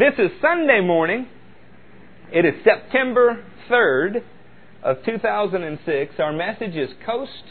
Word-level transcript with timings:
This 0.00 0.14
is 0.18 0.30
Sunday 0.40 0.80
morning. 0.80 1.28
It 2.32 2.46
is 2.46 2.54
September 2.64 3.44
3rd 3.70 4.22
of 4.82 4.96
2006. 5.04 6.14
Our 6.18 6.32
message 6.32 6.74
is 6.74 6.88
Coast 7.04 7.44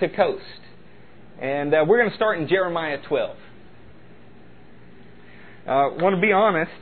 to 0.00 0.08
Coast. 0.08 0.40
And 1.42 1.74
uh, 1.74 1.84
we're 1.86 1.98
going 1.98 2.08
to 2.08 2.16
start 2.16 2.38
in 2.38 2.48
Jeremiah 2.48 2.96
12. 3.06 3.36
I 5.66 5.70
uh, 5.70 5.90
want 6.00 6.14
to 6.14 6.22
be 6.22 6.32
honest, 6.32 6.72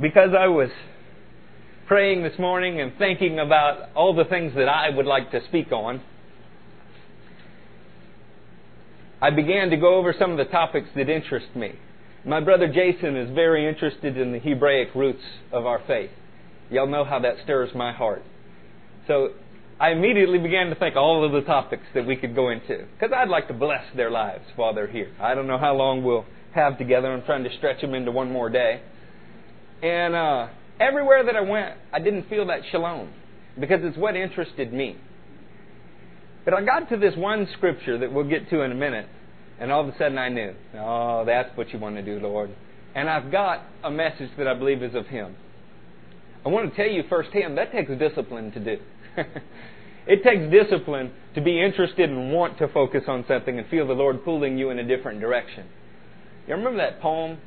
because 0.00 0.30
I 0.30 0.46
was 0.46 0.70
praying 1.86 2.22
this 2.22 2.38
morning 2.38 2.80
and 2.80 2.92
thinking 2.96 3.38
about 3.38 3.90
all 3.94 4.16
the 4.16 4.24
things 4.24 4.54
that 4.54 4.70
I 4.70 4.88
would 4.88 5.04
like 5.04 5.32
to 5.32 5.40
speak 5.48 5.70
on, 5.70 6.00
I 9.20 9.28
began 9.28 9.68
to 9.68 9.76
go 9.76 9.96
over 9.96 10.14
some 10.18 10.30
of 10.30 10.38
the 10.38 10.46
topics 10.46 10.88
that 10.96 11.10
interest 11.10 11.54
me. 11.54 11.74
My 12.26 12.40
brother 12.40 12.66
Jason 12.66 13.16
is 13.16 13.32
very 13.36 13.68
interested 13.68 14.18
in 14.18 14.32
the 14.32 14.40
Hebraic 14.40 14.88
roots 14.96 15.22
of 15.52 15.64
our 15.64 15.80
faith. 15.86 16.10
Y'all 16.70 16.88
know 16.88 17.04
how 17.04 17.20
that 17.20 17.36
stirs 17.44 17.70
my 17.72 17.92
heart. 17.92 18.24
So 19.06 19.28
I 19.78 19.90
immediately 19.90 20.38
began 20.40 20.66
to 20.70 20.74
think 20.74 20.96
all 20.96 21.24
of 21.24 21.30
the 21.30 21.42
topics 21.42 21.84
that 21.94 22.04
we 22.04 22.16
could 22.16 22.34
go 22.34 22.50
into 22.50 22.84
because 22.98 23.14
I'd 23.16 23.28
like 23.28 23.46
to 23.46 23.54
bless 23.54 23.84
their 23.94 24.10
lives 24.10 24.42
while 24.56 24.74
they're 24.74 24.90
here. 24.90 25.12
I 25.20 25.36
don't 25.36 25.46
know 25.46 25.58
how 25.58 25.76
long 25.76 26.02
we'll 26.02 26.24
have 26.52 26.78
together. 26.78 27.12
I'm 27.12 27.22
trying 27.22 27.44
to 27.44 27.56
stretch 27.58 27.80
them 27.80 27.94
into 27.94 28.10
one 28.10 28.32
more 28.32 28.50
day. 28.50 28.82
And 29.84 30.16
uh, 30.16 30.48
everywhere 30.80 31.24
that 31.26 31.36
I 31.36 31.42
went, 31.42 31.76
I 31.92 32.00
didn't 32.00 32.28
feel 32.28 32.46
that 32.46 32.62
shalom 32.72 33.12
because 33.60 33.80
it's 33.82 33.96
what 33.96 34.16
interested 34.16 34.72
me. 34.72 34.96
But 36.44 36.54
I 36.54 36.64
got 36.64 36.88
to 36.88 36.96
this 36.96 37.14
one 37.16 37.46
scripture 37.56 37.98
that 37.98 38.12
we'll 38.12 38.28
get 38.28 38.50
to 38.50 38.62
in 38.62 38.72
a 38.72 38.74
minute, 38.74 39.06
and 39.58 39.72
all 39.72 39.80
of 39.80 39.88
a 39.88 39.98
sudden 39.98 40.18
I 40.18 40.28
knew, 40.28 40.54
oh, 40.74 41.24
that's 41.24 41.56
what 41.56 41.72
you 41.72 41.78
want 41.78 41.96
to 41.96 42.02
do, 42.02 42.18
Lord. 42.20 42.50
And 42.94 43.08
I've 43.08 43.30
got 43.30 43.62
a 43.84 43.90
message 43.90 44.30
that 44.38 44.48
I 44.48 44.54
believe 44.54 44.82
is 44.82 44.94
of 44.94 45.06
Him. 45.06 45.36
I 46.44 46.48
want 46.48 46.70
to 46.70 46.76
tell 46.76 46.90
you 46.90 47.02
firsthand, 47.08 47.58
that 47.58 47.72
takes 47.72 47.90
discipline 47.98 48.52
to 48.52 48.60
do. 48.60 48.78
it 50.06 50.22
takes 50.22 50.50
discipline 50.50 51.12
to 51.34 51.40
be 51.40 51.60
interested 51.60 52.08
and 52.08 52.32
want 52.32 52.58
to 52.58 52.68
focus 52.68 53.02
on 53.08 53.24
something 53.26 53.58
and 53.58 53.68
feel 53.68 53.86
the 53.86 53.94
Lord 53.94 54.24
pulling 54.24 54.56
you 54.56 54.70
in 54.70 54.78
a 54.78 54.84
different 54.84 55.20
direction. 55.20 55.66
You 56.46 56.54
remember 56.54 56.78
that 56.78 57.00
poem? 57.00 57.38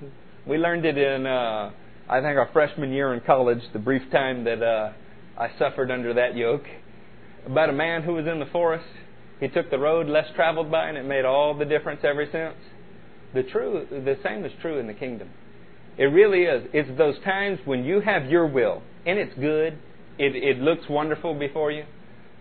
We 0.45 0.57
learned 0.57 0.85
it 0.85 0.97
in, 0.97 1.25
uh, 1.25 1.71
I 2.09 2.21
think, 2.21 2.37
our 2.37 2.49
freshman 2.51 2.91
year 2.91 3.13
in 3.13 3.21
college, 3.21 3.61
the 3.71 3.79
brief 3.79 4.01
time 4.11 4.43
that 4.43 4.61
uh, 4.61 4.91
I 5.37 5.49
suffered 5.57 5.89
under 5.89 6.13
that 6.15 6.35
yoke, 6.35 6.65
about 7.45 7.69
a 7.69 7.73
man 7.73 8.03
who 8.03 8.13
was 8.13 8.27
in 8.27 8.39
the 8.39 8.45
forest. 8.47 8.85
He 9.39 9.47
took 9.47 9.69
the 9.69 9.79
road 9.79 10.07
less 10.07 10.25
traveled 10.35 10.69
by, 10.69 10.89
and 10.89 10.97
it 10.97 11.05
made 11.05 11.25
all 11.25 11.57
the 11.57 11.65
difference 11.65 12.01
ever 12.03 12.25
since. 12.31 12.55
The 13.33 13.43
true, 13.43 13.87
the 13.89 14.17
same 14.23 14.43
is 14.43 14.51
true 14.61 14.79
in 14.79 14.87
the 14.87 14.93
kingdom. 14.93 15.29
It 15.97 16.05
really 16.05 16.43
is. 16.43 16.67
It's 16.73 16.97
those 16.97 17.15
times 17.23 17.59
when 17.65 17.83
you 17.83 18.01
have 18.01 18.25
your 18.25 18.47
will, 18.47 18.81
and 19.05 19.19
it's 19.19 19.33
good, 19.35 19.77
it, 20.17 20.35
it 20.35 20.59
looks 20.59 20.89
wonderful 20.89 21.33
before 21.37 21.71
you, 21.71 21.85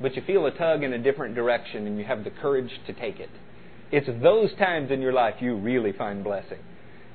but 0.00 0.16
you 0.16 0.22
feel 0.26 0.46
a 0.46 0.50
tug 0.50 0.82
in 0.82 0.92
a 0.92 0.98
different 0.98 1.34
direction, 1.34 1.86
and 1.86 1.98
you 1.98 2.04
have 2.04 2.24
the 2.24 2.30
courage 2.30 2.70
to 2.86 2.92
take 2.92 3.20
it. 3.20 3.30
It's 3.91 4.08
those 4.22 4.54
times 4.58 4.91
in 4.91 5.00
your 5.00 5.12
life 5.12 5.34
you 5.41 5.56
really 5.56 5.92
find 5.92 6.22
blessing. 6.24 6.58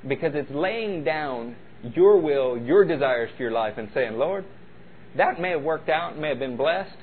Because 0.06 0.32
it's 0.34 0.50
laying 0.50 1.04
down 1.04 1.56
your 1.82 2.20
will, 2.20 2.58
your 2.58 2.84
desires 2.84 3.30
for 3.36 3.42
your 3.42 3.52
life, 3.52 3.74
and 3.76 3.88
saying, 3.94 4.14
Lord, 4.14 4.44
that 5.16 5.40
may 5.40 5.50
have 5.50 5.62
worked 5.62 5.88
out, 5.88 6.18
may 6.18 6.30
have 6.30 6.38
been 6.38 6.56
blessed, 6.56 6.96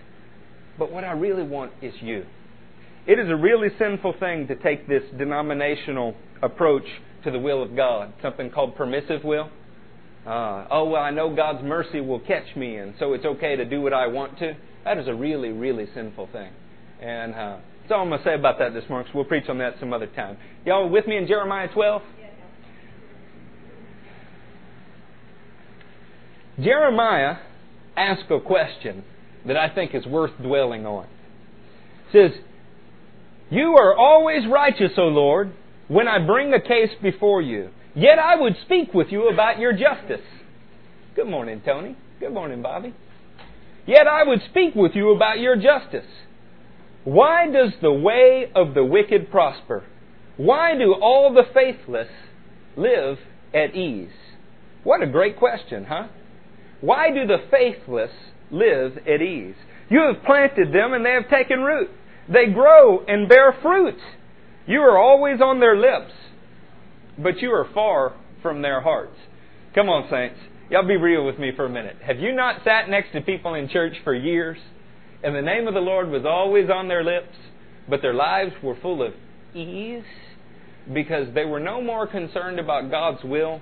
but 0.78 0.92
what 0.92 1.04
I 1.04 1.12
really 1.12 1.44
want 1.44 1.72
is 1.82 1.94
you. 2.02 2.26
It 3.08 3.18
is 3.18 3.30
a 3.30 3.36
really 3.36 3.70
sinful 3.80 4.14
thing 4.20 4.48
to 4.48 4.56
take 4.56 4.88
this 4.88 5.04
denominational 5.18 6.16
approach 6.44 6.86
to 7.24 7.32
the 7.32 7.40
will 7.40 7.64
of 7.64 7.76
God, 7.76 8.14
something 8.22 8.52
called 8.52 8.76
permissive 8.76 9.24
will. 9.24 9.50
Uh, 10.26 10.68
oh, 10.70 10.90
well, 10.90 11.02
I 11.02 11.10
know 11.10 11.36
God's 11.36 11.64
mercy 11.64 12.00
will 12.00 12.20
catch 12.20 12.56
me, 12.56 12.76
and 12.76 12.94
so 13.00 13.14
it's 13.14 13.26
okay 13.26 13.56
to 13.56 13.66
do 13.66 13.82
what 13.82 13.94
I 13.94 14.06
want 14.06 14.38
to. 14.40 14.56
That 14.84 15.00
is 15.00 15.08
a 15.08 15.16
really, 15.16 15.50
really 15.50 15.88
sinful 15.96 16.30
thing. 16.32 16.52
And 17.02 17.34
uh, 17.34 17.58
that's 17.82 17.92
all 17.92 18.02
I'm 18.02 18.10
going 18.10 18.20
to 18.20 18.26
say 18.26 18.36
about 18.36 18.60
that 18.60 18.74
this 18.74 18.84
morning, 18.88 19.08
so 19.12 19.18
we'll 19.18 19.26
preach 19.26 19.50
on 19.50 19.58
that 19.58 19.76
some 19.80 19.94
other 19.94 20.08
time. 20.08 20.38
Y'all 20.64 20.88
with 20.88 21.08
me 21.08 21.18
in 21.18 21.28
Jeremiah 21.28 21.70
12? 21.74 22.02
Jeremiah 26.60 27.38
asks 27.98 28.26
a 28.30 28.40
question 28.40 29.04
that 29.48 29.58
I 29.58 29.74
think 29.74 29.96
is 29.96 30.06
worth 30.06 30.32
dwelling 30.40 30.86
on. 30.86 31.08
It 32.14 32.32
says, 32.34 32.42
You 33.52 33.76
are 33.78 33.94
always 33.98 34.48
righteous, 34.50 34.94
O 34.98 35.04
Lord, 35.04 35.52
when 35.90 36.08
I 36.08 36.26
bring 36.26 36.54
a 36.54 36.62
case 36.62 36.92
before 37.02 37.42
you. 37.42 37.70
Yet 37.94 38.18
I 38.18 38.38
would 38.38 38.56
speak 38.64 38.94
with 38.94 39.08
you 39.12 39.28
about 39.28 39.60
your 39.60 39.74
justice. 39.74 40.26
Good 41.18 41.28
morning, 41.28 41.62
Tony. 41.66 41.98
Good 42.22 42.34
morning, 42.34 42.62
Bobby. 42.62 42.94
Yet 43.86 44.08
I 44.08 44.24
would 44.24 44.40
speak 44.50 44.74
with 44.74 44.94
you 44.96 45.14
about 45.14 45.40
your 45.40 45.58
justice. 45.58 46.10
Why 47.04 47.48
does 47.48 47.74
the 47.82 47.92
way 47.92 48.50
of 48.56 48.74
the 48.74 48.86
wicked 48.86 49.30
prosper? 49.30 49.84
Why 50.38 50.78
do 50.78 50.94
all 50.94 51.34
the 51.34 51.44
faithless 51.54 52.08
live 52.78 53.18
at 53.54 53.76
ease? 53.76 54.14
What 54.86 55.04
a 55.04 55.08
great 55.08 55.38
question, 55.38 55.88
huh? 55.90 56.08
Why 56.80 57.10
do 57.10 57.28
the 57.28 57.44
faithless 57.52 58.12
live 58.50 58.98
at 59.00 59.22
ease? 59.22 59.56
You 59.90 60.04
have 60.14 60.24
planted 60.24 60.74
them 60.74 60.94
and 60.94 61.06
they 61.06 61.12
have 61.12 61.30
taken 61.30 61.60
root. 61.60 61.90
They 62.32 62.52
grow 62.54 63.04
and 63.06 63.28
bear 63.28 63.56
fruit. 63.62 64.00
You 64.68 64.80
are 64.82 64.98
always 64.98 65.42
on 65.42 65.60
their 65.60 65.76
lips 65.76 66.14
but 67.18 67.42
you 67.42 67.52
are 67.52 67.68
far 67.74 68.14
from 68.42 68.62
their 68.62 68.82
hearts. 68.82 69.18
Come 69.76 69.90
on, 69.90 70.10
saints. 70.10 70.40
Y'all 70.70 70.88
be 70.88 70.98
real 70.98 71.26
with 71.26 71.38
me 71.38 71.52
for 71.56 71.66
a 71.66 71.70
minute. 71.70 71.98
Have 72.06 72.20
you 72.20 72.34
not 72.34 72.64
sat 72.64 72.90
next 72.90 73.12
to 73.14 73.22
people 73.22 73.54
in 73.54 73.70
church 73.70 73.94
for 74.04 74.14
years, 74.14 74.58
and 75.24 75.36
the 75.36 75.42
name 75.42 75.68
of 75.68 75.74
the 75.74 75.80
Lord 75.80 76.10
was 76.10 76.24
always 76.26 76.70
on 76.70 76.88
their 76.88 77.04
lips, 77.04 77.36
but 77.90 78.02
their 78.02 78.14
lives 78.14 78.54
were 78.64 78.78
full 78.82 79.06
of 79.06 79.14
ease 79.54 80.04
because 80.94 81.34
they 81.36 81.46
were 81.46 81.60
no 81.60 81.82
more 81.82 82.08
concerned 82.08 82.60
about 82.60 82.90
God's 82.90 83.24
will 83.24 83.62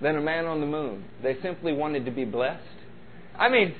than 0.00 0.16
a 0.16 0.20
man 0.20 0.44
on 0.44 0.60
the 0.60 0.66
moon? 0.66 1.04
They 1.22 1.36
simply 1.42 1.72
wanted 1.72 2.04
to 2.04 2.10
be 2.10 2.24
blessed. 2.24 2.62
I 3.36 3.48
mean, 3.48 3.74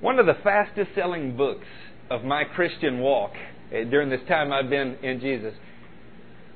one 0.00 0.18
of 0.18 0.26
the 0.26 0.36
fastest 0.42 0.90
selling 0.94 1.36
books 1.36 1.66
of 2.12 2.24
my 2.24 2.44
Christian 2.44 3.00
walk 3.00 3.32
eh, 3.72 3.84
during 3.84 4.10
this 4.10 4.20
time 4.28 4.52
I've 4.52 4.70
been 4.70 4.96
in 5.02 5.20
Jesus 5.20 5.54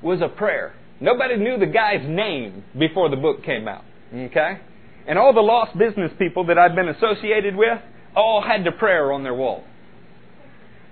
was 0.01 0.21
a 0.21 0.29
prayer 0.29 0.73
Nobody 0.99 1.37
knew 1.37 1.59
the 1.59 1.67
guy's 1.67 2.07
name 2.07 2.63
before 2.77 3.09
the 3.09 3.15
book 3.15 3.43
came 3.43 3.67
out. 3.67 3.83
Okay? 4.13 4.59
And 5.07 5.17
all 5.17 5.33
the 5.33 5.41
lost 5.41 5.77
business 5.77 6.11
people 6.17 6.45
that 6.47 6.57
I've 6.57 6.75
been 6.75 6.89
associated 6.89 7.55
with 7.55 7.79
all 8.15 8.41
had 8.41 8.65
the 8.65 8.71
prayer 8.71 9.11
on 9.11 9.23
their 9.23 9.33
wall. 9.33 9.63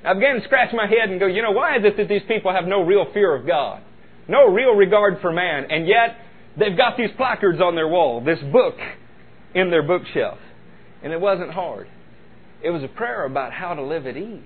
I 0.06 0.14
began 0.14 0.36
to 0.36 0.44
scratch 0.46 0.70
my 0.74 0.86
head 0.86 1.10
and 1.10 1.20
go, 1.20 1.26
you 1.26 1.42
know, 1.42 1.52
why 1.52 1.78
is 1.78 1.84
it 1.84 1.98
that 1.98 2.08
these 2.08 2.22
people 2.28 2.54
have 2.54 2.66
no 2.66 2.84
real 2.84 3.08
fear 3.14 3.36
of 3.36 3.48
God? 3.48 3.82
No 4.28 4.48
real 4.48 4.74
regard 4.74 5.20
for 5.22 5.32
man, 5.32 5.66
and 5.72 5.88
yet 5.88 6.18
they've 6.58 6.78
got 6.78 6.98
these 6.98 7.10
placards 7.18 7.60
on 7.60 7.76
their 7.76 7.88
wall, 7.88 8.24
this 8.24 8.40
book 8.52 8.76
in 9.56 9.72
their 9.72 9.84
bookshelf. 9.84 10.38
And 11.04 11.12
it 11.12 11.20
wasn't 11.20 11.52
hard. 11.52 11.88
It 12.66 12.72
was 12.72 12.82
a 12.82 12.88
prayer 12.88 13.26
about 13.26 13.54
how 13.54 13.76
to 13.76 13.84
live 13.84 14.08
at 14.08 14.18
ease, 14.18 14.42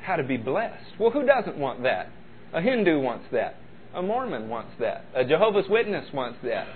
how 0.00 0.14
to 0.14 0.22
be 0.22 0.36
blessed. 0.36 0.92
Well, 1.00 1.10
who 1.10 1.26
doesn't 1.26 1.58
want 1.58 1.82
that? 1.82 2.08
A 2.52 2.62
Hindu 2.62 3.00
wants 3.00 3.24
that. 3.32 3.56
A 3.92 4.00
Mormon 4.00 4.48
wants 4.48 4.70
that. 4.78 5.04
A 5.12 5.24
Jehovah's 5.24 5.68
Witness 5.68 6.06
wants 6.14 6.38
that. 6.44 6.68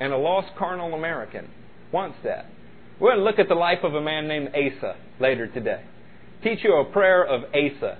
And 0.00 0.10
a 0.10 0.16
lost 0.16 0.48
carnal 0.58 0.94
American 0.94 1.50
wants 1.92 2.16
that. 2.24 2.46
We're 2.98 3.10
going 3.10 3.18
to 3.18 3.24
look 3.24 3.38
at 3.38 3.48
the 3.48 3.54
life 3.54 3.80
of 3.84 3.94
a 3.94 4.00
man 4.00 4.26
named 4.26 4.48
Asa 4.54 4.96
later 5.20 5.48
today. 5.48 5.82
Teach 6.42 6.60
you 6.64 6.76
a 6.76 6.84
prayer 6.90 7.22
of 7.22 7.42
Asa. 7.54 7.98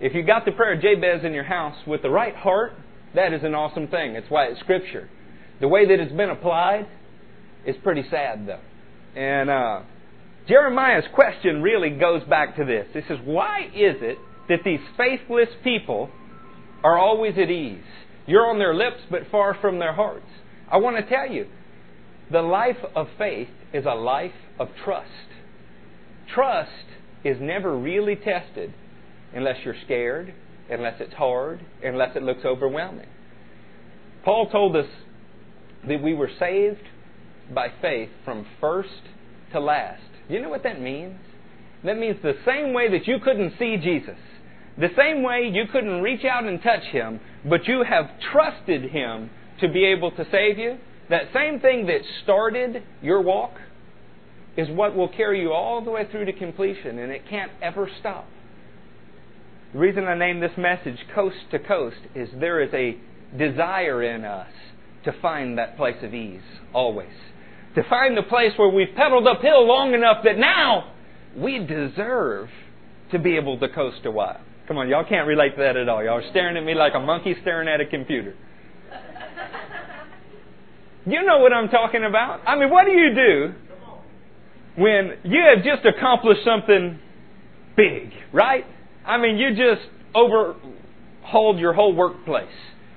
If 0.00 0.14
you 0.14 0.22
got 0.22 0.46
the 0.46 0.52
prayer 0.52 0.72
of 0.72 0.80
Jabez 0.80 1.22
in 1.22 1.34
your 1.34 1.44
house 1.44 1.76
with 1.86 2.00
the 2.00 2.08
right 2.08 2.34
heart, 2.34 2.72
that 3.14 3.34
is 3.34 3.42
an 3.44 3.54
awesome 3.54 3.88
thing. 3.88 4.14
It's 4.14 4.30
why 4.30 4.46
it's 4.46 4.60
Scripture. 4.60 5.10
The 5.60 5.68
way 5.68 5.86
that 5.86 6.00
it's 6.00 6.12
been 6.12 6.30
applied 6.30 6.88
is 7.66 7.76
pretty 7.82 8.04
sad, 8.10 8.46
though. 8.46 9.20
And 9.20 9.50
uh, 9.50 9.80
Jeremiah's 10.46 11.04
question 11.14 11.62
really 11.62 11.90
goes 11.90 12.22
back 12.24 12.56
to 12.56 12.64
this. 12.64 12.86
He 12.92 13.00
says, 13.08 13.18
Why 13.24 13.66
is 13.74 13.96
it 14.00 14.18
that 14.48 14.60
these 14.64 14.80
faithless 14.96 15.48
people 15.62 16.10
are 16.84 16.98
always 16.98 17.34
at 17.38 17.50
ease. 17.50 17.82
You're 18.26 18.46
on 18.46 18.58
their 18.58 18.74
lips, 18.74 19.00
but 19.10 19.22
far 19.30 19.54
from 19.60 19.78
their 19.78 19.94
hearts. 19.94 20.26
I 20.70 20.76
want 20.76 20.96
to 20.96 21.08
tell 21.08 21.30
you, 21.30 21.46
the 22.30 22.42
life 22.42 22.76
of 22.94 23.08
faith 23.18 23.48
is 23.72 23.86
a 23.86 23.94
life 23.94 24.32
of 24.58 24.68
trust. 24.84 25.08
Trust 26.32 26.70
is 27.24 27.38
never 27.40 27.76
really 27.76 28.16
tested 28.16 28.72
unless 29.34 29.56
you're 29.64 29.76
scared, 29.84 30.34
unless 30.70 31.00
it's 31.00 31.14
hard, 31.14 31.60
unless 31.82 32.16
it 32.16 32.22
looks 32.22 32.44
overwhelming. 32.44 33.08
Paul 34.24 34.48
told 34.50 34.76
us 34.76 34.86
that 35.86 36.02
we 36.02 36.14
were 36.14 36.30
saved 36.38 36.82
by 37.52 37.68
faith 37.82 38.10
from 38.24 38.46
first 38.60 38.90
to 39.52 39.60
last. 39.60 40.02
You 40.28 40.40
know 40.40 40.48
what 40.48 40.62
that 40.62 40.80
means? 40.80 41.16
That 41.84 41.98
means 41.98 42.16
the 42.22 42.34
same 42.46 42.72
way 42.72 42.90
that 42.90 43.06
you 43.06 43.18
couldn't 43.22 43.54
see 43.58 43.76
Jesus, 43.76 44.16
the 44.78 44.88
same 44.96 45.22
way 45.22 45.50
you 45.52 45.64
couldn't 45.70 46.00
reach 46.02 46.24
out 46.24 46.44
and 46.44 46.62
touch 46.62 46.84
him, 46.84 47.20
but 47.48 47.66
you 47.66 47.84
have 47.88 48.06
trusted 48.32 48.90
him 48.90 49.30
to 49.60 49.68
be 49.68 49.84
able 49.84 50.10
to 50.12 50.26
save 50.30 50.58
you, 50.58 50.78
that 51.10 51.24
same 51.34 51.60
thing 51.60 51.86
that 51.86 52.00
started 52.22 52.82
your 53.02 53.20
walk 53.20 53.52
is 54.56 54.68
what 54.70 54.96
will 54.96 55.08
carry 55.08 55.40
you 55.40 55.52
all 55.52 55.84
the 55.84 55.90
way 55.90 56.06
through 56.10 56.24
to 56.24 56.32
completion, 56.32 56.98
and 56.98 57.12
it 57.12 57.22
can't 57.28 57.52
ever 57.60 57.88
stop. 58.00 58.26
The 59.72 59.78
reason 59.78 60.04
I 60.04 60.16
named 60.16 60.42
this 60.42 60.56
message 60.56 60.98
Coast 61.14 61.36
to 61.50 61.58
Coast 61.58 61.96
is 62.14 62.28
there 62.38 62.62
is 62.62 62.72
a 62.72 62.96
desire 63.36 64.02
in 64.02 64.24
us 64.24 64.50
to 65.04 65.12
find 65.20 65.58
that 65.58 65.76
place 65.76 65.96
of 66.02 66.14
ease, 66.14 66.40
always. 66.72 67.08
To 67.74 67.82
find 67.88 68.16
the 68.16 68.22
place 68.22 68.52
where 68.56 68.68
we've 68.68 68.94
pedaled 68.96 69.26
uphill 69.26 69.66
long 69.66 69.94
enough 69.94 70.18
that 70.24 70.38
now 70.38 70.92
we 71.36 71.58
deserve 71.58 72.48
to 73.10 73.18
be 73.18 73.36
able 73.36 73.58
to 73.58 73.68
coast 73.68 73.98
a 74.04 74.10
while. 74.10 74.40
Come 74.68 74.78
on, 74.78 74.88
y'all 74.88 75.04
can't 75.04 75.26
relate 75.26 75.56
to 75.56 75.62
that 75.62 75.76
at 75.76 75.88
all. 75.88 76.02
Y'all 76.02 76.18
are 76.24 76.30
staring 76.30 76.56
at 76.56 76.64
me 76.64 76.74
like 76.74 76.94
a 76.94 77.00
monkey 77.00 77.34
staring 77.42 77.68
at 77.68 77.80
a 77.80 77.86
computer. 77.86 78.34
You 81.06 81.22
know 81.22 81.38
what 81.40 81.52
I'm 81.52 81.68
talking 81.68 82.02
about. 82.02 82.40
I 82.46 82.58
mean, 82.58 82.70
what 82.70 82.86
do 82.86 82.92
you 82.92 83.14
do 83.14 83.54
when 84.76 85.18
you 85.24 85.42
have 85.54 85.62
just 85.62 85.84
accomplished 85.84 86.40
something 86.44 86.98
big, 87.76 88.10
right? 88.32 88.64
I 89.04 89.18
mean, 89.18 89.36
you 89.36 89.50
just 89.50 89.86
overhauled 90.14 91.58
your 91.58 91.74
whole 91.74 91.94
workplace. 91.94 92.48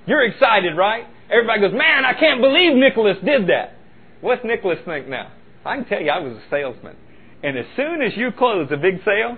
You're 0.05 0.23
excited, 0.25 0.77
right? 0.77 1.03
Everybody 1.29 1.61
goes, 1.61 1.73
man, 1.73 2.05
I 2.05 2.13
can't 2.17 2.39
believe 2.39 2.75
Nicholas 2.75 3.17
did 3.25 3.47
that. 3.49 3.76
What's 4.21 4.43
Nicholas 4.43 4.79
think 4.85 5.07
now? 5.07 5.31
I 5.65 5.75
can 5.75 5.85
tell 5.85 6.01
you, 6.01 6.09
I 6.09 6.19
was 6.19 6.33
a 6.33 6.43
salesman. 6.49 6.95
And 7.43 7.57
as 7.57 7.65
soon 7.75 8.01
as 8.01 8.13
you 8.15 8.31
close 8.37 8.67
a 8.71 8.77
big 8.77 9.03
sale, 9.05 9.37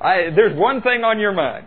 I, 0.00 0.30
there's 0.34 0.56
one 0.56 0.82
thing 0.82 1.02
on 1.04 1.18
your 1.18 1.32
mind. 1.32 1.66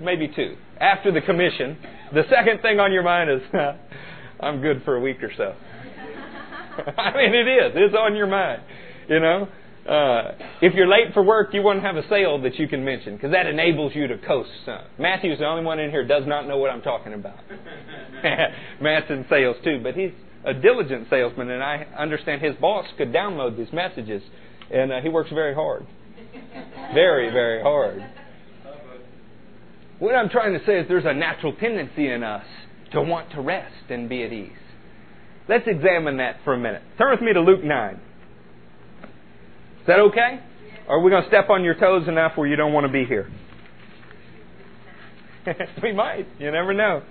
Maybe 0.00 0.28
two. 0.28 0.56
After 0.80 1.12
the 1.12 1.20
commission, 1.20 1.78
the 2.12 2.22
second 2.30 2.62
thing 2.62 2.80
on 2.80 2.92
your 2.92 3.02
mind 3.02 3.30
is, 3.30 3.40
I'm 4.40 4.60
good 4.60 4.82
for 4.84 4.96
a 4.96 5.00
week 5.00 5.22
or 5.22 5.30
so. 5.36 5.54
I 6.98 7.16
mean, 7.16 7.34
it 7.34 7.48
is. 7.48 7.72
It's 7.74 7.94
on 7.94 8.14
your 8.14 8.26
mind. 8.26 8.62
You 9.08 9.20
know? 9.20 9.48
Uh, 9.88 10.32
if 10.62 10.72
you're 10.74 10.88
late 10.88 11.12
for 11.12 11.22
work, 11.22 11.52
you 11.52 11.62
want 11.62 11.78
to 11.78 11.86
have 11.86 11.96
a 11.96 12.08
sale 12.08 12.40
that 12.40 12.54
you 12.58 12.66
can 12.66 12.84
mention 12.84 13.16
because 13.16 13.32
that 13.32 13.46
enables 13.46 13.94
you 13.94 14.06
to 14.06 14.16
coast 14.16 14.48
some. 14.64 14.80
Matthew's 14.98 15.38
the 15.38 15.44
only 15.44 15.62
one 15.62 15.78
in 15.78 15.90
here 15.90 16.06
does 16.06 16.22
not 16.26 16.48
know 16.48 16.56
what 16.56 16.70
I'm 16.70 16.80
talking 16.80 17.12
about. 17.12 17.38
Matt's 18.80 19.10
in 19.10 19.26
sales 19.28 19.56
too, 19.62 19.80
but 19.82 19.94
he's 19.94 20.12
a 20.44 20.54
diligent 20.54 21.08
salesman, 21.10 21.50
and 21.50 21.62
I 21.62 21.86
understand 21.98 22.42
his 22.42 22.54
boss 22.56 22.86
could 22.96 23.12
download 23.12 23.56
these 23.56 23.72
messages, 23.72 24.22
and 24.70 24.92
uh, 24.92 25.00
he 25.00 25.08
works 25.08 25.30
very 25.30 25.54
hard, 25.54 25.86
very 26.92 27.30
very 27.30 27.62
hard. 27.62 28.04
What 29.98 30.14
I'm 30.14 30.28
trying 30.28 30.58
to 30.58 30.64
say 30.66 30.80
is 30.80 30.88
there's 30.88 31.04
a 31.06 31.14
natural 31.14 31.54
tendency 31.54 32.10
in 32.10 32.22
us 32.22 32.44
to 32.92 33.00
want 33.00 33.30
to 33.32 33.40
rest 33.40 33.90
and 33.90 34.08
be 34.08 34.22
at 34.22 34.32
ease. 34.32 34.50
Let's 35.48 35.66
examine 35.66 36.18
that 36.18 36.36
for 36.44 36.54
a 36.54 36.58
minute. 36.58 36.82
Turn 36.98 37.10
with 37.10 37.20
me 37.20 37.32
to 37.32 37.40
Luke 37.40 37.62
9. 37.62 37.94
Is 37.94 38.00
that 39.86 40.00
okay? 40.00 40.40
Or 40.88 40.96
are 40.96 41.00
we 41.00 41.10
going 41.10 41.22
to 41.22 41.28
step 41.28 41.50
on 41.50 41.64
your 41.64 41.74
toes 41.74 42.08
enough 42.08 42.32
where 42.36 42.48
you 42.48 42.56
don't 42.56 42.72
want 42.72 42.86
to 42.86 42.92
be 42.92 43.04
here? 43.04 43.30
we 45.82 45.92
might. 45.92 46.26
You 46.38 46.50
never 46.50 46.72
know. 46.72 47.02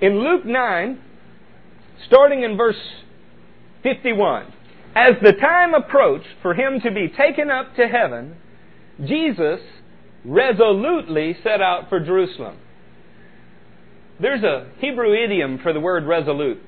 In 0.00 0.20
Luke 0.20 0.44
9, 0.44 0.98
starting 2.06 2.44
in 2.44 2.56
verse 2.56 2.76
51, 3.82 4.52
as 4.94 5.14
the 5.22 5.32
time 5.32 5.74
approached 5.74 6.28
for 6.40 6.54
him 6.54 6.80
to 6.80 6.90
be 6.92 7.08
taken 7.08 7.50
up 7.50 7.74
to 7.74 7.88
heaven, 7.88 8.36
Jesus 9.04 9.60
resolutely 10.24 11.36
set 11.42 11.60
out 11.60 11.88
for 11.88 11.98
Jerusalem. 11.98 12.58
There's 14.20 14.42
a 14.42 14.70
Hebrew 14.78 15.14
idiom 15.14 15.58
for 15.62 15.72
the 15.72 15.80
word 15.80 16.06
resolute, 16.06 16.60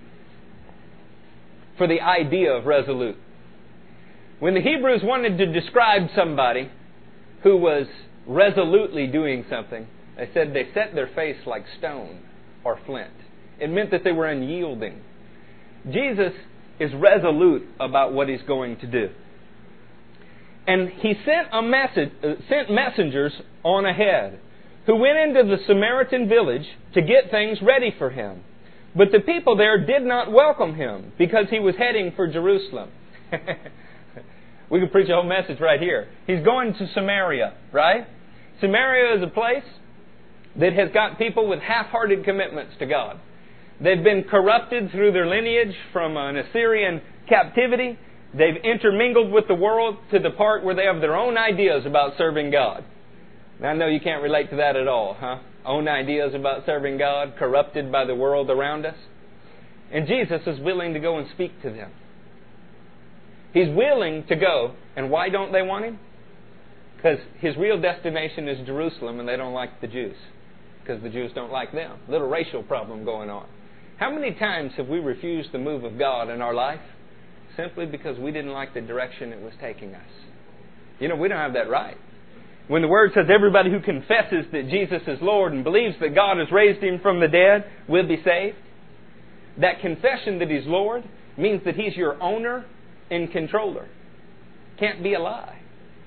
for 1.79 1.87
the 1.87 2.01
idea 2.01 2.53
of 2.53 2.67
resolute. 2.67 3.17
When 4.41 4.55
the 4.55 4.61
Hebrews 4.61 5.03
wanted 5.05 5.39
to 5.39 5.53
describe 5.53 6.09
somebody 6.17 6.71
who 7.45 7.57
was 7.57 7.87
resolutely 8.27 9.07
doing 9.07 9.45
something, 9.49 9.87
they 10.17 10.31
said 10.35 10.53
they 10.53 10.69
set 10.75 10.95
their 10.95 11.09
face 11.15 11.39
like 11.47 11.65
stone 11.79 12.23
or 12.65 12.79
flint. 12.87 13.13
It 13.59 13.71
meant 13.71 13.91
that 13.91 14.05
they 14.05 14.13
were 14.13 14.27
unyielding. 14.27 15.01
Jesus 15.91 16.33
is 16.79 16.93
resolute 16.95 17.67
about 17.79 18.13
what 18.13 18.29
he's 18.29 18.43
going 18.47 18.79
to 18.79 18.87
do. 18.87 19.11
And 20.67 20.89
he 20.89 21.15
sent 21.25 21.49
a 21.53 21.63
message, 21.63 22.11
uh, 22.23 22.35
sent 22.49 22.71
messengers 22.71 23.33
on 23.63 23.85
ahead 23.85 24.39
who 24.87 24.97
went 24.97 25.19
into 25.19 25.45
the 25.45 25.63
Samaritan 25.67 26.29
village 26.29 26.67
to 26.95 27.03
get 27.03 27.31
things 27.31 27.59
ready 27.63 27.95
for 27.99 28.11
him. 28.11 28.43
But 28.95 29.13
the 29.13 29.21
people 29.21 29.57
there 29.57 29.85
did 29.85 30.03
not 30.03 30.33
welcome 30.33 30.75
him 30.75 31.13
because 31.19 31.47
he 31.51 31.61
was 31.61 31.75
heading 31.77 32.13
for 32.17 32.27
Jerusalem. 32.27 32.91
we 34.71 34.81
could 34.81 34.91
preach 34.91 35.09
a 35.09 35.15
whole 35.15 35.23
message 35.23 35.61
right 35.61 35.81
here. 35.81 36.09
He's 36.27 36.43
going 36.45 36.75
to 36.75 36.89
Samaria, 36.95 37.55
right? 37.73 38.07
Samaria 38.61 39.17
is 39.17 39.23
a 39.23 39.33
place 39.33 39.65
that 40.57 40.73
has 40.73 40.91
got 40.93 41.19
people 41.19 41.49
with 41.49 41.61
half 41.61 41.87
hearted 41.87 42.25
commitments 42.25 42.75
to 42.79 42.87
God. 42.87 43.21
They've 43.81 44.03
been 44.03 44.25
corrupted 44.25 44.91
through 44.91 45.13
their 45.13 45.27
lineage 45.27 45.75
from 45.93 46.17
an 46.17 46.37
Assyrian 46.37 47.01
captivity. 47.29 47.99
They've 48.35 48.63
intermingled 48.63 49.33
with 49.33 49.49
the 49.49 49.55
world 49.55 49.97
to 50.13 50.19
the 50.19 50.31
part 50.31 50.65
where 50.65 50.75
they 50.75 50.85
have 50.85 51.01
their 51.01 51.17
own 51.17 51.39
ideas 51.39 51.87
about 51.87 52.19
serving 52.19 52.51
God. 52.51 52.85
Now, 53.61 53.71
I 53.71 53.75
know 53.75 53.87
you 53.87 54.01
can't 54.01 54.23
relate 54.23 54.51
to 54.51 54.57
that 54.57 54.77
at 54.77 54.89
all, 54.89 55.17
huh? 55.19 55.39
Own 55.65 55.89
ideas 55.89 56.35
about 56.35 56.67
serving 56.67 56.99
God, 56.99 57.35
corrupted 57.39 57.93
by 57.93 58.05
the 58.05 58.15
world 58.15 58.51
around 58.51 58.87
us. 58.87 58.97
And 59.93 60.07
Jesus 60.07 60.41
is 60.47 60.61
willing 60.61 60.95
to 60.95 61.01
go 61.01 61.19
and 61.19 61.29
speak 61.35 61.61
to 61.63 61.71
them. 61.71 61.91
He's 63.53 63.69
willing 63.69 64.25
to 64.29 64.37
go. 64.37 64.75
And 64.97 65.11
why 65.11 65.29
don't 65.29 65.53
they 65.53 65.63
want 65.63 65.85
him? 65.85 65.99
Because 66.97 67.19
his 67.39 67.57
real 67.57 67.81
destination 67.81 68.49
is 68.49 68.67
Jerusalem 68.67 69.21
and 69.21 69.29
they 69.29 69.37
don't 69.37 69.55
like 69.55 69.81
the 69.81 69.87
Jews. 69.87 70.17
Because 70.91 71.05
the 71.05 71.11
Jews 71.11 71.31
don't 71.37 71.53
like 71.53 71.71
them. 71.71 71.99
Little 72.09 72.29
racial 72.29 72.65
problem 72.65 73.05
going 73.05 73.31
on. 73.31 73.47
How 73.99 74.13
many 74.13 74.35
times 74.35 74.73
have 74.77 74.89
we 74.89 74.99
refused 74.99 75.53
the 75.53 75.59
move 75.59 75.85
of 75.85 75.97
God 75.97 76.29
in 76.31 76.43
our 76.43 76.53
life 76.53 76.81
simply 77.57 77.87
because 77.87 78.19
we 78.19 78.33
didn't 78.33 78.51
like 78.51 78.75
the 78.75 78.81
direction 78.81 79.33
it 79.33 79.41
was 79.41 79.53
taking 79.61 79.95
us? 79.95 80.11
You 80.99 81.07
know, 81.07 81.15
we 81.15 81.29
don't 81.29 81.39
have 81.39 81.53
that 81.53 81.71
right. 81.71 81.97
When 82.67 82.83
the 82.83 82.89
Word 82.89 83.13
says 83.15 83.27
everybody 83.33 83.71
who 83.71 83.79
confesses 83.79 84.47
that 84.51 84.69
Jesus 84.69 85.03
is 85.07 85.19
Lord 85.23 85.53
and 85.53 85.63
believes 85.63 85.95
that 86.01 86.13
God 86.13 86.39
has 86.39 86.51
raised 86.51 86.83
Him 86.83 86.99
from 87.01 87.21
the 87.21 87.29
dead 87.29 87.67
will 87.89 88.09
be 88.09 88.21
saved, 88.25 88.57
that 89.61 89.81
confession 89.81 90.41
that 90.41 90.51
He's 90.51 90.67
Lord 90.67 91.05
means 91.39 91.63
that 91.67 91.77
He's 91.77 91.95
your 91.95 92.21
owner 92.21 92.67
and 93.13 93.31
controller. 93.31 93.87
Can't 94.81 95.05
be 95.05 95.15
a 95.15 95.21
lie. 95.21 95.57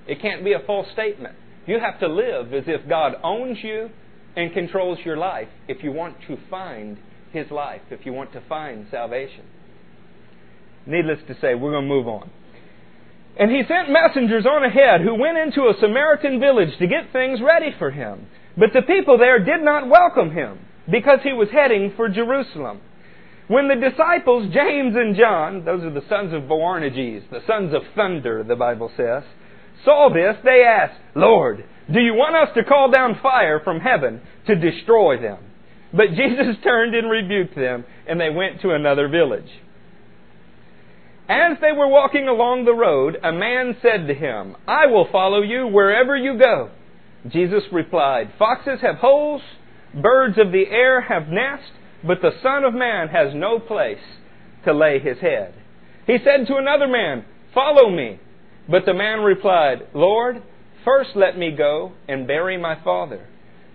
It 0.08 0.22
can't 0.22 0.44
be 0.44 0.52
a 0.52 0.60
false 0.68 0.88
statement. 0.92 1.36
You 1.68 1.80
have 1.80 2.02
to 2.02 2.08
live 2.10 2.54
as 2.54 2.66
if 2.68 2.90
God 2.90 3.14
owns 3.24 3.60
you 3.64 3.90
and 4.36 4.54
controls 4.54 5.00
your 5.06 5.18
life 5.18 5.50
if 5.68 5.84
you 5.84 5.92
want 5.92 6.16
to 6.28 6.38
find 6.50 6.98
His 7.32 7.50
life, 7.52 7.82
if 7.90 8.06
you 8.06 8.14
want 8.14 8.34
to 8.34 8.42
find 8.48 8.88
salvation. 8.90 9.46
Needless 10.86 11.20
to 11.28 11.34
say, 11.36 11.56
we're 11.56 11.72
going 11.72 11.88
to 11.88 11.94
move 11.94 12.08
on. 12.08 12.30
And 13.40 13.50
he 13.50 13.64
sent 13.68 13.90
messengers 13.90 14.46
on 14.46 14.64
ahead 14.64 15.02
who 15.02 15.16
went 15.16 15.38
into 15.38 15.64
a 15.64 15.74
Samaritan 15.80 16.40
village 16.40 16.78
to 16.78 16.88
get 16.88 17.12
things 17.12 17.40
ready 17.42 17.74
for 17.80 17.90
him. 17.90 18.28
But 18.58 18.74
the 18.74 18.84
people 18.84 19.18
there 19.18 19.44
did 19.44 19.64
not 19.64 19.90
welcome 19.90 20.32
him 20.32 20.60
because 20.92 21.20
he 21.24 21.34
was 21.34 21.50
heading 21.52 21.94
for 21.96 22.10
Jerusalem. 22.10 22.82
When 23.48 23.68
the 23.68 23.76
disciples, 23.76 24.54
James 24.54 24.96
and 24.96 25.16
John, 25.16 25.66
those 25.66 25.84
are 25.84 25.92
the 25.92 26.08
sons 26.08 26.34
of 26.34 26.44
Boanerges, 26.44 27.24
the 27.30 27.42
sons 27.48 27.74
of 27.74 27.82
thunder, 27.96 28.44
the 28.44 28.56
Bible 28.56 28.92
says, 28.96 29.24
saw 29.84 30.10
this, 30.14 30.38
they 30.46 30.64
asked, 30.64 31.00
Lord, 31.16 31.66
do 31.92 32.00
you 32.00 32.14
want 32.14 32.36
us 32.36 32.56
to 32.56 32.64
call 32.64 32.92
down 32.92 33.20
fire 33.22 33.60
from 33.64 33.80
heaven 33.80 34.22
to 34.48 34.56
destroy 34.56 35.20
them? 35.20 35.40
But 35.92 36.10
Jesus 36.16 36.56
turned 36.64 36.96
and 36.96 37.10
rebuked 37.10 37.56
them, 37.56 37.86
and 38.08 38.20
they 38.20 38.30
went 38.30 38.62
to 38.62 38.72
another 38.72 39.08
village. 39.08 39.50
As 41.30 41.58
they 41.62 41.72
were 41.72 41.88
walking 41.88 42.28
along 42.28 42.66
the 42.66 42.74
road, 42.74 43.18
a 43.24 43.32
man 43.32 43.78
said 43.82 44.08
to 44.08 44.14
him, 44.14 44.56
I 44.68 44.88
will 44.88 45.08
follow 45.10 45.42
you 45.42 45.68
wherever 45.68 46.18
you 46.18 46.38
go. 46.38 46.70
Jesus 47.30 47.64
replied, 47.72 48.34
Foxes 48.38 48.82
have 48.82 48.98
holes, 48.98 49.42
birds 49.94 50.38
of 50.38 50.52
the 50.52 50.66
air 50.70 51.02
have 51.02 51.30
nests, 51.30 51.72
but 52.06 52.22
the 52.22 52.32
Son 52.42 52.66
of 52.66 52.74
Man 52.74 53.08
has 53.08 53.34
no 53.34 53.60
place 53.60 54.04
to 54.66 54.74
lay 54.74 55.00
his 55.00 55.20
head. 55.20 55.54
He 56.06 56.18
said 56.18 56.48
to 56.48 56.58
another 56.58 56.88
man, 56.88 57.24
Follow 57.54 57.90
me. 57.90 58.20
But 58.68 58.86
the 58.86 58.94
man 58.94 59.20
replied, 59.20 59.88
Lord, 59.94 60.42
first 60.86 61.12
let 61.16 61.38
me 61.38 61.52
go 61.52 61.94
and 62.08 62.28
bury 62.28 62.58
my 62.58 62.82
father. 62.84 63.28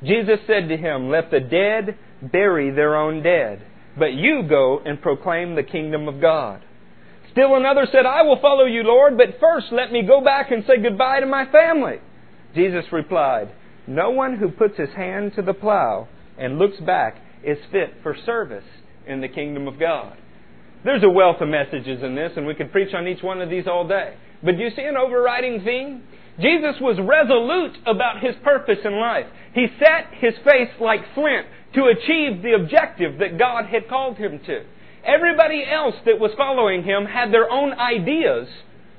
Jesus 0.02 0.38
said 0.46 0.68
to 0.68 0.76
him, 0.76 1.10
Let 1.10 1.30
the 1.30 1.40
dead 1.40 1.98
bury 2.22 2.70
their 2.70 2.96
own 2.96 3.22
dead, 3.22 3.62
but 3.98 4.14
you 4.14 4.44
go 4.48 4.80
and 4.84 5.00
proclaim 5.00 5.54
the 5.54 5.62
kingdom 5.62 6.08
of 6.08 6.20
God. 6.20 6.62
Still 7.32 7.56
another 7.56 7.86
said, 7.90 8.06
I 8.06 8.22
will 8.22 8.40
follow 8.40 8.64
you, 8.64 8.82
Lord, 8.82 9.16
but 9.16 9.40
first 9.40 9.66
let 9.72 9.92
me 9.92 10.02
go 10.02 10.22
back 10.22 10.50
and 10.50 10.64
say 10.66 10.82
goodbye 10.82 11.20
to 11.20 11.26
my 11.26 11.50
family. 11.50 11.96
Jesus 12.54 12.84
replied, 12.92 13.50
No 13.86 14.10
one 14.10 14.36
who 14.36 14.50
puts 14.50 14.76
his 14.76 14.88
hand 14.96 15.32
to 15.36 15.42
the 15.42 15.54
plow 15.54 16.08
and 16.38 16.58
looks 16.58 16.78
back 16.80 17.16
is 17.44 17.58
fit 17.70 17.94
for 18.02 18.16
service 18.24 18.64
in 19.06 19.20
the 19.20 19.28
kingdom 19.28 19.68
of 19.68 19.78
God. 19.78 20.16
There's 20.84 21.02
a 21.02 21.10
wealth 21.10 21.40
of 21.40 21.48
messages 21.48 22.02
in 22.02 22.14
this, 22.14 22.32
and 22.36 22.46
we 22.46 22.54
could 22.54 22.72
preach 22.72 22.94
on 22.94 23.08
each 23.08 23.22
one 23.22 23.42
of 23.42 23.50
these 23.50 23.66
all 23.66 23.86
day. 23.86 24.14
But 24.42 24.56
do 24.56 24.62
you 24.62 24.70
see 24.74 24.82
an 24.82 24.96
overriding 24.96 25.62
theme? 25.64 26.02
Jesus 26.40 26.76
was 26.80 26.99
resolute 27.00 27.76
about 27.87 28.21
his 28.21 28.35
purpose 28.45 28.78
in 28.85 28.99
life. 28.99 29.26
He 29.54 29.66
set 29.78 30.14
his 30.14 30.35
face 30.45 30.71
like 30.80 31.00
flint 31.14 31.47
to 31.75 31.87
achieve 31.87 32.42
the 32.42 32.54
objective 32.54 33.18
that 33.18 33.38
God 33.38 33.66
had 33.66 33.88
called 33.88 34.16
him 34.16 34.40
to. 34.47 34.64
Everybody 35.04 35.64
else 35.68 35.95
that 36.07 36.21
was 36.21 36.30
following 36.37 36.85
him 36.85 37.07
had 37.07 37.33
their 37.33 37.50
own 37.50 37.73
ideas 37.73 38.49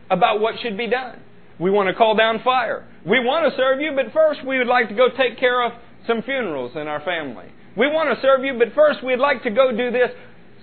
about 0.10 0.41
what 0.41 0.55
should 0.62 0.77
be 0.77 0.89
done. 0.89 1.19
We 1.60 1.72
want 1.72 1.88
to 1.88 1.96
call 1.96 2.15
down 2.15 2.41
fire. 2.43 2.86
We 3.05 3.19
want 3.19 3.50
to 3.50 3.58
serve 3.58 3.79
you, 3.79 3.91
but 3.96 4.13
first 4.13 4.46
we 4.46 4.58
would 4.58 4.67
like 4.67 4.89
to 4.89 4.96
go 4.96 5.08
take 5.10 5.39
care 5.39 5.63
of 5.63 5.74
some 6.08 6.22
funerals 6.22 6.72
in 6.75 6.88
our 6.88 7.01
family. 7.01 7.46
We 7.77 7.88
want 7.88 8.15
to 8.15 8.22
serve 8.22 8.43
you, 8.43 8.58
but 8.58 8.74
first 8.74 9.03
we'd 9.03 9.19
like 9.19 9.43
to 9.43 9.50
go 9.51 9.72
do 9.72 9.91
this. 9.91 10.10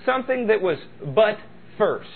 Something 0.04 0.48
that 0.48 0.60
was 0.60 0.78
but 1.04 1.38
first. 1.78 2.08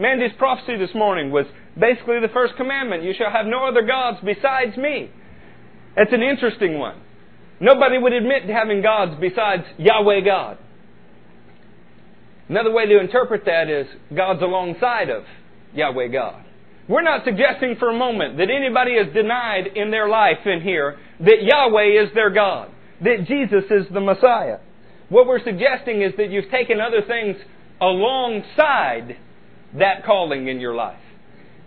Mandy's 0.00 0.32
prophecy 0.38 0.78
this 0.78 0.94
morning 0.94 1.30
was 1.30 1.44
basically 1.78 2.20
the 2.20 2.32
first 2.32 2.56
commandment 2.56 3.02
you 3.02 3.12
shall 3.16 3.30
have 3.30 3.44
no 3.44 3.68
other 3.68 3.82
gods 3.82 4.16
besides 4.24 4.74
me. 4.78 5.10
It's 5.94 6.12
an 6.12 6.22
interesting 6.22 6.78
one. 6.78 6.96
Nobody 7.60 7.98
would 7.98 8.14
admit 8.14 8.46
to 8.46 8.52
having 8.54 8.80
gods 8.80 9.12
besides 9.20 9.64
Yahweh 9.76 10.20
God. 10.20 10.56
Another 12.48 12.72
way 12.72 12.86
to 12.86 12.98
interpret 12.98 13.44
that 13.44 13.68
is 13.68 13.86
God's 14.16 14.40
alongside 14.40 15.10
of 15.10 15.24
Yahweh 15.74 16.08
God. 16.08 16.46
We're 16.88 17.02
not 17.02 17.24
suggesting 17.26 17.76
for 17.78 17.90
a 17.90 17.96
moment 17.96 18.38
that 18.38 18.48
anybody 18.48 18.96
has 18.96 19.12
denied 19.12 19.66
in 19.76 19.90
their 19.90 20.08
life 20.08 20.46
in 20.46 20.62
here 20.62 20.98
that 21.20 21.42
Yahweh 21.42 22.02
is 22.02 22.08
their 22.14 22.30
God, 22.30 22.70
that 23.02 23.26
Jesus 23.28 23.64
is 23.70 23.84
the 23.92 24.00
Messiah. 24.00 24.60
What 25.10 25.26
we're 25.26 25.44
suggesting 25.44 26.00
is 26.00 26.14
that 26.16 26.30
you've 26.30 26.50
taken 26.50 26.80
other 26.80 27.02
things 27.06 27.36
alongside 27.82 29.18
that 29.78 30.04
calling 30.04 30.48
in 30.48 30.60
your 30.60 30.74
life. 30.74 30.98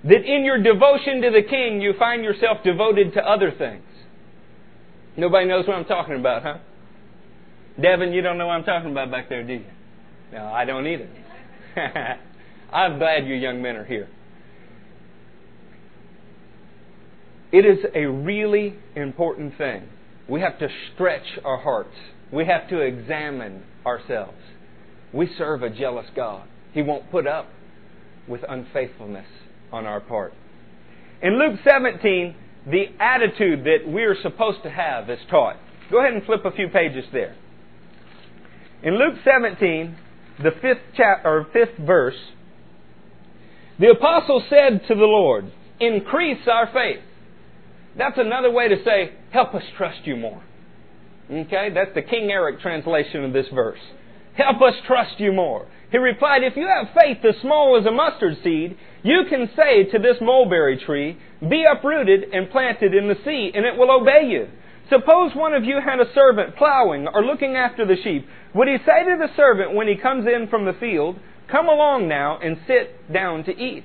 That 0.04 0.26
in 0.26 0.44
your 0.44 0.62
devotion 0.62 1.22
to 1.22 1.32
the 1.32 1.44
King, 1.48 1.82
you 1.82 1.94
find 1.98 2.24
yourself 2.24 2.58
devoted 2.64 3.14
to 3.14 3.22
other 3.22 3.52
things. 3.52 3.84
Nobody 5.16 5.48
knows 5.48 5.68
what 5.68 5.78
I'm 5.78 5.86
talking 5.86 6.16
about, 6.16 6.44
huh? 6.44 6.58
Devin, 7.82 8.12
you 8.14 8.22
don't 8.22 8.38
know 8.38 8.48
what 8.48 8.54
I'm 8.54 8.64
talking 8.64 8.92
about 8.92 9.12
back 9.12 9.30
there, 9.30 9.44
do 9.44 9.54
you? 9.54 9.66
No, 10.32 10.46
I 10.46 10.66
don't 10.66 10.88
either. 10.88 11.08
I'm 12.74 12.98
glad 12.98 13.28
you 13.28 13.36
young 13.36 13.62
men 13.62 13.76
are 13.76 13.86
here. 13.86 14.10
It 17.52 17.66
is 17.66 17.86
a 17.94 18.06
really 18.06 18.76
important 18.96 19.58
thing. 19.58 19.84
We 20.28 20.42
have 20.42 20.58
to 20.60 20.68
stretch 20.94 21.40
our 21.46 21.60
hearts. 21.60 21.96
We 22.32 22.46
have 22.46 22.68
to 22.70 22.80
examine 22.80 23.64
ourselves. 23.86 24.38
We 25.14 25.30
serve 25.38 25.62
a 25.62 25.70
jealous 25.70 26.08
God. 26.16 26.48
He 26.74 26.82
won't 26.82 27.12
put 27.12 27.28
up 27.28 27.48
with 28.28 28.42
unfaithfulness 28.48 29.28
on 29.72 29.86
our 29.86 30.00
part. 30.00 30.34
In 31.22 31.40
Luke 31.40 31.60
17, 31.64 32.36
the 32.68 32.86
attitude 33.00 33.64
that 33.66 33.80
we're 33.86 34.16
supposed 34.22 34.64
to 34.64 34.70
have 34.70 35.10
is 35.10 35.20
taught. 35.30 35.58
Go 35.92 36.00
ahead 36.00 36.14
and 36.14 36.24
flip 36.24 36.46
a 36.46 36.52
few 36.52 36.70
pages 36.70 37.06
there. 37.12 37.36
In 38.82 38.98
Luke 38.98 39.16
17, 39.24 39.96
the 40.42 40.52
fifth 40.62 40.82
chapter 40.96 41.28
or 41.28 41.48
fifth 41.54 41.78
verse, 41.78 42.20
the 43.80 43.90
apostle 43.90 44.44
said 44.50 44.86
to 44.88 44.96
the 44.96 45.06
Lord, 45.06 45.52
"Increase 45.80 46.48
our 46.48 46.68
faith." 46.68 47.02
That's 47.96 48.18
another 48.18 48.52
way 48.52 48.68
to 48.68 48.84
say, 48.84 49.12
"Help 49.32 49.54
us 49.54 49.64
trust 49.78 50.06
you 50.06 50.16
more." 50.16 50.42
Okay, 51.32 51.70
that's 51.70 51.94
the 51.94 52.02
King 52.02 52.32
Eric 52.32 52.60
translation 52.60 53.24
of 53.24 53.34
this 53.34 53.48
verse. 53.50 53.80
Help 54.36 54.62
us 54.62 54.74
trust 54.88 55.20
you 55.20 55.32
more. 55.32 55.68
He 55.92 55.98
replied, 56.00 56.44
If 56.44 56.56
you 56.56 56.68
have 56.68 56.94
faith 56.96 57.24
as 57.24 57.40
small 57.42 57.78
as 57.80 57.86
a 57.86 57.92
mustard 57.92 58.38
seed, 58.44 58.78
you 59.04 59.26
can 59.30 59.50
say 59.56 59.84
to 59.92 60.00
this 60.00 60.18
mulberry 60.22 60.78
tree, 60.84 61.18
Be 61.48 61.66
uprooted 61.70 62.34
and 62.34 62.50
planted 62.50 62.96
in 62.96 63.08
the 63.08 63.18
sea, 63.24 63.52
and 63.54 63.66
it 63.66 63.78
will 63.78 63.92
obey 63.92 64.28
you. 64.28 64.48
Suppose 64.90 65.36
one 65.36 65.54
of 65.54 65.64
you 65.64 65.80
had 65.80 66.00
a 66.00 66.14
servant 66.14 66.56
plowing 66.56 67.08
or 67.08 67.24
looking 67.24 67.56
after 67.56 67.86
the 67.86 67.96
sheep. 68.04 68.28
Would 68.56 68.68
he 68.68 68.78
say 68.86 69.04
to 69.04 69.18
the 69.20 69.34
servant 69.36 69.74
when 69.74 69.88
he 69.88 69.96
comes 69.96 70.26
in 70.28 70.48
from 70.48 70.66
the 70.66 70.74
field, 70.80 71.20
Come 71.52 71.68
along 71.68 72.08
now 72.08 72.40
and 72.40 72.58
sit 72.66 73.14
down 73.14 73.44
to 73.44 73.52
eat? 73.52 73.84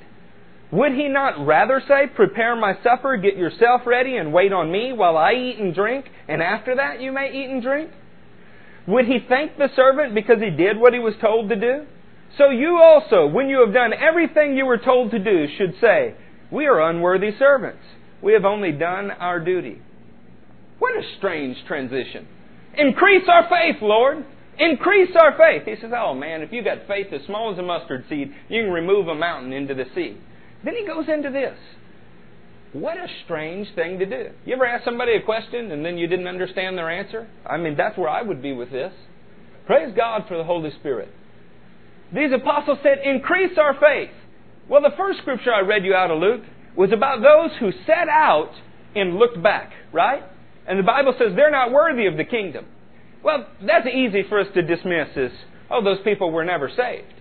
Would 0.71 0.93
he 0.93 1.09
not 1.09 1.47
rather 1.47 1.83
say, 1.87 2.07
Prepare 2.15 2.57
my 2.57 2.75
supper, 2.83 3.17
get 3.17 3.37
yourself 3.37 3.83
ready, 3.87 4.17
and 4.17 4.33
wait 4.33 4.53
on 4.53 4.73
me 4.73 4.93
while 4.93 5.17
I 5.17 5.33
eat 5.33 5.59
and 5.59 5.75
drink, 5.75 6.07
and 6.27 6.43
after 6.43 6.77
that 6.77 7.01
you 7.01 7.13
may 7.13 7.33
eat 7.33 7.51
and 7.51 7.63
drink? 7.63 7.91
Would 8.89 9.05
he 9.05 9.19
thank 9.29 9.59
the 9.59 9.69
servant 9.77 10.15
because 10.15 10.39
he 10.41 10.51
did 10.51 10.79
what 10.79 10.95
he 10.95 10.99
was 10.99 11.13
told 11.21 11.51
to 11.51 11.57
do? 11.57 11.85
So 12.39 12.49
you 12.49 12.79
also, 12.83 13.27
when 13.27 13.49
you 13.49 13.61
have 13.65 13.75
done 13.75 13.93
everything 13.93 14.57
you 14.57 14.65
were 14.65 14.79
told 14.79 15.11
to 15.11 15.19
do, 15.19 15.47
should 15.59 15.75
say, 15.79 16.15
We 16.51 16.67
are 16.67 16.81
unworthy 16.81 17.31
servants. 17.39 17.83
We 18.23 18.33
have 18.33 18.47
only 18.47 18.73
done 18.73 19.11
our 19.11 19.41
duty. 19.41 19.83
What 20.79 20.97
a 20.97 21.03
strange 21.19 21.59
transition. 21.67 22.27
Increase 22.79 23.25
our 23.29 23.47
faith, 23.51 23.83
Lord. 23.83 24.25
Increase 24.59 25.15
our 25.15 25.37
faith. 25.37 25.65
He 25.67 25.75
says, 25.81 25.93
Oh 25.95 26.15
man, 26.15 26.41
if 26.41 26.51
you've 26.51 26.65
got 26.65 26.87
faith 26.89 27.09
as 27.13 27.21
small 27.27 27.53
as 27.53 27.59
a 27.59 27.63
mustard 27.63 28.07
seed, 28.09 28.33
you 28.49 28.63
can 28.63 28.73
remove 28.73 29.09
a 29.09 29.15
mountain 29.15 29.53
into 29.53 29.75
the 29.75 29.85
sea. 29.95 30.17
Then 30.65 30.75
he 30.75 30.87
goes 30.87 31.09
into 31.09 31.31
this. 31.31 31.57
What 32.73 32.99
a 32.99 33.07
strange 33.25 33.69
thing 33.75 33.99
to 33.99 34.07
do. 34.07 34.31
You 34.45 34.55
ever 34.55 34.67
ask 34.67 34.85
somebody 34.85 35.13
a 35.15 35.23
question 35.23 35.73
and 35.73 35.85
then 35.85 35.97
you 35.97 36.07
didn't 36.07 36.27
understand 36.27 36.77
their 36.77 36.91
answer? 36.91 37.27
I 37.47 37.57
mean, 37.57 37.77
that's 37.77 37.97
where 37.97 38.11
I 38.11 38.23
would 38.23 38.43
be 38.43 38.53
with 38.53 38.71
this. 38.71 38.93
Praise 39.67 39.95
God 39.97 40.25
for 40.29 40.37
the 40.37 40.45
Holy 40.45 40.71
Spirit. 40.79 41.09
These 42.13 42.33
apostles 42.33 42.79
said, 42.83 42.99
increase 43.05 43.57
our 43.59 43.75
faith. 43.75 44.11
Well, 44.69 44.83
the 44.83 44.97
first 44.97 45.21
scripture 45.21 45.53
I 45.53 45.61
read 45.61 45.85
you 45.85 45.95
out 45.95 46.11
of 46.11 46.19
Luke 46.21 46.43
was 46.77 46.93
about 46.93 47.23
those 47.23 47.51
who 47.59 47.71
set 47.87 48.09
out 48.09 48.53
and 48.95 49.17
looked 49.17 49.43
back, 49.43 49.73
right? 49.93 50.23
And 50.67 50.79
the 50.79 50.83
Bible 50.83 51.15
says 51.19 51.33
they're 51.35 51.51
not 51.51 51.73
worthy 51.73 52.07
of 52.07 52.17
the 52.17 52.25
kingdom. 52.25 52.67
Well, 53.25 53.47
that's 53.67 53.87
easy 53.87 54.25
for 54.29 54.39
us 54.41 54.47
to 54.55 54.63
dismiss 54.63 55.09
as, 55.17 55.31
oh, 55.71 55.83
those 55.83 55.99
people 56.05 56.31
were 56.31 56.45
never 56.45 56.69
saved. 56.69 57.15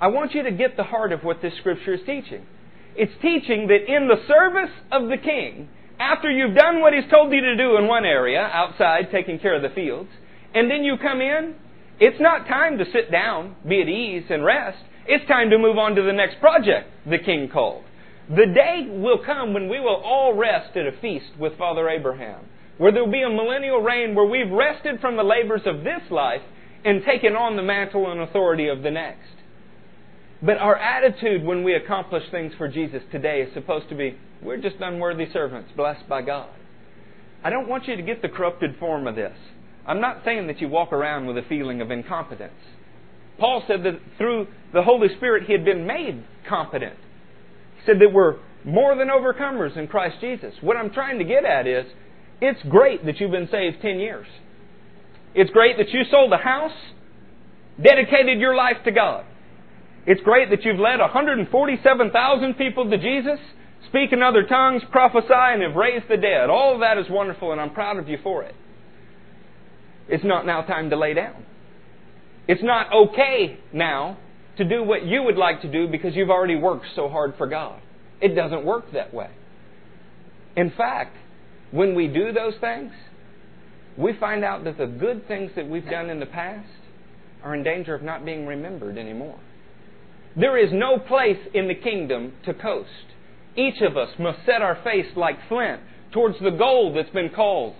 I 0.00 0.08
want 0.08 0.34
you 0.34 0.42
to 0.42 0.50
get 0.50 0.76
the 0.76 0.82
heart 0.82 1.12
of 1.12 1.22
what 1.22 1.40
this 1.40 1.54
scripture 1.60 1.94
is 1.94 2.00
teaching. 2.04 2.44
It's 2.96 3.12
teaching 3.20 3.68
that 3.68 3.92
in 3.92 4.08
the 4.08 4.22
service 4.28 4.74
of 4.92 5.08
the 5.08 5.16
king, 5.16 5.68
after 5.98 6.30
you've 6.30 6.54
done 6.54 6.80
what 6.80 6.92
he's 6.92 7.10
told 7.10 7.32
you 7.32 7.40
to 7.40 7.56
do 7.56 7.76
in 7.76 7.86
one 7.86 8.04
area, 8.04 8.40
outside 8.40 9.10
taking 9.10 9.38
care 9.38 9.54
of 9.54 9.62
the 9.62 9.74
fields, 9.74 10.10
and 10.54 10.70
then 10.70 10.84
you 10.84 10.96
come 10.96 11.20
in, 11.20 11.54
it's 12.00 12.20
not 12.20 12.46
time 12.46 12.78
to 12.78 12.84
sit 12.92 13.10
down, 13.10 13.56
be 13.68 13.80
at 13.80 13.88
ease, 13.88 14.24
and 14.30 14.44
rest. 14.44 14.78
It's 15.06 15.26
time 15.28 15.50
to 15.50 15.58
move 15.58 15.76
on 15.76 15.94
to 15.96 16.02
the 16.02 16.12
next 16.12 16.40
project 16.40 16.88
the 17.06 17.18
king 17.18 17.48
called. 17.48 17.84
The 18.28 18.46
day 18.54 18.86
will 18.88 19.18
come 19.24 19.52
when 19.52 19.68
we 19.68 19.80
will 19.80 20.00
all 20.02 20.34
rest 20.34 20.76
at 20.76 20.86
a 20.86 20.92
feast 21.00 21.36
with 21.38 21.58
Father 21.58 21.88
Abraham, 21.88 22.46
where 22.78 22.90
there 22.90 23.04
will 23.04 23.12
be 23.12 23.22
a 23.22 23.28
millennial 23.28 23.80
reign 23.80 24.14
where 24.14 24.26
we've 24.26 24.50
rested 24.50 25.00
from 25.00 25.16
the 25.16 25.22
labors 25.22 25.62
of 25.66 25.84
this 25.84 26.10
life 26.10 26.42
and 26.84 27.04
taken 27.04 27.34
on 27.34 27.56
the 27.56 27.62
mantle 27.62 28.10
and 28.10 28.20
authority 28.20 28.68
of 28.68 28.82
the 28.82 28.90
next. 28.90 29.28
But 30.42 30.58
our 30.58 30.76
attitude 30.76 31.44
when 31.44 31.64
we 31.64 31.74
accomplish 31.74 32.24
things 32.30 32.52
for 32.58 32.68
Jesus 32.68 33.02
today 33.10 33.40
is 33.42 33.54
supposed 33.54 33.88
to 33.88 33.94
be, 33.94 34.16
we're 34.42 34.60
just 34.60 34.76
unworthy 34.80 35.26
servants 35.32 35.70
blessed 35.76 36.08
by 36.08 36.22
God. 36.22 36.48
I 37.42 37.50
don't 37.50 37.68
want 37.68 37.86
you 37.86 37.96
to 37.96 38.02
get 38.02 38.22
the 38.22 38.28
corrupted 38.28 38.76
form 38.78 39.06
of 39.06 39.16
this. 39.16 39.36
I'm 39.86 40.00
not 40.00 40.22
saying 40.24 40.46
that 40.46 40.60
you 40.60 40.68
walk 40.68 40.92
around 40.92 41.26
with 41.26 41.36
a 41.36 41.48
feeling 41.48 41.80
of 41.80 41.90
incompetence. 41.90 42.52
Paul 43.38 43.62
said 43.66 43.82
that 43.84 44.00
through 44.16 44.46
the 44.72 44.82
Holy 44.82 45.08
Spirit 45.16 45.44
he 45.46 45.52
had 45.52 45.64
been 45.64 45.86
made 45.86 46.24
competent. 46.48 46.96
He 47.78 47.86
said 47.86 48.00
that 48.00 48.12
we're 48.12 48.36
more 48.64 48.96
than 48.96 49.08
overcomers 49.08 49.76
in 49.76 49.88
Christ 49.88 50.16
Jesus. 50.20 50.54
What 50.60 50.76
I'm 50.76 50.90
trying 50.90 51.18
to 51.18 51.24
get 51.24 51.44
at 51.44 51.66
is, 51.66 51.84
it's 52.40 52.60
great 52.68 53.04
that 53.06 53.20
you've 53.20 53.30
been 53.30 53.48
saved 53.50 53.82
10 53.82 53.98
years. 53.98 54.26
It's 55.34 55.50
great 55.50 55.76
that 55.78 55.90
you 55.90 56.02
sold 56.10 56.32
a 56.32 56.38
house, 56.38 56.76
dedicated 57.82 58.38
your 58.38 58.54
life 58.54 58.76
to 58.84 58.90
God. 58.90 59.24
It's 60.06 60.20
great 60.22 60.50
that 60.50 60.64
you've 60.64 60.78
led 60.78 61.00
147,000 61.00 62.54
people 62.54 62.90
to 62.90 62.98
Jesus, 62.98 63.38
speak 63.88 64.12
in 64.12 64.22
other 64.22 64.44
tongues, 64.44 64.82
prophesy, 64.90 65.32
and 65.32 65.62
have 65.62 65.74
raised 65.74 66.08
the 66.08 66.16
dead. 66.16 66.50
All 66.50 66.74
of 66.74 66.80
that 66.80 66.98
is 66.98 67.06
wonderful, 67.08 67.52
and 67.52 67.60
I'm 67.60 67.72
proud 67.72 67.98
of 67.98 68.08
you 68.08 68.18
for 68.22 68.42
it. 68.42 68.54
It's 70.08 70.24
not 70.24 70.44
now 70.44 70.62
time 70.62 70.90
to 70.90 70.96
lay 70.96 71.14
down. 71.14 71.46
It's 72.46 72.62
not 72.62 72.92
okay 72.92 73.58
now 73.72 74.18
to 74.58 74.64
do 74.64 74.82
what 74.82 75.06
you 75.06 75.22
would 75.22 75.36
like 75.36 75.62
to 75.62 75.72
do 75.72 75.88
because 75.88 76.14
you've 76.14 76.30
already 76.30 76.56
worked 76.56 76.86
so 76.94 77.08
hard 77.08 77.34
for 77.38 77.46
God. 77.46 77.80
It 78.20 78.34
doesn't 78.34 78.64
work 78.64 78.92
that 78.92 79.14
way. 79.14 79.30
In 80.56 80.70
fact, 80.70 81.16
when 81.70 81.94
we 81.94 82.06
do 82.06 82.32
those 82.32 82.54
things, 82.60 82.92
we 83.96 84.12
find 84.18 84.44
out 84.44 84.64
that 84.64 84.76
the 84.76 84.86
good 84.86 85.26
things 85.26 85.50
that 85.56 85.68
we've 85.68 85.88
done 85.88 86.10
in 86.10 86.20
the 86.20 86.26
past 86.26 86.68
are 87.42 87.54
in 87.54 87.62
danger 87.62 87.94
of 87.94 88.02
not 88.02 88.24
being 88.24 88.46
remembered 88.46 88.98
anymore. 88.98 89.38
There 90.36 90.58
is 90.58 90.70
no 90.72 90.98
place 90.98 91.38
in 91.52 91.68
the 91.68 91.74
kingdom 91.74 92.32
to 92.44 92.54
coast. 92.54 92.88
Each 93.56 93.80
of 93.82 93.96
us 93.96 94.10
must 94.18 94.44
set 94.44 94.62
our 94.62 94.78
face 94.82 95.06
like 95.16 95.36
flint 95.48 95.80
towards 96.12 96.38
the 96.40 96.50
goal 96.50 96.92
that's 96.92 97.10
been 97.10 97.30
called. 97.30 97.74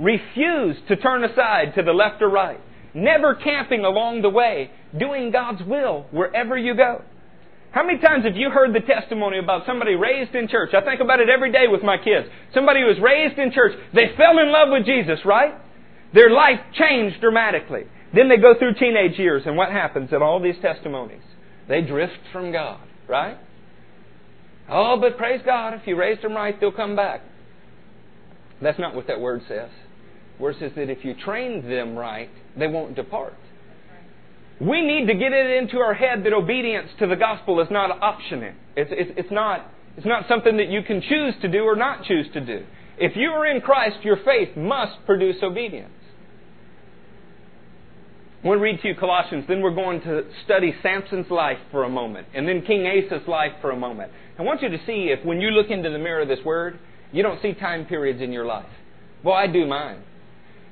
Refuse 0.00 0.76
to 0.88 0.96
turn 0.96 1.24
aside 1.24 1.74
to 1.74 1.82
the 1.82 1.92
left 1.92 2.22
or 2.22 2.30
right. 2.30 2.60
never 2.94 3.34
camping 3.34 3.84
along 3.84 4.22
the 4.22 4.30
way, 4.30 4.70
doing 4.98 5.30
God's 5.30 5.62
will 5.62 6.06
wherever 6.10 6.56
you 6.56 6.74
go. 6.74 7.02
How 7.70 7.84
many 7.84 7.98
times 7.98 8.24
have 8.24 8.36
you 8.36 8.50
heard 8.50 8.74
the 8.74 8.80
testimony 8.80 9.38
about 9.38 9.66
somebody 9.66 9.94
raised 9.94 10.34
in 10.34 10.48
church? 10.48 10.70
I 10.72 10.80
think 10.80 11.00
about 11.00 11.20
it 11.20 11.28
every 11.28 11.52
day 11.52 11.66
with 11.68 11.82
my 11.82 11.98
kids. 11.98 12.26
Somebody 12.54 12.80
who 12.80 12.86
was 12.86 12.98
raised 12.98 13.38
in 13.38 13.52
church, 13.52 13.72
they 13.94 14.16
fell 14.16 14.38
in 14.38 14.50
love 14.50 14.68
with 14.70 14.86
Jesus, 14.86 15.20
right? 15.24 15.54
Their 16.14 16.30
life 16.30 16.60
changed 16.72 17.20
dramatically. 17.20 17.82
Then 18.14 18.30
they 18.30 18.38
go 18.38 18.54
through 18.58 18.74
teenage 18.74 19.18
years, 19.18 19.42
and 19.44 19.56
what 19.56 19.70
happens 19.70 20.10
in 20.12 20.22
all 20.22 20.40
these 20.40 20.56
testimonies? 20.62 21.20
They 21.68 21.82
drift 21.82 22.18
from 22.32 22.52
God, 22.52 22.80
right? 23.08 23.36
Oh, 24.70 24.98
but 25.00 25.16
praise 25.16 25.40
God, 25.44 25.74
if 25.74 25.86
you 25.86 25.96
raise 25.96 26.20
them 26.22 26.34
right, 26.34 26.58
they'll 26.58 26.72
come 26.72 26.96
back. 26.96 27.22
That's 28.60 28.78
not 28.78 28.94
what 28.94 29.06
that 29.06 29.20
word 29.20 29.42
says. 29.48 29.70
Word 30.38 30.56
says 30.60 30.72
that 30.76 30.90
if 30.90 31.04
you 31.04 31.14
train 31.14 31.68
them 31.68 31.96
right, 31.96 32.30
they 32.56 32.66
won't 32.66 32.94
depart. 32.94 33.34
We 34.60 34.82
need 34.82 35.06
to 35.06 35.14
get 35.14 35.32
it 35.32 35.62
into 35.62 35.78
our 35.78 35.94
head 35.94 36.24
that 36.24 36.32
obedience 36.32 36.88
to 36.98 37.06
the 37.06 37.16
gospel 37.16 37.60
is 37.60 37.68
not 37.70 37.90
optional. 38.02 38.52
It's, 38.76 38.90
it's, 38.92 39.10
it's, 39.16 39.30
not, 39.30 39.66
it's 39.96 40.06
not 40.06 40.26
something 40.28 40.56
that 40.56 40.68
you 40.68 40.82
can 40.82 41.00
choose 41.00 41.34
to 41.42 41.48
do 41.48 41.62
or 41.62 41.76
not 41.76 42.04
choose 42.04 42.26
to 42.34 42.40
do. 42.40 42.64
If 42.98 43.14
you 43.14 43.28
are 43.30 43.46
in 43.46 43.60
Christ, 43.60 43.98
your 44.02 44.16
faith 44.24 44.56
must 44.56 45.06
produce 45.06 45.36
obedience. 45.42 45.92
I 48.42 48.46
want 48.46 48.58
to 48.58 48.62
read 48.62 48.80
to 48.82 48.88
you 48.88 48.94
Colossians, 48.94 49.46
then 49.48 49.62
we're 49.62 49.74
going 49.74 50.00
to 50.02 50.22
study 50.44 50.72
Samson's 50.80 51.28
life 51.28 51.58
for 51.72 51.82
a 51.82 51.88
moment, 51.88 52.28
and 52.32 52.46
then 52.46 52.62
King 52.62 52.86
Asa's 52.86 53.26
life 53.26 53.50
for 53.60 53.72
a 53.72 53.76
moment. 53.76 54.12
I 54.38 54.42
want 54.42 54.62
you 54.62 54.68
to 54.68 54.78
see 54.86 55.10
if 55.10 55.24
when 55.24 55.40
you 55.40 55.50
look 55.50 55.70
into 55.70 55.90
the 55.90 55.98
mirror 55.98 56.20
of 56.20 56.28
this 56.28 56.38
word, 56.44 56.78
you 57.10 57.24
don't 57.24 57.42
see 57.42 57.52
time 57.54 57.84
periods 57.86 58.22
in 58.22 58.30
your 58.30 58.46
life. 58.46 58.68
Well, 59.24 59.34
I 59.34 59.48
do 59.48 59.66
mine. 59.66 60.04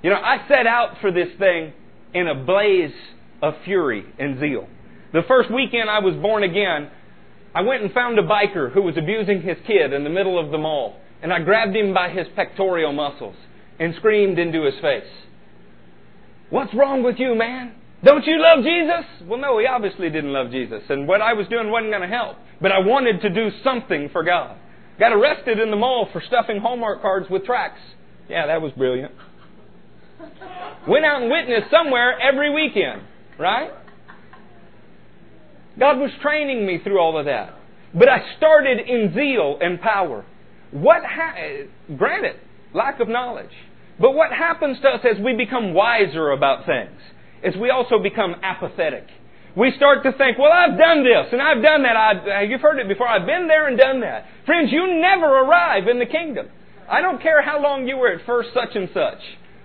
You 0.00 0.10
know, 0.10 0.16
I 0.16 0.46
set 0.46 0.68
out 0.68 0.98
for 1.00 1.10
this 1.10 1.26
thing 1.40 1.72
in 2.14 2.28
a 2.28 2.36
blaze 2.36 2.94
of 3.42 3.54
fury 3.64 4.04
and 4.16 4.38
zeal. 4.38 4.68
The 5.12 5.22
first 5.26 5.52
weekend 5.52 5.90
I 5.90 5.98
was 5.98 6.14
born 6.14 6.44
again, 6.44 6.88
I 7.52 7.62
went 7.62 7.82
and 7.82 7.92
found 7.92 8.16
a 8.20 8.22
biker 8.22 8.72
who 8.72 8.82
was 8.82 8.96
abusing 8.96 9.42
his 9.42 9.56
kid 9.66 9.92
in 9.92 10.04
the 10.04 10.10
middle 10.10 10.38
of 10.38 10.52
the 10.52 10.58
mall, 10.58 11.00
and 11.20 11.32
I 11.32 11.40
grabbed 11.40 11.74
him 11.74 11.92
by 11.92 12.10
his 12.10 12.28
pectoral 12.36 12.92
muscles 12.92 13.34
and 13.80 13.92
screamed 13.96 14.38
into 14.38 14.62
his 14.62 14.74
face. 14.80 15.10
What's 16.50 16.72
wrong 16.74 17.02
with 17.02 17.16
you, 17.18 17.34
man? 17.34 17.74
Don't 18.04 18.24
you 18.24 18.40
love 18.40 18.62
Jesus? 18.62 19.28
Well, 19.28 19.40
no, 19.40 19.58
he 19.58 19.66
obviously 19.66 20.10
didn't 20.10 20.32
love 20.32 20.50
Jesus, 20.50 20.82
and 20.88 21.08
what 21.08 21.20
I 21.20 21.32
was 21.32 21.46
doing 21.48 21.70
wasn't 21.70 21.90
going 21.90 22.08
to 22.08 22.14
help. 22.14 22.36
But 22.60 22.72
I 22.72 22.78
wanted 22.78 23.20
to 23.22 23.30
do 23.30 23.48
something 23.64 24.10
for 24.12 24.22
God. 24.22 24.56
Got 24.98 25.12
arrested 25.12 25.58
in 25.58 25.70
the 25.70 25.76
mall 25.76 26.08
for 26.12 26.22
stuffing 26.26 26.60
Hallmark 26.60 27.02
cards 27.02 27.26
with 27.28 27.44
tracts. 27.44 27.80
Yeah, 28.28 28.46
that 28.46 28.62
was 28.62 28.72
brilliant. 28.72 29.12
Went 30.88 31.04
out 31.04 31.22
and 31.22 31.30
witnessed 31.30 31.70
somewhere 31.70 32.18
every 32.20 32.52
weekend, 32.52 33.02
right? 33.38 33.70
God 35.78 35.98
was 35.98 36.10
training 36.22 36.64
me 36.64 36.78
through 36.82 36.98
all 36.98 37.18
of 37.18 37.26
that. 37.26 37.54
But 37.92 38.08
I 38.08 38.36
started 38.36 38.78
in 38.86 39.12
zeal 39.14 39.58
and 39.60 39.80
power. 39.80 40.24
What 40.70 41.02
ha- 41.04 41.66
granted, 41.96 42.36
lack 42.74 43.00
of 43.00 43.08
knowledge. 43.08 43.50
But 43.98 44.12
what 44.12 44.32
happens 44.32 44.78
to 44.82 44.88
us 44.88 45.00
as 45.04 45.22
we 45.22 45.34
become 45.34 45.72
wiser 45.72 46.30
about 46.30 46.66
things 46.66 47.00
is 47.42 47.56
we 47.56 47.70
also 47.70 47.98
become 47.98 48.36
apathetic. 48.42 49.06
We 49.56 49.72
start 49.76 50.02
to 50.02 50.12
think, 50.12 50.38
well, 50.38 50.52
I've 50.52 50.76
done 50.78 51.02
this 51.02 51.32
and 51.32 51.40
I've 51.40 51.62
done 51.62 51.82
that. 51.84 51.96
I, 51.96 52.10
uh, 52.10 52.40
you've 52.40 52.60
heard 52.60 52.78
it 52.78 52.88
before. 52.88 53.08
I've 53.08 53.26
been 53.26 53.48
there 53.48 53.68
and 53.68 53.78
done 53.78 54.00
that. 54.00 54.26
Friends, 54.44 54.70
you 54.70 55.00
never 55.00 55.26
arrive 55.26 55.88
in 55.88 55.98
the 55.98 56.06
kingdom. 56.06 56.48
I 56.88 57.00
don't 57.00 57.22
care 57.22 57.42
how 57.42 57.62
long 57.62 57.88
you 57.88 57.96
were 57.96 58.12
at 58.12 58.26
first 58.26 58.50
such 58.52 58.76
and 58.76 58.88
such 58.92 59.18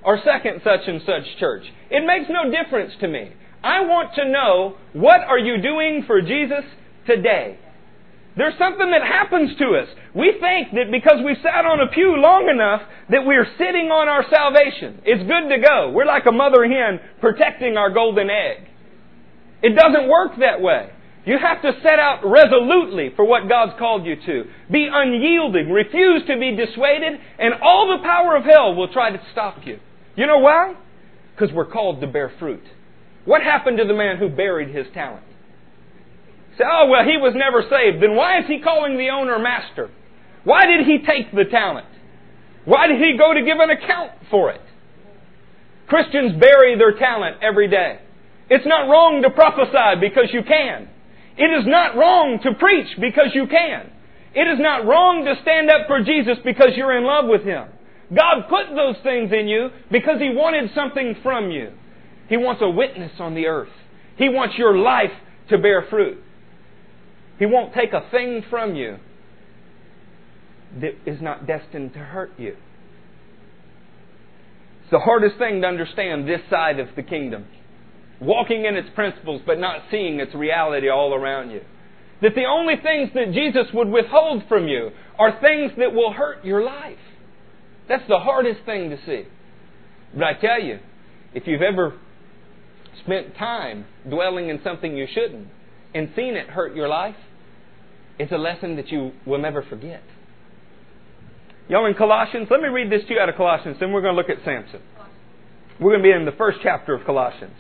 or 0.03 0.19
second 0.23 0.61
such 0.63 0.87
and 0.87 1.01
such 1.05 1.23
church. 1.39 1.63
It 1.89 2.05
makes 2.05 2.29
no 2.29 2.49
difference 2.49 2.93
to 3.01 3.07
me. 3.07 3.33
I 3.63 3.81
want 3.81 4.15
to 4.15 4.27
know 4.27 4.77
what 4.93 5.21
are 5.21 5.37
you 5.37 5.61
doing 5.61 6.03
for 6.07 6.21
Jesus 6.21 6.63
today? 7.05 7.59
There's 8.37 8.57
something 8.57 8.91
that 8.91 9.03
happens 9.03 9.57
to 9.59 9.75
us. 9.75 9.87
We 10.15 10.33
think 10.39 10.71
that 10.71 10.87
because 10.89 11.19
we 11.23 11.35
sat 11.43 11.65
on 11.65 11.81
a 11.81 11.91
pew 11.91 12.15
long 12.15 12.47
enough 12.47 12.81
that 13.09 13.25
we're 13.25 13.47
sitting 13.57 13.91
on 13.91 14.07
our 14.07 14.23
salvation. 14.31 15.01
It's 15.03 15.23
good 15.27 15.49
to 15.51 15.59
go. 15.59 15.91
We're 15.91 16.05
like 16.05 16.25
a 16.25 16.31
mother 16.31 16.63
hen 16.63 16.99
protecting 17.19 17.75
our 17.75 17.91
golden 17.91 18.29
egg. 18.29 18.67
It 19.61 19.75
doesn't 19.75 20.07
work 20.07 20.39
that 20.39 20.61
way. 20.61 20.91
You 21.25 21.37
have 21.37 21.61
to 21.61 21.73
set 21.83 21.99
out 21.99 22.21
resolutely 22.25 23.11
for 23.15 23.25
what 23.25 23.47
God's 23.47 23.77
called 23.77 24.05
you 24.05 24.15
to. 24.15 24.43
Be 24.71 24.89
unyielding. 24.91 25.69
Refuse 25.69 26.23
to 26.25 26.39
be 26.39 26.55
dissuaded, 26.55 27.19
and 27.37 27.53
all 27.61 27.95
the 27.95 28.03
power 28.03 28.35
of 28.35 28.43
hell 28.43 28.73
will 28.73 28.91
try 28.91 29.11
to 29.11 29.21
stop 29.31 29.57
you. 29.65 29.77
You 30.15 30.25
know 30.25 30.39
why? 30.39 30.75
Because 31.35 31.53
we're 31.53 31.69
called 31.69 32.01
to 32.01 32.07
bear 32.07 32.31
fruit. 32.39 32.63
What 33.25 33.43
happened 33.43 33.77
to 33.77 33.85
the 33.85 33.93
man 33.93 34.17
who 34.17 34.29
buried 34.29 34.73
his 34.73 34.87
talent? 34.93 35.23
Say, 36.57 36.63
oh, 36.67 36.87
well, 36.89 37.03
he 37.03 37.17
was 37.17 37.33
never 37.35 37.63
saved. 37.63 38.03
Then 38.03 38.15
why 38.15 38.39
is 38.39 38.45
he 38.47 38.59
calling 38.59 38.97
the 38.97 39.09
owner 39.09 39.39
master? 39.39 39.89
Why 40.43 40.65
did 40.65 40.85
he 40.85 40.99
take 41.05 41.31
the 41.31 41.45
talent? 41.45 41.87
Why 42.65 42.87
did 42.87 42.97
he 42.99 43.17
go 43.17 43.33
to 43.33 43.41
give 43.41 43.57
an 43.59 43.69
account 43.69 44.11
for 44.29 44.51
it? 44.51 44.61
Christians 45.87 46.39
bury 46.39 46.77
their 46.77 46.97
talent 46.97 47.37
every 47.41 47.67
day. 47.67 47.99
It's 48.49 48.65
not 48.65 48.89
wrong 48.89 49.21
to 49.23 49.29
prophesy 49.29 49.99
because 49.99 50.29
you 50.31 50.43
can. 50.43 50.89
It 51.37 51.51
is 51.59 51.65
not 51.65 51.95
wrong 51.95 52.39
to 52.43 52.53
preach 52.53 52.87
because 52.99 53.31
you 53.33 53.47
can. 53.47 53.89
It 54.33 54.47
is 54.47 54.59
not 54.59 54.85
wrong 54.85 55.25
to 55.25 55.41
stand 55.41 55.69
up 55.69 55.87
for 55.87 56.03
Jesus 56.03 56.37
because 56.43 56.69
you're 56.75 56.97
in 56.97 57.03
love 57.03 57.25
with 57.27 57.43
Him. 57.43 57.67
God 58.13 58.47
put 58.49 58.75
those 58.75 58.95
things 59.03 59.31
in 59.31 59.47
you 59.47 59.69
because 59.89 60.19
He 60.19 60.29
wanted 60.29 60.71
something 60.75 61.15
from 61.23 61.49
you. 61.51 61.71
He 62.27 62.37
wants 62.37 62.61
a 62.61 62.69
witness 62.69 63.11
on 63.19 63.35
the 63.35 63.47
earth. 63.47 63.71
He 64.17 64.29
wants 64.29 64.55
your 64.57 64.77
life 64.77 65.11
to 65.49 65.57
bear 65.57 65.85
fruit. 65.89 66.21
He 67.41 67.47
won't 67.47 67.73
take 67.73 67.91
a 67.91 68.07
thing 68.11 68.43
from 68.51 68.75
you 68.75 68.97
that 70.79 70.91
is 71.07 71.19
not 71.23 71.47
destined 71.47 71.93
to 71.93 71.99
hurt 71.99 72.29
you. 72.37 72.55
It's 74.81 74.91
the 74.91 74.99
hardest 74.99 75.39
thing 75.39 75.59
to 75.61 75.67
understand 75.67 76.27
this 76.27 76.41
side 76.51 76.79
of 76.79 76.89
the 76.95 77.01
kingdom 77.01 77.47
walking 78.19 78.65
in 78.65 78.75
its 78.75 78.89
principles 78.93 79.41
but 79.43 79.59
not 79.59 79.81
seeing 79.89 80.19
its 80.19 80.35
reality 80.35 80.87
all 80.87 81.15
around 81.15 81.49
you. 81.49 81.61
That 82.21 82.35
the 82.35 82.45
only 82.45 82.75
things 82.75 83.09
that 83.15 83.33
Jesus 83.33 83.73
would 83.73 83.87
withhold 83.87 84.43
from 84.47 84.67
you 84.67 84.91
are 85.17 85.41
things 85.41 85.71
that 85.79 85.95
will 85.95 86.13
hurt 86.13 86.45
your 86.45 86.63
life. 86.63 86.99
That's 87.89 88.07
the 88.07 88.19
hardest 88.19 88.59
thing 88.67 88.91
to 88.91 88.97
see. 89.03 89.23
But 90.13 90.25
I 90.25 90.33
tell 90.33 90.61
you, 90.61 90.77
if 91.33 91.47
you've 91.47 91.63
ever 91.63 91.97
spent 93.03 93.35
time 93.35 93.85
dwelling 94.07 94.49
in 94.49 94.59
something 94.63 94.95
you 94.95 95.07
shouldn't 95.11 95.47
and 95.95 96.11
seen 96.15 96.35
it 96.35 96.47
hurt 96.47 96.75
your 96.75 96.87
life, 96.87 97.15
it's 98.21 98.31
a 98.31 98.37
lesson 98.37 98.75
that 98.75 98.89
you 98.89 99.13
will 99.25 99.39
never 99.39 99.63
forget. 99.63 100.03
Y'all 101.67 101.87
in 101.87 101.95
Colossians? 101.95 102.49
Let 102.51 102.61
me 102.61 102.67
read 102.67 102.91
this 102.91 103.01
to 103.07 103.13
you 103.15 103.19
out 103.19 103.29
of 103.29 103.35
Colossians, 103.35 103.77
then 103.79 103.91
we're 103.91 104.01
going 104.01 104.15
to 104.15 104.21
look 104.21 104.29
at 104.29 104.43
Samson. 104.45 104.81
We're 105.79 105.91
going 105.97 106.03
to 106.03 106.07
be 106.07 106.11
in 106.11 106.25
the 106.25 106.37
first 106.37 106.59
chapter 106.61 106.93
of 106.93 107.03
Colossians. 107.03 107.55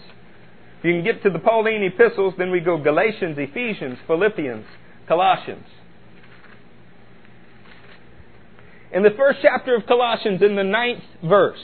If 0.79 0.85
you 0.85 0.93
can 0.93 1.03
get 1.03 1.23
to 1.23 1.31
the 1.31 1.39
Pauline 1.39 1.81
epistles, 1.83 2.35
then 2.37 2.51
we 2.51 2.59
go 2.59 2.77
Galatians, 2.77 3.37
Ephesians, 3.39 3.97
Philippians, 4.05 4.65
Colossians. 5.07 5.65
In 8.93 9.01
the 9.01 9.11
first 9.17 9.39
chapter 9.41 9.75
of 9.75 9.87
Colossians, 9.87 10.43
in 10.43 10.55
the 10.55 10.63
ninth 10.63 11.03
verse, 11.23 11.59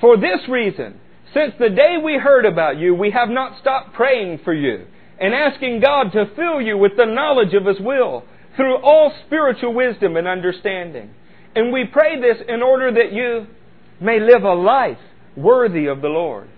for 0.00 0.16
this 0.16 0.48
reason, 0.48 1.00
since 1.34 1.52
the 1.58 1.68
day 1.68 1.96
we 2.02 2.14
heard 2.14 2.46
about 2.46 2.78
you, 2.78 2.94
we 2.94 3.10
have 3.10 3.28
not 3.28 3.60
stopped 3.60 3.92
praying 3.94 4.40
for 4.42 4.54
you 4.54 4.86
and 5.20 5.34
asking 5.34 5.80
God 5.80 6.12
to 6.12 6.30
fill 6.34 6.60
you 6.60 6.76
with 6.76 6.92
the 6.96 7.06
knowledge 7.06 7.54
of 7.54 7.66
His 7.66 7.80
will 7.80 8.24
through 8.56 8.76
all 8.76 9.12
spiritual 9.26 9.74
wisdom 9.74 10.16
and 10.16 10.26
understanding. 10.26 11.10
And 11.54 11.72
we 11.72 11.84
pray 11.90 12.20
this 12.20 12.36
in 12.46 12.62
order 12.62 12.92
that 12.92 13.12
you 13.12 13.46
may 14.00 14.20
live 14.20 14.42
a 14.42 14.54
life 14.54 14.98
worthy 15.36 15.86
of 15.86 16.02
the 16.02 16.08
Lord. 16.08 16.48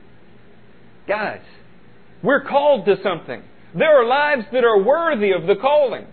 Guys, 1.07 1.41
we're 2.23 2.45
called 2.45 2.85
to 2.87 2.97
something. 3.03 3.43
There 3.77 4.03
are 4.03 4.07
lives 4.07 4.47
that 4.53 4.65
are 4.65 4.83
worthy 4.83 5.33
of 5.33 5.47
the 5.47 5.57
calling, 5.61 6.07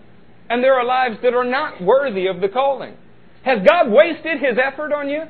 and 0.48 0.62
there 0.62 0.74
are 0.74 0.84
lives 0.84 1.16
that 1.22 1.34
are 1.34 1.44
not 1.44 1.82
worthy 1.82 2.26
of 2.26 2.40
the 2.40 2.48
calling. 2.48 2.94
Has 3.44 3.58
God 3.66 3.90
wasted 3.90 4.38
His 4.40 4.58
effort 4.62 4.92
on 4.92 5.08
you? 5.08 5.24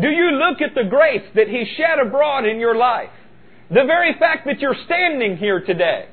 Do 0.00 0.08
you 0.08 0.30
look 0.30 0.60
at 0.60 0.74
the 0.74 0.88
grace 0.88 1.24
that 1.34 1.48
He 1.48 1.64
shed 1.76 1.98
abroad 2.04 2.46
in 2.46 2.60
your 2.60 2.76
life? 2.76 3.10
The 3.70 3.84
very 3.86 4.14
fact 4.18 4.46
that 4.46 4.60
you're 4.60 4.76
standing 4.86 5.36
here 5.36 5.60
today 5.60 6.08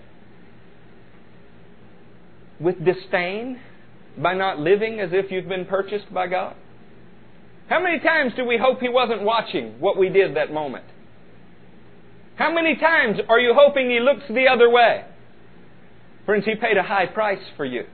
with 2.60 2.84
disdain 2.84 3.60
by 4.18 4.34
not 4.34 4.60
living 4.60 5.00
as 5.00 5.10
if 5.12 5.32
you've 5.32 5.48
been 5.48 5.66
purchased 5.66 6.14
by 6.14 6.28
God? 6.28 6.56
How 7.68 7.82
many 7.82 8.00
times 8.00 8.34
do 8.36 8.46
we 8.46 8.58
hope 8.58 8.80
He 8.80 8.90
wasn't 8.90 9.24
watching 9.24 9.80
what 9.80 9.98
we 9.98 10.10
did 10.10 10.36
that 10.36 10.52
moment? 10.54 10.86
How 12.36 12.54
many 12.54 12.76
times 12.76 13.18
are 13.30 13.40
you 13.40 13.56
hoping 13.58 13.90
he 13.90 14.00
looks 14.00 14.24
the 14.28 14.48
other 14.48 14.70
way? 14.70 15.06
Friends, 16.26 16.44
he 16.46 16.56
paid 16.56 16.78
a 16.78 16.84
high 16.84 17.06
price 17.06 17.42
for 17.56 17.64
you. 17.64 17.86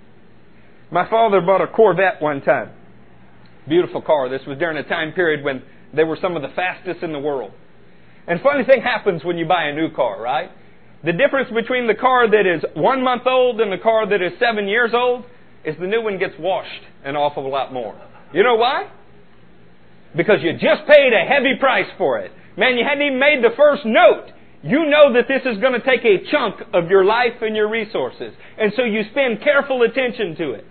My 0.92 1.08
father 1.10 1.42
bought 1.42 1.62
a 1.62 1.68
Corvette 1.68 2.22
one 2.22 2.42
time. 2.42 2.72
Beautiful 3.68 4.02
car. 4.02 4.30
This 4.30 4.42
was 4.48 4.58
during 4.58 4.78
a 4.78 4.84
time 4.84 5.14
period 5.14 5.44
when 5.44 5.62
they 5.94 6.04
were 6.04 6.18
some 6.20 6.36
of 6.36 6.42
the 6.42 6.50
fastest 6.56 7.04
in 7.04 7.12
the 7.12 7.20
world. 7.20 7.52
And 8.28 8.40
funny 8.42 8.64
thing 8.64 8.82
happens 8.82 9.24
when 9.24 9.38
you 9.38 9.46
buy 9.46 9.66
a 9.66 9.76
new 9.76 9.90
car, 9.94 10.22
right? 10.22 10.52
The 11.04 11.14
difference 11.14 11.50
between 11.50 11.88
the 11.88 11.96
car 11.96 12.30
that 12.30 12.46
is 12.46 12.64
one 12.76 13.04
month 13.04 13.24
old 13.26 13.60
and 13.60 13.72
the 13.72 13.82
car 13.82 14.08
that 14.08 14.22
is 14.22 14.34
seven 14.40 14.68
years 14.68 14.92
old 14.94 15.26
is 15.66 15.76
the 15.80 15.88
new 15.88 16.02
one 16.02 16.20
gets 16.20 16.34
washed 16.40 16.84
an 17.04 17.16
awful 17.16 17.50
lot 17.50 17.74
more. 17.74 18.00
You 18.34 18.44
know 18.44 18.56
why? 18.56 18.90
Because 20.16 20.38
you 20.42 20.54
just 20.54 20.86
paid 20.88 21.12
a 21.14 21.28
heavy 21.28 21.56
price 21.60 21.90
for 21.98 22.20
it. 22.20 22.32
Man, 22.58 22.78
you 22.78 22.86
hadn't 22.88 23.06
even 23.06 23.20
made 23.20 23.44
the 23.44 23.56
first 23.56 23.86
note. 23.86 24.28
You 24.64 24.86
know 24.86 25.14
that 25.14 25.28
this 25.28 25.42
is 25.46 25.60
going 25.60 25.74
to 25.74 25.82
take 25.82 26.06
a 26.06 26.30
chunk 26.30 26.62
of 26.74 26.90
your 26.90 27.04
life 27.04 27.42
and 27.42 27.56
your 27.56 27.70
resources. 27.70 28.34
And 28.60 28.72
so 28.76 28.84
you 28.84 29.02
spend 29.10 29.42
careful 29.42 29.82
attention 29.82 30.36
to 30.36 30.52
it. 30.52 30.66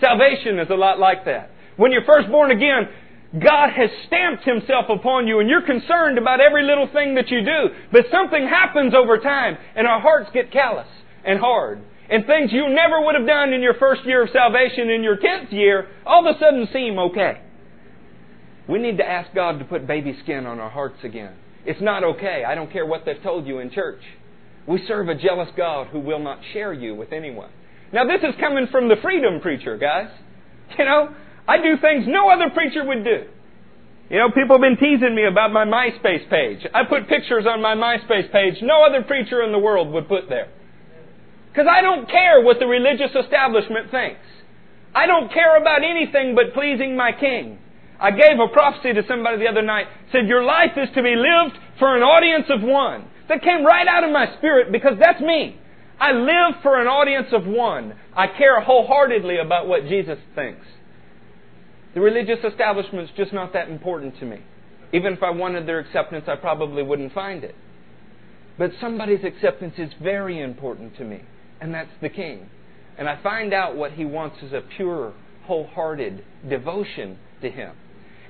Salvation 0.00 0.58
is 0.58 0.68
a 0.70 0.74
lot 0.74 0.98
like 0.98 1.24
that. 1.26 1.50
When 1.76 1.92
you're 1.92 2.04
first 2.04 2.28
born 2.28 2.50
again, 2.50 2.88
God 3.32 3.70
has 3.70 3.90
stamped 4.06 4.44
Himself 4.44 4.86
upon 4.88 5.26
you 5.26 5.40
and 5.40 5.48
you're 5.48 5.66
concerned 5.66 6.18
about 6.18 6.40
every 6.40 6.64
little 6.64 6.88
thing 6.92 7.16
that 7.16 7.28
you 7.28 7.44
do. 7.44 7.74
But 7.92 8.06
something 8.10 8.46
happens 8.46 8.94
over 8.94 9.18
time 9.18 9.58
and 9.74 9.86
our 9.86 10.00
hearts 10.00 10.30
get 10.32 10.52
callous 10.52 10.88
and 11.24 11.38
hard. 11.40 11.80
And 12.08 12.24
things 12.24 12.52
you 12.52 12.68
never 12.68 13.04
would 13.04 13.16
have 13.16 13.26
done 13.26 13.52
in 13.52 13.62
your 13.62 13.74
first 13.74 14.04
year 14.04 14.22
of 14.22 14.30
salvation, 14.30 14.90
in 14.90 15.02
your 15.02 15.16
tenth 15.16 15.52
year, 15.52 15.88
all 16.06 16.26
of 16.26 16.36
a 16.36 16.38
sudden 16.38 16.68
seem 16.72 16.98
okay. 16.98 17.40
We 18.68 18.78
need 18.78 18.98
to 18.98 19.08
ask 19.08 19.34
God 19.34 19.58
to 19.58 19.64
put 19.64 19.86
baby 19.86 20.16
skin 20.22 20.46
on 20.46 20.60
our 20.60 20.70
hearts 20.70 20.98
again. 21.02 21.34
It's 21.64 21.80
not 21.80 22.04
okay. 22.04 22.44
I 22.46 22.54
don't 22.54 22.72
care 22.72 22.86
what 22.86 23.04
they've 23.04 23.22
told 23.22 23.46
you 23.46 23.58
in 23.58 23.70
church. 23.70 24.00
We 24.66 24.84
serve 24.86 25.08
a 25.08 25.14
jealous 25.14 25.48
God 25.56 25.88
who 25.88 26.00
will 26.00 26.20
not 26.20 26.38
share 26.52 26.72
you 26.72 26.94
with 26.94 27.12
anyone. 27.12 27.50
Now, 27.92 28.04
this 28.04 28.22
is 28.22 28.34
coming 28.40 28.66
from 28.70 28.88
the 28.88 28.96
freedom 29.02 29.40
preacher, 29.40 29.76
guys. 29.76 30.10
You 30.78 30.84
know, 30.84 31.14
I 31.48 31.58
do 31.58 31.76
things 31.80 32.04
no 32.06 32.28
other 32.28 32.50
preacher 32.50 32.84
would 32.84 33.04
do. 33.04 33.26
You 34.10 34.18
know, 34.18 34.30
people 34.30 34.54
have 34.54 34.62
been 34.62 34.78
teasing 34.78 35.14
me 35.14 35.26
about 35.26 35.52
my 35.52 35.64
MySpace 35.64 36.30
page. 36.30 36.66
I 36.72 36.84
put 36.84 37.08
pictures 37.08 37.44
on 37.46 37.60
my 37.60 37.74
MySpace 37.74 38.30
page 38.30 38.62
no 38.62 38.84
other 38.84 39.02
preacher 39.02 39.42
in 39.42 39.52
the 39.52 39.58
world 39.58 39.92
would 39.92 40.08
put 40.08 40.28
there. 40.28 40.48
Because 41.50 41.66
I 41.70 41.80
don't 41.80 42.08
care 42.08 42.42
what 42.42 42.58
the 42.58 42.66
religious 42.66 43.10
establishment 43.14 43.90
thinks. 43.90 44.20
I 44.94 45.06
don't 45.06 45.32
care 45.32 45.56
about 45.60 45.82
anything 45.82 46.34
but 46.34 46.54
pleasing 46.54 46.96
my 46.96 47.12
king. 47.12 47.58
I 47.98 48.10
gave 48.10 48.38
a 48.38 48.52
prophecy 48.52 48.92
to 48.92 49.02
somebody 49.08 49.38
the 49.38 49.48
other 49.48 49.62
night. 49.62 49.86
Said, 50.12 50.28
Your 50.28 50.44
life 50.44 50.76
is 50.76 50.88
to 50.94 51.02
be 51.02 51.16
lived 51.16 51.56
for 51.78 51.96
an 51.96 52.02
audience 52.02 52.46
of 52.50 52.62
one. 52.62 53.08
That 53.28 53.42
came 53.42 53.64
right 53.64 53.86
out 53.88 54.04
of 54.04 54.12
my 54.12 54.36
spirit 54.38 54.70
because 54.70 54.94
that's 55.00 55.20
me. 55.20 55.58
I 55.98 56.12
live 56.12 56.60
for 56.62 56.80
an 56.80 56.86
audience 56.86 57.28
of 57.32 57.46
one. 57.46 57.94
I 58.14 58.26
care 58.26 58.60
wholeheartedly 58.60 59.38
about 59.38 59.66
what 59.66 59.86
Jesus 59.88 60.18
thinks. 60.34 60.66
The 61.96 62.02
religious 62.02 62.44
establishment's 62.44 63.10
just 63.16 63.32
not 63.32 63.54
that 63.54 63.70
important 63.70 64.18
to 64.18 64.26
me. 64.26 64.40
Even 64.92 65.14
if 65.14 65.22
I 65.22 65.30
wanted 65.30 65.66
their 65.66 65.78
acceptance, 65.78 66.26
I 66.28 66.36
probably 66.36 66.82
wouldn't 66.82 67.14
find 67.14 67.42
it. 67.42 67.54
But 68.58 68.72
somebody's 68.82 69.24
acceptance 69.24 69.76
is 69.78 69.88
very 70.02 70.38
important 70.38 70.98
to 70.98 71.04
me, 71.04 71.22
and 71.58 71.72
that's 71.72 71.88
the 72.02 72.10
King. 72.10 72.50
And 72.98 73.08
I 73.08 73.18
find 73.22 73.54
out 73.54 73.76
what 73.76 73.92
he 73.92 74.04
wants 74.04 74.36
is 74.42 74.52
a 74.52 74.60
pure, 74.76 75.14
wholehearted 75.44 76.22
devotion 76.46 77.16
to 77.40 77.48
him. 77.48 77.72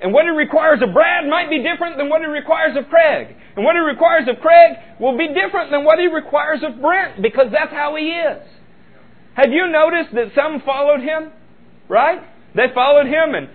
And 0.00 0.12
what 0.12 0.26
he 0.26 0.30
requires 0.30 0.80
of 0.80 0.94
Brad 0.94 1.28
might 1.28 1.50
be 1.50 1.60
different 1.60 1.96
than 1.96 2.08
what 2.08 2.20
he 2.20 2.28
requires 2.28 2.76
of 2.76 2.88
Craig. 2.88 3.34
And 3.56 3.64
what 3.64 3.74
he 3.74 3.80
requires 3.80 4.28
of 4.28 4.40
Craig 4.40 4.76
will 5.00 5.18
be 5.18 5.26
different 5.34 5.72
than 5.72 5.82
what 5.82 5.98
he 5.98 6.06
requires 6.06 6.60
of 6.62 6.80
Brent 6.80 7.20
because 7.20 7.46
that's 7.50 7.72
how 7.72 7.96
he 7.96 8.10
is. 8.10 8.46
Have 9.34 9.50
you 9.50 9.66
noticed 9.66 10.14
that 10.14 10.30
some 10.36 10.62
followed 10.64 11.00
him? 11.00 11.32
Right? 11.88 12.22
They 12.56 12.72
followed 12.74 13.06
him 13.06 13.34
and, 13.34 13.48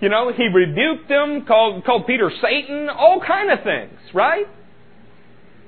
you 0.00 0.08
know, 0.08 0.32
he 0.32 0.48
rebuked 0.48 1.08
them, 1.08 1.44
called, 1.46 1.84
called 1.84 2.06
Peter 2.06 2.30
Satan, 2.42 2.88
all 2.88 3.20
kind 3.20 3.50
of 3.50 3.62
things, 3.62 3.98
right? 4.14 4.46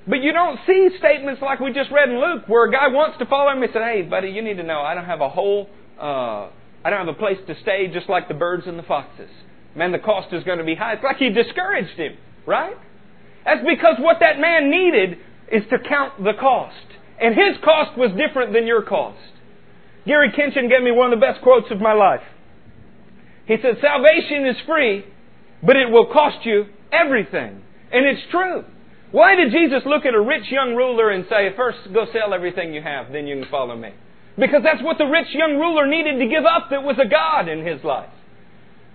But 0.06 0.22
you 0.22 0.32
don't 0.32 0.58
see 0.66 0.88
statements 0.98 1.40
like 1.42 1.60
we 1.60 1.72
just 1.72 1.90
read 1.90 2.08
in 2.08 2.20
Luke 2.20 2.44
where 2.48 2.64
a 2.64 2.72
guy 2.72 2.88
wants 2.88 3.18
to 3.18 3.26
follow 3.26 3.52
him 3.52 3.62
and 3.62 3.70
said, 3.72 3.82
hey, 3.82 4.02
buddy, 4.02 4.30
you 4.30 4.42
need 4.42 4.56
to 4.56 4.62
know 4.62 4.80
I 4.80 4.94
don't 4.94 5.04
have 5.04 5.20
a 5.20 5.28
whole, 5.28 5.68
uh, 6.00 6.48
I 6.84 6.90
don't 6.90 7.06
have 7.06 7.14
a 7.14 7.18
place 7.18 7.38
to 7.46 7.54
stay 7.62 7.88
just 7.92 8.08
like 8.08 8.26
the 8.26 8.34
birds 8.34 8.64
and 8.66 8.78
the 8.78 8.82
foxes. 8.82 9.30
Man, 9.76 9.92
the 9.92 9.98
cost 9.98 10.32
is 10.32 10.42
going 10.44 10.58
to 10.58 10.64
be 10.64 10.74
high. 10.74 10.94
It's 10.94 11.04
like 11.04 11.18
he 11.18 11.30
discouraged 11.30 11.98
him, 11.98 12.16
right? 12.46 12.76
That's 13.44 13.64
because 13.66 13.96
what 13.98 14.18
that 14.20 14.38
man 14.38 14.70
needed 14.70 15.18
is 15.50 15.62
to 15.70 15.78
count 15.88 16.22
the 16.22 16.32
cost. 16.38 16.74
And 17.20 17.34
his 17.34 17.62
cost 17.62 17.96
was 17.96 18.10
different 18.16 18.52
than 18.52 18.66
your 18.66 18.82
cost. 18.82 19.18
Gary 20.06 20.32
Kinchin 20.32 20.68
gave 20.68 20.82
me 20.82 20.90
one 20.90 21.12
of 21.12 21.20
the 21.20 21.24
best 21.24 21.42
quotes 21.42 21.70
of 21.70 21.80
my 21.80 21.92
life. 21.92 22.22
He 23.52 23.58
said, 23.60 23.76
Salvation 23.82 24.46
is 24.46 24.56
free, 24.66 25.04
but 25.62 25.76
it 25.76 25.90
will 25.90 26.06
cost 26.06 26.46
you 26.46 26.64
everything. 26.90 27.60
And 27.92 28.06
it's 28.06 28.22
true. 28.30 28.64
Why 29.10 29.34
did 29.34 29.52
Jesus 29.52 29.82
look 29.84 30.06
at 30.06 30.14
a 30.14 30.20
rich 30.20 30.50
young 30.50 30.74
ruler 30.74 31.10
and 31.10 31.26
say, 31.28 31.50
First 31.54 31.80
go 31.92 32.06
sell 32.14 32.32
everything 32.32 32.72
you 32.72 32.80
have, 32.80 33.12
then 33.12 33.26
you 33.26 33.42
can 33.42 33.50
follow 33.50 33.76
me? 33.76 33.90
Because 34.38 34.62
that's 34.64 34.82
what 34.82 34.96
the 34.96 35.04
rich 35.04 35.28
young 35.34 35.58
ruler 35.58 35.86
needed 35.86 36.18
to 36.18 36.28
give 36.28 36.46
up 36.46 36.70
that 36.70 36.82
was 36.82 36.96
a 36.98 37.06
God 37.06 37.46
in 37.48 37.66
his 37.66 37.84
life. 37.84 38.08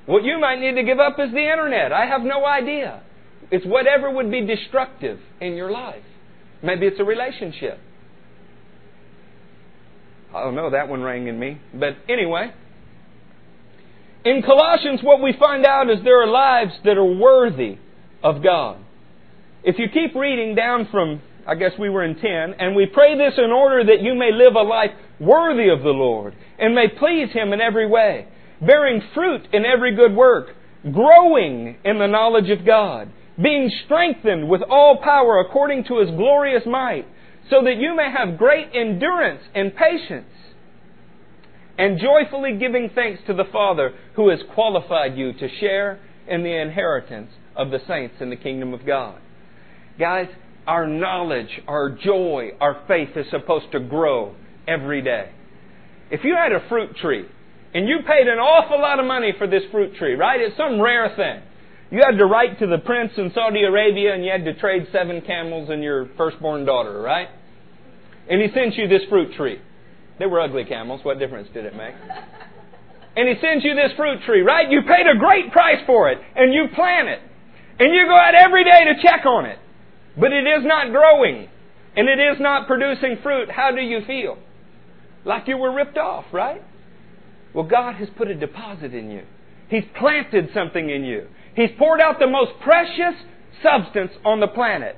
What 0.07 0.23
you 0.23 0.39
might 0.39 0.59
need 0.59 0.73
to 0.73 0.83
give 0.83 0.97
up 0.97 1.19
is 1.19 1.31
the 1.31 1.51
internet. 1.51 1.93
I 1.93 2.07
have 2.07 2.23
no 2.23 2.43
idea. 2.43 3.03
It's 3.51 3.65
whatever 3.65 4.09
would 4.09 4.31
be 4.31 4.43
destructive 4.43 5.19
in 5.39 5.53
your 5.53 5.69
life. 5.69 6.03
Maybe 6.63 6.87
it's 6.87 6.99
a 6.99 7.03
relationship. 7.03 7.79
I 10.33 10.43
don't 10.43 10.55
know, 10.55 10.71
that 10.71 10.87
one 10.87 11.03
rang 11.03 11.27
in 11.27 11.39
me. 11.39 11.61
But 11.75 11.97
anyway, 12.09 12.51
in 14.25 14.41
Colossians, 14.43 15.01
what 15.03 15.21
we 15.21 15.33
find 15.39 15.65
out 15.65 15.89
is 15.89 16.03
there 16.03 16.21
are 16.21 16.27
lives 16.27 16.73
that 16.83 16.97
are 16.97 17.05
worthy 17.05 17.77
of 18.23 18.43
God. 18.43 18.77
If 19.63 19.77
you 19.79 19.87
keep 19.93 20.15
reading 20.15 20.55
down 20.55 20.87
from, 20.91 21.21
I 21.47 21.55
guess 21.55 21.71
we 21.79 21.89
were 21.89 22.03
in 22.03 22.15
10, 22.15 22.23
and 22.59 22.75
we 22.75 22.85
pray 22.85 23.17
this 23.17 23.33
in 23.37 23.51
order 23.51 23.83
that 23.85 24.01
you 24.01 24.15
may 24.15 24.31
live 24.31 24.55
a 24.55 24.61
life 24.61 24.91
worthy 25.19 25.69
of 25.69 25.81
the 25.81 25.89
Lord 25.89 26.35
and 26.59 26.75
may 26.75 26.87
please 26.87 27.31
Him 27.31 27.53
in 27.53 27.61
every 27.61 27.87
way 27.87 28.27
bearing 28.61 29.01
fruit 29.13 29.47
in 29.53 29.65
every 29.65 29.95
good 29.95 30.15
work, 30.15 30.47
growing 30.91 31.77
in 31.83 31.99
the 31.99 32.07
knowledge 32.07 32.49
of 32.49 32.65
God, 32.65 33.11
being 33.41 33.69
strengthened 33.85 34.49
with 34.49 34.61
all 34.69 34.99
power 35.03 35.39
according 35.39 35.83
to 35.85 35.99
His 35.99 36.09
glorious 36.11 36.63
might, 36.65 37.05
so 37.49 37.63
that 37.63 37.77
you 37.77 37.95
may 37.95 38.11
have 38.11 38.37
great 38.37 38.67
endurance 38.73 39.41
and 39.53 39.75
patience, 39.75 40.25
and 41.77 41.99
joyfully 41.99 42.57
giving 42.57 42.89
thanks 42.93 43.21
to 43.27 43.33
the 43.33 43.45
Father 43.51 43.93
who 44.15 44.29
has 44.29 44.39
qualified 44.53 45.17
you 45.17 45.33
to 45.33 45.47
share 45.59 45.99
in 46.27 46.43
the 46.43 46.61
inheritance 46.61 47.31
of 47.55 47.71
the 47.71 47.79
saints 47.87 48.15
in 48.19 48.29
the 48.29 48.35
kingdom 48.35 48.73
of 48.73 48.85
God. 48.85 49.19
Guys, 49.99 50.27
our 50.67 50.87
knowledge, 50.87 51.49
our 51.67 51.89
joy, 51.89 52.51
our 52.59 52.83
faith 52.87 53.09
is 53.15 53.25
supposed 53.31 53.71
to 53.71 53.79
grow 53.79 54.35
every 54.67 55.01
day. 55.01 55.31
If 56.11 56.23
you 56.23 56.35
had 56.35 56.51
a 56.51 56.67
fruit 56.67 56.95
tree 56.97 57.25
and 57.73 57.87
you 57.87 57.99
paid 58.07 58.27
an 58.27 58.39
awful 58.39 58.79
lot 58.79 58.99
of 58.99 59.05
money 59.05 59.33
for 59.37 59.47
this 59.47 59.63
fruit 59.71 59.95
tree, 59.95 60.15
right? 60.15 60.39
It's 60.39 60.57
some 60.57 60.81
rare 60.81 61.13
thing. 61.15 61.41
You 61.89 62.03
had 62.03 62.17
to 62.17 62.25
write 62.25 62.59
to 62.59 62.67
the 62.67 62.79
prince 62.79 63.11
in 63.17 63.31
Saudi 63.33 63.63
Arabia 63.63 64.13
and 64.13 64.25
you 64.25 64.31
had 64.31 64.43
to 64.45 64.53
trade 64.59 64.87
seven 64.91 65.21
camels 65.21 65.69
and 65.69 65.81
your 65.81 66.09
firstborn 66.17 66.65
daughter, 66.65 67.01
right? 67.01 67.29
And 68.29 68.41
he 68.41 68.49
sends 68.53 68.77
you 68.77 68.87
this 68.87 69.03
fruit 69.09 69.33
tree. 69.35 69.61
They 70.19 70.25
were 70.25 70.41
ugly 70.41 70.65
camels. 70.65 71.01
What 71.03 71.19
difference 71.19 71.47
did 71.53 71.65
it 71.65 71.75
make? 71.75 71.93
And 73.15 73.27
he 73.27 73.35
sends 73.41 73.65
you 73.65 73.75
this 73.75 73.91
fruit 73.97 74.19
tree, 74.25 74.41
right? 74.41 74.69
You 74.69 74.81
paid 74.81 75.07
a 75.07 75.17
great 75.17 75.51
price 75.51 75.83
for 75.85 76.09
it 76.11 76.19
and 76.35 76.53
you 76.53 76.67
plant 76.75 77.07
it. 77.07 77.19
And 77.79 77.93
you 77.93 78.05
go 78.07 78.15
out 78.15 78.35
every 78.35 78.63
day 78.63 78.85
to 78.85 79.01
check 79.01 79.25
on 79.25 79.45
it. 79.45 79.59
But 80.19 80.31
it 80.33 80.45
is 80.45 80.63
not 80.63 80.91
growing 80.91 81.47
and 81.95 82.07
it 82.07 82.19
is 82.19 82.39
not 82.39 82.67
producing 82.67 83.17
fruit. 83.23 83.49
How 83.49 83.71
do 83.71 83.81
you 83.81 84.01
feel? 84.05 84.37
Like 85.25 85.47
you 85.47 85.57
were 85.57 85.73
ripped 85.73 85.97
off, 85.97 86.25
right? 86.31 86.61
Well, 87.53 87.65
God 87.65 87.95
has 87.95 88.07
put 88.17 88.29
a 88.29 88.35
deposit 88.35 88.93
in 88.93 89.09
you. 89.09 89.23
He's 89.69 89.83
planted 89.97 90.49
something 90.53 90.89
in 90.89 91.03
you. 91.03 91.27
He's 91.55 91.71
poured 91.77 91.99
out 91.99 92.19
the 92.19 92.27
most 92.27 92.51
precious 92.61 93.15
substance 93.63 94.11
on 94.23 94.39
the 94.39 94.47
planet, 94.47 94.95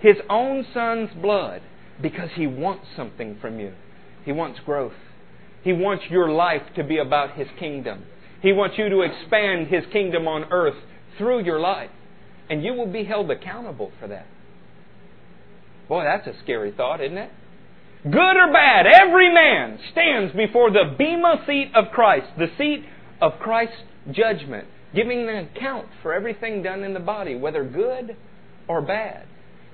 His 0.00 0.16
own 0.28 0.66
Son's 0.74 1.10
blood, 1.20 1.62
because 2.00 2.30
He 2.34 2.46
wants 2.46 2.86
something 2.96 3.38
from 3.40 3.60
you. 3.60 3.72
He 4.24 4.32
wants 4.32 4.60
growth. 4.64 4.92
He 5.62 5.72
wants 5.72 6.04
your 6.10 6.30
life 6.30 6.62
to 6.76 6.84
be 6.84 6.98
about 6.98 7.36
His 7.36 7.48
kingdom. 7.58 8.04
He 8.40 8.52
wants 8.52 8.76
you 8.78 8.88
to 8.88 9.02
expand 9.02 9.68
His 9.68 9.84
kingdom 9.92 10.26
on 10.26 10.44
earth 10.50 10.76
through 11.18 11.44
your 11.44 11.60
life. 11.60 11.90
And 12.50 12.64
you 12.64 12.74
will 12.74 12.90
be 12.90 13.04
held 13.04 13.30
accountable 13.30 13.92
for 14.00 14.08
that. 14.08 14.26
Boy, 15.88 16.04
that's 16.04 16.26
a 16.26 16.38
scary 16.42 16.72
thought, 16.72 17.00
isn't 17.00 17.18
it? 17.18 17.30
good 18.04 18.36
or 18.36 18.52
bad, 18.52 18.86
every 18.86 19.32
man 19.32 19.78
stands 19.92 20.34
before 20.34 20.70
the 20.70 20.94
bema 20.98 21.44
seat 21.46 21.70
of 21.74 21.92
Christ, 21.92 22.26
the 22.36 22.48
seat 22.58 22.84
of 23.20 23.32
Christ's 23.40 23.76
judgment, 24.10 24.66
giving 24.94 25.28
an 25.28 25.48
account 25.54 25.86
for 26.02 26.12
everything 26.12 26.62
done 26.62 26.82
in 26.82 26.94
the 26.94 27.00
body, 27.00 27.36
whether 27.36 27.64
good 27.64 28.16
or 28.66 28.82
bad. 28.82 29.26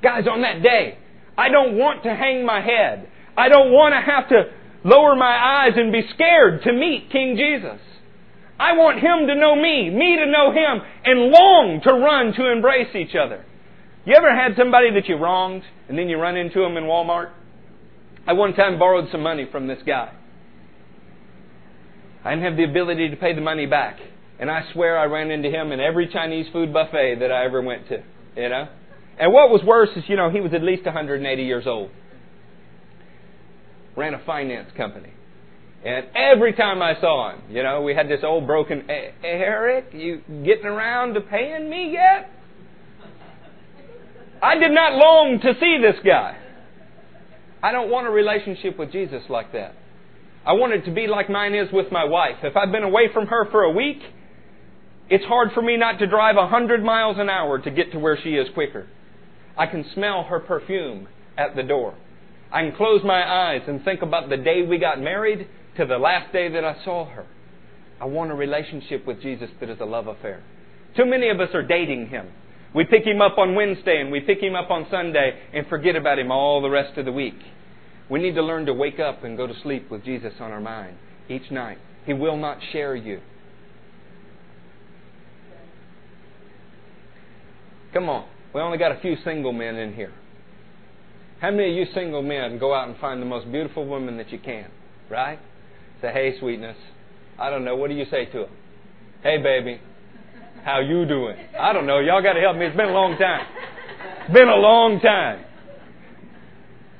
Guys, 0.02 0.24
on 0.30 0.42
that 0.42 0.62
day, 0.62 0.98
I 1.36 1.48
don't 1.48 1.78
want 1.78 2.02
to 2.02 2.14
hang 2.14 2.44
my 2.44 2.60
head. 2.60 3.08
I 3.38 3.48
don't 3.48 3.70
want 3.70 3.94
to 3.94 4.02
have 4.02 4.28
to 4.30 4.50
lower 4.82 5.14
my 5.14 5.30
eyes 5.30 5.72
and 5.76 5.92
be 5.92 6.02
scared 6.14 6.62
to 6.64 6.72
meet 6.72 7.10
King 7.12 7.36
Jesus. 7.38 7.80
I 8.58 8.72
want 8.72 8.98
Him 8.98 9.28
to 9.28 9.34
know 9.38 9.54
me, 9.54 9.90
me 9.90 10.16
to 10.16 10.26
know 10.26 10.50
Him, 10.50 10.82
and 11.04 11.30
long 11.30 11.80
to 11.84 11.92
run 11.92 12.34
to 12.34 12.50
embrace 12.50 12.94
each 12.96 13.14
other. 13.14 13.44
You 14.04 14.14
ever 14.16 14.34
had 14.34 14.56
somebody 14.56 14.90
that 14.94 15.06
you 15.06 15.16
wronged 15.16 15.62
and 15.88 15.96
then 15.96 16.08
you 16.08 16.18
run 16.18 16.36
into 16.36 16.60
them 16.60 16.76
in 16.76 16.84
Walmart? 16.84 17.30
I 18.26 18.32
one 18.32 18.54
time 18.54 18.78
borrowed 18.78 19.08
some 19.12 19.22
money 19.22 19.46
from 19.50 19.68
this 19.68 19.78
guy. 19.86 20.12
I 22.24 22.30
didn't 22.30 22.44
have 22.44 22.56
the 22.56 22.64
ability 22.64 23.10
to 23.10 23.16
pay 23.16 23.34
the 23.34 23.40
money 23.40 23.66
back. 23.66 23.98
And 24.40 24.50
I 24.50 24.62
swear 24.72 24.98
I 24.98 25.04
ran 25.04 25.30
into 25.30 25.48
him 25.48 25.72
in 25.72 25.80
every 25.80 26.08
Chinese 26.12 26.46
food 26.52 26.72
buffet 26.72 27.16
that 27.20 27.30
I 27.30 27.44
ever 27.44 27.62
went 27.62 27.88
to. 27.88 28.02
You 28.36 28.48
know? 28.48 28.68
And 29.18 29.32
what 29.32 29.50
was 29.50 29.62
worse 29.64 29.90
is, 29.96 30.04
you 30.08 30.16
know, 30.16 30.30
he 30.30 30.40
was 30.40 30.52
at 30.54 30.62
least 30.62 30.84
180 30.84 31.42
years 31.42 31.66
old. 31.66 31.90
Ran 33.98 34.14
a 34.14 34.24
finance 34.24 34.70
company. 34.76 35.12
And 35.84 36.06
every 36.14 36.52
time 36.52 36.80
I 36.80 36.94
saw 37.00 37.32
him, 37.32 37.42
you 37.50 37.64
know, 37.64 37.82
we 37.82 37.96
had 37.96 38.08
this 38.08 38.20
old 38.22 38.46
broken, 38.46 38.88
Eric, 39.24 39.86
you 39.92 40.22
getting 40.44 40.66
around 40.66 41.14
to 41.14 41.20
paying 41.20 41.68
me 41.68 41.90
yet? 41.92 42.30
I 44.40 44.54
did 44.56 44.70
not 44.70 44.92
long 44.92 45.40
to 45.42 45.52
see 45.58 45.78
this 45.82 45.96
guy. 46.04 46.38
I 47.60 47.72
don't 47.72 47.90
want 47.90 48.06
a 48.06 48.10
relationship 48.10 48.78
with 48.78 48.92
Jesus 48.92 49.22
like 49.28 49.52
that. 49.52 49.74
I 50.46 50.52
want 50.52 50.74
it 50.74 50.84
to 50.84 50.92
be 50.92 51.08
like 51.08 51.28
mine 51.28 51.54
is 51.54 51.68
with 51.72 51.90
my 51.90 52.04
wife. 52.04 52.36
If 52.44 52.56
I've 52.56 52.70
been 52.70 52.84
away 52.84 53.08
from 53.12 53.26
her 53.26 53.50
for 53.50 53.64
a 53.64 53.72
week, 53.72 53.98
it's 55.10 55.24
hard 55.24 55.48
for 55.54 55.62
me 55.62 55.76
not 55.76 55.98
to 55.98 56.06
drive 56.06 56.36
a 56.36 56.46
hundred 56.46 56.84
miles 56.84 57.16
an 57.18 57.28
hour 57.28 57.58
to 57.58 57.70
get 57.70 57.90
to 57.92 57.98
where 57.98 58.16
she 58.22 58.30
is 58.30 58.46
quicker. 58.54 58.86
I 59.56 59.66
can 59.66 59.84
smell 59.92 60.22
her 60.22 60.38
perfume 60.38 61.08
at 61.36 61.56
the 61.56 61.64
door. 61.64 61.96
I 62.52 62.62
can 62.62 62.76
close 62.76 63.02
my 63.04 63.22
eyes 63.22 63.62
and 63.66 63.84
think 63.84 64.02
about 64.02 64.28
the 64.30 64.36
day 64.36 64.62
we 64.62 64.78
got 64.78 65.00
married 65.00 65.46
to 65.76 65.84
the 65.84 65.98
last 65.98 66.32
day 66.32 66.48
that 66.48 66.64
I 66.64 66.82
saw 66.84 67.04
her. 67.06 67.26
I 68.00 68.06
want 68.06 68.30
a 68.30 68.34
relationship 68.34 69.06
with 69.06 69.20
Jesus 69.20 69.50
that 69.60 69.68
is 69.68 69.80
a 69.80 69.84
love 69.84 70.06
affair. 70.06 70.42
Too 70.96 71.04
many 71.04 71.28
of 71.28 71.40
us 71.40 71.50
are 71.54 71.62
dating 71.62 72.08
him. 72.08 72.28
We 72.74 72.84
pick 72.84 73.04
him 73.04 73.20
up 73.20 73.38
on 73.38 73.54
Wednesday 73.54 74.00
and 74.00 74.10
we 74.10 74.20
pick 74.20 74.40
him 74.40 74.54
up 74.54 74.70
on 74.70 74.86
Sunday 74.90 75.38
and 75.52 75.66
forget 75.66 75.96
about 75.96 76.18
him 76.18 76.30
all 76.30 76.62
the 76.62 76.70
rest 76.70 76.98
of 76.98 77.04
the 77.04 77.12
week. 77.12 77.38
We 78.10 78.20
need 78.20 78.34
to 78.36 78.42
learn 78.42 78.66
to 78.66 78.74
wake 78.74 78.98
up 78.98 79.24
and 79.24 79.36
go 79.36 79.46
to 79.46 79.54
sleep 79.62 79.90
with 79.90 80.04
Jesus 80.04 80.34
on 80.40 80.50
our 80.50 80.60
mind 80.60 80.96
each 81.28 81.50
night. 81.50 81.78
He 82.06 82.14
will 82.14 82.36
not 82.36 82.58
share 82.72 82.94
you. 82.94 83.20
Come 87.92 88.08
on. 88.08 88.26
We 88.54 88.60
only 88.60 88.78
got 88.78 88.92
a 88.92 89.00
few 89.00 89.16
single 89.24 89.52
men 89.52 89.76
in 89.76 89.94
here. 89.94 90.12
How 91.40 91.50
many 91.52 91.70
of 91.70 91.76
you 91.76 91.86
single 91.94 92.22
men 92.22 92.58
go 92.58 92.74
out 92.74 92.88
and 92.88 92.98
find 92.98 93.22
the 93.22 93.26
most 93.26 93.50
beautiful 93.50 93.86
woman 93.86 94.16
that 94.16 94.30
you 94.32 94.38
can? 94.38 94.70
Right? 95.08 95.38
Say, 96.02 96.12
hey, 96.12 96.38
sweetness. 96.40 96.76
I 97.38 97.50
don't 97.50 97.64
know. 97.64 97.76
What 97.76 97.90
do 97.90 97.94
you 97.94 98.06
say 98.10 98.24
to 98.26 98.38
them? 98.40 98.50
Hey, 99.22 99.40
baby. 99.40 99.80
How 100.64 100.80
you 100.80 101.06
doing? 101.06 101.36
I 101.58 101.72
don't 101.72 101.86
know. 101.86 102.00
Y'all 102.00 102.22
got 102.22 102.32
to 102.32 102.40
help 102.40 102.56
me. 102.56 102.66
It's 102.66 102.76
been 102.76 102.88
a 102.88 102.92
long 102.92 103.16
time. 103.16 103.46
It's 104.22 104.34
been 104.34 104.48
a 104.48 104.56
long 104.56 105.00
time. 105.00 105.44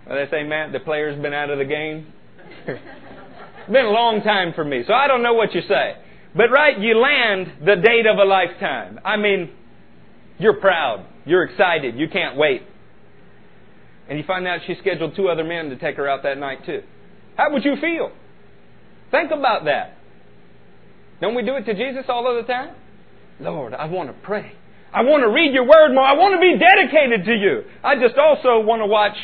Well, 0.06 0.16
they 0.16 0.30
say, 0.30 0.44
Matt, 0.44 0.72
the 0.72 0.80
player's 0.80 1.20
been 1.20 1.34
out 1.34 1.50
of 1.50 1.58
the 1.58 1.64
game. 1.64 2.12
it's 2.66 3.72
been 3.72 3.84
a 3.84 3.90
long 3.90 4.22
time 4.22 4.52
for 4.54 4.64
me. 4.64 4.84
So 4.86 4.94
I 4.94 5.08
don't 5.08 5.22
know 5.22 5.34
what 5.34 5.52
you 5.54 5.62
say. 5.68 5.96
But 6.34 6.50
right, 6.50 6.78
you 6.78 6.96
land 6.98 7.66
the 7.66 7.76
date 7.76 8.06
of 8.06 8.18
a 8.18 8.24
lifetime. 8.24 9.00
I 9.04 9.16
mean, 9.16 9.50
you're 10.38 10.60
proud. 10.60 11.04
You're 11.26 11.42
excited. 11.42 11.96
You 11.96 12.08
can't 12.08 12.36
wait. 12.36 12.62
And 14.08 14.18
you 14.18 14.24
find 14.24 14.46
out 14.46 14.60
she 14.66 14.74
scheduled 14.80 15.14
two 15.16 15.28
other 15.28 15.44
men 15.44 15.68
to 15.70 15.76
take 15.76 15.96
her 15.96 16.08
out 16.08 16.22
that 16.22 16.38
night 16.38 16.64
too. 16.64 16.82
How 17.36 17.52
would 17.52 17.64
you 17.64 17.76
feel? 17.80 18.10
Think 19.10 19.30
about 19.30 19.64
that. 19.64 19.96
Don't 21.20 21.34
we 21.34 21.42
do 21.42 21.56
it 21.56 21.64
to 21.64 21.74
Jesus 21.74 22.04
all 22.08 22.28
of 22.28 22.44
the 22.44 22.52
time? 22.52 22.74
Lord, 23.40 23.74
I 23.74 23.86
want 23.86 24.08
to 24.08 24.14
pray. 24.22 24.52
I 24.92 25.02
want 25.02 25.22
to 25.22 25.28
read 25.28 25.52
your 25.52 25.64
word 25.64 25.94
more. 25.94 26.04
I 26.04 26.14
want 26.14 26.34
to 26.34 26.40
be 26.40 26.58
dedicated 26.58 27.26
to 27.26 27.32
you. 27.32 27.64
I 27.84 27.96
just 27.96 28.16
also 28.16 28.60
want 28.60 28.80
to 28.80 28.86
watch 28.86 29.16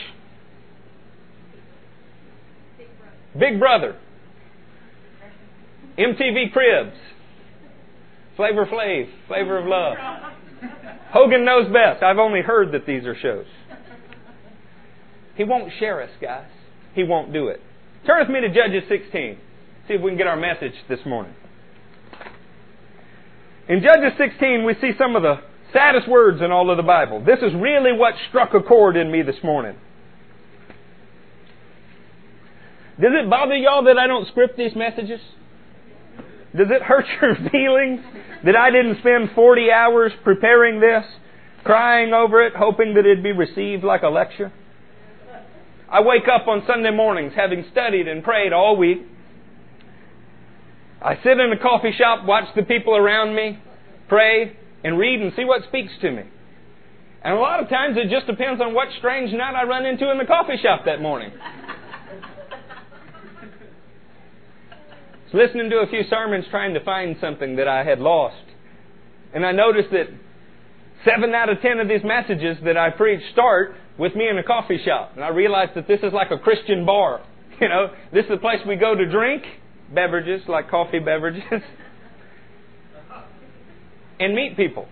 Big 3.38 3.59
Brother, 3.59 3.97
MTV 5.99 6.53
Cribs, 6.53 6.97
Flavor 8.37 8.66
Flav, 8.66 9.09
Flavor 9.27 9.59
of 9.59 9.66
Love. 9.66 9.97
Hogan 11.11 11.44
knows 11.44 11.73
best. 11.73 12.03
I've 12.03 12.18
only 12.18 12.42
heard 12.42 12.73
that 12.73 12.87
these 12.87 13.05
are 13.07 13.16
shows. 13.16 13.47
He 15.37 15.44
won't 15.44 15.73
share 15.79 16.03
us, 16.03 16.11
guys. 16.20 16.49
He 16.94 17.03
won't 17.03 17.33
do 17.33 17.49
it. 17.49 17.61
Turn 18.07 18.20
with 18.20 18.29
me 18.29 18.40
to 18.40 18.49
Judges 18.49 18.88
16. 18.88 19.38
See 19.88 19.94
if 19.94 20.01
we 20.01 20.11
can 20.11 20.18
get 20.18 20.27
our 20.27 20.37
message 20.37 20.75
this 20.88 21.01
morning. 21.05 21.35
In 23.68 23.83
Judges 23.83 24.12
16, 24.18 24.64
we 24.64 24.75
see 24.81 24.92
some 24.99 25.16
of 25.16 25.23
the 25.23 25.40
saddest 25.73 26.09
words 26.09 26.40
in 26.42 26.53
all 26.53 26.70
of 26.70 26.77
the 26.77 26.83
Bible. 26.83 27.25
This 27.25 27.38
is 27.40 27.55
really 27.55 27.92
what 27.92 28.14
struck 28.29 28.55
a 28.55 28.61
chord 28.61 28.97
in 28.97 29.11
me 29.11 29.23
this 29.23 29.42
morning. 29.42 29.77
Does 33.01 33.11
it 33.12 33.29
bother 33.29 33.57
y'all 33.57 33.85
that 33.85 33.99
I 33.99 34.07
don't 34.07 34.29
script 34.29 34.57
these 34.57 34.77
messages? 34.77 35.20
Does 36.57 36.68
it 36.70 36.83
hurt 36.83 37.07
your 37.20 37.35
feelings 37.51 38.01
that 38.44 38.55
I 38.55 38.70
didn't 38.70 38.99
spend 39.01 39.31
40 39.35 39.73
hours 39.73 40.12
preparing 40.23 40.79
this, 40.79 41.05
crying 41.64 42.12
over 42.12 42.47
it, 42.47 42.55
hoping 42.55 42.94
that 42.94 43.01
it'd 43.01 43.25
be 43.25 43.33
received 43.33 43.83
like 43.83 44.03
a 44.03 44.09
lecture? 44.09 44.53
I 45.95 46.01
wake 46.01 46.27
up 46.27 46.49
on 46.49 46.65
Sunday 46.67 46.91
mornings 46.91 47.35
having 47.37 47.65
studied 47.71 48.09
and 48.09 48.25
prayed 48.25 48.53
all 48.53 48.77
week. 48.77 48.99
I 51.01 51.15
sit 51.23 51.39
in 51.39 51.53
a 51.53 51.59
coffee 51.63 51.93
shop, 51.97 52.27
watch 52.27 52.49
the 52.57 52.65
people 52.65 52.97
around 52.97 53.37
me, 53.37 53.61
pray, 54.09 54.57
and 54.83 54.99
read 54.99 55.21
and 55.21 55.33
see 55.37 55.45
what 55.45 55.63
speaks 55.69 55.93
to 56.01 56.11
me. 56.11 56.25
And 57.23 57.35
a 57.35 57.39
lot 57.39 57.63
of 57.63 57.69
times 57.69 57.97
it 57.97 58.11
just 58.11 58.27
depends 58.27 58.61
on 58.61 58.75
what 58.75 58.89
strange 58.99 59.33
nut 59.33 59.55
I 59.55 59.63
run 59.69 59.87
into 59.87 60.11
in 60.11 60.19
the 60.19 60.25
coffee 60.25 60.57
shop 60.61 60.81
that 60.87 61.01
morning. 61.01 61.31
listening 65.33 65.71
to 65.71 65.77
a 65.77 65.87
few 65.87 66.03
sermons 66.11 66.45
trying 66.51 66.75
to 66.75 66.85
find 66.85 67.17
something 67.21 67.55
that 67.57 67.69
I 67.69 67.85
had 67.85 68.01
lost. 68.01 68.43
And 69.33 69.47
I 69.47 69.53
noticed 69.53 69.91
that 69.93 70.07
seven 71.05 71.33
out 71.35 71.51
of 71.51 71.61
ten 71.61 71.79
of 71.79 71.87
these 71.87 72.03
messages 72.03 72.57
that 72.65 72.77
I 72.77 72.91
preach 72.91 73.21
start 73.33 73.77
with 73.99 74.15
me 74.15 74.29
in 74.29 74.39
a 74.39 74.43
coffee 74.43 74.81
shop. 74.85 75.13
And 75.15 75.25
I 75.25 75.29
realized 75.29 75.73
that 75.75 75.87
this 75.87 76.01
is 76.03 76.13
like 76.13 76.31
a 76.31 76.39
Christian 76.39 76.85
bar. 76.85 77.21
You 77.61 77.69
know, 77.69 77.87
this 78.13 78.25
is 78.25 78.31
the 78.31 78.37
place 78.39 78.59
we 78.67 78.75
go 78.75 78.97
to 78.97 79.09
drink 79.09 79.45
beverages, 79.95 80.43
like 80.49 80.69
coffee 80.69 80.99
beverages, 80.99 81.45
and 84.19 84.35
meet 84.35 84.57
people. 84.57 84.89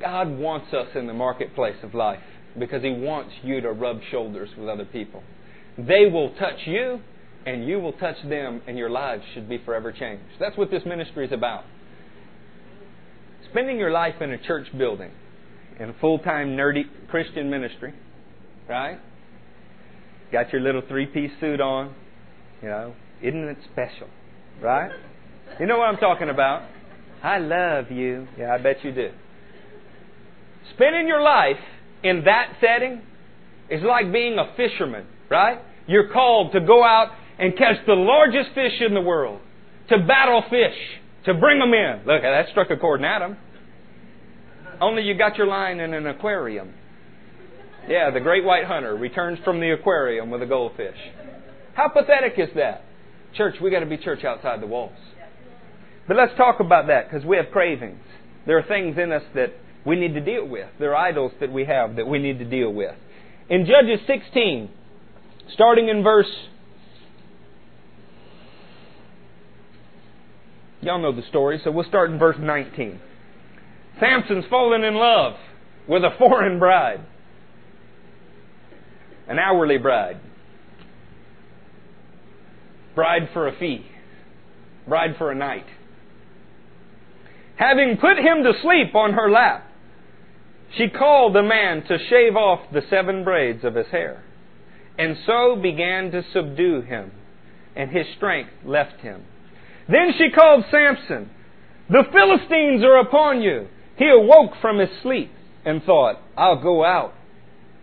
God 0.00 0.28
wants 0.28 0.74
us 0.74 0.88
in 0.96 1.06
the 1.06 1.14
marketplace 1.14 1.76
of 1.84 1.94
life 1.94 2.18
because 2.58 2.82
He 2.82 2.90
wants 2.90 3.32
you 3.44 3.60
to 3.60 3.70
rub 3.70 4.00
shoulders 4.10 4.50
with 4.58 4.68
other 4.68 4.84
people. 4.84 5.22
They 5.78 6.06
will 6.06 6.34
touch 6.34 6.66
you, 6.66 6.98
and 7.46 7.66
you 7.66 7.78
will 7.78 7.92
touch 7.92 8.16
them, 8.28 8.60
and 8.66 8.76
your 8.76 8.90
lives 8.90 9.22
should 9.34 9.48
be 9.48 9.58
forever 9.58 9.92
changed. 9.92 10.24
That's 10.40 10.56
what 10.56 10.70
this 10.70 10.82
ministry 10.84 11.26
is 11.26 11.32
about. 11.32 11.64
Spending 13.50 13.78
your 13.78 13.92
life 13.92 14.20
in 14.20 14.32
a 14.32 14.38
church 14.38 14.66
building, 14.76 15.12
in 15.78 15.90
a 15.90 15.94
full 16.00 16.18
time 16.18 16.56
nerdy 16.56 16.82
Christian 17.08 17.50
ministry, 17.50 17.94
right? 18.68 18.98
Got 20.32 20.52
your 20.52 20.60
little 20.60 20.82
three 20.88 21.06
piece 21.06 21.30
suit 21.40 21.60
on, 21.60 21.94
you 22.62 22.68
know, 22.68 22.94
isn't 23.22 23.48
it 23.48 23.58
special? 23.72 24.08
Right? 24.60 24.90
You 25.58 25.66
know 25.66 25.78
what 25.78 25.88
I'm 25.88 25.96
talking 25.96 26.28
about. 26.28 26.68
I 27.22 27.38
love 27.38 27.90
you. 27.90 28.28
Yeah, 28.38 28.54
I 28.54 28.58
bet 28.58 28.84
you 28.84 28.92
do. 28.92 29.10
Spending 30.74 31.06
your 31.06 31.22
life 31.22 31.56
in 32.02 32.24
that 32.24 32.54
setting 32.60 33.02
is 33.70 33.82
like 33.82 34.12
being 34.12 34.38
a 34.38 34.54
fisherman, 34.56 35.06
right? 35.30 35.58
You're 35.86 36.08
called 36.12 36.52
to 36.52 36.60
go 36.60 36.84
out 36.84 37.08
and 37.38 37.56
catch 37.56 37.76
the 37.86 37.94
largest 37.94 38.50
fish 38.54 38.80
in 38.86 38.94
the 38.94 39.00
world, 39.00 39.40
to 39.88 39.98
battle 39.98 40.42
fish, 40.50 40.76
to 41.24 41.34
bring 41.34 41.58
them 41.58 41.72
in. 41.72 42.00
Look, 42.06 42.22
that 42.22 42.46
struck 42.50 42.70
a 42.70 42.76
chord 42.76 43.00
in 43.00 43.06
Adam. 43.06 43.36
Only 44.80 45.02
you 45.02 45.16
got 45.16 45.36
your 45.36 45.46
line 45.46 45.80
in 45.80 45.94
an 45.94 46.06
aquarium. 46.06 46.72
Yeah, 47.88 48.10
the 48.10 48.20
great 48.20 48.44
white 48.44 48.64
hunter 48.64 48.94
returns 48.94 49.38
from 49.44 49.60
the 49.60 49.70
aquarium 49.70 50.30
with 50.30 50.42
a 50.42 50.46
goldfish. 50.46 50.96
How 51.74 51.88
pathetic 51.88 52.34
is 52.38 52.48
that? 52.54 52.82
Church, 53.34 53.56
we 53.62 53.70
got 53.70 53.80
to 53.80 53.86
be 53.86 53.96
church 53.96 54.24
outside 54.24 54.60
the 54.60 54.66
walls. 54.66 54.92
But 56.06 56.16
let's 56.16 56.36
talk 56.36 56.60
about 56.60 56.86
that 56.88 57.10
because 57.10 57.24
we 57.24 57.36
have 57.36 57.46
cravings. 57.52 58.00
There 58.46 58.58
are 58.58 58.62
things 58.62 58.96
in 58.98 59.12
us 59.12 59.22
that 59.34 59.52
we 59.84 59.96
need 59.96 60.14
to 60.14 60.20
deal 60.20 60.46
with. 60.46 60.68
There 60.78 60.94
are 60.94 61.08
idols 61.08 61.32
that 61.40 61.52
we 61.52 61.64
have 61.64 61.96
that 61.96 62.06
we 62.06 62.18
need 62.18 62.38
to 62.38 62.44
deal 62.44 62.72
with. 62.72 62.94
In 63.48 63.66
Judges 63.66 64.00
16, 64.06 64.70
starting 65.52 65.88
in 65.88 66.02
verse 66.02 66.30
Y'all 70.80 71.00
know 71.00 71.12
the 71.12 71.26
story, 71.28 71.60
so 71.64 71.72
we'll 71.72 71.88
start 71.88 72.10
in 72.10 72.18
verse 72.18 72.36
19. 72.38 73.00
Samson's 74.00 74.44
fallen 74.48 74.84
in 74.84 74.94
love 74.94 75.34
with 75.88 76.04
a 76.04 76.10
foreign 76.18 76.58
bride, 76.58 77.00
an 79.26 79.38
hourly 79.38 79.78
bride, 79.78 80.20
bride 82.94 83.28
for 83.32 83.48
a 83.48 83.58
fee, 83.58 83.86
bride 84.86 85.16
for 85.18 85.30
a 85.30 85.34
night. 85.34 85.66
Having 87.56 87.96
put 87.96 88.18
him 88.18 88.44
to 88.44 88.52
sleep 88.62 88.94
on 88.94 89.14
her 89.14 89.30
lap, 89.30 89.64
she 90.76 90.88
called 90.88 91.34
the 91.34 91.42
man 91.42 91.82
to 91.88 91.98
shave 92.08 92.36
off 92.36 92.60
the 92.72 92.82
seven 92.88 93.24
braids 93.24 93.64
of 93.64 93.74
his 93.74 93.86
hair, 93.88 94.22
and 94.98 95.16
so 95.26 95.56
began 95.56 96.10
to 96.12 96.22
subdue 96.32 96.82
him, 96.82 97.10
and 97.74 97.90
his 97.90 98.06
strength 98.16 98.50
left 98.64 99.00
him. 99.00 99.24
Then 99.88 100.12
she 100.16 100.30
called 100.30 100.64
Samson. 100.70 101.30
The 101.88 102.04
Philistines 102.12 102.84
are 102.84 103.00
upon 103.00 103.40
you. 103.40 103.68
He 103.98 104.08
awoke 104.08 104.52
from 104.60 104.78
his 104.78 104.90
sleep 105.02 105.30
and 105.64 105.82
thought, 105.82 106.20
I'll 106.36 106.62
go 106.62 106.84
out 106.84 107.14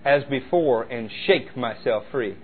as 0.06 0.24
before 0.30 0.84
and 0.84 1.10
shake 1.28 1.58
myself 1.58 2.04
free. 2.12 2.38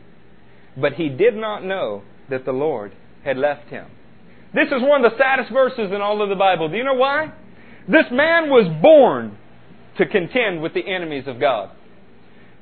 But 0.75 0.93
he 0.93 1.10
did 1.10 1.36
not 1.36 1.63
know 1.63 2.03
that 2.29 2.45
the 2.45 2.51
Lord 2.51 2.93
had 3.23 3.38
left 3.38 3.69
him. 3.69 3.86
This 4.53 4.67
is 4.67 4.81
one 4.81 5.05
of 5.05 5.12
the 5.12 5.17
saddest 5.17 5.51
verses 5.51 5.91
in 5.93 6.01
all 6.01 6.21
of 6.21 6.29
the 6.29 6.36
Bible. 6.36 6.69
Do 6.69 6.75
you 6.75 6.84
know 6.84 6.95
why? 6.95 7.31
This 7.88 8.05
man 8.12 8.49
was 8.49 8.67
born 8.81 9.38
to 9.97 10.05
contend 10.05 10.62
with 10.62 10.73
the 10.73 10.86
enemies 10.86 11.23
of 11.27 11.39
God. 11.39 11.69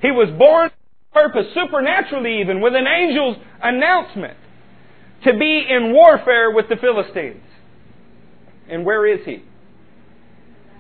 He 0.01 0.11
was 0.11 0.29
born 0.37 0.69
purpose, 1.13 1.47
supernaturally 1.53 2.41
even, 2.41 2.61
with 2.61 2.75
an 2.75 2.85
angel's 2.85 3.37
announcement 3.61 4.37
to 5.23 5.33
be 5.33 5.65
in 5.69 5.91
warfare 5.91 6.51
with 6.51 6.69
the 6.69 6.75
Philistines. 6.75 7.43
And 8.69 8.85
where 8.85 9.05
is 9.05 9.25
he? 9.25 9.43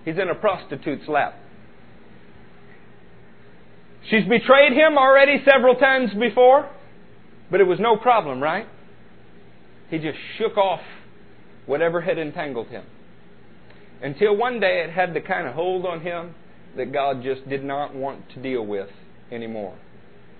He's 0.09 0.17
in 0.17 0.27
a 0.27 0.33
prostitute's 0.33 1.07
lap. 1.07 1.35
She's 4.09 4.23
betrayed 4.27 4.73
him 4.73 4.97
already 4.97 5.43
several 5.45 5.75
times 5.75 6.09
before, 6.19 6.67
but 7.51 7.61
it 7.61 7.65
was 7.65 7.79
no 7.79 7.95
problem, 7.95 8.41
right? 8.41 8.65
He 9.91 9.99
just 9.99 10.17
shook 10.39 10.57
off 10.57 10.79
whatever 11.67 12.01
had 12.01 12.17
entangled 12.17 12.69
him. 12.69 12.85
Until 14.01 14.35
one 14.35 14.59
day 14.59 14.83
it 14.83 14.89
had 14.89 15.13
the 15.13 15.21
kind 15.21 15.47
of 15.47 15.53
hold 15.53 15.85
on 15.85 16.01
him 16.01 16.33
that 16.75 16.91
God 16.91 17.21
just 17.21 17.47
did 17.47 17.63
not 17.63 17.93
want 17.93 18.31
to 18.31 18.41
deal 18.41 18.65
with 18.65 18.89
anymore. 19.31 19.77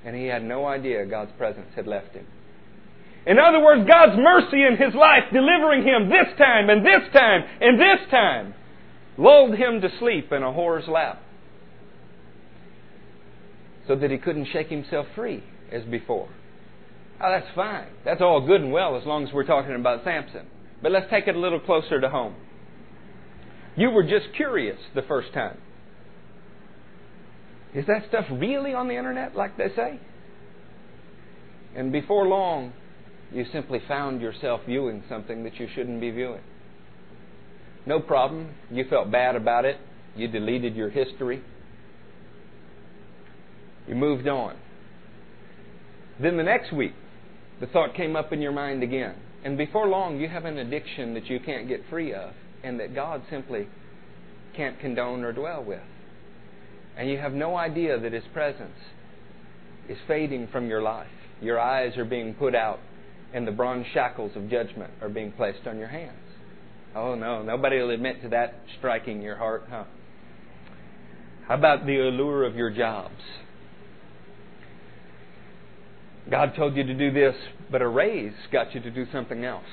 And 0.03 0.15
he 0.15 0.25
had 0.25 0.43
no 0.43 0.65
idea 0.65 1.05
God's 1.05 1.32
presence 1.38 1.67
had 1.75 1.86
left 1.86 2.15
him. 2.15 2.25
In 3.27 3.38
other 3.38 3.63
words, 3.63 3.88
God's 3.88 4.17
mercy 4.17 4.63
in 4.65 4.77
his 4.84 4.95
life, 4.95 5.25
delivering 5.32 5.84
him 5.84 6.10
this 6.10 6.36
time 6.39 6.71
and 6.71 6.84
this 6.84 7.13
time 7.13 7.43
and 7.62 7.79
this 7.79 8.10
time, 8.10 8.55
lulled 9.19 9.55
him 9.55 9.82
to 9.82 9.89
sleep 9.99 10.32
in 10.32 10.41
a 10.41 10.51
whore's 10.51 10.88
lap 10.88 11.21
so 13.88 13.95
that 13.95 14.10
he 14.10 14.17
couldn't 14.17 14.47
shake 14.51 14.69
himself 14.69 15.05
free 15.13 15.43
as 15.71 15.84
before. 15.84 16.29
Oh, 17.21 17.29
that's 17.29 17.53
fine. 17.53 17.88
That's 18.05 18.21
all 18.21 18.47
good 18.47 18.62
and 18.62 18.71
well 18.71 18.95
as 18.97 19.05
long 19.05 19.27
as 19.27 19.34
we're 19.34 19.45
talking 19.45 19.75
about 19.75 20.05
Samson. 20.05 20.47
But 20.82 20.93
let's 20.93 21.10
take 21.10 21.27
it 21.27 21.36
a 21.36 21.39
little 21.39 21.60
closer 21.60 21.99
to 21.99 22.10
home. 22.10 22.36
You 23.75 23.89
were 23.89 24.03
just 24.03 24.27
curious 24.36 24.77
the 24.95 25.01
first 25.01 25.34
time. 25.34 25.58
Is 27.73 27.86
that 27.88 28.05
stuff 28.08 28.25
really 28.32 28.73
on 28.73 28.88
the 28.88 28.95
internet, 28.95 29.36
like 29.36 29.58
they 29.58 29.67
say? 29.75 29.99
And 31.75 31.91
before 31.91 32.25
long, 32.25 32.73
you 33.34 33.45
simply 33.51 33.82
found 33.86 34.21
yourself 34.21 34.62
viewing 34.65 35.03
something 35.10 35.43
that 35.43 35.60
you 35.60 35.67
shouldn't 35.75 35.99
be 35.99 36.10
viewing. 36.10 36.41
No 37.86 38.00
problem. 38.00 38.54
You 38.72 38.86
felt 38.89 39.12
bad 39.12 39.36
about 39.36 39.65
it. 39.65 39.78
You 40.15 40.28
deleted 40.28 40.76
your 40.76 40.89
history. 40.89 41.42
You 43.88 43.96
moved 43.96 44.28
on. 44.28 44.56
Then 46.22 46.38
the 46.38 46.44
next 46.44 46.74
week, 46.74 46.94
the 47.60 47.68
thought 47.68 47.96
came 47.96 48.15
up 48.15 48.32
in 48.34 48.42
your 48.42 48.52
mind 48.52 48.84
again. 48.84 49.15
And 49.44 49.58
before 49.58 49.88
long, 49.88 50.20
you 50.20 50.28
have 50.28 50.46
an 50.46 50.58
addiction 50.58 51.13
that 51.13 51.28
you 51.28 51.39
can't 51.39 51.68
get 51.68 51.82
free 51.89 52.13
of 52.13 52.34
and 52.63 52.80
that 52.80 52.94
God 52.94 53.24
simply 53.30 53.68
can't 54.56 54.80
condone 54.80 55.24
or 55.24 55.32
dwell 55.32 55.63
with. 55.63 55.82
And 56.98 57.10
you 57.10 57.18
have 57.18 57.34
no 57.34 57.56
idea 57.56 57.98
that 57.98 58.12
His 58.12 58.24
presence 58.34 58.76
is 59.88 59.98
fading 60.08 60.50
from 60.52 60.68
your 60.68 60.82
life. 60.82 61.08
Your 61.42 61.60
eyes 61.60 61.98
are 61.98 62.06
being 62.06 62.34
put 62.34 62.54
out, 62.54 62.80
and 63.34 63.48
the 63.48 63.52
bronze 63.52 63.86
shackles 63.94 64.36
of 64.36 64.50
judgment 64.50 64.92
are 65.02 65.08
being 65.08 65.32
placed 65.32 65.65
on 65.65 65.78
your 65.78 65.88
hands. 65.88 66.18
Oh, 66.95 67.15
no, 67.15 67.43
nobody 67.43 67.80
will 67.80 67.91
admit 67.91 68.21
to 68.23 68.30
that 68.30 68.62
striking 68.78 69.21
your 69.21 69.36
heart, 69.36 69.65
huh? 69.69 69.84
How 71.47 71.56
about 71.56 71.86
the 71.86 71.97
allure 71.99 72.45
of 72.45 72.56
your 72.56 72.69
jobs? 72.69 73.21
God 76.30 76.54
told 76.56 76.75
you 76.75 76.84
to 76.84 76.93
do 76.93 77.12
this, 77.12 77.36
but 77.71 77.82
a 77.82 77.88
raise 77.88 78.34
got 78.52 78.73
you 78.75 78.82
to 78.82 78.91
do 78.91 79.06
something 79.12 79.43
else. 79.43 79.63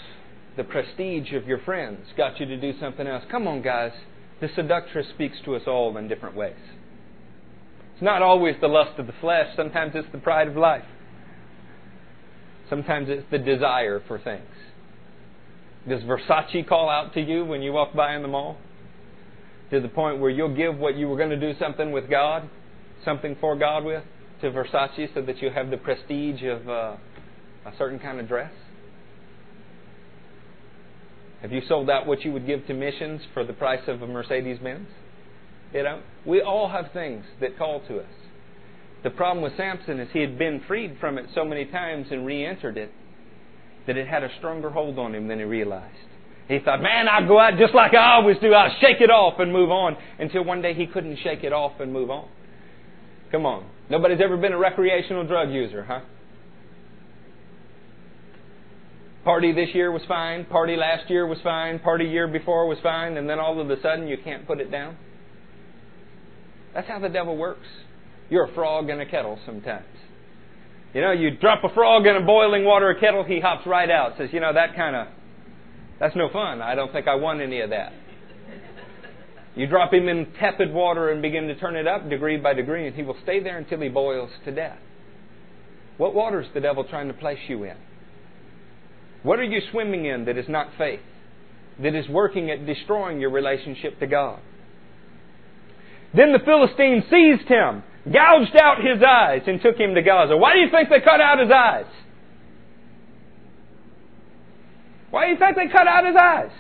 The 0.57 0.65
prestige 0.65 1.33
of 1.35 1.47
your 1.47 1.59
friends 1.59 2.01
got 2.17 2.41
you 2.41 2.47
to 2.47 2.57
do 2.57 2.73
something 2.81 3.07
else. 3.07 3.25
Come 3.31 3.47
on, 3.47 3.61
guys. 3.63 3.93
The 4.41 4.49
seductress 4.55 5.07
speaks 5.15 5.37
to 5.45 5.55
us 5.55 5.63
all 5.67 5.97
in 5.97 6.09
different 6.09 6.37
ways. 6.37 6.57
It's 7.95 8.03
not 8.03 8.23
always 8.23 8.57
the 8.61 8.69
lust 8.69 8.99
of 8.99 9.07
the 9.07 9.15
flesh, 9.21 9.49
sometimes 9.57 9.93
it's 9.95 10.09
the 10.13 10.19
pride 10.19 10.49
of 10.49 10.57
life. 10.57 10.85
Sometimes 12.69 13.09
it's 13.09 13.27
the 13.31 13.39
desire 13.39 14.03
for 14.07 14.19
things. 14.19 14.43
Does 15.89 16.03
Versace 16.03 16.67
call 16.69 16.89
out 16.89 17.15
to 17.15 17.21
you 17.21 17.45
when 17.45 17.63
you 17.63 17.73
walk 17.73 17.95
by 17.95 18.15
in 18.17 18.23
the 18.23 18.29
mall? 18.29 18.57
To 19.71 19.81
the 19.81 19.89
point 19.89 20.21
where 20.21 20.31
you'll 20.31 20.57
give 20.57 20.79
what 20.79 20.97
you 20.97 21.09
were 21.09 21.17
going 21.17 21.31
to 21.31 21.41
do 21.41 21.59
something 21.59 21.93
with 21.93 22.09
God, 22.09 22.49
something 23.05 23.37
for 23.41 23.57
God 23.57 23.85
with? 23.85 24.03
to 24.41 24.51
Versace 24.51 25.13
so 25.15 25.23
that 25.23 25.41
you 25.41 25.51
have 25.51 25.71
the 25.71 25.77
prestige 25.77 26.43
of 26.43 26.69
uh, 26.69 26.97
a 27.65 27.73
certain 27.79 27.99
kind 27.99 28.21
of 28.21 28.29
dress? 28.29 28.53
Have 31.43 31.53
you 31.53 31.63
sold 31.69 31.91
out 31.91 32.07
what 32.07 32.23
you 32.23 32.33
would 32.33 32.47
give 32.47 32.67
to 32.67 32.75
missions 32.75 33.23
for 33.35 33.45
the 33.45 33.53
price 33.53 33.83
of 33.87 34.03
a 34.03 34.07
Mercedes 34.07 34.59
Benz? 34.59 34.89
You 35.73 35.83
know, 35.83 36.03
we 36.25 36.41
all 36.41 36.69
have 36.69 36.93
things 36.93 37.25
that 37.41 37.59
call 37.59 37.81
to 37.89 37.99
us. 37.99 38.11
The 39.05 39.11
problem 39.11 39.43
with 39.43 39.57
Samson 39.57 40.01
is 40.01 40.09
he 40.13 40.21
had 40.21 40.39
been 40.39 40.63
freed 40.67 40.97
from 40.99 41.19
it 41.19 41.27
so 41.35 41.45
many 41.45 41.67
times 41.67 42.07
and 42.11 42.27
re 42.27 42.45
entered 42.45 42.77
it 42.77 42.91
that 43.87 43.97
it 43.97 44.09
had 44.09 44.23
a 44.23 44.31
stronger 44.39 44.71
hold 44.71 44.99
on 44.99 45.15
him 45.15 45.29
than 45.29 45.39
he 45.39 45.45
realized. 45.45 45.95
He 46.49 46.61
thought, 46.61 46.81
man, 46.81 47.09
I'll 47.09 47.27
go 47.27 47.41
out 47.41 47.59
just 47.59 47.75
like 47.75 47.93
I 47.93 48.15
always 48.15 48.37
do. 48.39 48.53
I'll 48.53 48.75
shake 48.81 49.01
it 49.01 49.11
off 49.11 49.41
and 49.41 49.53
move 49.53 49.71
on. 49.71 49.97
Until 50.19 50.45
one 50.45 50.63
day 50.63 50.75
he 50.75 50.87
couldn't 50.87 51.19
shake 51.23 51.43
it 51.43 51.53
off 51.53 51.81
and 51.81 51.93
move 51.93 52.11
on. 52.11 52.29
Come 53.33 53.45
on. 53.47 53.67
Nobody's 53.91 54.21
ever 54.23 54.37
been 54.37 54.53
a 54.53 54.59
recreational 54.59 55.27
drug 55.27 55.51
user, 55.51 55.85
huh? 55.85 56.01
Party 59.25 59.53
this 59.53 59.71
year 59.75 59.91
was 59.91 60.03
fine, 60.07 60.45
party 60.45 60.77
last 60.77 61.11
year 61.11 61.27
was 61.27 61.39
fine, 61.43 61.81
party 61.81 62.05
year 62.05 62.29
before 62.29 62.69
was 62.69 62.79
fine, 62.81 63.17
and 63.17 63.29
then 63.29 63.41
all 63.41 63.61
of 63.61 63.69
a 63.69 63.83
sudden 63.83 64.07
you 64.07 64.17
can't 64.23 64.47
put 64.47 64.61
it 64.61 64.71
down. 64.71 64.97
That's 66.75 66.87
how 66.87 67.01
the 67.01 67.09
devil 67.09 67.37
works. 67.37 67.67
You're 68.31 68.45
a 68.45 68.55
frog 68.55 68.89
in 68.89 69.01
a 69.01 69.07
kettle 69.07 69.41
sometimes. 69.45 69.87
You 70.97 71.03
know, 71.03 71.13
you 71.13 71.31
drop 71.31 71.63
a 71.63 71.69
frog 71.75 72.07
in 72.07 72.17
a 72.17 72.23
boiling 72.23 72.65
water 72.65 72.97
kettle, 72.99 73.23
he 73.23 73.39
hops 73.39 73.67
right 73.67 73.91
out. 73.91 74.15
Says, 74.17 74.31
you 74.33 74.41
know, 74.41 74.55
that 74.55 74.75
kind 74.75 74.97
of, 74.97 75.09
that's 76.01 76.17
no 76.17 76.31
fun. 76.31 76.63
I 76.63 76.75
don't 76.75 76.91
think 76.91 77.07
I 77.07 77.17
want 77.17 77.43
any 77.43 77.61
of 77.61 77.69
that. 77.69 77.93
You 79.55 79.67
drop 79.67 79.93
him 79.93 80.09
in 80.09 80.33
tepid 80.41 80.73
water 80.73 81.11
and 81.11 81.21
begin 81.21 81.49
to 81.49 81.55
turn 81.55 81.77
it 81.77 81.87
up 81.87 82.09
degree 82.09 82.39
by 82.39 82.55
degree, 82.55 82.87
and 82.87 82.97
he 82.97 83.03
will 83.03 83.19
stay 83.25 83.43
there 83.43 83.59
until 83.59 83.79
he 83.83 83.91
boils 83.91 84.31
to 84.47 84.53
death. 84.53 84.79
What 85.99 86.15
water 86.15 86.41
is 86.41 86.49
the 86.55 86.63
devil 86.63 86.83
trying 86.83 87.09
to 87.09 87.15
place 87.15 87.41
you 87.47 87.65
in? 87.65 87.77
What 89.23 89.39
are 89.39 89.45
you 89.45 89.61
swimming 89.73 90.07
in 90.07 90.25
that 90.25 90.39
is 90.39 90.49
not 90.49 90.69
faith, 90.79 91.01
that 91.83 91.95
is 91.95 92.09
working 92.09 92.51
at 92.51 92.65
destroying 92.65 93.21
your 93.21 93.33
relationship 93.33 94.01
to 94.01 94.07
God? 94.07 94.41
Then 96.15 96.33
the 96.33 96.39
Philistine 96.43 97.05
seized 97.11 97.51
him, 97.51 97.83
gouged 98.13 98.57
out 98.57 98.79
his 98.79 99.03
eyes, 99.03 99.43
and 99.47 99.61
took 99.61 99.77
him 99.77 99.95
to 99.95 100.03
Gaza. 100.03 100.37
Why 100.37 100.55
do 100.55 100.61
you 100.61 100.71
think 100.71 100.89
they 100.89 101.01
cut 101.01 101.21
out 101.21 101.39
his 101.39 101.51
eyes? 101.51 101.87
Why 105.11 105.27
do 105.27 105.33
you 105.33 105.39
think 105.39 105.57
they 105.57 105.69
cut 105.69 105.87
out 105.87 106.07
his 106.07 106.17
eyes? 106.17 106.51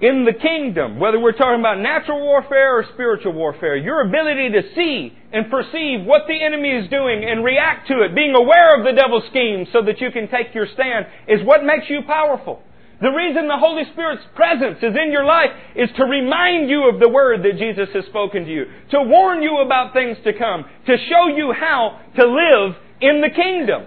in 0.00 0.24
the 0.24 0.32
kingdom, 0.32 1.00
whether 1.00 1.18
we're 1.18 1.32
talking 1.32 1.58
about 1.58 1.78
natural 1.80 2.20
warfare 2.20 2.78
or 2.78 2.84
spiritual 2.94 3.32
warfare, 3.32 3.76
your 3.76 4.06
ability 4.06 4.50
to 4.50 4.62
see 4.74 5.12
and 5.32 5.50
perceive 5.50 6.06
what 6.06 6.22
the 6.28 6.40
enemy 6.40 6.70
is 6.70 6.88
doing 6.88 7.24
and 7.24 7.44
react 7.44 7.88
to 7.88 8.02
it, 8.02 8.14
being 8.14 8.34
aware 8.34 8.78
of 8.78 8.84
the 8.84 8.92
devil's 8.92 9.24
schemes 9.30 9.66
so 9.72 9.82
that 9.82 10.00
you 10.00 10.10
can 10.12 10.28
take 10.28 10.54
your 10.54 10.66
stand, 10.72 11.06
is 11.26 11.44
what 11.44 11.64
makes 11.64 11.90
you 11.90 12.02
powerful. 12.06 12.62
The 13.00 13.10
reason 13.10 13.46
the 13.46 13.56
Holy 13.56 13.84
Spirit's 13.92 14.24
presence 14.34 14.78
is 14.82 14.96
in 14.96 15.12
your 15.12 15.24
life 15.24 15.50
is 15.76 15.88
to 15.96 16.04
remind 16.04 16.68
you 16.68 16.90
of 16.92 16.98
the 16.98 17.08
word 17.08 17.44
that 17.44 17.56
Jesus 17.56 17.88
has 17.94 18.04
spoken 18.06 18.44
to 18.44 18.50
you, 18.50 18.64
to 18.90 19.02
warn 19.02 19.40
you 19.40 19.58
about 19.58 19.92
things 19.92 20.16
to 20.24 20.32
come, 20.32 20.64
to 20.86 20.96
show 21.08 21.28
you 21.28 21.52
how 21.52 22.00
to 22.16 22.26
live 22.26 22.74
in 23.00 23.20
the 23.20 23.30
kingdom. 23.30 23.86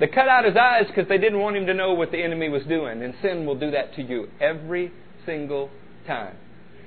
They 0.00 0.06
cut 0.06 0.28
out 0.28 0.44
his 0.44 0.56
eyes 0.56 0.84
because 0.86 1.08
they 1.08 1.18
didn't 1.18 1.40
want 1.40 1.56
him 1.56 1.66
to 1.66 1.74
know 1.74 1.92
what 1.92 2.10
the 2.10 2.22
enemy 2.22 2.48
was 2.48 2.62
doing. 2.64 3.02
And 3.02 3.14
sin 3.20 3.44
will 3.44 3.58
do 3.58 3.70
that 3.70 3.94
to 3.96 4.02
you 4.02 4.28
every 4.40 4.92
single 5.26 5.70
time. 6.06 6.36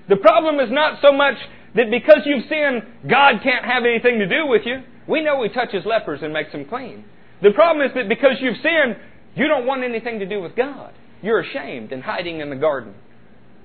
The 0.07 0.17
problem 0.17 0.59
is 0.59 0.71
not 0.71 0.99
so 1.01 1.11
much 1.11 1.35
that 1.75 1.91
because 1.91 2.21
you've 2.25 2.45
sinned, 2.49 2.83
God 3.07 3.41
can't 3.43 3.65
have 3.65 3.83
anything 3.85 4.17
to 4.19 4.27
do 4.27 4.47
with 4.47 4.63
you. 4.65 4.81
We 5.07 5.21
know 5.21 5.43
He 5.43 5.49
touches 5.49 5.85
lepers 5.85 6.21
and 6.23 6.33
makes 6.33 6.51
them 6.51 6.65
clean. 6.65 7.05
The 7.41 7.51
problem 7.51 7.85
is 7.85 7.93
that 7.95 8.09
because 8.09 8.37
you've 8.41 8.57
sinned, 8.57 8.97
you 9.39 9.47
don't 9.47 9.65
want 9.65 9.83
anything 9.83 10.19
to 10.19 10.25
do 10.25 10.41
with 10.41 10.55
God. 10.55 10.93
You're 11.21 11.39
ashamed 11.39 11.91
and 11.91 12.03
hiding 12.03 12.41
in 12.41 12.49
the 12.49 12.55
garden, 12.55 12.93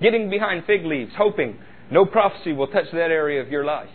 getting 0.00 0.30
behind 0.30 0.64
fig 0.66 0.84
leaves, 0.84 1.12
hoping 1.16 1.58
No 1.90 2.06
prophecy 2.06 2.52
will 2.52 2.68
touch 2.68 2.86
that 2.92 3.10
area 3.10 3.42
of 3.42 3.48
your 3.48 3.64
life, 3.64 3.90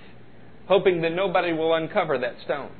hoping 0.67 1.01
that 1.01 1.11
nobody 1.11 1.53
will 1.53 1.73
uncover 1.73 2.19
that 2.19 2.35
stone. 2.45 2.71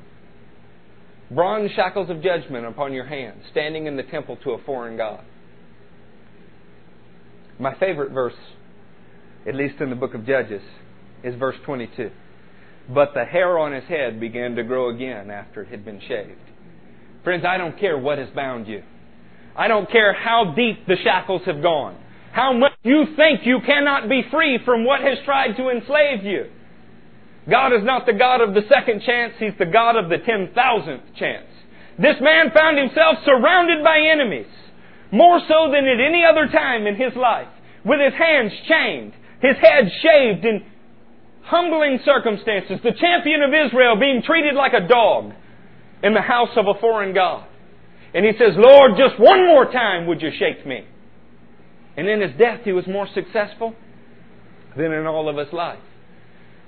Bronze 1.32 1.72
shackles 1.76 2.10
of 2.10 2.24
judgment 2.24 2.66
upon 2.66 2.94
your 2.94 3.06
hands, 3.06 3.44
standing 3.52 3.86
in 3.86 3.98
the 3.98 4.04
temple 4.04 4.38
to 4.44 4.52
a 4.52 4.64
foreign 4.64 4.98
God. 4.98 5.24
My 7.60 7.78
favorite 7.78 8.12
verse, 8.12 8.36
at 9.48 9.56
least 9.56 9.76
in 9.82 9.90
the 9.90 9.96
book 9.96 10.14
of 10.14 10.26
Judges, 10.26 10.62
is 11.24 11.36
verse 11.36 11.58
22. 11.66 12.12
But 12.94 13.14
the 13.14 13.26
hair 13.26 13.60
on 13.60 13.74
his 13.74 13.84
head 13.86 14.20
began 14.20 14.56
to 14.56 14.64
grow 14.64 14.90
again 14.90 15.30
after 15.30 15.64
it 15.64 15.70
had 15.70 15.86
been 15.86 16.00
shaved. 16.00 16.40
Friends, 17.24 17.44
I 17.48 17.58
don't 17.58 17.78
care 17.80 17.98
what 17.98 18.18
has 18.18 18.30
bound 18.30 18.68
you. 18.68 18.84
I 19.56 19.68
don't 19.68 19.90
care 19.92 20.14
how 20.14 20.54
deep 20.56 20.88
the 20.88 20.96
shackles 21.04 21.42
have 21.46 21.62
gone. 21.62 21.98
How 22.32 22.54
much 22.54 22.74
you 22.84 23.06
think 23.16 23.42
you 23.46 23.60
cannot 23.66 24.08
be 24.08 24.24
free 24.32 24.60
from 24.64 24.86
what 24.86 25.02
has 25.02 25.18
tried 25.26 25.58
to 25.58 25.70
enslave 25.70 26.24
you. 26.24 26.46
God 27.50 27.74
is 27.74 27.84
not 27.84 28.06
the 28.06 28.14
God 28.14 28.42
of 28.42 28.54
the 28.54 28.62
second 28.70 29.02
chance, 29.02 29.34
He's 29.40 29.58
the 29.58 29.66
God 29.66 29.96
of 29.96 30.10
the 30.10 30.20
ten 30.20 30.52
thousandth 30.54 31.04
chance. 31.18 31.48
This 31.98 32.16
man 32.22 32.52
found 32.56 32.78
himself 32.78 33.18
surrounded 33.26 33.84
by 33.84 34.00
enemies, 34.00 34.48
more 35.12 35.42
so 35.48 35.72
than 35.72 35.86
at 35.86 36.00
any 36.00 36.24
other 36.24 36.48
time 36.48 36.88
in 36.88 36.96
his 36.96 37.14
life, 37.16 37.50
with 37.84 38.00
his 38.00 38.14
hands 38.14 38.54
chained, 38.70 39.12
his 39.42 39.58
head 39.58 39.92
shaved 40.02 40.46
in 40.46 40.64
humbling 41.44 42.00
circumstances, 42.06 42.80
the 42.84 42.94
champion 42.94 43.42
of 43.42 43.52
Israel 43.52 44.00
being 44.00 44.22
treated 44.22 44.56
like 44.56 44.74
a 44.74 44.88
dog 44.88 45.34
in 46.04 46.14
the 46.14 46.22
house 46.22 46.50
of 46.56 46.66
a 46.68 46.80
foreign 46.80 47.14
God. 47.14 47.46
And 48.14 48.26
he 48.26 48.32
says, 48.34 48.56
Lord, 48.56 48.92
just 48.98 49.20
one 49.20 49.46
more 49.46 49.72
time 49.72 50.08
would 50.08 50.22
you 50.22 50.32
shake 50.38 50.66
me? 50.66 50.86
And 51.98 52.08
in 52.08 52.22
his 52.22 52.32
death, 52.38 52.62
he 52.64 52.72
was 52.72 52.88
more 52.88 53.08
successful 53.14 53.76
than 54.76 54.92
in 54.92 55.06
all 55.06 55.30
of 55.30 55.38
his 55.38 55.54
life. 55.54 55.80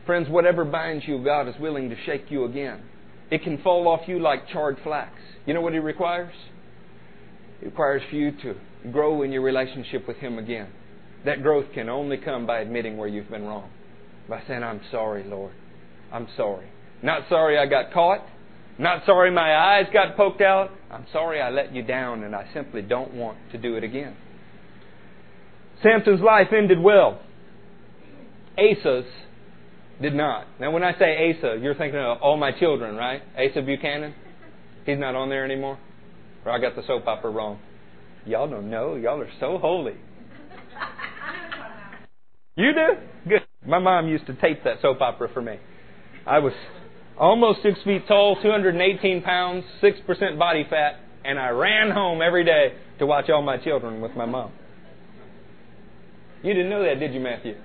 Friends, 0.06 0.28
whatever 0.30 0.66
binds 0.66 1.06
you, 1.08 1.24
God 1.24 1.48
is 1.48 1.56
willing 1.60 1.90
to 1.90 1.96
shake 2.06 2.26
you 2.30 2.46
again. 2.46 2.82
It 3.30 3.44
can 3.44 3.62
fall 3.62 3.88
off 3.88 4.02
you 4.08 4.20
like 4.20 4.50
charred 4.50 4.78
flax. 4.84 5.14
You 5.46 5.54
know 5.54 5.62
what 5.62 5.74
He 5.74 5.80
requires? 5.80 6.34
It 7.62 7.66
requires 7.66 8.02
for 8.10 8.16
you 8.16 8.32
to 8.44 8.56
grow 8.92 9.22
in 9.22 9.32
your 9.32 9.42
relationship 9.42 10.08
with 10.08 10.18
Him 10.18 10.38
again. 10.38 10.68
That 11.24 11.42
growth 11.42 11.68
can 11.74 11.88
only 11.88 12.18
come 12.18 12.46
by 12.46 12.60
admitting 12.60 12.98
where 12.98 13.08
you've 13.08 13.30
been 13.30 13.44
wrong. 13.44 13.70
By 14.28 14.42
saying, 14.48 14.64
I'm 14.64 14.82
sorry, 14.92 15.24
Lord. 15.24 15.54
I'm 16.12 16.28
sorry. 16.36 16.68
Not 17.02 17.30
sorry 17.30 17.58
I 17.58 17.68
got 17.68 17.94
caught. 17.94 18.26
Not 18.82 19.06
sorry 19.06 19.30
my 19.30 19.56
eyes 19.56 19.86
got 19.94 20.18
poked 20.18 20.42
out. 20.42 20.72
I'm 20.90 21.06
sorry 21.14 21.40
I 21.40 21.52
let 21.52 21.72
you 21.72 21.84
down 21.84 22.24
and 22.24 22.36
I 22.36 22.48
simply 22.52 22.82
don't 22.82 23.14
want 23.14 23.38
to 23.52 23.60
do 23.60 23.76
it 23.76 23.84
again. 23.84 24.16
Samson's 25.84 26.20
life 26.20 26.48
ended 26.52 26.80
well. 26.82 27.22
Asa's 28.58 29.06
did 30.02 30.16
not. 30.16 30.48
Now, 30.60 30.72
when 30.72 30.82
I 30.82 30.98
say 30.98 31.30
Asa, 31.30 31.60
you're 31.62 31.76
thinking 31.76 32.00
of 32.00 32.24
all 32.24 32.38
my 32.38 32.52
children, 32.60 32.96
right? 32.96 33.22
Asa 33.38 33.62
Buchanan? 33.62 34.16
He's 34.88 34.98
not 34.98 35.14
on 35.14 35.30
there 35.30 35.46
anymore? 35.46 35.78
Or 36.44 36.52
I 36.52 36.60
got 36.60 36.76
the 36.76 36.82
soap 36.88 37.06
opera 37.06 37.30
wrong? 37.30 37.60
Y'all 38.26 38.50
don't 38.50 38.72
know. 38.72 38.96
Y'all 38.96 39.22
are 39.22 39.30
so 39.40 39.60
holy. 39.60 39.94
You 42.56 42.72
do? 42.74 43.30
Good. 43.30 43.42
My 43.64 43.78
mom 43.78 44.08
used 44.08 44.26
to 44.26 44.34
tape 44.34 44.64
that 44.64 44.82
soap 44.82 45.02
opera 45.02 45.30
for 45.32 45.42
me. 45.44 45.58
I 46.26 46.40
was 46.40 46.54
almost 47.22 47.62
six 47.62 47.80
feet 47.84 48.08
tall, 48.08 48.36
218 48.42 49.22
pounds, 49.22 49.64
6% 49.82 50.40
body 50.40 50.66
fat, 50.68 51.00
and 51.24 51.40
I 51.40 51.50
ran 51.50 51.92
home 51.92 52.20
every 52.22 52.44
day 52.44 52.74
to 52.98 53.06
watch 53.06 53.30
all 53.30 53.44
my 53.44 53.58
children 53.58 54.02
with 54.02 54.16
my 54.16 54.26
mom. 54.26 54.52
You 56.42 56.54
didn't 56.54 56.72
know 56.72 56.84
that, 56.84 57.00
did 57.00 57.14
you, 57.14 57.20
Matthew? 57.20 57.56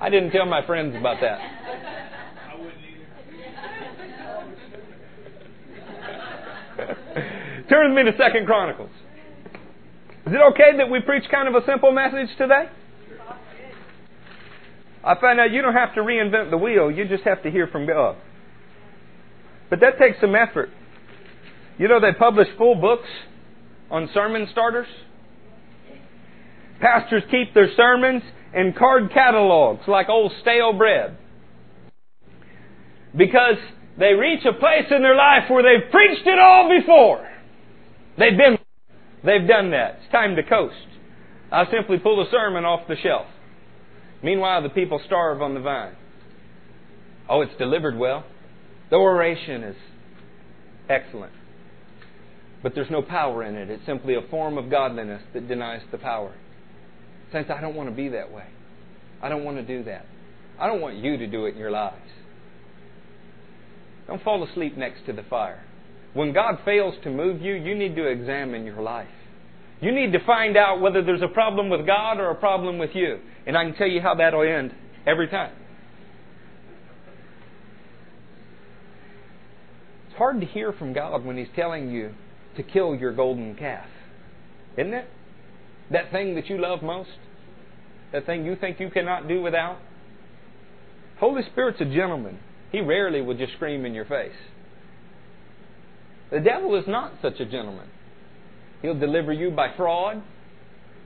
I 0.00 0.08
didn't 0.08 0.30
tell 0.30 0.46
my 0.46 0.66
friends 0.66 0.96
about 0.96 1.20
that. 1.20 1.38
I 2.50 2.56
wouldn't 2.56 2.74
either. 6.78 7.68
Turn 7.68 7.94
with 7.94 8.04
me 8.04 8.10
to 8.10 8.16
Second 8.16 8.46
Chronicles. 8.46 8.90
Is 10.26 10.32
it 10.32 10.40
okay 10.52 10.78
that 10.78 10.90
we 10.90 11.00
preach 11.00 11.24
kind 11.30 11.54
of 11.54 11.62
a 11.62 11.66
simple 11.66 11.92
message 11.92 12.34
today? 12.38 12.70
I 15.04 15.20
find 15.20 15.38
out 15.38 15.52
you 15.52 15.60
don't 15.60 15.74
have 15.74 15.94
to 15.96 16.00
reinvent 16.00 16.48
the 16.50 16.56
wheel, 16.56 16.90
you 16.90 17.06
just 17.06 17.24
have 17.24 17.42
to 17.42 17.50
hear 17.50 17.66
from 17.66 17.86
God. 17.86 18.16
But 19.70 19.80
that 19.80 19.98
takes 19.98 20.20
some 20.20 20.34
effort. 20.34 20.70
You 21.78 21.88
know, 21.88 22.00
they 22.00 22.12
publish 22.16 22.48
full 22.56 22.76
books 22.76 23.08
on 23.90 24.08
sermon 24.14 24.48
starters. 24.52 24.86
Pastors 26.80 27.22
keep 27.30 27.54
their 27.54 27.68
sermons 27.76 28.22
in 28.54 28.74
card 28.78 29.10
catalogs 29.12 29.82
like 29.88 30.08
old 30.08 30.32
stale 30.42 30.72
bread. 30.72 31.16
Because 33.16 33.56
they 33.98 34.12
reach 34.12 34.44
a 34.44 34.52
place 34.52 34.86
in 34.90 35.02
their 35.02 35.14
life 35.16 35.48
where 35.48 35.62
they've 35.62 35.90
preached 35.90 36.26
it 36.26 36.38
all 36.38 36.68
before. 36.80 37.28
They've 38.18 38.36
been, 38.36 38.58
they've 39.24 39.48
done 39.48 39.70
that. 39.70 40.00
It's 40.02 40.12
time 40.12 40.36
to 40.36 40.42
coast. 40.42 40.74
I 41.50 41.70
simply 41.70 41.98
pull 41.98 42.20
a 42.20 42.30
sermon 42.30 42.64
off 42.64 42.88
the 42.88 42.96
shelf. 43.02 43.26
Meanwhile, 44.22 44.62
the 44.62 44.68
people 44.68 45.00
starve 45.06 45.42
on 45.42 45.54
the 45.54 45.60
vine. 45.60 45.94
Oh, 47.28 47.42
it's 47.42 47.56
delivered 47.58 47.96
well. 47.96 48.24
The 48.94 49.00
oration 49.00 49.64
is 49.64 49.76
excellent. 50.88 51.32
But 52.62 52.76
there's 52.76 52.92
no 52.92 53.02
power 53.02 53.42
in 53.42 53.56
it. 53.56 53.68
It's 53.68 53.84
simply 53.86 54.14
a 54.14 54.22
form 54.30 54.56
of 54.56 54.70
godliness 54.70 55.20
that 55.32 55.48
denies 55.48 55.80
the 55.90 55.98
power. 55.98 56.32
Saints, 57.32 57.50
I 57.52 57.60
don't 57.60 57.74
want 57.74 57.88
to 57.88 57.94
be 57.96 58.10
that 58.10 58.30
way. 58.30 58.46
I 59.20 59.28
don't 59.28 59.42
want 59.42 59.56
to 59.56 59.64
do 59.64 59.82
that. 59.82 60.06
I 60.60 60.68
don't 60.68 60.80
want 60.80 60.98
you 60.98 61.16
to 61.16 61.26
do 61.26 61.46
it 61.46 61.54
in 61.54 61.58
your 61.58 61.72
lives. 61.72 62.06
Don't 64.06 64.22
fall 64.22 64.48
asleep 64.48 64.76
next 64.76 65.04
to 65.06 65.12
the 65.12 65.24
fire. 65.24 65.64
When 66.12 66.32
God 66.32 66.60
fails 66.64 66.94
to 67.02 67.10
move 67.10 67.42
you, 67.42 67.54
you 67.54 67.74
need 67.74 67.96
to 67.96 68.06
examine 68.06 68.64
your 68.64 68.80
life. 68.80 69.08
You 69.80 69.90
need 69.90 70.12
to 70.12 70.24
find 70.24 70.56
out 70.56 70.80
whether 70.80 71.02
there's 71.02 71.20
a 71.20 71.26
problem 71.26 71.68
with 71.68 71.84
God 71.84 72.20
or 72.20 72.30
a 72.30 72.36
problem 72.36 72.78
with 72.78 72.90
you. 72.94 73.18
And 73.44 73.58
I 73.58 73.64
can 73.64 73.74
tell 73.74 73.88
you 73.88 74.00
how 74.00 74.14
that'll 74.14 74.42
end 74.42 74.72
every 75.04 75.26
time. 75.26 75.52
It's 80.14 80.18
hard 80.20 80.40
to 80.42 80.46
hear 80.46 80.72
from 80.72 80.92
God 80.92 81.24
when 81.24 81.36
He's 81.36 81.48
telling 81.56 81.90
you 81.90 82.14
to 82.56 82.62
kill 82.62 82.94
your 82.94 83.12
golden 83.12 83.56
calf. 83.56 83.88
Isn't 84.78 84.94
it? 84.94 85.08
That 85.90 86.12
thing 86.12 86.36
that 86.36 86.46
you 86.46 86.56
love 86.56 86.84
most? 86.84 87.10
That 88.12 88.24
thing 88.24 88.44
you 88.44 88.54
think 88.54 88.78
you 88.78 88.90
cannot 88.90 89.26
do 89.26 89.42
without? 89.42 89.78
Holy 91.18 91.42
Spirit's 91.50 91.80
a 91.80 91.84
gentleman. 91.84 92.38
He 92.70 92.80
rarely 92.80 93.22
will 93.22 93.36
just 93.36 93.54
scream 93.54 93.84
in 93.84 93.92
your 93.92 94.04
face. 94.04 94.36
The 96.30 96.38
devil 96.38 96.76
is 96.76 96.84
not 96.86 97.14
such 97.20 97.40
a 97.40 97.44
gentleman. 97.44 97.88
He'll 98.82 98.96
deliver 98.96 99.32
you 99.32 99.50
by 99.50 99.74
fraud. 99.76 100.22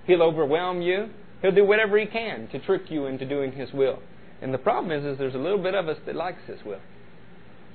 He'll 0.07 0.23
overwhelm 0.23 0.83
you. 0.83 1.09
He'll 1.41 1.55
do 1.55 1.65
whatever 1.65 1.99
he 1.99 2.05
can 2.05 2.47
to 2.49 2.59
trick 2.59 2.91
you 2.91 3.07
into 3.07 3.27
doing 3.27 3.53
his 3.53 3.73
will. 3.73 4.01
And 4.43 4.53
the 4.53 4.59
problem 4.59 4.93
is, 4.93 5.03
is 5.11 5.17
there's 5.17 5.35
a 5.35 5.39
little 5.39 5.63
bit 5.63 5.75
of 5.75 5.89
us 5.89 5.97
that 6.05 6.15
likes 6.15 6.43
his 6.47 6.59
will. 6.63 6.81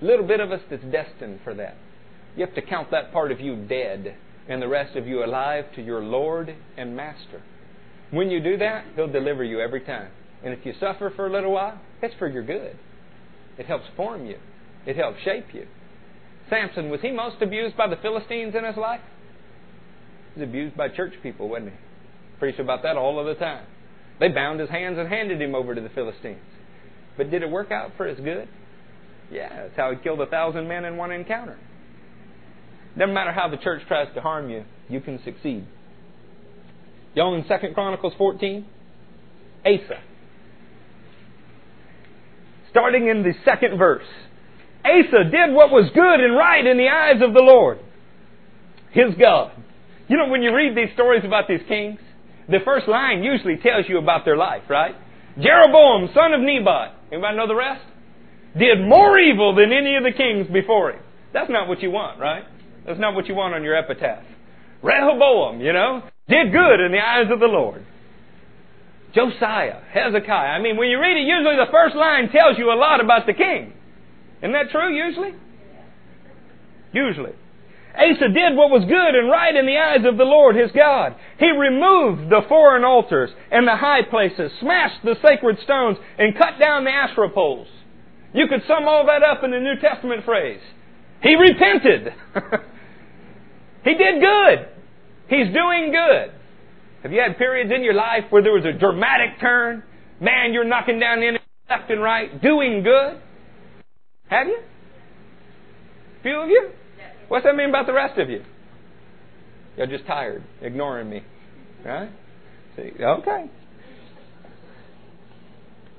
Little 0.03 0.27
bit 0.27 0.41
of 0.41 0.51
us 0.51 0.59
that's 0.69 0.83
destined 0.83 1.39
for 1.45 1.53
that. 1.53 1.77
You 2.35 2.45
have 2.45 2.53
to 2.55 2.61
count 2.61 2.91
that 2.91 3.13
part 3.13 3.31
of 3.31 3.39
you 3.39 3.55
dead 3.55 4.15
and 4.49 4.61
the 4.61 4.67
rest 4.67 4.97
of 4.97 5.07
you 5.07 5.23
alive 5.23 5.63
to 5.75 5.81
your 5.81 6.03
Lord 6.03 6.53
and 6.75 6.93
Master. 6.93 7.41
When 8.11 8.29
you 8.29 8.41
do 8.43 8.57
that, 8.57 8.83
He'll 8.97 9.07
deliver 9.07 9.45
you 9.45 9.61
every 9.61 9.79
time. 9.79 10.09
And 10.43 10.53
if 10.53 10.65
you 10.65 10.73
suffer 10.77 11.09
for 11.15 11.27
a 11.27 11.31
little 11.31 11.53
while, 11.53 11.79
it's 12.01 12.13
for 12.19 12.27
your 12.27 12.43
good. 12.43 12.77
It 13.57 13.65
helps 13.65 13.85
form 13.95 14.25
you, 14.25 14.39
it 14.85 14.97
helps 14.97 15.21
shape 15.23 15.53
you. 15.53 15.67
Samson, 16.49 16.89
was 16.89 16.99
he 16.99 17.11
most 17.11 17.41
abused 17.41 17.77
by 17.77 17.87
the 17.87 17.95
Philistines 17.95 18.55
in 18.55 18.65
his 18.65 18.75
life? 18.75 18.99
He 20.33 20.41
was 20.41 20.49
abused 20.49 20.75
by 20.75 20.89
church 20.89 21.13
people, 21.23 21.47
wasn't 21.47 21.69
he? 21.69 21.77
Preach 22.39 22.59
about 22.59 22.83
that 22.83 22.97
all 22.97 23.21
of 23.21 23.25
the 23.25 23.35
time. 23.35 23.65
They 24.19 24.27
bound 24.27 24.59
his 24.59 24.69
hands 24.69 24.97
and 24.99 25.07
handed 25.07 25.41
him 25.41 25.55
over 25.55 25.73
to 25.73 25.79
the 25.79 25.87
Philistines. 25.87 26.41
But 27.15 27.31
did 27.31 27.41
it 27.41 27.49
work 27.49 27.71
out 27.71 27.91
for 27.95 28.05
his 28.05 28.19
good? 28.19 28.49
Yeah, 29.31 29.63
that's 29.63 29.75
how 29.75 29.91
he 29.91 29.97
killed 30.01 30.21
a 30.21 30.27
thousand 30.27 30.67
men 30.67 30.85
in 30.85 30.97
one 30.97 31.11
encounter. 31.11 31.57
Doesn't 32.97 33.13
matter 33.13 33.31
how 33.31 33.49
the 33.49 33.57
church 33.57 33.81
tries 33.87 34.13
to 34.13 34.21
harm 34.21 34.49
you, 34.49 34.65
you 34.89 35.01
can 35.01 35.21
succeed. 35.23 35.65
Y'all 37.15 37.35
in 37.35 37.45
Second 37.47 37.73
Chronicles 37.73 38.13
14? 38.17 38.65
Asa. 39.65 40.01
Starting 42.69 43.07
in 43.07 43.23
the 43.23 43.33
second 43.45 43.77
verse. 43.77 44.05
Asa 44.83 45.23
did 45.31 45.53
what 45.53 45.71
was 45.71 45.89
good 45.93 46.19
and 46.19 46.35
right 46.35 46.65
in 46.65 46.77
the 46.77 46.89
eyes 46.89 47.21
of 47.21 47.33
the 47.33 47.39
Lord, 47.39 47.79
his 48.91 49.15
God. 49.19 49.51
You 50.07 50.17
know, 50.17 50.27
when 50.27 50.41
you 50.41 50.53
read 50.53 50.75
these 50.75 50.93
stories 50.93 51.23
about 51.23 51.47
these 51.47 51.61
kings, 51.67 51.99
the 52.49 52.59
first 52.65 52.87
line 52.87 53.23
usually 53.23 53.57
tells 53.57 53.87
you 53.87 53.97
about 53.97 54.25
their 54.25 54.35
life, 54.35 54.63
right? 54.69 54.95
Jeroboam, 55.39 56.09
son 56.13 56.33
of 56.33 56.41
Nebat. 56.41 56.95
Anybody 57.11 57.37
know 57.37 57.47
the 57.47 57.55
rest? 57.55 57.85
Did 58.57 58.81
more 58.87 59.17
evil 59.17 59.55
than 59.55 59.71
any 59.73 59.95
of 59.95 60.03
the 60.03 60.11
kings 60.11 60.47
before 60.47 60.91
him. 60.91 61.01
That's 61.33 61.49
not 61.49 61.67
what 61.67 61.81
you 61.81 61.89
want, 61.89 62.19
right? 62.19 62.43
That's 62.85 62.99
not 62.99 63.15
what 63.15 63.27
you 63.27 63.35
want 63.35 63.55
on 63.55 63.63
your 63.63 63.75
epitaph. 63.75 64.23
Rehoboam, 64.83 65.61
you 65.61 65.73
know, 65.73 66.03
did 66.27 66.51
good 66.51 66.79
in 66.79 66.91
the 66.91 66.99
eyes 66.99 67.31
of 67.31 67.39
the 67.39 67.47
Lord. 67.47 67.85
Josiah, 69.15 69.81
Hezekiah. 69.91 70.49
I 70.49 70.59
mean, 70.59 70.77
when 70.77 70.89
you 70.89 70.99
read 70.99 71.17
it, 71.17 71.25
usually 71.25 71.55
the 71.55 71.71
first 71.71 71.95
line 71.95 72.29
tells 72.29 72.57
you 72.57 72.71
a 72.71 72.77
lot 72.77 72.99
about 72.99 73.25
the 73.25 73.33
king. 73.33 73.73
Isn't 74.41 74.53
that 74.53 74.71
true, 74.71 74.93
usually? 74.93 75.33
Usually. 76.91 77.33
Asa 77.95 78.27
did 78.27 78.57
what 78.57 78.71
was 78.71 78.85
good 78.89 79.15
and 79.15 79.29
right 79.29 79.55
in 79.55 79.67
the 79.67 79.77
eyes 79.77 80.05
of 80.05 80.17
the 80.17 80.25
Lord 80.25 80.55
his 80.55 80.71
God. 80.71 81.15
He 81.37 81.49
removed 81.49 82.29
the 82.29 82.41
foreign 82.49 82.83
altars 82.83 83.29
and 83.51 83.67
the 83.67 83.75
high 83.75 84.01
places, 84.09 84.51
smashed 84.59 85.03
the 85.03 85.15
sacred 85.21 85.59
stones, 85.63 85.97
and 86.17 86.35
cut 86.35 86.59
down 86.59 86.83
the 86.83 86.91
Asherah 86.91 87.29
poles. 87.29 87.67
You 88.33 88.47
could 88.47 88.61
sum 88.67 88.87
all 88.87 89.05
that 89.05 89.23
up 89.23 89.43
in 89.43 89.51
the 89.51 89.59
New 89.59 89.75
Testament 89.79 90.25
phrase. 90.25 90.59
He 91.21 91.35
repented. 91.35 92.13
he 93.83 93.93
did 93.93 94.21
good. 94.21 94.67
He's 95.29 95.53
doing 95.53 95.91
good. 95.91 96.33
Have 97.03 97.11
you 97.11 97.21
had 97.21 97.37
periods 97.37 97.71
in 97.73 97.83
your 97.83 97.93
life 97.93 98.23
where 98.29 98.41
there 98.41 98.53
was 98.53 98.65
a 98.65 98.77
dramatic 98.77 99.39
turn? 99.39 99.83
Man, 100.19 100.53
you're 100.53 100.63
knocking 100.63 100.99
down 100.99 101.19
the 101.19 101.27
enemy 101.27 101.43
left 101.69 101.91
and 101.91 102.01
right, 102.01 102.41
doing 102.41 102.83
good. 102.83 103.21
Have 104.29 104.47
you? 104.47 104.59
A 106.19 106.23
few 106.23 106.39
of 106.39 106.49
you? 106.49 106.69
What's 107.27 107.45
that 107.45 107.55
mean 107.55 107.69
about 107.69 107.87
the 107.87 107.93
rest 107.93 108.19
of 108.19 108.29
you? 108.29 108.43
You're 109.77 109.87
just 109.87 110.05
tired, 110.05 110.43
ignoring 110.61 111.09
me. 111.09 111.23
Right? 111.85 112.09
See, 112.75 112.91
okay. 113.01 113.49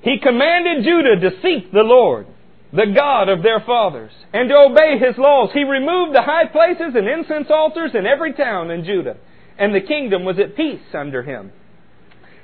He 0.05 0.19
commanded 0.21 0.85
Judah 0.85 1.19
to 1.19 1.41
seek 1.41 1.71
the 1.71 1.81
Lord, 1.81 2.27
the 2.71 2.93
God 2.95 3.27
of 3.27 3.41
their 3.41 3.59
fathers, 3.59 4.11
and 4.31 4.47
to 4.49 4.55
obey 4.55 4.99
his 4.99 5.17
laws. 5.17 5.49
He 5.51 5.63
removed 5.63 6.13
the 6.13 6.21
high 6.21 6.45
places 6.45 6.93
and 6.93 7.07
incense 7.07 7.47
altars 7.49 7.91
in 7.95 8.05
every 8.05 8.33
town 8.33 8.69
in 8.69 8.85
Judah, 8.85 9.17
and 9.57 9.73
the 9.73 9.81
kingdom 9.81 10.23
was 10.23 10.37
at 10.37 10.55
peace 10.55 10.93
under 10.93 11.23
him. 11.23 11.51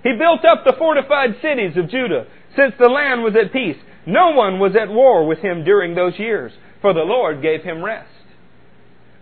He 0.02 0.18
built 0.18 0.44
up 0.44 0.64
the 0.66 0.74
fortified 0.80 1.36
cities 1.44 1.78
of 1.78 1.92
Judah, 1.92 2.26
since 2.56 2.74
the 2.80 2.90
land 2.90 3.22
was 3.22 3.36
at 3.36 3.54
peace. 3.54 3.78
No 4.08 4.32
one 4.32 4.58
was 4.58 4.76
at 4.76 4.90
war 4.90 5.28
with 5.28 5.38
him 5.38 5.64
during 5.64 5.94
those 5.94 6.18
years, 6.18 6.52
for 6.82 6.96
the 6.96 7.02
Lord 7.02 7.44
gave 7.44 7.62
him 7.62 7.86
rest. 7.86 8.10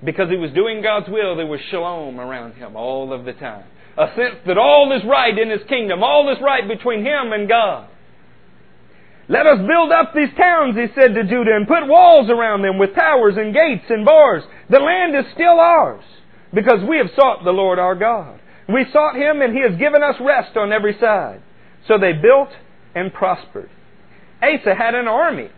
Because 0.02 0.30
he 0.30 0.38
was 0.38 0.54
doing 0.54 0.82
God's 0.82 1.10
will, 1.10 1.36
there 1.36 1.46
was 1.46 1.60
shalom 1.70 2.22
around 2.22 2.54
him 2.54 2.78
all 2.78 3.12
of 3.12 3.26
the 3.26 3.34
time. 3.34 3.66
A 3.98 4.08
sense 4.16 4.38
that 4.48 4.58
all 4.58 4.96
is 4.96 5.04
right 5.06 5.38
in 5.38 5.50
his 5.50 5.68
kingdom, 5.68 6.02
all 6.04 6.32
is 6.32 6.42
right 6.42 6.66
between 6.66 7.02
him 7.02 7.34
and 7.34 7.50
God. 7.50 7.90
Let 9.30 9.46
us 9.46 9.60
build 9.60 9.92
up 9.92 10.14
these 10.16 10.36
towns, 10.36 10.76
he 10.76 10.88
said 10.96 11.14
to 11.14 11.24
Judah, 11.24 11.56
and 11.56 11.68
put 11.68 11.86
walls 11.88 12.32
around 12.32 12.64
them 12.64 12.80
with 12.80 12.96
towers 12.96 13.36
and 13.38 13.54
gates 13.54 13.86
and 13.88 14.04
bars. 14.04 14.42
The 14.72 14.80
land 14.80 15.16
is 15.16 15.32
still 15.36 15.60
ours, 15.60 16.04
because 16.52 16.80
we 16.90 16.98
have 16.98 17.14
sought 17.16 17.44
the 17.44 17.52
Lord 17.52 17.78
our 17.78 17.94
God. 17.94 18.40
We 18.68 18.88
sought 18.92 19.16
him, 19.16 19.44
and 19.44 19.54
he 19.54 19.62
has 19.62 19.78
given 19.78 20.02
us 20.02 20.16
rest 20.20 20.58
on 20.58 20.74
every 20.74 20.98
side. 21.00 21.44
So 21.88 22.00
they 22.00 22.14
built 22.14 22.50
and 22.96 23.14
prospered. 23.14 23.70
Asa 24.42 24.74
had 24.74 24.96
an 24.96 25.08
army 25.08 25.50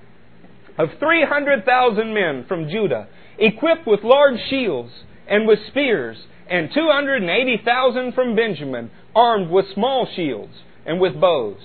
of 0.78 0.90
300,000 1.00 2.14
men 2.14 2.46
from 2.50 2.68
Judah 2.70 3.08
equipped 3.38 3.88
with 3.88 4.04
large 4.04 4.40
shields 4.50 4.92
and 5.30 5.48
with 5.48 5.60
spears, 5.68 6.18
and 6.50 6.70
280,000 6.74 8.14
from 8.14 8.36
Benjamin, 8.36 8.92
armed 9.16 9.50
with 9.50 9.66
small 9.74 10.08
shields 10.14 10.54
and 10.86 11.00
with 11.00 11.20
bows. 11.22 11.62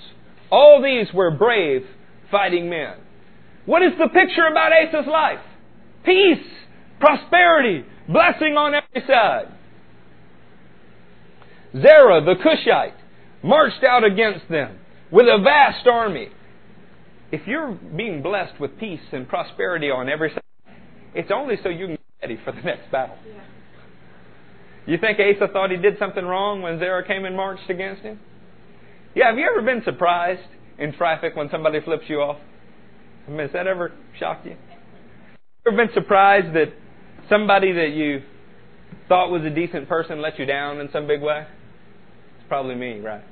All 0.50 0.80
these 0.80 1.12
were 1.12 1.36
brave 1.36 1.84
fighting 2.30 2.68
men. 2.68 2.96
What 3.66 3.82
is 3.82 3.92
the 3.98 4.08
picture 4.08 4.46
about 4.50 4.72
Asa's 4.72 5.06
life? 5.10 5.40
Peace, 6.04 6.46
prosperity, 7.00 7.84
blessing 8.08 8.56
on 8.56 8.74
every 8.74 9.06
side. 9.06 9.52
Zerah 11.72 12.24
the 12.24 12.36
Cushite 12.42 12.94
marched 13.42 13.84
out 13.84 14.04
against 14.04 14.48
them 14.48 14.78
with 15.10 15.26
a 15.26 15.42
vast 15.42 15.86
army. 15.86 16.28
If 17.32 17.46
you're 17.46 17.72
being 17.72 18.22
blessed 18.22 18.60
with 18.60 18.78
peace 18.78 19.00
and 19.12 19.28
prosperity 19.28 19.90
on 19.90 20.08
every 20.08 20.30
side, 20.30 20.42
it's 21.14 21.30
only 21.34 21.56
so 21.62 21.68
you 21.68 21.86
can 21.86 21.96
get 21.96 22.00
ready 22.22 22.40
for 22.44 22.52
the 22.52 22.62
next 22.62 22.90
battle. 22.90 23.16
Yeah. 23.26 23.42
You 24.86 24.98
think 24.98 25.18
Asa 25.18 25.52
thought 25.52 25.70
he 25.72 25.76
did 25.76 25.98
something 25.98 26.24
wrong 26.24 26.62
when 26.62 26.78
Zerah 26.78 27.06
came 27.06 27.24
and 27.24 27.36
marched 27.36 27.68
against 27.68 28.02
him? 28.02 28.20
Yeah, 29.14 29.28
have 29.28 29.38
you 29.38 29.48
ever 29.50 29.62
been 29.62 29.82
surprised 29.84 30.46
in 30.78 30.92
traffic 30.92 31.36
when 31.36 31.48
somebody 31.50 31.80
flips 31.80 32.04
you 32.08 32.20
off? 32.20 32.38
I 33.26 33.30
mean, 33.30 33.40
has 33.40 33.52
that 33.52 33.66
ever 33.66 33.92
shocked 34.18 34.46
you? 34.46 34.56
Ever 35.66 35.76
been 35.76 35.94
surprised 35.94 36.54
that 36.54 36.72
somebody 37.28 37.72
that 37.72 37.90
you 37.90 38.22
thought 39.08 39.30
was 39.30 39.42
a 39.44 39.50
decent 39.50 39.88
person 39.88 40.20
let 40.20 40.38
you 40.38 40.46
down 40.46 40.80
in 40.80 40.88
some 40.92 41.06
big 41.06 41.20
way? 41.20 41.46
It's 42.38 42.48
probably 42.48 42.74
me, 42.74 43.00
right? 43.00 43.24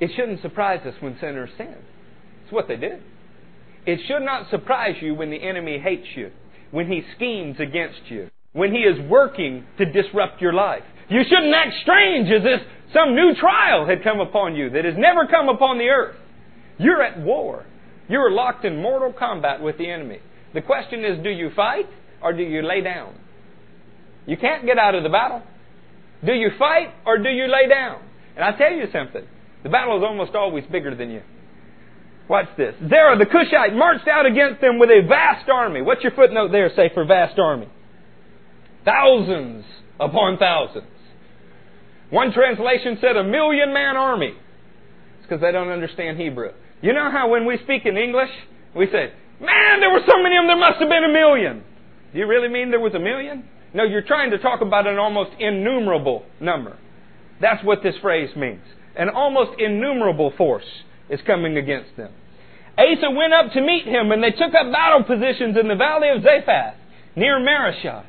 it 0.00 0.10
shouldn't 0.16 0.42
surprise 0.42 0.80
us 0.86 0.94
when 1.00 1.16
sinners 1.20 1.50
sin. 1.56 1.74
It's 2.44 2.52
what 2.52 2.68
they 2.68 2.76
did. 2.76 3.02
It 3.86 4.00
should 4.06 4.22
not 4.22 4.50
surprise 4.50 4.96
you 5.00 5.14
when 5.14 5.30
the 5.30 5.42
enemy 5.42 5.78
hates 5.78 6.06
you, 6.16 6.30
when 6.70 6.86
he 6.86 7.02
schemes 7.16 7.56
against 7.58 8.10
you, 8.10 8.30
when 8.52 8.72
he 8.72 8.78
is 8.78 8.98
working 9.08 9.64
to 9.78 9.84
disrupt 9.84 10.40
your 10.40 10.52
life. 10.52 10.82
You 11.14 11.22
shouldn't 11.22 11.54
act 11.54 11.76
strange 11.80 12.28
as 12.28 12.42
if 12.44 12.60
some 12.92 13.14
new 13.14 13.36
trial 13.38 13.86
had 13.86 14.02
come 14.02 14.18
upon 14.18 14.56
you 14.56 14.70
that 14.70 14.84
has 14.84 14.94
never 14.98 15.28
come 15.28 15.48
upon 15.48 15.78
the 15.78 15.84
earth. 15.84 16.16
You're 16.76 17.02
at 17.04 17.20
war. 17.20 17.64
You 18.08 18.18
are 18.18 18.32
locked 18.32 18.64
in 18.64 18.82
mortal 18.82 19.12
combat 19.12 19.62
with 19.62 19.78
the 19.78 19.88
enemy. 19.88 20.18
The 20.54 20.60
question 20.60 21.04
is, 21.04 21.22
do 21.22 21.30
you 21.30 21.50
fight 21.54 21.86
or 22.20 22.32
do 22.32 22.42
you 22.42 22.62
lay 22.62 22.80
down? 22.80 23.14
You 24.26 24.36
can't 24.36 24.66
get 24.66 24.76
out 24.76 24.96
of 24.96 25.04
the 25.04 25.08
battle. 25.08 25.42
Do 26.26 26.32
you 26.32 26.50
fight 26.58 26.88
or 27.06 27.18
do 27.18 27.28
you 27.28 27.46
lay 27.46 27.68
down? 27.68 28.02
And 28.34 28.44
I 28.44 28.50
tell 28.58 28.72
you 28.72 28.86
something, 28.92 29.24
the 29.62 29.68
battle 29.68 29.96
is 29.96 30.02
almost 30.02 30.34
always 30.34 30.64
bigger 30.64 30.96
than 30.96 31.10
you. 31.10 31.22
Watch 32.28 32.48
this. 32.56 32.74
Zerah 32.88 33.18
the 33.18 33.26
Cushite 33.26 33.72
marched 33.72 34.08
out 34.08 34.26
against 34.26 34.60
them 34.60 34.80
with 34.80 34.90
a 34.90 35.06
vast 35.06 35.48
army. 35.48 35.80
What's 35.80 36.02
your 36.02 36.12
footnote 36.12 36.50
there 36.50 36.72
say 36.74 36.90
for 36.92 37.04
vast 37.04 37.38
army? 37.38 37.68
Thousands 38.84 39.64
upon 40.00 40.38
thousands. 40.38 40.88
One 42.14 42.30
translation 42.32 42.96
said 43.00 43.16
a 43.16 43.24
million 43.24 43.72
man 43.74 43.96
army. 43.96 44.34
It's 45.18 45.22
because 45.22 45.40
they 45.40 45.50
don't 45.50 45.70
understand 45.70 46.16
Hebrew. 46.16 46.50
You 46.80 46.92
know 46.92 47.10
how 47.10 47.28
when 47.28 47.44
we 47.44 47.58
speak 47.64 47.86
in 47.86 47.96
English, 47.96 48.30
we 48.72 48.86
say, 48.86 49.10
man, 49.40 49.80
there 49.80 49.90
were 49.90 50.06
so 50.06 50.22
many 50.22 50.36
of 50.36 50.42
them, 50.42 50.46
there 50.46 50.56
must 50.56 50.78
have 50.78 50.88
been 50.88 51.02
a 51.02 51.12
million. 51.12 51.64
Do 52.12 52.20
you 52.20 52.28
really 52.28 52.46
mean 52.46 52.70
there 52.70 52.78
was 52.78 52.94
a 52.94 53.00
million? 53.00 53.42
No, 53.74 53.82
you're 53.82 54.06
trying 54.06 54.30
to 54.30 54.38
talk 54.38 54.60
about 54.60 54.86
an 54.86 54.96
almost 54.96 55.32
innumerable 55.40 56.24
number. 56.38 56.78
That's 57.40 57.64
what 57.64 57.82
this 57.82 57.96
phrase 58.00 58.30
means. 58.36 58.62
An 58.94 59.08
almost 59.08 59.58
innumerable 59.58 60.32
force 60.38 60.84
is 61.10 61.18
coming 61.26 61.56
against 61.56 61.96
them. 61.96 62.12
Asa 62.78 63.10
went 63.10 63.34
up 63.34 63.50
to 63.54 63.60
meet 63.60 63.86
him, 63.88 64.12
and 64.12 64.22
they 64.22 64.30
took 64.30 64.54
up 64.54 64.70
battle 64.70 65.02
positions 65.02 65.56
in 65.60 65.66
the 65.66 65.74
valley 65.74 66.10
of 66.14 66.22
Zaphath, 66.22 66.76
near 67.16 67.40
Mareshah. 67.40 68.04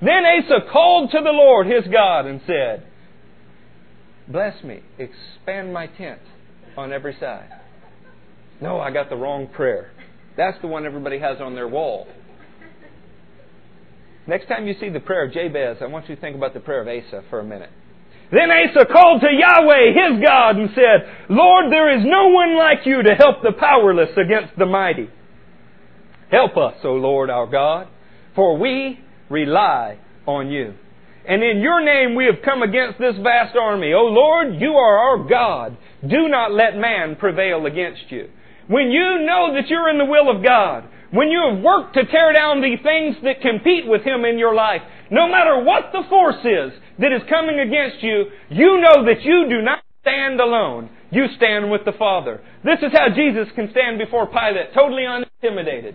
Then 0.00 0.24
Asa 0.24 0.70
called 0.72 1.10
to 1.10 1.18
the 1.22 1.30
Lord 1.30 1.66
his 1.66 1.84
God 1.92 2.24
and 2.24 2.40
said, 2.46 2.86
Bless 4.30 4.62
me, 4.62 4.80
expand 4.98 5.72
my 5.72 5.86
tent 5.86 6.20
on 6.76 6.92
every 6.92 7.16
side. 7.18 7.48
No, 8.60 8.78
I 8.78 8.90
got 8.90 9.10
the 9.10 9.16
wrong 9.16 9.48
prayer. 9.48 9.90
That's 10.36 10.60
the 10.60 10.68
one 10.68 10.86
everybody 10.86 11.18
has 11.18 11.40
on 11.40 11.54
their 11.54 11.68
wall. 11.68 12.06
Next 14.26 14.46
time 14.46 14.66
you 14.66 14.74
see 14.78 14.88
the 14.88 15.00
prayer 15.00 15.26
of 15.26 15.32
Jabez, 15.32 15.78
I 15.80 15.86
want 15.86 16.08
you 16.08 16.14
to 16.14 16.20
think 16.20 16.36
about 16.36 16.54
the 16.54 16.60
prayer 16.60 16.82
of 16.82 16.88
Asa 16.88 17.24
for 17.30 17.40
a 17.40 17.44
minute. 17.44 17.70
Then 18.30 18.48
Asa 18.50 18.86
called 18.86 19.22
to 19.22 19.28
Yahweh, 19.28 19.92
his 19.92 20.24
God, 20.24 20.56
and 20.56 20.70
said, 20.74 21.28
Lord, 21.28 21.72
there 21.72 21.98
is 21.98 22.04
no 22.04 22.28
one 22.28 22.56
like 22.56 22.86
you 22.86 23.02
to 23.02 23.14
help 23.14 23.42
the 23.42 23.52
powerless 23.58 24.10
against 24.16 24.56
the 24.56 24.66
mighty. 24.66 25.10
Help 26.30 26.56
us, 26.56 26.74
O 26.84 26.92
Lord 26.92 27.28
our 27.28 27.48
God, 27.48 27.88
for 28.36 28.56
we 28.56 29.00
rely 29.28 29.98
on 30.26 30.48
you. 30.50 30.74
And 31.30 31.44
in 31.44 31.60
your 31.60 31.78
name 31.78 32.16
we 32.16 32.26
have 32.26 32.42
come 32.44 32.62
against 32.62 32.98
this 32.98 33.14
vast 33.22 33.54
army. 33.54 33.92
O 33.94 34.02
Lord, 34.02 34.56
you 34.58 34.72
are 34.72 34.98
our 34.98 35.28
God. 35.28 35.78
Do 36.02 36.26
not 36.26 36.50
let 36.50 36.74
man 36.74 37.14
prevail 37.14 37.66
against 37.66 38.10
you. 38.10 38.28
When 38.66 38.90
you 38.90 39.22
know 39.22 39.54
that 39.54 39.68
you're 39.68 39.88
in 39.90 39.98
the 39.98 40.10
will 40.10 40.28
of 40.28 40.42
God, 40.42 40.88
when 41.12 41.28
you 41.28 41.38
have 41.48 41.62
worked 41.62 41.94
to 41.94 42.04
tear 42.06 42.32
down 42.32 42.60
the 42.60 42.74
things 42.82 43.14
that 43.22 43.42
compete 43.42 43.86
with 43.86 44.02
Him 44.02 44.24
in 44.24 44.38
your 44.38 44.56
life, 44.56 44.82
no 45.12 45.28
matter 45.28 45.62
what 45.62 45.92
the 45.92 46.02
force 46.08 46.42
is 46.42 46.72
that 46.98 47.12
is 47.12 47.22
coming 47.30 47.60
against 47.60 48.02
you, 48.02 48.24
you 48.50 48.80
know 48.80 49.06
that 49.06 49.22
you 49.22 49.46
do 49.48 49.62
not 49.62 49.84
stand 50.02 50.40
alone. 50.40 50.90
You 51.12 51.26
stand 51.36 51.70
with 51.70 51.84
the 51.84 51.92
Father. 51.92 52.40
This 52.64 52.80
is 52.82 52.90
how 52.92 53.06
Jesus 53.14 53.46
can 53.54 53.70
stand 53.70 53.98
before 53.98 54.26
Pilate, 54.26 54.74
totally 54.74 55.06
unintimidated. 55.06 55.94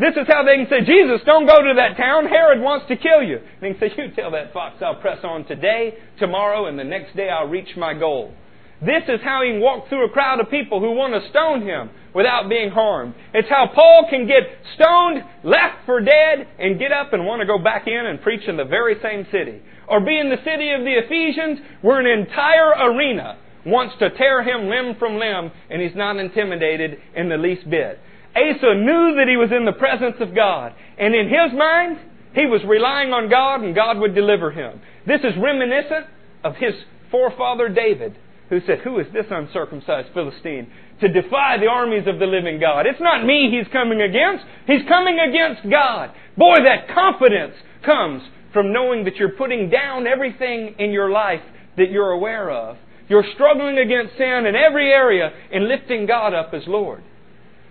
This 0.00 0.16
is 0.16 0.26
how 0.26 0.42
they 0.42 0.56
can 0.56 0.66
say, 0.70 0.80
Jesus, 0.80 1.20
don't 1.26 1.44
go 1.44 1.60
to 1.60 1.74
that 1.76 1.98
town. 1.98 2.24
Herod 2.24 2.62
wants 2.62 2.88
to 2.88 2.96
kill 2.96 3.22
you. 3.22 3.36
And 3.36 3.60
they 3.60 3.72
can 3.72 3.80
say, 3.80 3.92
you 3.98 4.10
tell 4.16 4.30
that 4.30 4.54
fox 4.54 4.80
I'll 4.80 4.94
press 4.94 5.18
on 5.22 5.44
today, 5.44 5.92
tomorrow, 6.18 6.66
and 6.66 6.78
the 6.78 6.84
next 6.84 7.14
day 7.14 7.28
I'll 7.28 7.48
reach 7.48 7.76
my 7.76 7.92
goal. 7.92 8.32
This 8.80 9.04
is 9.08 9.20
how 9.22 9.42
he 9.44 9.52
can 9.52 9.60
walk 9.60 9.90
through 9.90 10.06
a 10.06 10.10
crowd 10.10 10.40
of 10.40 10.48
people 10.48 10.80
who 10.80 10.92
want 10.92 11.12
to 11.12 11.28
stone 11.28 11.60
him 11.60 11.90
without 12.14 12.48
being 12.48 12.70
harmed. 12.70 13.12
It's 13.34 13.48
how 13.50 13.68
Paul 13.74 14.06
can 14.08 14.26
get 14.26 14.48
stoned, 14.74 15.22
left 15.44 15.84
for 15.84 16.00
dead, 16.00 16.48
and 16.58 16.78
get 16.78 16.92
up 16.92 17.12
and 17.12 17.26
want 17.26 17.40
to 17.40 17.46
go 17.46 17.58
back 17.58 17.86
in 17.86 18.06
and 18.06 18.22
preach 18.22 18.48
in 18.48 18.56
the 18.56 18.64
very 18.64 18.96
same 19.02 19.26
city. 19.30 19.60
Or 19.86 20.00
be 20.00 20.18
in 20.18 20.30
the 20.30 20.40
city 20.44 20.72
of 20.72 20.80
the 20.80 20.96
Ephesians 20.96 21.58
where 21.82 22.00
an 22.00 22.06
entire 22.06 22.72
arena 22.88 23.36
wants 23.66 23.96
to 23.98 24.08
tear 24.16 24.42
him 24.42 24.70
limb 24.70 24.96
from 24.98 25.18
limb 25.18 25.50
and 25.68 25.82
he's 25.82 25.94
not 25.94 26.16
intimidated 26.16 26.96
in 27.14 27.28
the 27.28 27.36
least 27.36 27.68
bit. 27.68 28.00
Asa 28.34 28.74
knew 28.74 29.16
that 29.16 29.26
he 29.28 29.36
was 29.36 29.50
in 29.50 29.64
the 29.64 29.72
presence 29.72 30.16
of 30.20 30.34
God. 30.34 30.74
And 30.98 31.14
in 31.14 31.28
his 31.28 31.52
mind, 31.56 31.98
he 32.34 32.46
was 32.46 32.62
relying 32.66 33.12
on 33.12 33.28
God 33.28 33.62
and 33.62 33.74
God 33.74 33.98
would 33.98 34.14
deliver 34.14 34.50
him. 34.50 34.80
This 35.06 35.20
is 35.20 35.32
reminiscent 35.36 36.06
of 36.44 36.56
his 36.56 36.74
forefather 37.10 37.68
David, 37.68 38.16
who 38.48 38.60
said, 38.66 38.80
Who 38.80 38.98
is 39.00 39.06
this 39.12 39.26
uncircumcised 39.30 40.08
Philistine 40.14 40.70
to 41.00 41.08
defy 41.08 41.58
the 41.58 41.66
armies 41.66 42.06
of 42.06 42.18
the 42.18 42.26
living 42.26 42.60
God? 42.60 42.86
It's 42.86 43.00
not 43.00 43.26
me 43.26 43.50
he's 43.50 43.70
coming 43.72 44.00
against. 44.00 44.44
He's 44.66 44.86
coming 44.88 45.18
against 45.18 45.68
God. 45.68 46.12
Boy, 46.36 46.56
that 46.62 46.94
confidence 46.94 47.54
comes 47.84 48.22
from 48.52 48.72
knowing 48.72 49.04
that 49.04 49.16
you're 49.16 49.36
putting 49.36 49.70
down 49.70 50.06
everything 50.06 50.74
in 50.78 50.90
your 50.90 51.10
life 51.10 51.42
that 51.76 51.90
you're 51.90 52.10
aware 52.10 52.50
of. 52.50 52.76
You're 53.08 53.24
struggling 53.34 53.78
against 53.78 54.16
sin 54.16 54.46
in 54.46 54.54
every 54.54 54.90
area 54.90 55.30
and 55.52 55.66
lifting 55.66 56.06
God 56.06 56.32
up 56.32 56.54
as 56.54 56.62
Lord. 56.66 57.02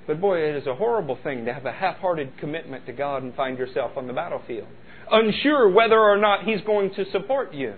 But 0.10 0.20
boy, 0.20 0.40
it 0.40 0.56
is 0.56 0.66
a 0.66 0.74
horrible 0.74 1.20
thing 1.22 1.46
to 1.46 1.54
have 1.54 1.68
a 1.68 1.72
half 1.72 1.98
hearted 1.98 2.32
commitment 2.40 2.88
to 2.88 2.92
God 2.94 3.22
and 3.22 3.32
find 3.36 3.60
yourself 3.60 3.92
on 3.96 4.08
the 4.08 4.14
battlefield, 4.14 4.68
unsure 5.12 5.70
whether 5.70 6.00
or 6.00 6.18
not 6.18 6.46
He's 6.46 6.62
going 6.62 6.96
to 6.96 7.06
support 7.12 7.54
you 7.54 7.76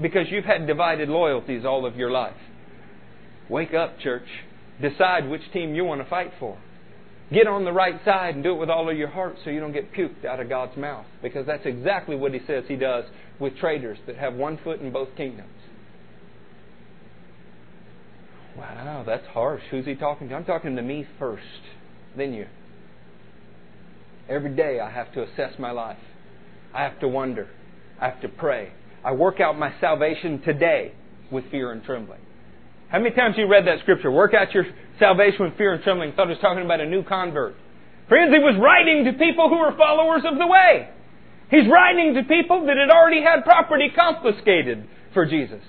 because 0.00 0.26
you've 0.30 0.46
had 0.46 0.66
divided 0.66 1.10
loyalties 1.10 1.66
all 1.66 1.84
of 1.84 1.94
your 1.94 2.10
life. 2.10 2.38
Wake 3.50 3.74
up, 3.74 4.00
church. 4.00 4.24
Decide 4.80 5.28
which 5.28 5.42
team 5.52 5.74
you 5.74 5.84
want 5.84 6.02
to 6.02 6.08
fight 6.08 6.32
for. 6.40 6.56
Get 7.30 7.46
on 7.46 7.66
the 7.66 7.72
right 7.72 8.02
side 8.06 8.36
and 8.36 8.42
do 8.42 8.52
it 8.52 8.58
with 8.58 8.70
all 8.70 8.88
of 8.88 8.96
your 8.96 9.08
heart 9.08 9.36
so 9.44 9.50
you 9.50 9.60
don't 9.60 9.72
get 9.72 9.92
puked 9.92 10.24
out 10.24 10.40
of 10.40 10.48
God's 10.48 10.78
mouth. 10.78 11.04
Because 11.22 11.44
that's 11.46 11.66
exactly 11.66 12.16
what 12.16 12.32
He 12.32 12.40
says 12.46 12.64
He 12.68 12.76
does 12.76 13.04
with 13.38 13.54
traitors 13.58 13.98
that 14.06 14.16
have 14.16 14.32
one 14.32 14.58
foot 14.64 14.80
in 14.80 14.92
both 14.92 15.14
kingdoms. 15.14 15.50
Wow, 18.56 19.04
that's 19.06 19.26
harsh. 19.26 19.62
Who's 19.70 19.84
he 19.84 19.94
talking 19.94 20.28
to? 20.28 20.34
I'm 20.34 20.44
talking 20.44 20.76
to 20.76 20.82
me 20.82 21.06
first, 21.18 21.42
then 22.16 22.32
you. 22.32 22.46
Every 24.28 24.54
day 24.54 24.80
I 24.80 24.90
have 24.90 25.12
to 25.12 25.22
assess 25.22 25.58
my 25.58 25.70
life. 25.70 25.98
I 26.74 26.82
have 26.82 26.98
to 27.00 27.08
wonder. 27.08 27.48
I 28.00 28.08
have 28.08 28.20
to 28.22 28.28
pray. 28.28 28.72
I 29.04 29.12
work 29.12 29.40
out 29.40 29.58
my 29.58 29.72
salvation 29.80 30.42
today 30.42 30.92
with 31.30 31.50
fear 31.50 31.70
and 31.70 31.82
trembling. 31.84 32.20
How 32.88 32.98
many 32.98 33.14
times 33.14 33.34
you 33.36 33.46
read 33.46 33.66
that 33.66 33.80
scripture? 33.80 34.10
Work 34.10 34.32
out 34.34 34.52
your 34.52 34.64
salvation 34.98 35.44
with 35.44 35.56
fear 35.56 35.74
and 35.74 35.82
trembling. 35.82 36.12
Thought 36.12 36.28
he 36.28 36.34
was 36.34 36.40
talking 36.40 36.64
about 36.64 36.80
a 36.80 36.86
new 36.86 37.02
convert. 37.02 37.54
Friends, 38.08 38.32
he 38.32 38.38
was 38.38 38.56
writing 38.62 39.04
to 39.04 39.12
people 39.12 39.48
who 39.48 39.58
were 39.58 39.76
followers 39.76 40.22
of 40.24 40.38
the 40.38 40.46
way. 40.46 40.88
He's 41.50 41.68
writing 41.70 42.14
to 42.14 42.22
people 42.22 42.66
that 42.66 42.76
had 42.76 42.90
already 42.90 43.22
had 43.22 43.44
property 43.44 43.90
confiscated 43.94 44.86
for 45.14 45.26
Jesus. 45.26 45.62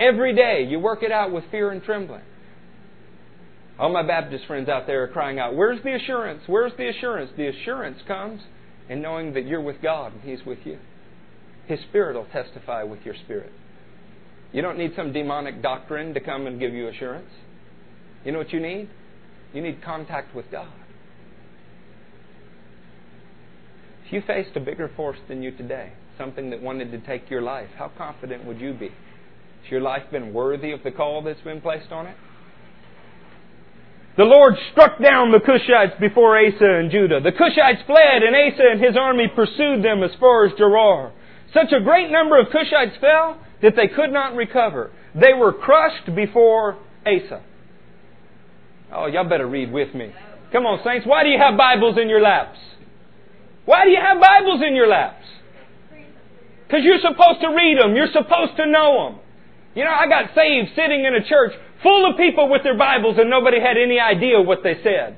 Every 0.00 0.34
day 0.34 0.64
you 0.68 0.78
work 0.78 1.02
it 1.02 1.10
out 1.10 1.32
with 1.32 1.44
fear 1.50 1.70
and 1.70 1.82
trembling. 1.82 2.22
All 3.78 3.92
my 3.92 4.06
Baptist 4.06 4.46
friends 4.46 4.68
out 4.68 4.86
there 4.86 5.04
are 5.04 5.08
crying 5.08 5.38
out, 5.38 5.54
Where's 5.54 5.82
the 5.82 5.94
assurance? 5.94 6.42
Where's 6.46 6.72
the 6.76 6.88
assurance? 6.88 7.30
The 7.36 7.48
assurance 7.48 7.98
comes 8.06 8.42
in 8.88 9.02
knowing 9.02 9.34
that 9.34 9.46
you're 9.46 9.60
with 9.60 9.80
God 9.82 10.12
and 10.12 10.22
He's 10.22 10.44
with 10.44 10.58
you. 10.64 10.78
His 11.66 11.80
Spirit 11.88 12.16
will 12.16 12.26
testify 12.26 12.82
with 12.82 13.00
your 13.04 13.14
spirit. 13.14 13.52
You 14.52 14.62
don't 14.62 14.78
need 14.78 14.92
some 14.96 15.12
demonic 15.12 15.62
doctrine 15.62 16.14
to 16.14 16.20
come 16.20 16.46
and 16.46 16.58
give 16.58 16.72
you 16.72 16.88
assurance. 16.88 17.28
You 18.24 18.32
know 18.32 18.38
what 18.38 18.52
you 18.52 18.60
need? 18.60 18.88
You 19.52 19.60
need 19.62 19.82
contact 19.82 20.34
with 20.34 20.50
God. 20.50 20.72
If 24.06 24.12
you 24.12 24.22
faced 24.26 24.56
a 24.56 24.60
bigger 24.60 24.90
force 24.96 25.18
than 25.28 25.42
you 25.42 25.50
today, 25.50 25.92
something 26.16 26.50
that 26.50 26.62
wanted 26.62 26.90
to 26.92 26.98
take 27.00 27.28
your 27.28 27.42
life, 27.42 27.68
how 27.76 27.92
confident 27.96 28.46
would 28.46 28.58
you 28.58 28.72
be 28.72 28.90
has 29.62 29.70
your 29.70 29.80
life 29.80 30.04
been 30.10 30.32
worthy 30.32 30.72
of 30.72 30.82
the 30.82 30.90
call 30.90 31.22
that's 31.22 31.40
been 31.42 31.60
placed 31.60 31.92
on 31.92 32.06
it? 32.06 32.16
The 34.16 34.24
Lord 34.24 34.54
struck 34.72 35.00
down 35.00 35.30
the 35.30 35.38
Cushites 35.38 35.98
before 36.00 36.36
Asa 36.36 36.80
and 36.80 36.90
Judah. 36.90 37.20
The 37.20 37.30
Cushites 37.30 37.86
fled, 37.86 38.22
and 38.24 38.34
Asa 38.34 38.64
and 38.72 38.82
his 38.82 38.96
army 38.96 39.28
pursued 39.28 39.84
them 39.84 40.02
as 40.02 40.10
far 40.18 40.44
as 40.44 40.52
Gerar. 40.58 41.12
Such 41.54 41.72
a 41.72 41.80
great 41.80 42.10
number 42.10 42.38
of 42.38 42.48
Cushites 42.48 43.00
fell 43.00 43.40
that 43.62 43.76
they 43.76 43.86
could 43.86 44.10
not 44.12 44.34
recover. 44.34 44.90
They 45.14 45.34
were 45.34 45.52
crushed 45.52 46.14
before 46.16 46.78
Asa. 47.06 47.42
Oh, 48.92 49.06
y'all 49.06 49.28
better 49.28 49.46
read 49.46 49.72
with 49.72 49.94
me. 49.94 50.12
Come 50.50 50.66
on, 50.66 50.80
saints. 50.84 51.06
Why 51.06 51.22
do 51.22 51.28
you 51.28 51.38
have 51.38 51.56
Bibles 51.56 51.96
in 51.96 52.08
your 52.08 52.20
laps? 52.20 52.58
Why 53.66 53.84
do 53.84 53.90
you 53.90 54.00
have 54.00 54.20
Bibles 54.20 54.62
in 54.66 54.74
your 54.74 54.88
laps? 54.88 55.24
Because 56.66 56.84
you're 56.84 57.00
supposed 57.00 57.40
to 57.42 57.48
read 57.48 57.78
them. 57.80 57.94
You're 57.94 58.12
supposed 58.12 58.56
to 58.56 58.66
know 58.66 59.10
them. 59.10 59.20
You 59.78 59.84
know, 59.84 59.94
I 59.94 60.08
got 60.08 60.34
saved 60.34 60.74
sitting 60.74 61.04
in 61.06 61.14
a 61.14 61.22
church 61.22 61.52
full 61.84 62.10
of 62.10 62.18
people 62.18 62.50
with 62.50 62.64
their 62.64 62.76
Bibles 62.76 63.14
and 63.16 63.30
nobody 63.30 63.60
had 63.60 63.78
any 63.78 64.00
idea 64.00 64.42
what 64.42 64.64
they 64.64 64.74
said. 64.82 65.16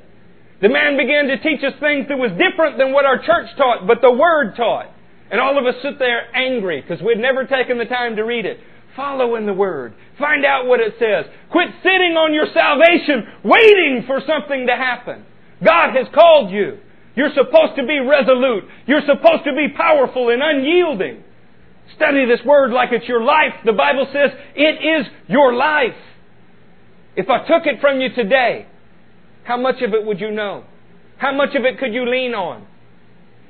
The 0.60 0.68
man 0.68 0.98
began 0.98 1.32
to 1.32 1.40
teach 1.40 1.64
us 1.64 1.72
things 1.80 2.12
that 2.12 2.20
was 2.20 2.28
different 2.36 2.76
than 2.76 2.92
what 2.92 3.06
our 3.06 3.16
church 3.24 3.48
taught, 3.56 3.86
but 3.86 4.02
the 4.02 4.12
Word 4.12 4.56
taught. 4.56 4.92
And 5.30 5.40
all 5.40 5.56
of 5.56 5.64
us 5.64 5.80
sit 5.80 5.98
there 5.98 6.28
angry 6.36 6.82
because 6.82 7.00
we'd 7.00 7.16
never 7.16 7.46
taken 7.46 7.78
the 7.78 7.86
time 7.86 8.16
to 8.16 8.22
read 8.22 8.44
it. 8.44 8.60
Follow 8.94 9.36
in 9.36 9.46
the 9.46 9.54
Word. 9.54 9.94
Find 10.18 10.44
out 10.44 10.66
what 10.66 10.80
it 10.80 10.92
says. 10.98 11.24
Quit 11.50 11.72
sitting 11.80 12.20
on 12.20 12.34
your 12.34 12.52
salvation 12.52 13.40
waiting 13.42 14.04
for 14.06 14.20
something 14.26 14.66
to 14.66 14.76
happen. 14.76 15.24
God 15.64 15.96
has 15.96 16.06
called 16.12 16.50
you. 16.50 16.80
You're 17.16 17.32
supposed 17.32 17.80
to 17.80 17.86
be 17.86 17.98
resolute. 17.98 18.64
You're 18.84 19.08
supposed 19.08 19.44
to 19.44 19.56
be 19.56 19.72
powerful 19.74 20.28
and 20.28 20.42
unyielding. 20.42 21.24
Study 21.96 22.26
this 22.26 22.44
word 22.44 22.70
like 22.70 22.90
it's 22.92 23.08
your 23.08 23.22
life. 23.22 23.52
The 23.64 23.72
Bible 23.72 24.06
says 24.12 24.30
it 24.54 24.84
is 24.84 25.06
your 25.28 25.52
life. 25.54 25.96
If 27.16 27.28
I 27.28 27.38
took 27.40 27.66
it 27.66 27.80
from 27.80 28.00
you 28.00 28.08
today, 28.14 28.66
how 29.44 29.56
much 29.56 29.82
of 29.82 29.92
it 29.92 30.04
would 30.04 30.20
you 30.20 30.30
know? 30.30 30.64
How 31.18 31.34
much 31.34 31.54
of 31.54 31.64
it 31.64 31.78
could 31.78 31.92
you 31.92 32.08
lean 32.08 32.34
on? 32.34 32.66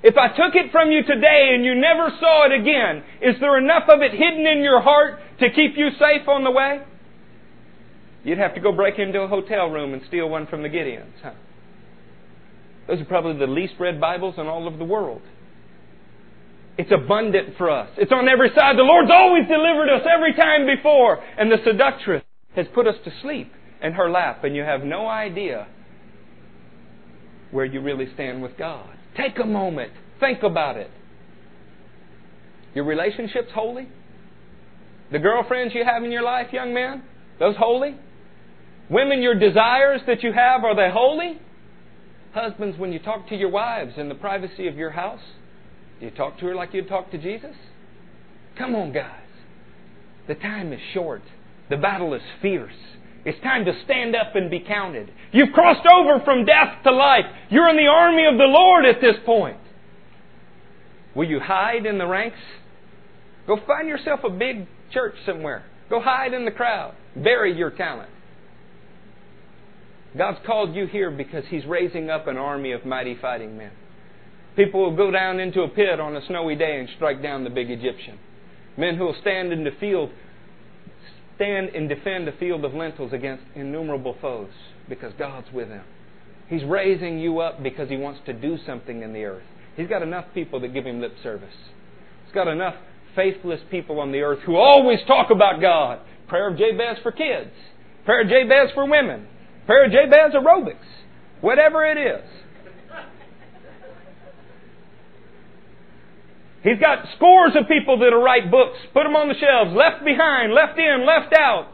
If 0.03 0.17
I 0.17 0.29
took 0.29 0.55
it 0.55 0.73
from 0.73 0.91
you 0.91 1.03
today 1.03 1.51
and 1.55 1.65
you 1.65 1.75
never 1.75 2.11
saw 2.19 2.47
it 2.47 2.53
again, 2.53 3.05
is 3.21 3.39
there 3.39 3.59
enough 3.59 3.85
of 3.89 4.01
it 4.01 4.13
hidden 4.13 4.47
in 4.47 4.63
your 4.65 4.81
heart 4.81 5.21
to 5.41 5.51
keep 5.51 5.77
you 5.77 5.91
safe 5.99 6.27
on 6.27 6.43
the 6.43 6.51
way? 6.51 6.81
You'd 8.25 8.39
have 8.39 8.55
to 8.55 8.61
go 8.61 8.73
break 8.73 8.99
into 8.99 9.21
a 9.21 9.29
hotel 9.29 9.69
room 9.69 9.93
and 9.93 10.03
steal 10.09 10.29
one 10.29 10.47
from 10.47 10.63
the 10.63 10.69
Gideons. 10.69 11.13
Huh? 11.23 11.33
Those 12.89 13.01
are 13.01 13.05
probably 13.05 13.39
the 13.39 13.51
least 13.51 13.75
read 13.79 14.01
Bibles 14.01 14.35
in 14.39 14.47
all 14.47 14.67
of 14.67 14.79
the 14.79 14.85
world. 14.85 15.23
It's 16.81 16.91
abundant 16.91 17.59
for 17.59 17.69
us. 17.69 17.91
It's 17.99 18.11
on 18.11 18.27
every 18.27 18.49
side. 18.57 18.79
The 18.79 18.83
Lord's 18.83 19.11
always 19.13 19.47
delivered 19.47 19.91
us 19.91 20.01
every 20.11 20.33
time 20.33 20.65
before. 20.65 21.23
And 21.37 21.53
the 21.53 21.59
seductress 21.63 22.23
has 22.57 22.65
put 22.75 22.87
us 22.87 22.95
to 23.05 23.13
sleep 23.21 23.53
in 23.83 23.93
her 23.93 24.11
lap, 24.11 24.45
and 24.45 24.57
you 24.57 24.63
have 24.63 24.83
no 24.83 25.07
idea 25.07 25.69
where 27.51 27.67
you 27.67 27.83
really 27.83 28.07
stand 28.15 28.41
with 28.41 28.57
God. 28.57 28.89
Take 29.15 29.39
a 29.39 29.45
moment. 29.45 29.93
Think 30.21 30.43
about 30.43 30.79
it. 30.79 30.91
Your 32.75 32.87
relationship's 32.87 33.53
holy? 33.55 33.87
The 35.13 35.19
girlfriends 35.19 35.75
you 35.75 35.85
have 35.85 36.03
in 36.03 36.11
your 36.11 36.23
life, 36.23 36.47
young 36.51 36.73
man, 36.73 37.03
those 37.39 37.57
holy? 37.59 37.95
Women, 38.89 39.21
your 39.21 39.39
desires 39.39 40.01
that 40.07 40.23
you 40.23 40.33
have, 40.33 40.65
are 40.65 40.75
they 40.75 40.89
holy? 40.91 41.43
Husbands, 42.33 42.79
when 42.79 42.91
you 42.91 43.01
talk 43.01 43.29
to 43.29 43.37
your 43.37 43.51
wives 43.51 43.93
in 43.99 44.09
the 44.09 44.15
privacy 44.15 44.67
of 44.67 44.77
your 44.77 44.93
house, 44.93 45.21
you 46.01 46.11
talk 46.11 46.39
to 46.39 46.47
her 46.47 46.55
like 46.55 46.73
you'd 46.73 46.89
talk 46.89 47.11
to 47.11 47.19
Jesus? 47.19 47.55
Come 48.57 48.75
on, 48.75 48.93
guys. 48.93 49.21
The 50.29 50.35
time 50.35 50.73
is 50.73 50.81
short. 50.93 51.23
The 51.69 51.77
battle 51.77 52.15
is 52.15 52.23
fierce. 52.41 52.73
It's 53.25 53.41
time 53.43 53.65
to 53.67 53.73
stand 53.85 54.17
up 54.17 54.35
and 54.35 54.51
be 54.51 54.61
counted. 54.61 55.11
You've 55.33 55.53
crossed 55.53 55.87
over 55.87 56.25
from 56.25 56.45
death 56.45 56.83
to 56.85 56.91
life. 56.91 57.27
You're 57.51 57.69
in 57.69 57.77
the 57.77 57.87
army 57.87 58.27
of 58.27 58.39
the 58.39 58.45
Lord 58.45 58.85
at 58.87 59.01
this 59.01 59.17
point. 59.27 59.59
Will 61.15 61.29
you 61.29 61.41
hide 61.41 61.87
in 61.87 61.99
the 61.99 62.07
ranks? 62.07 62.39
Go 63.47 63.59
find 63.67 63.89
yourself 63.89 64.21
a 64.25 64.31
big 64.31 64.67
church 64.93 65.15
somewhere. 65.27 65.65
Go 65.91 66.01
hide 66.01 66.33
in 66.33 66.45
the 66.45 66.51
crowd. 66.51 66.95
Bury 67.17 67.57
your 67.57 67.71
talent. 67.71 68.11
God's 70.17 70.39
called 70.47 70.75
you 70.75 70.87
here 70.87 71.11
because 71.11 71.45
He's 71.49 71.67
raising 71.67 72.11
up 72.11 72.27
an 72.27 72.37
army 72.37 72.73
of 72.73 72.85
mighty 72.85 73.17
fighting 73.21 73.57
men. 73.57 73.73
People 74.61 74.83
will 74.83 74.95
go 74.95 75.11
down 75.11 75.41
into 75.41 75.63
a 75.63 75.69
pit 75.69 75.99
on 75.99 76.15
a 76.15 76.27
snowy 76.27 76.55
day 76.55 76.81
and 76.81 76.89
strike 76.97 77.23
down 77.23 77.45
the 77.45 77.51
big 77.51 77.71
Egyptian. 77.71 78.19
Men 78.77 78.97
who 78.97 79.05
will 79.05 79.17
stand 79.19 79.55
in 79.55 79.65
the 79.65 79.71
field, 79.81 80.11
stand 81.37 81.71
and 81.71 81.89
defend 81.89 82.29
a 82.29 82.33
field 82.33 82.63
of 82.67 82.75
lentils 82.75 83.15
against 83.15 83.43
innumerable 83.55 84.17
foes 84.21 84.51
because 84.87 85.15
God's 85.19 85.47
with 85.51 85.71
them. 85.71 85.85
He's 86.49 86.63
raising 86.65 87.19
you 87.19 87.41
up 87.41 87.63
because 87.63 87.89
He 87.89 87.97
wants 87.97 88.21
to 88.27 88.35
do 88.35 88.59
something 88.67 89.01
in 89.01 89.15
the 89.15 89.25
earth. 89.25 89.45
He's 89.77 89.89
got 89.89 90.03
enough 90.03 90.27
people 90.35 90.61
that 90.61 90.75
give 90.75 90.85
Him 90.85 91.01
lip 91.01 91.15
service. 91.23 91.57
He's 92.27 92.35
got 92.35 92.47
enough 92.47 92.75
faithless 93.17 93.61
people 93.71 93.99
on 93.99 94.13
the 94.13 94.21
earth 94.21 94.41
who 94.45 94.57
always 94.57 94.99
talk 95.07 95.31
about 95.31 95.63
God. 95.63 96.01
Prayer 96.29 96.51
of 96.51 96.59
Jabez 96.59 96.99
for 97.03 97.13
kids. 97.13 97.51
Prayer 98.05 98.25
of 98.25 98.29
Jabez 98.29 98.75
for 98.75 98.85
women. 98.85 99.27
Prayer 99.65 99.87
of 99.87 99.91
Jabez 99.91 100.35
aerobics. 100.35 100.85
Whatever 101.41 101.87
it 101.87 101.97
is. 101.97 102.29
He's 106.63 106.79
got 106.79 107.07
scores 107.17 107.53
of 107.57 107.69
people 107.69 107.99
that'll 107.99 108.23
write 108.23 108.51
books, 108.51 108.79
put 108.93 109.05
them 109.05 109.17
on 109.17 109.29
the 109.29 109.35
shelves, 109.35 109.75
left 109.75 110.05
behind, 110.05 110.53
left 110.53 110.79
in, 110.79 111.07
left 111.07 111.33
out. 111.33 111.69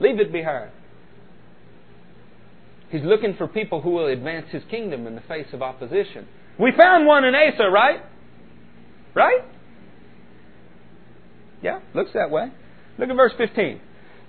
Leave 0.00 0.20
it 0.20 0.32
behind. 0.32 0.70
He's 2.90 3.02
looking 3.02 3.34
for 3.36 3.46
people 3.46 3.82
who 3.82 3.90
will 3.90 4.06
advance 4.06 4.46
his 4.50 4.62
kingdom 4.70 5.06
in 5.06 5.14
the 5.14 5.20
face 5.22 5.48
of 5.52 5.60
opposition. 5.60 6.26
We 6.58 6.72
found 6.76 7.06
one 7.06 7.24
in 7.24 7.34
Asa, 7.34 7.68
right? 7.68 8.00
Right? 9.14 9.42
Yeah, 11.62 11.80
looks 11.94 12.12
that 12.14 12.30
way. 12.30 12.50
Look 12.98 13.10
at 13.10 13.16
verse 13.16 13.32
15. 13.36 13.80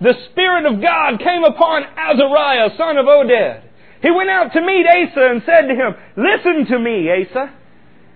The 0.02 0.14
Spirit 0.32 0.66
of 0.66 0.82
God 0.82 1.20
came 1.20 1.44
upon 1.44 1.84
Azariah, 1.98 2.70
son 2.78 2.98
of 2.98 3.06
Oded. 3.06 3.64
He 4.02 4.12
went 4.12 4.30
out 4.30 4.52
to 4.54 4.62
meet 4.62 4.86
Asa 4.86 5.28
and 5.32 5.44
said 5.46 5.68
to 5.68 5.76
him, 5.76 5.96
Listen 6.18 6.66
to 6.72 6.80
me, 6.80 7.10
Asa. 7.10 7.54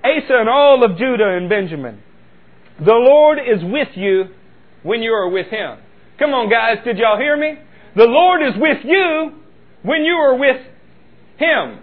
Asa 0.03 0.35
and 0.39 0.49
all 0.49 0.83
of 0.83 0.97
Judah 0.97 1.37
and 1.37 1.49
Benjamin. 1.49 2.01
The 2.79 2.93
Lord 2.93 3.39
is 3.39 3.63
with 3.63 3.89
you 3.95 4.25
when 4.83 5.01
you 5.01 5.11
are 5.11 5.29
with 5.29 5.47
Him. 5.47 5.77
Come 6.19 6.31
on, 6.31 6.49
guys, 6.49 6.83
did 6.83 6.97
y'all 6.97 7.17
hear 7.17 7.37
me? 7.37 7.55
The 7.95 8.05
Lord 8.05 8.41
is 8.41 8.53
with 8.57 8.79
you 8.83 9.41
when 9.83 10.03
you 10.03 10.13
are 10.13 10.37
with 10.37 10.61
Him. 11.37 11.79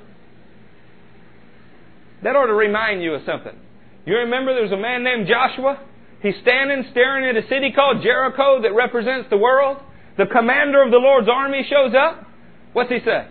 That 2.23 2.37
ought 2.37 2.47
to 2.47 2.55
remind 2.55 3.03
you 3.03 3.15
of 3.15 3.23
something. 3.25 3.57
You 4.05 4.17
remember 4.17 4.53
there 4.53 4.63
was 4.63 4.73
a 4.73 4.77
man 4.77 5.03
named 5.03 5.27
Joshua? 5.27 5.81
He's 6.23 6.35
standing 6.43 6.85
staring 6.91 7.25
at 7.25 7.43
a 7.43 7.49
city 7.49 7.73
called 7.75 8.03
Jericho 8.03 8.61
that 8.63 8.75
represents 8.75 9.31
the 9.31 9.39
world. 9.39 9.79
The 10.19 10.27
commander 10.27 10.83
of 10.83 10.91
the 10.91 10.99
Lord's 10.99 11.29
army 11.33 11.65
shows 11.69 11.95
up. 11.95 12.27
What's 12.75 12.91
he 12.91 12.99
say? 13.05 13.29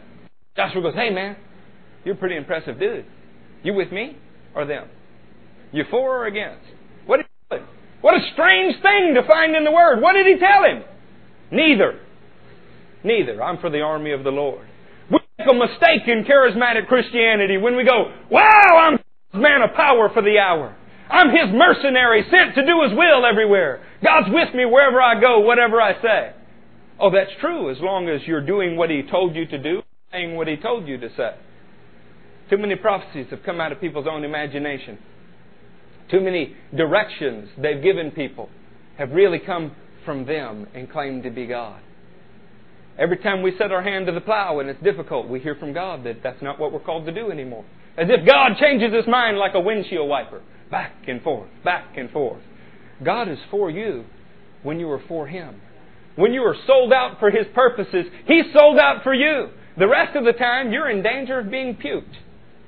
Joshua 0.56 0.82
goes, 0.82 0.96
Hey 0.96 1.12
man, 1.12 1.36
you're 2.04 2.16
a 2.16 2.18
pretty 2.18 2.36
impressive 2.36 2.80
dude. 2.80 3.06
You 3.62 3.74
with 3.76 3.92
me 3.92 4.18
or 4.60 4.66
them? 4.66 4.88
You 5.72 5.84
for 5.90 6.24
or 6.24 6.26
against? 6.28 6.66
What 7.06 7.18
did 7.18 7.26
he 7.26 7.58
tell 7.58 7.60
him? 7.60 7.68
What 8.02 8.16
a 8.16 8.32
strange 8.34 8.76
thing 8.82 9.16
to 9.16 9.28
find 9.28 9.56
in 9.56 9.64
the 9.64 9.72
Word. 9.72 10.02
What 10.02 10.14
did 10.14 10.26
he 10.28 10.40
tell 10.40 10.64
him? 10.64 10.84
Neither. 11.52 12.00
Neither. 13.04 13.42
I'm 13.42 13.58
for 13.60 13.70
the 13.70 13.82
army 13.82 14.12
of 14.12 14.24
the 14.24 14.32
Lord. 14.32 14.66
We 15.12 15.20
make 15.38 15.48
a 15.48 15.54
mistake 15.54 16.08
in 16.08 16.26
charismatic 16.26 16.88
Christianity 16.88 17.58
when 17.58 17.76
we 17.76 17.84
go, 17.84 18.12
Wow, 18.30 18.78
I'm 18.78 19.00
man 19.40 19.62
of 19.62 19.76
power 19.76 20.10
for 20.14 20.22
the 20.22 20.40
hour. 20.40 20.76
I'm 21.10 21.30
His 21.30 21.54
mercenary 21.54 22.26
sent 22.30 22.56
to 22.56 22.66
do 22.66 22.84
His 22.84 22.98
will 22.98 23.26
everywhere. 23.26 23.84
God's 24.04 24.28
with 24.30 24.54
me 24.54 24.66
wherever 24.66 25.02
I 25.02 25.20
go, 25.20 25.40
whatever 25.40 25.82
I 25.82 26.00
say. 26.02 26.34
Oh, 27.00 27.10
that's 27.12 27.32
true 27.40 27.72
as 27.72 27.78
long 27.80 28.10
as 28.10 28.22
you're 28.28 28.46
doing 28.46 28.76
what 28.76 28.90
He 28.90 29.04
told 29.10 29.36
you 29.36 29.46
to 29.48 29.58
do, 29.58 29.82
saying 30.12 30.36
what 30.36 30.48
He 30.48 30.58
told 30.58 30.88
you 30.88 30.98
to 30.98 31.10
say. 31.16 31.36
Too 32.50 32.58
many 32.58 32.76
prophecies 32.76 33.28
have 33.30 33.44
come 33.44 33.62
out 33.62 33.72
of 33.72 33.80
people's 33.80 34.08
own 34.10 34.24
imagination. 34.24 34.98
Too 36.10 36.22
many 36.22 36.56
directions 36.76 37.50
they've 37.58 37.82
given 37.82 38.12
people 38.12 38.50
have 38.98 39.12
really 39.12 39.40
come 39.40 39.76
from 40.06 40.26
them 40.26 40.68
and 40.74 40.92
claimed 40.92 41.24
to 41.24 41.30
be 41.30 41.46
God. 41.46 41.82
Every 42.98 43.18
time 43.18 43.42
we 43.42 43.56
set 43.58 43.72
our 43.72 43.84
hand 43.84 44.08
to 44.08 44.12
the 44.12 44.22
plow 44.22 44.60
and 44.60 44.70
it's 44.70 44.84
difficult, 44.84 45.30
we 45.30 45.40
hear 45.40 45.56
from 45.56 45.74
God 45.74 46.04
that 46.04 46.22
that's 46.24 46.42
not 46.42 46.60
what 46.60 46.74
we're 46.74 46.80
called 46.80 47.06
to 47.06 47.14
do 47.14 47.32
anymore. 47.32 47.64
As 47.98 48.08
if 48.10 48.26
God 48.26 48.58
changes 48.60 48.94
his 48.94 49.08
mind 49.08 49.38
like 49.38 49.54
a 49.54 49.60
windshield 49.60 50.10
wiper. 50.10 50.42
Back 50.72 50.94
and 51.08 51.22
forth, 51.22 51.50
back 51.64 51.98
and 51.98 52.10
forth. 52.12 52.42
God 53.04 53.30
is 53.30 53.40
for 53.50 53.70
you 53.70 54.06
when 54.64 54.80
you 54.80 54.90
are 54.92 55.02
for 55.08 55.28
Him. 55.28 55.62
When 56.16 56.34
you 56.34 56.42
are 56.42 56.56
sold 56.68 56.92
out 56.92 57.20
for 57.20 57.32
His 57.32 57.48
purposes, 57.54 58.06
He's 58.26 58.46
sold 58.54 58.78
out 58.78 59.04
for 59.04 59.14
you. 59.14 59.50
The 59.78 59.88
rest 59.88 60.16
of 60.16 60.26
the 60.26 60.34
time, 60.34 60.72
you're 60.72 60.90
in 60.90 61.02
danger 61.02 61.40
of 61.40 61.50
being 61.50 61.76
puked. 61.76 62.16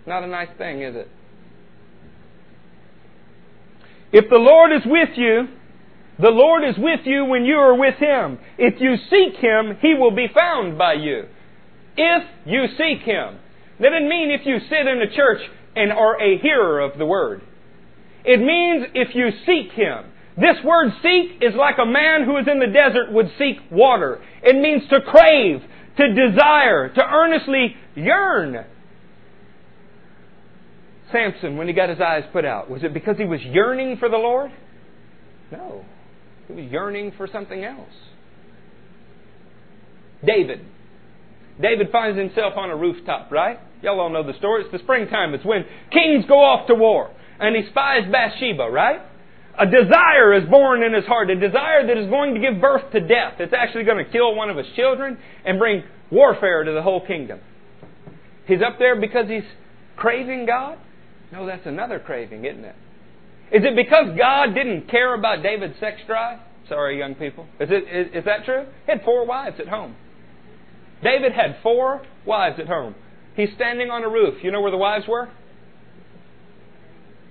Not 0.06 0.24
a 0.24 0.28
nice 0.28 0.50
thing, 0.58 0.82
is 0.82 0.96
it? 0.96 1.08
If 4.12 4.30
the 4.30 4.38
Lord 4.38 4.72
is 4.72 4.82
with 4.86 5.10
you, 5.16 5.48
the 6.20 6.30
Lord 6.30 6.64
is 6.64 6.76
with 6.78 7.02
you 7.06 7.26
when 7.26 7.46
you 7.46 7.56
are 7.56 7.76
with 7.76 7.96
Him. 7.96 8.40
If 8.58 8.82
you 8.82 8.96
seek 9.10 9.40
Him, 9.40 9.78
He 9.82 9.94
will 9.94 10.12
be 10.12 10.28
found 10.34 10.78
by 10.78 10.94
you. 10.94 11.26
If 11.96 12.24
you 12.46 12.66
seek 12.78 13.04
Him. 13.04 13.40
That 13.80 13.90
doesn't 13.90 14.10
mean 14.10 14.32
if 14.32 14.46
you 14.46 14.60
sit 14.70 14.88
in 14.88 15.02
a 15.02 15.16
church 15.16 15.42
and 15.76 15.92
are 15.92 16.22
a 16.22 16.38
hearer 16.38 16.80
of 16.80 16.98
the 16.98 17.06
Word. 17.06 17.42
It 18.24 18.40
means 18.40 18.88
if 18.94 19.16
you 19.16 19.30
seek 19.46 19.72
Him. 19.72 20.12
This 20.38 20.58
word 20.64 20.94
seek 21.02 21.42
is 21.42 21.54
like 21.56 21.76
a 21.78 21.86
man 21.86 22.24
who 22.24 22.38
is 22.38 22.48
in 22.48 22.60
the 22.60 22.68
desert 22.68 23.12
would 23.12 23.32
seek 23.38 23.58
water. 23.70 24.22
It 24.42 24.56
means 24.56 24.88
to 24.90 25.02
crave, 25.02 25.62
to 25.98 26.14
desire, 26.14 26.90
to 26.90 27.02
earnestly 27.04 27.76
yearn. 27.96 28.66
Samson, 31.12 31.58
when 31.58 31.68
he 31.68 31.74
got 31.74 31.90
his 31.90 32.00
eyes 32.00 32.24
put 32.32 32.46
out, 32.46 32.70
was 32.70 32.84
it 32.84 32.94
because 32.94 33.18
he 33.18 33.26
was 33.26 33.42
yearning 33.42 33.98
for 33.98 34.10
the 34.10 34.18
Lord? 34.18 34.52
No. 35.52 35.86
He 36.48 36.54
was 36.54 36.72
yearning 36.72 37.14
for 37.18 37.28
something 37.28 37.64
else. 37.64 37.94
David. 40.26 40.66
David 41.60 41.90
finds 41.92 42.18
himself 42.18 42.54
on 42.56 42.70
a 42.70 42.76
rooftop, 42.76 43.32
right? 43.32 43.60
Y'all 43.82 44.00
all 44.00 44.10
know 44.10 44.26
the 44.26 44.38
story. 44.38 44.64
It's 44.64 44.72
the 44.72 44.80
springtime. 44.80 45.34
It's 45.34 45.46
when 45.46 45.66
kings 45.92 46.26
go 46.28 46.40
off 46.40 46.68
to 46.68 46.76
war 46.76 47.12
and 47.40 47.56
he 47.56 47.70
spies 47.70 48.04
Bathsheba, 48.12 48.70
right? 48.70 49.02
A 49.60 49.66
desire 49.66 50.34
is 50.34 50.48
born 50.50 50.84
in 50.84 50.94
his 50.94 51.06
heart, 51.06 51.30
a 51.30 51.36
desire 51.36 51.86
that 51.88 51.98
is 51.98 52.10
going 52.10 52.36
to 52.36 52.40
give 52.40 52.62
birth 52.62 52.92
to 52.94 53.00
death. 53.02 53.34
It's 53.40 53.54
actually 53.54 53.84
going 53.84 54.04
to 54.04 54.10
kill 54.10 54.34
one 54.36 54.50
of 54.50 54.58
his 54.58 54.68
children 54.76 55.18
and 55.46 55.60
bring 55.60 55.84
warfare 56.10 56.64
to 56.64 56.72
the 56.72 56.82
whole 56.82 57.06
kingdom. 57.06 57.40
He's 58.46 58.62
up 58.62 58.80
there 58.80 59.00
because 59.00 59.28
he's 59.28 59.44
craving 59.98 60.46
God? 60.46 60.78
No, 61.32 61.46
that's 61.46 61.66
another 61.66 62.00
craving, 62.00 62.46
isn't 62.46 62.66
it? 62.66 62.76
Is 63.52 63.64
it 63.64 63.76
because 63.76 64.18
God 64.18 64.54
didn't 64.54 64.90
care 64.90 65.14
about 65.14 65.44
David's 65.44 65.80
sex 65.80 65.98
drive? 66.08 66.40
Sorry, 66.70 66.98
young 66.98 67.16
people. 67.16 67.48
Is, 67.60 67.70
it, 67.72 67.84
is, 67.84 68.08
is 68.16 68.26
that 68.26 68.46
true? 68.46 68.66
He 68.86 68.92
had 68.92 69.04
four 69.04 69.26
wives 69.26 69.58
at 69.60 69.68
home. 69.68 69.96
David 71.04 71.34
had 71.34 71.58
four 71.64 72.02
wives 72.26 72.60
at 72.60 72.68
home. 72.68 72.96
He's 73.36 73.50
standing 73.56 73.90
on 73.90 74.04
a 74.04 74.10
roof. 74.10 74.44
You 74.44 74.52
know 74.52 74.62
where 74.62 74.72
the 74.72 74.78
wives 74.78 75.06
were? 75.08 75.30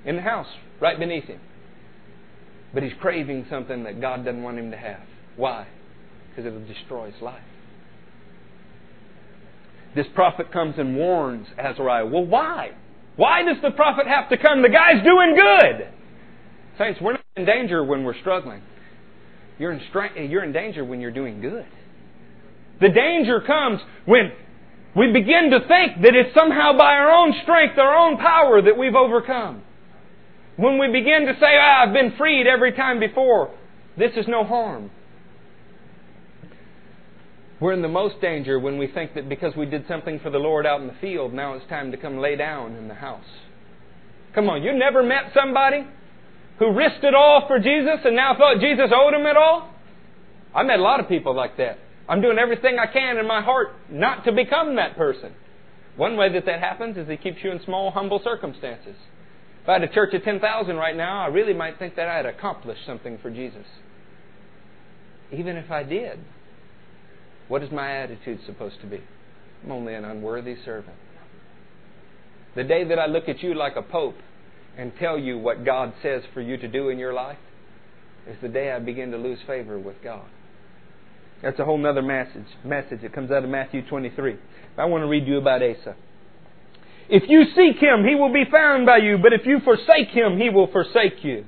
in 0.05 0.17
the 0.17 0.23
house 0.23 0.47
right 0.81 0.99
beneath 0.99 1.25
him. 1.25 1.41
But 2.73 2.83
he's 2.83 2.93
craving 3.01 3.47
something 3.51 3.85
that 3.85 4.01
God 4.01 4.25
doesn't 4.25 4.43
want 4.43 4.59
him 4.59 4.71
to 4.71 4.77
have. 4.77 5.03
Why? 5.37 5.67
Because 6.31 6.47
it'll 6.47 6.67
destroy 6.67 7.11
his 7.11 7.21
life. 7.21 7.43
This 9.95 10.07
prophet 10.15 10.53
comes 10.53 10.77
and 10.79 10.97
warns 10.97 11.49
Azariah. 11.59 12.07
Well, 12.07 12.25
why? 12.25 12.71
Why 13.21 13.43
does 13.43 13.61
the 13.61 13.73
prophet 13.73 14.07
have 14.07 14.31
to 14.31 14.39
come? 14.39 14.63
The 14.63 14.71
guy's 14.71 15.05
doing 15.05 15.37
good. 15.37 15.93
Saints, 16.79 16.99
we're 17.03 17.13
not 17.13 17.25
in 17.37 17.45
danger 17.45 17.85
when 17.85 18.03
we're 18.03 18.19
struggling. 18.19 18.63
You're 19.59 19.73
in, 19.73 20.31
you're 20.31 20.43
in 20.43 20.53
danger 20.53 20.83
when 20.87 21.03
you're 21.03 21.13
doing 21.13 21.43
good. 21.43 21.67
The 22.81 22.89
danger 22.89 23.43
comes 23.47 23.81
when 24.07 24.33
we 24.97 25.13
begin 25.13 25.51
to 25.51 25.61
think 25.69 26.01
that 26.01 26.15
it's 26.17 26.35
somehow 26.35 26.73
by 26.79 26.95
our 26.95 27.11
own 27.11 27.35
strength, 27.43 27.77
our 27.77 27.95
own 27.95 28.17
power 28.17 28.63
that 28.63 28.79
we've 28.79 28.95
overcome. 28.95 29.65
When 30.57 30.79
we 30.79 30.87
begin 30.87 31.27
to 31.27 31.35
say, 31.39 31.59
ah, 31.61 31.87
I've 31.87 31.93
been 31.93 32.15
freed 32.17 32.47
every 32.47 32.73
time 32.73 33.01
before, 33.01 33.55
this 33.99 34.13
is 34.17 34.25
no 34.29 34.45
harm. 34.45 34.91
We're 37.61 37.75
in 37.75 37.83
the 37.83 37.89
most 37.89 38.21
danger 38.23 38.59
when 38.59 38.79
we 38.79 38.87
think 38.87 39.15
that 39.15 39.29
because 39.29 39.55
we 39.55 39.67
did 39.67 39.87
something 39.87 40.19
for 40.21 40.31
the 40.31 40.39
Lord 40.39 40.65
out 40.65 40.81
in 40.81 40.87
the 40.87 40.97
field, 41.01 41.35
now 41.35 41.55
it's 41.55 41.69
time 41.69 41.91
to 41.91 41.99
come 41.99 42.19
lay 42.19 42.35
down 42.35 42.75
in 42.75 42.89
the 42.89 42.95
house. 42.95 43.25
Come 44.35 44.49
on, 44.49 44.63
you 44.63 44.73
never 44.73 45.03
met 45.03 45.33
somebody 45.35 45.87
who 46.59 46.73
risked 46.73 47.05
it 47.05 47.15
all 47.15 47.45
for 47.47 47.59
Jesus 47.59 48.01
and 48.05 48.17
now 48.17 48.35
thought 48.37 48.61
Jesus 48.61 48.91
owed 48.95 49.13
him 49.13 49.27
it 49.27 49.37
all? 49.37 49.75
I 50.55 50.63
met 50.63 50.79
a 50.79 50.83
lot 50.83 51.01
of 51.01 51.09
people 51.09 51.35
like 51.35 51.59
that. 51.59 51.79
I'm 52.09 52.23
doing 52.23 52.39
everything 52.39 52.79
I 52.79 52.91
can 52.91 53.19
in 53.19 53.27
my 53.27 53.43
heart 53.43 53.69
not 53.91 54.25
to 54.25 54.33
become 54.33 54.77
that 54.77 54.97
person. 54.97 55.33
One 55.97 56.17
way 56.17 56.33
that 56.33 56.47
that 56.47 56.61
happens 56.61 56.97
is 56.97 57.09
it 57.09 57.23
keeps 57.23 57.39
you 57.45 57.51
in 57.53 57.61
small, 57.65 57.91
humble 57.91 58.21
circumstances. 58.25 58.97
If 59.63 59.69
I 59.69 59.75
had 59.75 59.83
a 59.83 59.93
church 59.93 60.15
of 60.15 60.25
10,000 60.25 60.77
right 60.77 60.97
now, 60.97 61.23
I 61.23 61.27
really 61.27 61.53
might 61.53 61.79
think 61.79 61.97
that 61.97 62.09
I 62.09 62.17
had 62.17 62.27
accomplished 62.27 62.87
something 62.87 63.19
for 63.21 63.31
Jesus. 63.31 63.67
Even 65.31 65.57
if 65.57 65.71
I 65.71 65.83
did, 65.83 66.19
what 67.51 67.65
is 67.65 67.73
my 67.73 67.97
attitude 67.97 68.39
supposed 68.47 68.81
to 68.81 68.87
be? 68.87 69.01
I'm 69.65 69.73
only 69.73 69.93
an 69.93 70.05
unworthy 70.05 70.55
servant. 70.65 70.95
The 72.55 72.63
day 72.63 72.85
that 72.85 72.97
I 72.97 73.07
look 73.07 73.29
at 73.29 73.43
you 73.43 73.55
like 73.55 73.75
a 73.75 73.83
pope 73.83 74.15
and 74.79 74.93
tell 75.01 75.19
you 75.19 75.37
what 75.37 75.65
God 75.65 75.93
says 76.01 76.23
for 76.33 76.41
you 76.41 76.57
to 76.59 76.69
do 76.69 76.91
in 76.91 76.99
your 77.01 77.13
life 77.13 77.39
is 78.29 78.37
the 78.41 78.49
day 78.49 78.71
I 78.71 78.79
begin 78.79 79.11
to 79.11 79.19
lose 79.19 79.41
favor 79.49 79.81
with 79.81 79.97
God. 80.05 80.27
That's 81.43 81.59
a 81.59 81.65
whole 81.65 81.85
other 81.85 82.03
message. 82.03 82.47
Message. 82.65 83.03
It 83.03 83.13
comes 83.13 83.33
out 83.33 83.43
of 83.43 83.51
Matthew 83.51 83.85
23. 83.85 84.37
I 84.79 84.85
want 84.85 85.03
to 85.03 85.09
read 85.09 85.27
you 85.27 85.39
about 85.39 85.61
Asa. 85.61 85.97
If 87.09 87.25
you 87.29 87.47
seek 87.57 87.83
him, 87.83 88.05
he 88.09 88.15
will 88.15 88.33
be 88.33 88.45
found 88.49 88.87
by 88.87 88.99
you, 88.99 89.19
but 89.19 89.33
if 89.33 89.45
you 89.45 89.59
forsake 89.65 90.11
him, 90.11 90.39
he 90.39 90.51
will 90.51 90.71
forsake 90.71 91.25
you. 91.25 91.47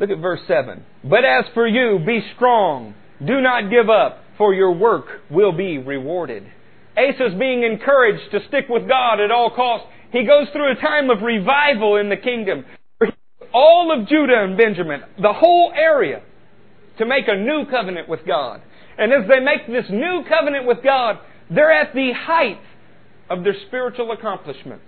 Look 0.00 0.08
at 0.08 0.18
verse 0.18 0.40
7. 0.48 0.82
But 1.04 1.26
as 1.26 1.44
for 1.52 1.68
you, 1.68 1.98
be 2.04 2.24
strong. 2.34 2.94
Do 3.24 3.42
not 3.42 3.70
give 3.70 3.90
up, 3.90 4.24
for 4.38 4.54
your 4.54 4.72
work 4.72 5.04
will 5.30 5.52
be 5.52 5.76
rewarded. 5.76 6.42
Asa's 6.96 7.38
being 7.38 7.64
encouraged 7.64 8.30
to 8.32 8.40
stick 8.48 8.64
with 8.70 8.88
God 8.88 9.20
at 9.20 9.30
all 9.30 9.50
costs. 9.54 9.86
He 10.10 10.24
goes 10.24 10.48
through 10.52 10.72
a 10.72 10.80
time 10.80 11.10
of 11.10 11.20
revival 11.20 11.96
in 11.96 12.08
the 12.08 12.16
kingdom. 12.16 12.64
All 13.52 13.92
of 13.94 14.08
Judah 14.08 14.42
and 14.42 14.56
Benjamin, 14.56 15.02
the 15.20 15.34
whole 15.34 15.70
area, 15.76 16.22
to 16.96 17.04
make 17.04 17.28
a 17.28 17.36
new 17.36 17.66
covenant 17.70 18.08
with 18.08 18.26
God. 18.26 18.62
And 18.96 19.12
as 19.12 19.28
they 19.28 19.40
make 19.40 19.66
this 19.66 19.90
new 19.90 20.24
covenant 20.26 20.66
with 20.66 20.82
God, 20.82 21.18
they're 21.50 21.72
at 21.72 21.94
the 21.94 22.12
height 22.16 22.60
of 23.28 23.44
their 23.44 23.56
spiritual 23.66 24.12
accomplishments. 24.12 24.84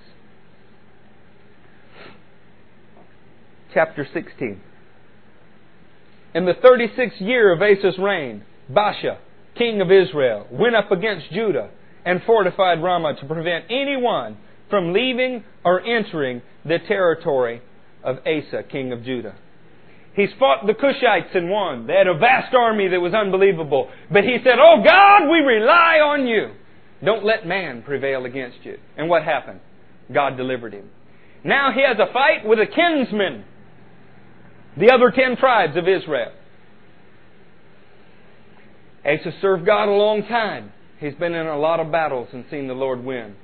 Chapter 3.74 4.06
16. 4.10 4.60
In 6.34 6.46
the 6.46 6.54
36th 6.54 7.20
year 7.20 7.52
of 7.52 7.60
Asa's 7.60 7.98
reign, 7.98 8.44
Baasha, 8.70 9.18
king 9.56 9.80
of 9.80 9.90
Israel, 9.90 10.46
went 10.50 10.74
up 10.74 10.90
against 10.90 11.30
Judah 11.30 11.70
and 12.04 12.22
fortified 12.24 12.82
Ramah 12.82 13.16
to 13.20 13.26
prevent 13.26 13.66
anyone 13.70 14.38
from 14.70 14.92
leaving 14.92 15.44
or 15.64 15.80
entering 15.80 16.40
the 16.64 16.78
territory 16.88 17.60
of 18.02 18.18
Asa, 18.26 18.62
king 18.70 18.92
of 18.92 19.04
Judah. 19.04 19.34
He's 20.14 20.30
fought 20.38 20.66
the 20.66 20.74
Cushites 20.74 21.34
and 21.34 21.48
won. 21.48 21.86
They 21.86 21.94
had 21.94 22.06
a 22.06 22.16
vast 22.16 22.54
army 22.54 22.88
that 22.88 23.00
was 23.00 23.14
unbelievable. 23.14 23.90
But 24.10 24.24
he 24.24 24.38
said, 24.44 24.58
Oh 24.58 24.82
God, 24.84 25.30
we 25.30 25.38
rely 25.38 26.00
on 26.02 26.26
you. 26.26 26.52
Don't 27.04 27.24
let 27.24 27.46
man 27.46 27.82
prevail 27.82 28.24
against 28.24 28.58
you. 28.64 28.78
And 28.96 29.08
what 29.08 29.22
happened? 29.22 29.60
God 30.12 30.36
delivered 30.36 30.74
him. 30.74 30.90
Now 31.44 31.72
he 31.74 31.82
has 31.82 31.96
a 31.98 32.12
fight 32.12 32.46
with 32.46 32.58
a 32.58 32.66
kinsman, 32.66 33.44
the 34.76 34.90
other 34.92 35.10
ten 35.10 35.36
tribes 35.36 35.76
of 35.76 35.88
Israel. 35.88 36.32
Asa 39.04 39.32
served 39.40 39.66
God 39.66 39.88
a 39.88 39.92
long 39.92 40.22
time. 40.22 40.72
He's 40.98 41.14
been 41.14 41.34
in 41.34 41.46
a 41.46 41.58
lot 41.58 41.80
of 41.80 41.90
battles 41.90 42.28
and 42.32 42.44
seen 42.50 42.68
the 42.68 42.74
Lord 42.74 43.04
win. 43.04 43.34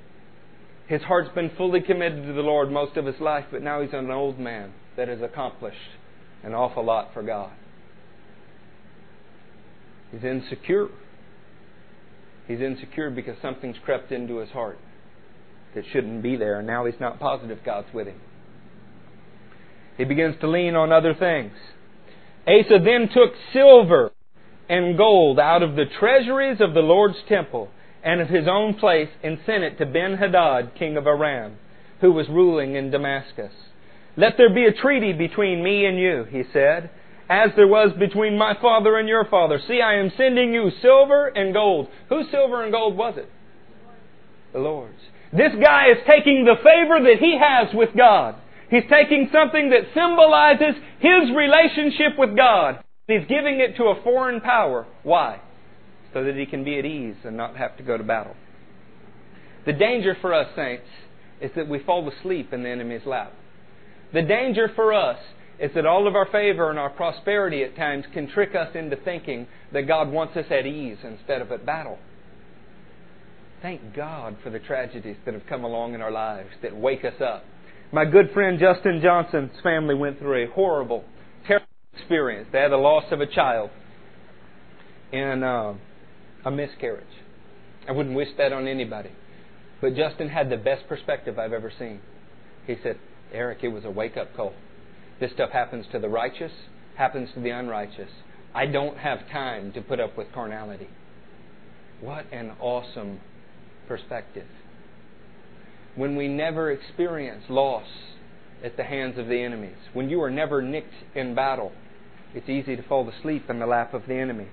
His 0.86 1.02
heart's 1.02 1.34
been 1.34 1.50
fully 1.56 1.80
committed 1.80 2.24
to 2.24 2.32
the 2.32 2.40
Lord 2.40 2.70
most 2.70 2.96
of 2.96 3.04
his 3.04 3.20
life, 3.20 3.46
but 3.50 3.62
now 3.62 3.82
he's 3.82 3.92
an 3.92 4.10
old 4.10 4.38
man 4.38 4.72
that 4.96 5.08
has 5.08 5.20
accomplished 5.20 5.76
an 6.42 6.54
awful 6.54 6.84
lot 6.84 7.12
for 7.12 7.22
God. 7.22 7.50
He's 10.12 10.24
insecure. 10.24 10.88
He's 12.46 12.60
insecure 12.60 13.10
because 13.10 13.36
something's 13.42 13.76
crept 13.84 14.12
into 14.12 14.38
his 14.38 14.48
heart 14.50 14.78
that 15.74 15.84
shouldn't 15.92 16.22
be 16.22 16.36
there, 16.36 16.58
and 16.58 16.66
now 16.66 16.86
he's 16.86 16.98
not 16.98 17.20
positive 17.20 17.58
God's 17.64 17.92
with 17.92 18.06
him. 18.06 18.20
He 19.98 20.04
begins 20.04 20.36
to 20.40 20.48
lean 20.48 20.74
on 20.74 20.92
other 20.92 21.14
things. 21.14 21.52
Asa 22.46 22.78
then 22.82 23.10
took 23.12 23.34
silver 23.52 24.12
and 24.68 24.96
gold 24.96 25.38
out 25.38 25.62
of 25.62 25.76
the 25.76 25.84
treasuries 25.98 26.60
of 26.60 26.72
the 26.72 26.80
Lord's 26.80 27.18
temple 27.28 27.68
and 28.02 28.20
of 28.20 28.28
his 28.28 28.46
own 28.48 28.74
place 28.74 29.08
and 29.22 29.38
sent 29.44 29.64
it 29.64 29.76
to 29.78 29.86
Ben 29.86 30.16
Hadad, 30.16 30.72
king 30.78 30.96
of 30.96 31.06
Aram, 31.06 31.56
who 32.00 32.12
was 32.12 32.28
ruling 32.28 32.76
in 32.76 32.90
Damascus. 32.90 33.52
Let 34.16 34.36
there 34.36 34.54
be 34.54 34.64
a 34.64 34.72
treaty 34.72 35.12
between 35.12 35.62
me 35.62 35.84
and 35.84 35.98
you, 35.98 36.24
he 36.30 36.44
said, 36.52 36.90
as 37.28 37.50
there 37.56 37.68
was 37.68 37.90
between 37.98 38.38
my 38.38 38.54
father 38.60 38.98
and 38.98 39.08
your 39.08 39.24
father. 39.26 39.60
See, 39.68 39.80
I 39.80 39.94
am 39.96 40.12
sending 40.16 40.54
you 40.54 40.70
silver 40.80 41.26
and 41.26 41.52
gold. 41.52 41.88
Whose 42.08 42.30
silver 42.30 42.62
and 42.62 42.72
gold 42.72 42.96
was 42.96 43.14
it? 43.16 43.30
The 44.52 44.60
Lord's. 44.60 44.98
This 45.32 45.52
guy 45.62 45.90
is 45.90 45.98
taking 46.06 46.44
the 46.44 46.56
favor 46.56 47.02
that 47.02 47.18
he 47.20 47.38
has 47.38 47.74
with 47.74 47.90
God. 47.96 48.36
He's 48.70 48.84
taking 48.90 49.30
something 49.32 49.70
that 49.70 49.88
symbolizes 49.94 50.74
his 51.00 51.34
relationship 51.34 52.18
with 52.18 52.36
God. 52.36 52.82
He's 53.06 53.26
giving 53.28 53.60
it 53.60 53.76
to 53.76 53.84
a 53.84 54.02
foreign 54.02 54.40
power. 54.40 54.86
Why? 55.02 55.40
So 56.12 56.24
that 56.24 56.36
he 56.36 56.44
can 56.44 56.64
be 56.64 56.78
at 56.78 56.84
ease 56.84 57.16
and 57.24 57.36
not 57.36 57.56
have 57.56 57.76
to 57.78 57.82
go 57.82 57.96
to 57.96 58.04
battle. 58.04 58.36
The 59.64 59.72
danger 59.72 60.16
for 60.20 60.34
us, 60.34 60.48
saints, 60.54 60.86
is 61.40 61.50
that 61.56 61.68
we 61.68 61.78
fall 61.78 62.08
asleep 62.08 62.52
in 62.52 62.62
the 62.62 62.68
enemy's 62.68 63.06
lap. 63.06 63.32
The 64.12 64.22
danger 64.22 64.70
for 64.74 64.92
us 64.92 65.18
is 65.58 65.70
that 65.74 65.86
all 65.86 66.06
of 66.06 66.14
our 66.14 66.26
favor 66.30 66.70
and 66.70 66.78
our 66.78 66.90
prosperity 66.90 67.62
at 67.62 67.76
times 67.76 68.04
can 68.12 68.28
trick 68.28 68.54
us 68.54 68.74
into 68.74 68.96
thinking 68.96 69.46
that 69.72 69.82
God 69.82 70.10
wants 70.10 70.36
us 70.36 70.46
at 70.50 70.66
ease 70.66 70.98
instead 71.02 71.42
of 71.42 71.50
at 71.52 71.66
battle. 71.66 71.98
Thank 73.60 73.94
God 73.94 74.36
for 74.42 74.50
the 74.50 74.60
tragedies 74.60 75.16
that 75.24 75.34
have 75.34 75.46
come 75.48 75.64
along 75.64 75.94
in 75.94 76.00
our 76.00 76.12
lives 76.12 76.50
that 76.62 76.76
wake 76.76 77.04
us 77.04 77.20
up. 77.20 77.44
My 77.90 78.04
good 78.04 78.32
friend 78.34 78.58
Justin 78.60 79.00
Johnson's 79.02 79.50
family 79.62 79.94
went 79.94 80.18
through 80.18 80.44
a 80.44 80.50
horrible, 80.50 81.04
terrible 81.46 81.66
experience. 81.94 82.48
They 82.52 82.60
had 82.60 82.70
the 82.70 82.76
loss 82.76 83.04
of 83.10 83.22
a 83.22 83.26
child 83.26 83.70
and 85.10 85.42
uh, 85.42 85.72
a 86.44 86.50
miscarriage. 86.50 87.06
I 87.88 87.92
wouldn't 87.92 88.14
wish 88.14 88.28
that 88.36 88.52
on 88.52 88.68
anybody. 88.68 89.08
But 89.80 89.94
Justin 89.94 90.28
had 90.28 90.50
the 90.50 90.58
best 90.58 90.86
perspective 90.86 91.38
I've 91.38 91.54
ever 91.54 91.72
seen. 91.78 92.00
He 92.66 92.76
said, 92.82 92.98
Eric, 93.32 93.60
it 93.62 93.68
was 93.68 93.86
a 93.86 93.90
wake 93.90 94.18
up 94.18 94.36
call. 94.36 94.52
This 95.18 95.32
stuff 95.32 95.50
happens 95.50 95.86
to 95.92 95.98
the 95.98 96.10
righteous, 96.10 96.52
happens 96.96 97.30
to 97.34 97.40
the 97.40 97.50
unrighteous. 97.50 98.10
I 98.54 98.66
don't 98.66 98.98
have 98.98 99.20
time 99.32 99.72
to 99.72 99.80
put 99.80 99.98
up 99.98 100.18
with 100.18 100.30
carnality. 100.34 100.88
What 102.02 102.26
an 102.32 102.52
awesome 102.60 103.20
perspective. 103.86 104.46
When 105.98 106.14
we 106.14 106.28
never 106.28 106.70
experience 106.70 107.42
loss 107.48 107.88
at 108.62 108.76
the 108.76 108.84
hands 108.84 109.18
of 109.18 109.26
the 109.26 109.42
enemies, 109.42 109.74
when 109.94 110.08
you 110.08 110.22
are 110.22 110.30
never 110.30 110.62
nicked 110.62 110.94
in 111.16 111.34
battle, 111.34 111.72
it's 112.36 112.48
easy 112.48 112.76
to 112.76 112.82
fall 112.84 113.08
asleep 113.08 113.50
in 113.50 113.58
the 113.58 113.66
lap 113.66 113.94
of 113.94 114.02
the 114.06 114.14
enemy. 114.14 114.46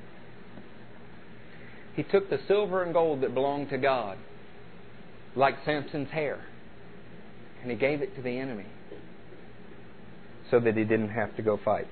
He 1.95 2.01
took 2.01 2.31
the 2.31 2.39
silver 2.47 2.81
and 2.81 2.93
gold 2.93 3.21
that 3.21 3.35
belonged 3.35 3.69
to 3.69 3.77
God, 3.77 4.17
like 5.35 5.53
Samson's 5.65 6.09
hair, 6.09 6.43
and 7.61 7.69
he 7.69 7.77
gave 7.77 8.01
it 8.01 8.15
to 8.15 8.23
the 8.23 8.39
enemy 8.39 8.65
so 10.49 10.59
that 10.59 10.75
he 10.75 10.83
didn't 10.83 11.09
have 11.09 11.35
to 11.35 11.43
go 11.43 11.59
fight. 11.63 11.87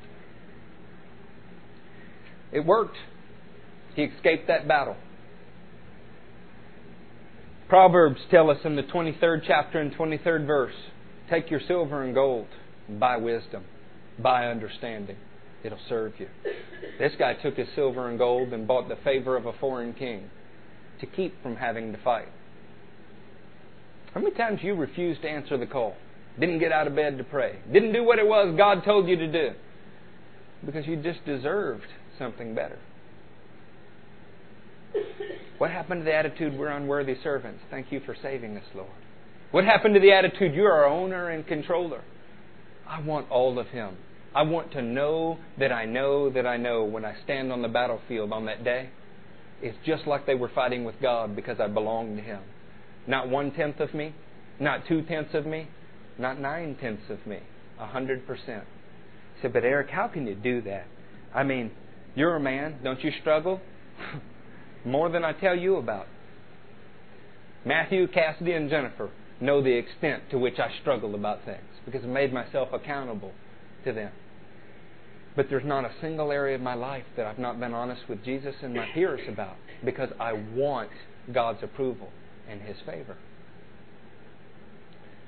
It 2.52 2.66
worked. 2.66 2.98
He 3.96 4.06
escaped 4.06 4.48
that 4.48 4.68
battle. 4.68 4.96
Proverbs 7.74 8.22
tell 8.30 8.52
us 8.52 8.60
in 8.66 8.76
the 8.76 8.84
23rd 8.84 9.42
chapter 9.48 9.80
and 9.80 9.92
23rd 9.96 10.46
verse 10.46 10.76
take 11.28 11.50
your 11.50 11.60
silver 11.68 12.04
and 12.04 12.14
gold, 12.14 12.46
buy 13.00 13.18
wisdom, 13.18 13.64
buy 14.20 14.46
understanding. 14.46 15.16
It'll 15.64 15.80
serve 15.90 16.14
you. 16.20 16.28
This 17.00 17.14
guy 17.18 17.34
took 17.34 17.56
his 17.56 17.68
silver 17.74 18.08
and 18.08 18.20
gold 18.20 18.54
and 18.54 18.68
bought 18.68 18.90
the 18.90 18.98
favor 19.04 19.36
of 19.36 19.48
a 19.48 19.54
foreign 19.54 19.94
king 19.94 20.30
to 21.00 21.08
keep 21.08 21.34
from 21.42 21.56
having 21.56 21.92
to 21.94 21.98
fight. 22.04 22.28
How 24.14 24.22
many 24.22 24.36
times 24.36 24.60
you 24.62 24.76
refused 24.76 25.24
to 25.24 25.28
answer 25.28 25.58
the 25.58 25.66
call? 25.66 25.96
Didn't 26.40 26.60
get 26.60 26.72
out 26.72 26.86
of 26.86 26.96
bed 26.96 27.18
to 27.18 27.24
pray? 27.24 27.58
Didn't 27.74 27.94
do 27.94 28.04
what 28.04 28.20
it 28.20 28.28
was 28.28 28.54
God 28.56 28.84
told 28.86 29.08
you 29.08 29.16
to 29.16 29.32
do? 29.32 29.50
Because 30.64 30.86
you 30.86 30.96
just 30.98 31.26
deserved 31.26 31.88
something 32.20 32.54
better. 32.54 32.78
What 35.58 35.72
happened 35.72 36.02
to 36.02 36.06
the 36.06 36.14
attitude, 36.14 36.58
we're 36.58 36.68
unworthy 36.68 37.16
servants? 37.24 37.62
Thank 37.70 37.92
you 37.92 38.02
for 38.06 38.16
saving 38.22 38.58
us, 38.58 38.66
Lord. 38.76 38.90
What 39.52 39.66
happened 39.66 39.94
to 39.94 40.00
the 40.00 40.12
attitude, 40.12 40.54
you're 40.56 40.72
our 40.72 40.86
owner 40.86 41.30
and 41.30 41.46
controller? 41.46 42.02
I 42.88 43.00
want 43.02 43.30
all 43.30 43.60
of 43.60 43.68
Him. 43.68 43.98
I 44.36 44.42
want 44.42 44.72
to 44.72 44.82
know 44.82 45.38
that 45.60 45.72
I 45.72 45.86
know 45.86 46.30
that 46.32 46.48
I 46.48 46.58
know 46.58 46.84
when 46.84 47.06
I 47.06 47.16
stand 47.24 47.52
on 47.52 47.62
the 47.62 47.68
battlefield 47.68 48.34
on 48.34 48.46
that 48.46 48.64
day. 48.64 48.90
It's 49.62 49.78
just 49.86 50.08
like 50.08 50.26
they 50.26 50.36
were 50.36 50.50
fighting 50.54 50.84
with 50.84 50.96
God 51.02 51.36
because 51.36 51.60
I 51.60 51.68
belong 51.68 52.16
to 52.16 52.22
Him. 52.22 52.42
Not 53.08 53.30
one 53.30 53.52
tenth 53.52 53.80
of 53.80 53.94
me, 53.94 54.16
not 54.60 54.88
two 54.88 55.04
tenths 55.04 55.34
of 55.34 55.46
me, 55.46 55.68
not 56.18 56.40
nine 56.40 56.76
tenths 56.82 57.10
of 57.10 57.26
me, 57.28 57.40
a 57.80 57.86
hundred 57.86 58.26
percent. 58.26 58.64
He 59.36 59.44
said, 59.44 59.54
But 59.54 59.64
Eric, 59.64 59.90
how 59.92 60.08
can 60.08 60.26
you 60.28 60.36
do 60.36 60.62
that? 60.64 60.88
I 61.34 61.44
mean, 61.44 61.72
you're 62.16 62.36
a 62.36 62.40
man, 62.40 62.80
don't 62.84 63.04
you 63.04 63.12
struggle? 63.22 63.62
More 64.86 65.10
than 65.10 65.24
I 65.24 65.34
tell 65.34 65.56
you 65.56 65.78
about. 65.78 66.08
Matthew, 67.66 68.08
Cassidy, 68.08 68.54
and 68.54 68.70
Jennifer 68.70 69.10
know 69.40 69.62
the 69.62 69.72
extent 69.72 70.24
to 70.32 70.38
which 70.38 70.60
I 70.60 70.70
struggle 70.82 71.16
about 71.16 71.46
things 71.46 71.64
because 71.86 72.04
I 72.04 72.08
made 72.08 72.34
myself 72.34 72.70
accountable 72.74 73.32
to 73.86 73.94
them. 73.94 74.12
But 75.36 75.48
there's 75.50 75.66
not 75.66 75.86
a 75.86 75.92
single 76.02 76.32
area 76.32 76.56
of 76.56 76.62
my 76.62 76.76
life 76.76 77.06
that 77.18 77.26
I've 77.26 77.40
not 77.40 77.60
been 77.60 77.74
honest 77.74 78.04
with 78.08 78.24
Jesus 78.24 78.56
and 78.62 78.74
my 78.74 78.88
peers 78.94 79.22
about 79.28 79.56
because 79.84 80.10
I 80.20 80.34
want 80.34 80.92
God's 81.34 81.64
approval 81.64 82.10
and 82.50 82.62
His 82.62 82.78
favor. 82.86 83.18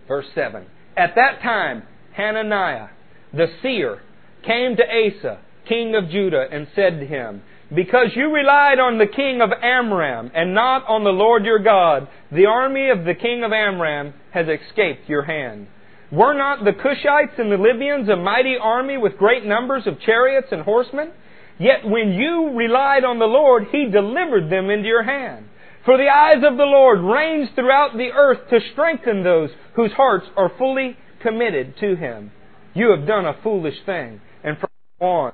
Verse 0.07 0.27
7 0.35 0.65
At 0.95 1.15
that 1.15 1.41
time, 1.41 1.83
Hananiah, 2.13 2.89
the 3.33 3.47
seer, 3.61 4.01
came 4.45 4.75
to 4.75 4.83
Asa, 4.83 5.39
king 5.67 5.95
of 5.95 6.09
Judah, 6.09 6.45
and 6.51 6.67
said 6.75 6.99
to 6.99 7.05
him, 7.05 7.41
Because 7.73 8.09
you 8.15 8.31
relied 8.31 8.79
on 8.79 8.99
the 8.99 9.07
king 9.07 9.41
of 9.41 9.49
Amram 9.51 10.31
and 10.35 10.53
not 10.53 10.87
on 10.87 11.03
the 11.03 11.09
Lord 11.09 11.45
your 11.45 11.59
God, 11.59 12.07
the 12.31 12.45
army 12.45 12.89
of 12.89 13.05
the 13.05 13.15
king 13.15 13.43
of 13.43 13.51
Amram 13.51 14.13
has 14.31 14.45
escaped 14.47 15.09
your 15.09 15.23
hand. 15.23 15.67
Were 16.11 16.35
not 16.35 16.63
the 16.63 16.73
Cushites 16.73 17.39
and 17.39 17.51
the 17.51 17.57
Libyans 17.57 18.07
a 18.07 18.15
mighty 18.15 18.55
army 18.61 18.97
with 18.97 19.17
great 19.17 19.45
numbers 19.45 19.87
of 19.87 19.99
chariots 19.99 20.49
and 20.51 20.61
horsemen? 20.61 21.11
Yet 21.57 21.85
when 21.85 22.13
you 22.13 22.51
relied 22.53 23.03
on 23.03 23.17
the 23.17 23.25
Lord, 23.25 23.65
He 23.71 23.89
delivered 23.89 24.51
them 24.51 24.69
into 24.69 24.87
your 24.87 25.03
hand. 25.03 25.47
For 25.85 25.97
the 25.97 26.09
eyes 26.09 26.43
of 26.43 26.57
the 26.57 26.63
Lord 26.63 26.99
range 26.99 27.49
throughout 27.55 27.97
the 27.97 28.11
earth 28.11 28.49
to 28.49 28.59
strengthen 28.73 29.23
those 29.23 29.49
whose 29.75 29.91
hearts 29.93 30.25
are 30.37 30.51
fully 30.57 30.97
committed 31.21 31.75
to 31.79 31.95
Him. 31.95 32.31
You 32.75 32.91
have 32.91 33.07
done 33.07 33.25
a 33.25 33.41
foolish 33.41 33.77
thing, 33.85 34.21
and 34.43 34.57
from 34.57 34.69
now 35.01 35.07
on 35.07 35.33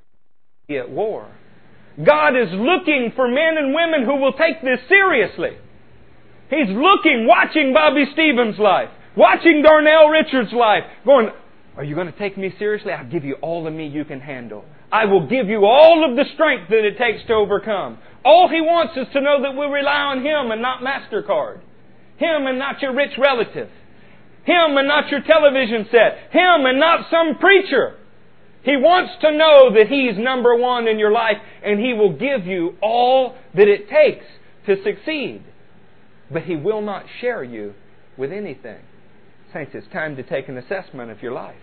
be 0.68 0.78
at 0.78 0.90
war. 0.90 1.28
God 1.98 2.36
is 2.36 2.50
looking 2.52 3.12
for 3.16 3.28
men 3.28 3.58
and 3.58 3.74
women 3.74 4.06
who 4.06 4.16
will 4.16 4.34
take 4.34 4.62
this 4.62 4.80
seriously. 4.88 5.58
He's 6.50 6.70
looking, 6.70 7.28
watching 7.28 7.74
Bobby 7.74 8.06
Stevens' 8.14 8.60
life, 8.60 8.90
watching 9.16 9.62
Darnell 9.62 10.08
Richards' 10.08 10.54
life, 10.54 10.84
going, 11.06 11.30
Are 11.78 11.84
you 11.84 11.96
going 11.96 12.12
to 12.12 12.18
take 12.18 12.38
me 12.38 12.54
seriously? 12.60 12.92
I'll 12.92 13.10
give 13.10 13.24
you 13.24 13.36
all 13.42 13.68
of 13.68 13.74
me 13.74 13.88
you 13.88 14.06
can 14.06 14.20
handle. 14.20 14.66
I 14.92 15.06
will 15.06 15.28
give 15.28 15.48
you 15.48 15.66
all 15.66 16.10
of 16.10 16.18
the 16.18 16.26
strength 16.34 16.70
that 16.70 16.86
it 16.86 16.98
takes 16.98 17.26
to 17.28 17.34
overcome. 17.34 17.98
All 18.24 18.50
He 18.50 18.60
wants 18.62 18.98
is 18.98 19.08
to 19.14 19.22
know 19.22 19.42
that 19.42 19.52
we 19.52 19.66
rely 19.66 20.12
on 20.12 20.20
Him 20.20 20.52
and 20.52 20.62
not 20.62 20.82
MasterCard. 20.82 21.62
Him 22.18 22.46
and 22.46 22.60
not 22.60 22.82
your 22.82 22.94
rich 22.94 23.18
relative. 23.18 23.70
Him 24.44 24.78
and 24.78 24.88
not 24.88 25.10
your 25.10 25.22
television 25.22 25.88
set. 25.92 26.32
Him 26.32 26.66
and 26.66 26.80
not 26.80 27.10
some 27.10 27.38
preacher. 27.40 27.96
He 28.64 28.78
wants 28.78 29.14
to 29.22 29.32
know 29.32 29.74
that 29.74 29.88
He's 29.88 30.18
number 30.18 30.56
one 30.56 30.88
in 30.88 31.00
your 31.00 31.12
life 31.12 31.38
and 31.64 31.80
He 31.80 31.94
will 31.94 32.14
give 32.14 32.46
you 32.46 32.76
all 32.82 33.36
that 33.56 33.68
it 33.68 33.90
takes 33.90 34.26
to 34.68 34.76
succeed. 34.84 35.44
But 36.32 36.44
He 36.44 36.56
will 36.56 36.82
not 36.82 37.06
share 37.20 37.44
you 37.44 37.74
with 38.18 38.32
anything. 38.32 38.80
Saints, 39.54 39.72
it's 39.74 39.92
time 39.92 40.16
to 40.16 40.24
take 40.24 40.48
an 40.48 40.58
assessment 40.58 41.12
of 41.12 41.22
your 41.22 41.34
life. 41.34 41.56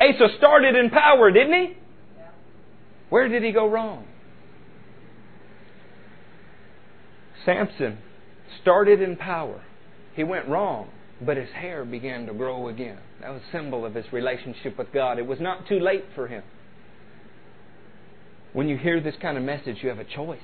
Asa 0.00 0.28
started 0.38 0.74
in 0.74 0.90
power, 0.90 1.30
didn't 1.30 1.52
he? 1.52 1.76
Where 3.08 3.28
did 3.28 3.42
he 3.42 3.52
go 3.52 3.68
wrong? 3.68 4.06
Samson 7.44 7.98
started 8.60 9.00
in 9.00 9.16
power. 9.16 9.62
He 10.14 10.24
went 10.24 10.48
wrong, 10.48 10.90
but 11.20 11.36
his 11.36 11.48
hair 11.50 11.84
began 11.84 12.26
to 12.26 12.34
grow 12.34 12.68
again. 12.68 12.98
That 13.20 13.30
was 13.30 13.42
a 13.48 13.52
symbol 13.52 13.86
of 13.86 13.94
his 13.94 14.04
relationship 14.12 14.76
with 14.76 14.92
God. 14.92 15.18
It 15.18 15.26
was 15.26 15.40
not 15.40 15.66
too 15.66 15.80
late 15.80 16.04
for 16.14 16.26
him. 16.26 16.42
When 18.52 18.68
you 18.68 18.76
hear 18.76 19.00
this 19.00 19.14
kind 19.20 19.36
of 19.36 19.42
message, 19.42 19.78
you 19.82 19.88
have 19.88 19.98
a 19.98 20.04
choice. 20.04 20.38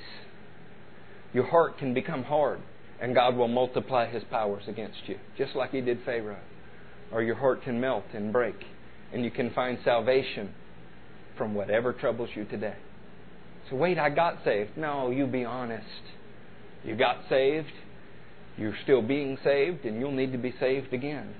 Your 1.32 1.46
heart 1.46 1.78
can 1.78 1.94
become 1.94 2.24
hard, 2.24 2.60
and 3.00 3.14
God 3.14 3.36
will 3.36 3.48
multiply 3.48 4.10
his 4.10 4.22
powers 4.24 4.64
against 4.66 4.98
you, 5.06 5.18
just 5.36 5.54
like 5.54 5.70
he 5.70 5.80
did 5.80 5.98
Pharaoh. 6.04 6.40
Or 7.10 7.22
your 7.22 7.36
heart 7.36 7.62
can 7.62 7.80
melt 7.80 8.04
and 8.14 8.32
break, 8.32 8.56
and 9.12 9.24
you 9.24 9.30
can 9.30 9.50
find 9.50 9.78
salvation 9.84 10.54
from 11.36 11.54
whatever 11.54 11.92
troubles 11.92 12.30
you 12.34 12.44
today. 12.44 12.76
So, 13.70 13.76
wait, 13.76 13.98
I 13.98 14.10
got 14.10 14.38
saved. 14.44 14.76
No, 14.76 15.10
you 15.10 15.26
be 15.26 15.44
honest. 15.44 15.86
You 16.84 16.96
got 16.96 17.16
saved, 17.28 17.72
you're 18.56 18.76
still 18.82 19.02
being 19.02 19.38
saved, 19.42 19.84
and 19.84 19.98
you'll 19.98 20.12
need 20.12 20.32
to 20.32 20.38
be 20.38 20.54
saved 20.58 20.92
again. 20.92 21.34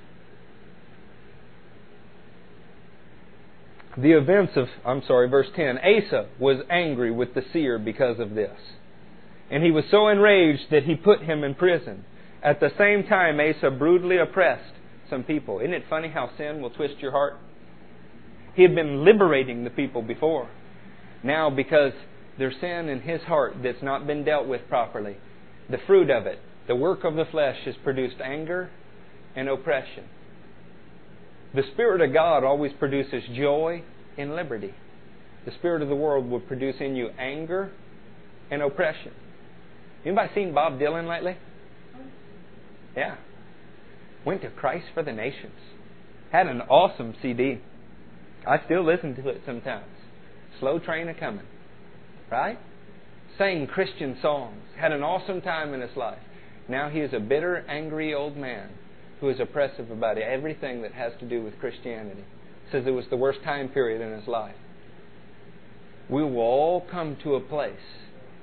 The 3.97 4.13
events 4.13 4.53
of, 4.57 4.69
I'm 4.87 5.03
sorry, 5.07 5.29
verse 5.29 5.49
10 5.55 5.79
Asa 5.79 6.29
was 6.39 6.63
angry 6.71 7.11
with 7.11 7.35
the 7.35 7.43
seer 7.53 7.79
because 7.79 8.19
of 8.19 8.35
this. 8.35 8.57
And 9.51 9.63
he 9.63 9.71
was 9.71 9.85
so 9.91 10.09
enraged 10.09 10.71
that 10.71 10.85
he 10.85 10.95
put 10.95 11.21
him 11.21 11.45
in 11.45 11.55
prison. 11.55 12.05
At 12.43 12.59
the 12.59 12.71
same 12.79 13.05
time, 13.05 13.39
Asa 13.39 13.71
brutally 13.71 14.17
oppressed 14.17 14.73
some 15.11 15.25
people. 15.25 15.61
Isn't 15.61 15.75
it 15.75 15.85
funny 15.91 16.09
how 16.09 16.31
sin 16.39 16.63
will 16.63 16.71
twist 16.71 16.95
your 17.01 17.11
heart? 17.11 17.37
He 18.55 18.63
had 18.63 18.75
been 18.75 19.05
liberating 19.05 19.65
the 19.65 19.71
people 19.71 20.01
before. 20.01 20.49
Now, 21.23 21.51
because 21.51 21.93
there's 22.39 22.55
sin 22.61 22.89
in 22.89 23.01
his 23.01 23.21
heart 23.23 23.57
that's 23.63 23.83
not 23.83 24.07
been 24.07 24.25
dealt 24.25 24.49
with 24.49 24.63
properly, 24.69 25.19
the 25.69 25.79
fruit 25.87 26.11
of 26.11 26.27
it, 26.27 26.39
the 26.69 26.77
work 26.77 27.05
of 27.05 27.15
the 27.15 27.25
flesh, 27.25 27.57
has 27.65 27.75
produced 27.83 28.17
anger 28.23 28.71
and 29.35 29.49
oppression. 29.49 30.05
The 31.55 31.63
Spirit 31.75 32.01
of 32.01 32.13
God 32.13 32.45
always 32.45 32.73
produces 32.79 33.23
joy 33.35 33.83
and 34.17 34.35
liberty. 34.35 34.75
The 35.45 35.53
Spirit 35.59 35.83
of 35.83 35.89
the 35.89 35.97
world 35.97 36.31
will 36.31 36.41
produce 36.41 36.77
in 36.81 36.97
you 36.97 37.11
anger 37.19 37.71
and 38.51 38.63
oppression. 38.63 39.13
Anybody 40.05 40.31
seen 40.35 40.55
Bob 40.55 40.79
Dylan 40.79 41.09
lately? 41.09 41.37
Yeah. 42.97 43.17
Went 44.25 44.43
to 44.43 44.51
Christ 44.51 44.87
for 44.95 45.03
the 45.03 45.13
Nations. 45.13 45.53
Had 46.31 46.47
an 46.47 46.61
awesome 46.63 47.15
CD. 47.21 47.61
I 48.47 48.65
still 48.65 48.85
listen 48.85 49.15
to 49.17 49.29
it 49.29 49.43
sometimes. 49.45 49.87
Slow 50.61 50.79
train 50.79 51.09
a 51.09 51.15
coming. 51.15 51.47
Right? 52.31 52.59
Sang 53.37 53.67
Christian 53.67 54.17
songs. 54.23 54.63
Had 54.79 54.93
an 54.93 55.03
awesome 55.03 55.41
time 55.41 55.75
in 55.75 55.81
his 55.81 55.97
life. 55.97 56.19
Now 56.69 56.89
he 56.89 57.01
is 57.01 57.13
a 57.13 57.21
bitter, 57.21 57.65
angry 57.69 58.15
old 58.15 58.37
man 58.37 58.71
who 59.21 59.29
is 59.29 59.41
oppressive 59.41 59.91
about 59.91 60.19
everything 60.19 60.83
that 60.83 60.93
has 60.93 61.13
to 61.21 61.29
do 61.29 61.43
with 61.43 61.59
Christianity. 61.59 62.25
Says 62.71 62.85
it 62.87 62.91
was 62.91 63.05
the 63.11 63.17
worst 63.17 63.43
time 63.45 63.69
period 63.69 64.01
in 64.01 64.19
his 64.19 64.29
life. 64.29 64.55
We 66.09 66.23
will 66.23 66.39
all 66.39 66.87
come 66.91 67.17
to 67.23 67.35
a 67.35 67.41
place 67.41 67.75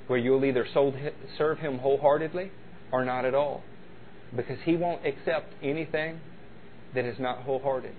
where 0.07 0.19
you'll 0.19 0.45
either 0.45 0.65
serve 1.37 1.59
him 1.59 1.79
wholeheartedly 1.79 2.51
or 2.91 3.05
not 3.05 3.25
at 3.25 3.35
all. 3.35 3.63
Because 4.35 4.57
he 4.63 4.75
won't 4.75 5.05
accept 5.05 5.53
anything 5.61 6.19
that 6.95 7.05
is 7.05 7.19
not 7.19 7.39
wholehearted. 7.43 7.93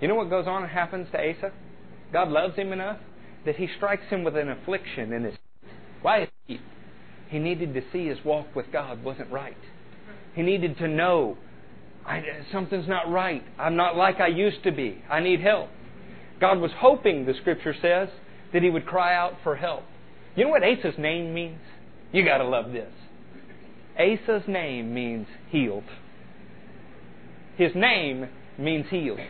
You 0.00 0.08
know 0.08 0.14
what 0.14 0.30
goes 0.30 0.46
on 0.46 0.62
and 0.62 0.72
happens 0.72 1.08
to 1.12 1.18
Asa? 1.18 1.52
God 2.12 2.28
loves 2.28 2.56
him 2.56 2.72
enough 2.72 2.98
that 3.46 3.56
he 3.56 3.68
strikes 3.76 4.06
him 4.10 4.24
with 4.24 4.36
an 4.36 4.50
affliction 4.50 5.12
in 5.12 5.24
his 5.24 5.34
why 6.02 6.28
he? 7.32 7.38
Needed 7.38 7.74
to 7.74 7.82
see 7.92 8.06
his 8.06 8.18
walk 8.24 8.54
with 8.54 8.66
God 8.72 9.02
wasn't 9.02 9.32
right. 9.32 9.56
He 10.34 10.42
needed 10.42 10.78
to 10.78 10.88
know 10.88 11.36
something's 12.52 12.88
not 12.88 13.10
right. 13.10 13.42
I'm 13.58 13.76
not 13.76 13.96
like 13.96 14.20
I 14.20 14.28
used 14.28 14.62
to 14.64 14.72
be. 14.72 15.02
I 15.10 15.20
need 15.20 15.40
help. 15.40 15.68
God 16.40 16.58
was 16.58 16.70
hoping, 16.76 17.26
the 17.26 17.34
scripture 17.40 17.74
says, 17.80 18.08
that 18.52 18.62
he 18.62 18.70
would 18.70 18.86
cry 18.86 19.14
out 19.14 19.34
for 19.42 19.56
help. 19.56 19.84
You 20.34 20.44
know 20.44 20.50
what 20.50 20.62
Asa's 20.62 20.98
name 20.98 21.34
means? 21.34 21.60
You 22.12 22.24
got 22.24 22.38
to 22.38 22.44
love 22.44 22.72
this. 22.72 22.92
Asa's 23.98 24.42
name 24.48 24.94
means 24.94 25.26
healed. 25.50 25.84
His 27.56 27.72
name 27.74 28.28
means 28.58 28.86
healed. 28.90 29.20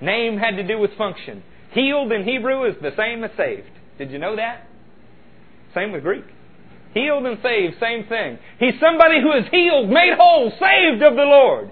Name 0.00 0.38
had 0.38 0.56
to 0.56 0.66
do 0.66 0.78
with 0.78 0.96
function. 0.96 1.42
Healed 1.72 2.10
in 2.12 2.24
Hebrew 2.24 2.64
is 2.64 2.74
the 2.80 2.92
same 2.96 3.22
as 3.24 3.30
saved. 3.36 3.70
Did 3.98 4.10
you 4.10 4.18
know 4.18 4.36
that? 4.36 4.66
Same 5.74 5.92
with 5.92 6.02
Greek. 6.02 6.24
Healed 6.96 7.26
and 7.26 7.36
saved, 7.42 7.74
same 7.78 8.06
thing. 8.06 8.38
He's 8.58 8.80
somebody 8.80 9.20
who 9.20 9.30
is 9.32 9.44
healed, 9.50 9.90
made 9.90 10.14
whole, 10.18 10.50
saved 10.52 11.02
of 11.02 11.14
the 11.14 11.24
Lord. 11.24 11.70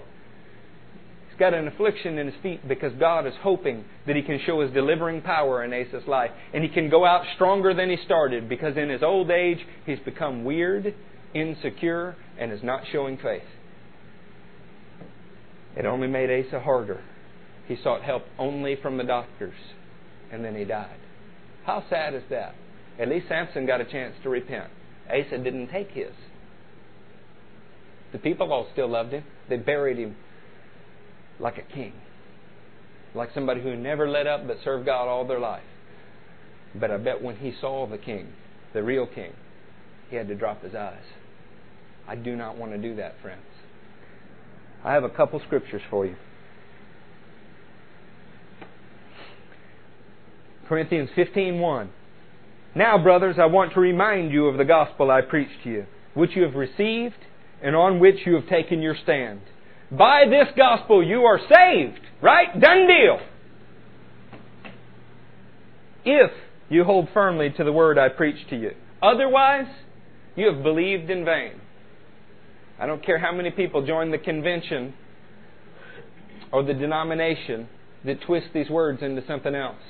He's 1.29 1.39
got 1.39 1.55
an 1.55 1.67
affliction 1.67 2.19
in 2.19 2.27
his 2.27 2.35
feet 2.43 2.67
because 2.67 2.93
God 2.99 3.25
is 3.25 3.33
hoping 3.41 3.85
that 4.05 4.15
he 4.15 4.21
can 4.21 4.39
show 4.45 4.61
his 4.61 4.69
delivering 4.69 5.23
power 5.23 5.63
in 5.63 5.73
Asa's 5.73 6.07
life. 6.07 6.29
And 6.53 6.63
he 6.63 6.69
can 6.69 6.91
go 6.91 7.07
out 7.07 7.25
stronger 7.33 7.73
than 7.73 7.89
he 7.89 7.97
started 8.05 8.47
because 8.47 8.77
in 8.77 8.87
his 8.89 9.01
old 9.01 9.31
age, 9.31 9.57
he's 9.87 9.97
become 10.05 10.43
weird, 10.43 10.93
insecure, 11.33 12.15
and 12.37 12.51
is 12.51 12.61
not 12.61 12.83
showing 12.91 13.17
faith. 13.17 13.41
It 15.75 15.87
only 15.87 16.07
made 16.07 16.29
Asa 16.29 16.59
harder. 16.59 17.03
He 17.67 17.77
sought 17.83 18.03
help 18.03 18.25
only 18.37 18.77
from 18.79 18.97
the 18.97 19.03
doctors, 19.03 19.57
and 20.31 20.45
then 20.45 20.55
he 20.55 20.65
died. 20.65 20.99
How 21.65 21.83
sad 21.89 22.13
is 22.13 22.23
that? 22.29 22.53
At 22.99 23.07
least 23.07 23.27
Samson 23.27 23.65
got 23.65 23.81
a 23.81 23.85
chance 23.85 24.13
to 24.21 24.29
repent. 24.29 24.69
Asa 25.09 25.37
didn't 25.37 25.67
take 25.67 25.91
his. 25.91 26.11
The 28.11 28.19
people 28.19 28.51
all 28.51 28.67
still 28.71 28.87
loved 28.87 29.11
him. 29.11 29.23
They 29.49 29.57
buried 29.57 29.97
him 29.97 30.15
like 31.39 31.57
a 31.57 31.61
king, 31.73 31.93
like 33.13 33.29
somebody 33.33 33.61
who 33.61 33.75
never 33.75 34.09
let 34.09 34.25
up 34.25 34.47
but 34.47 34.57
served 34.63 34.85
God 34.85 35.07
all 35.07 35.27
their 35.27 35.39
life. 35.39 35.63
But 36.73 36.91
I 36.91 36.97
bet 36.97 37.21
when 37.21 37.37
he 37.37 37.53
saw 37.59 37.87
the 37.87 37.97
king, 37.97 38.33
the 38.73 38.83
real 38.83 39.05
king, 39.05 39.33
he 40.09 40.15
had 40.15 40.27
to 40.27 40.35
drop 40.35 40.63
his 40.63 40.75
eyes. 40.75 41.03
I 42.07 42.15
do 42.15 42.35
not 42.35 42.57
want 42.57 42.71
to 42.71 42.77
do 42.77 42.95
that, 42.95 43.15
friends. 43.21 43.41
I 44.83 44.93
have 44.93 45.03
a 45.03 45.09
couple 45.09 45.39
scriptures 45.39 45.81
for 45.89 46.05
you. 46.05 46.15
Corinthians 50.67 51.09
15:1 51.15 51.89
now, 52.75 52.97
brothers, 53.01 53.37
I 53.39 53.45
want 53.45 53.73
to 53.73 53.79
remind 53.79 54.31
you 54.31 54.47
of 54.47 54.57
the 54.57 54.65
gospel 54.65 55.09
I 55.09 55.21
preached 55.21 55.63
to 55.63 55.69
you, 55.69 55.85
which 56.13 56.31
you 56.35 56.43
have 56.43 56.55
received 56.55 57.15
and 57.61 57.75
on 57.75 57.99
which 57.99 58.17
you 58.25 58.35
have 58.35 58.47
taken 58.47 58.81
your 58.81 58.95
stand. 59.01 59.41
By 59.91 60.25
this 60.29 60.47
gospel 60.57 61.03
you 61.03 61.21
are 61.21 61.39
saved, 61.39 62.01
right? 62.21 62.59
Done 62.59 62.87
deal. 62.87 63.19
If 66.03 66.31
you 66.69 66.83
hold 66.83 67.09
firmly 67.13 67.49
to 67.57 67.63
the 67.63 67.71
word 67.71 67.97
I 67.97 68.09
preached 68.09 68.49
to 68.49 68.57
you. 68.57 68.71
Otherwise, 69.01 69.67
you 70.35 70.51
have 70.51 70.63
believed 70.63 71.09
in 71.09 71.25
vain. 71.25 71.53
I 72.79 72.85
don't 72.85 73.03
care 73.03 73.19
how 73.19 73.31
many 73.31 73.51
people 73.51 73.85
join 73.85 74.11
the 74.11 74.17
convention 74.17 74.93
or 76.51 76.63
the 76.63 76.73
denomination, 76.73 77.67
that 78.05 78.21
twist 78.21 78.47
these 78.53 78.69
words 78.69 79.01
into 79.01 79.25
something 79.27 79.53
else. 79.53 79.81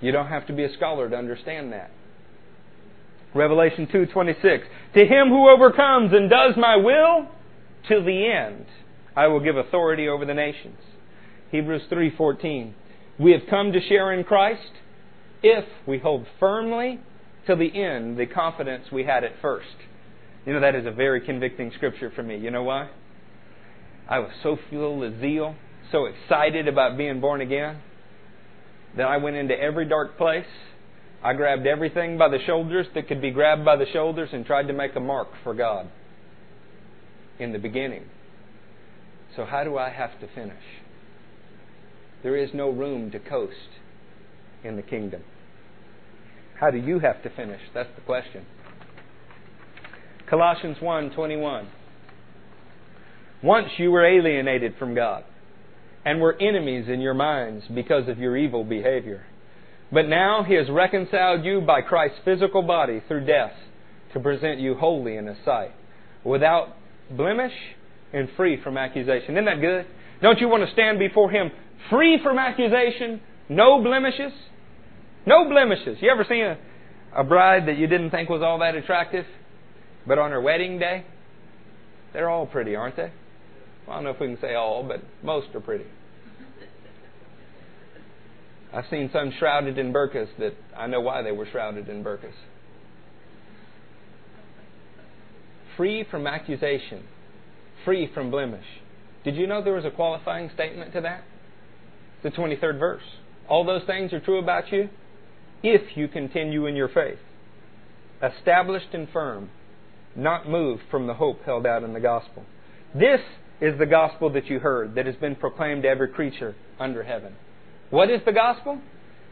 You 0.00 0.12
don't 0.12 0.28
have 0.28 0.46
to 0.46 0.52
be 0.52 0.64
a 0.64 0.72
scholar 0.74 1.08
to 1.08 1.16
understand 1.16 1.72
that. 1.72 1.90
Revelation 3.34 3.86
2:26 3.86 4.64
To 4.94 5.06
him 5.06 5.28
who 5.28 5.48
overcomes 5.48 6.12
and 6.12 6.28
does 6.28 6.56
my 6.56 6.76
will 6.76 7.28
to 7.88 8.02
the 8.02 8.26
end 8.26 8.66
I 9.16 9.26
will 9.26 9.40
give 9.40 9.56
authority 9.56 10.08
over 10.08 10.24
the 10.24 10.34
nations. 10.34 10.78
Hebrews 11.50 11.86
3:14 11.90 12.72
We 13.18 13.32
have 13.32 13.46
come 13.48 13.72
to 13.72 13.80
share 13.80 14.12
in 14.12 14.24
Christ 14.24 14.72
if 15.42 15.64
we 15.86 15.98
hold 15.98 16.26
firmly 16.38 17.00
to 17.46 17.54
the 17.54 17.82
end 17.82 18.16
the 18.16 18.26
confidence 18.26 18.90
we 18.90 19.04
had 19.04 19.24
at 19.24 19.38
first. 19.40 19.76
You 20.46 20.54
know 20.54 20.60
that 20.60 20.74
is 20.74 20.86
a 20.86 20.90
very 20.90 21.20
convicting 21.20 21.70
scripture 21.72 22.10
for 22.10 22.22
me. 22.22 22.36
You 22.36 22.50
know 22.50 22.62
why? 22.62 22.88
I 24.08 24.18
was 24.18 24.32
so 24.42 24.56
full 24.70 25.04
of 25.04 25.20
zeal, 25.20 25.54
so 25.92 26.06
excited 26.06 26.66
about 26.66 26.96
being 26.96 27.20
born 27.20 27.40
again 27.40 27.80
that 28.96 29.06
I 29.06 29.16
went 29.18 29.36
into 29.36 29.58
every 29.58 29.88
dark 29.88 30.16
place 30.18 30.46
I 31.22 31.34
grabbed 31.34 31.66
everything 31.66 32.16
by 32.16 32.28
the 32.28 32.38
shoulders 32.46 32.86
that 32.94 33.06
could 33.06 33.20
be 33.20 33.30
grabbed 33.30 33.64
by 33.64 33.76
the 33.76 33.84
shoulders 33.92 34.30
and 34.32 34.46
tried 34.46 34.68
to 34.68 34.72
make 34.72 34.96
a 34.96 35.00
mark 35.00 35.28
for 35.44 35.52
God 35.52 35.88
in 37.38 37.52
the 37.52 37.58
beginning. 37.58 38.04
So, 39.36 39.44
how 39.44 39.64
do 39.64 39.76
I 39.76 39.90
have 39.90 40.18
to 40.20 40.28
finish? 40.34 40.62
There 42.22 42.36
is 42.36 42.50
no 42.54 42.70
room 42.70 43.10
to 43.10 43.18
coast 43.18 43.54
in 44.64 44.76
the 44.76 44.82
kingdom. 44.82 45.22
How 46.58 46.70
do 46.70 46.78
you 46.78 46.98
have 47.00 47.22
to 47.22 47.30
finish? 47.30 47.60
That's 47.74 47.88
the 47.94 48.02
question. 48.02 48.46
Colossians 50.28 50.78
1:21 50.80 51.66
Once 53.42 53.68
you 53.78 53.90
were 53.90 54.04
alienated 54.04 54.74
from 54.78 54.94
God 54.94 55.24
and 56.04 56.20
were 56.20 56.40
enemies 56.40 56.86
in 56.88 57.00
your 57.00 57.14
minds 57.14 57.64
because 57.74 58.08
of 58.08 58.18
your 58.18 58.36
evil 58.36 58.64
behavior. 58.64 59.26
But 59.92 60.08
now 60.08 60.44
he 60.46 60.54
has 60.54 60.70
reconciled 60.70 61.44
you 61.44 61.60
by 61.60 61.82
Christ's 61.82 62.18
physical 62.24 62.62
body 62.62 63.02
through 63.08 63.26
death 63.26 63.52
to 64.14 64.20
present 64.20 64.60
you 64.60 64.74
holy 64.74 65.16
in 65.16 65.26
his 65.26 65.36
sight, 65.44 65.72
without 66.24 66.76
blemish 67.10 67.52
and 68.12 68.28
free 68.36 68.60
from 68.62 68.76
accusation. 68.76 69.36
Isn't 69.36 69.44
that 69.44 69.60
good? 69.60 69.86
Don't 70.22 70.38
you 70.40 70.48
want 70.48 70.66
to 70.66 70.72
stand 70.72 70.98
before 70.98 71.30
him 71.30 71.50
free 71.88 72.18
from 72.22 72.38
accusation, 72.38 73.20
no 73.48 73.82
blemishes? 73.82 74.32
No 75.26 75.48
blemishes. 75.48 75.98
You 76.00 76.10
ever 76.10 76.24
seen 76.28 76.44
a, 76.44 76.58
a 77.16 77.24
bride 77.24 77.66
that 77.68 77.76
you 77.78 77.86
didn't 77.86 78.10
think 78.10 78.28
was 78.28 78.42
all 78.42 78.58
that 78.60 78.74
attractive, 78.74 79.26
but 80.06 80.18
on 80.18 80.30
her 80.30 80.40
wedding 80.40 80.78
day, 80.78 81.04
they're 82.12 82.28
all 82.28 82.46
pretty, 82.46 82.74
aren't 82.74 82.96
they? 82.96 83.12
I 83.90 83.96
don't 83.96 84.04
know 84.04 84.10
if 84.10 84.20
we 84.20 84.28
can 84.28 84.40
say 84.40 84.54
all, 84.54 84.82
but 84.82 85.00
most 85.22 85.48
are 85.54 85.60
pretty. 85.60 85.86
I've 88.72 88.84
seen 88.88 89.10
some 89.12 89.32
shrouded 89.36 89.78
in 89.78 89.92
burqas 89.92 90.28
that 90.38 90.54
I 90.76 90.86
know 90.86 91.00
why 91.00 91.22
they 91.22 91.32
were 91.32 91.46
shrouded 91.50 91.88
in 91.88 92.04
burqas. 92.04 92.34
Free 95.76 96.04
from 96.08 96.26
accusation, 96.26 97.04
free 97.84 98.08
from 98.12 98.30
blemish. 98.30 98.66
Did 99.24 99.36
you 99.36 99.46
know 99.46 99.62
there 99.62 99.74
was 99.74 99.84
a 99.84 99.90
qualifying 99.90 100.50
statement 100.54 100.92
to 100.92 101.00
that? 101.00 101.24
The 102.22 102.30
23rd 102.30 102.78
verse. 102.78 103.02
All 103.48 103.64
those 103.64 103.82
things 103.86 104.12
are 104.12 104.20
true 104.20 104.38
about 104.38 104.70
you 104.70 104.88
if 105.62 105.96
you 105.96 106.08
continue 106.08 106.66
in 106.66 106.76
your 106.76 106.88
faith, 106.88 107.18
established 108.22 108.94
and 108.94 109.08
firm, 109.10 109.50
not 110.14 110.48
moved 110.48 110.82
from 110.90 111.06
the 111.06 111.14
hope 111.14 111.42
held 111.44 111.66
out 111.66 111.82
in 111.82 111.92
the 111.92 112.00
gospel. 112.00 112.44
This 112.94 113.20
is 113.60 113.78
the 113.78 113.86
gospel 113.86 114.30
that 114.32 114.46
you 114.46 114.58
heard 114.58 114.94
that 114.94 115.06
has 115.06 115.16
been 115.16 115.36
proclaimed 115.36 115.82
to 115.82 115.88
every 115.88 116.08
creature 116.08 116.54
under 116.78 117.02
heaven. 117.02 117.34
What 117.90 118.10
is 118.10 118.20
the 118.24 118.32
gospel? 118.32 118.80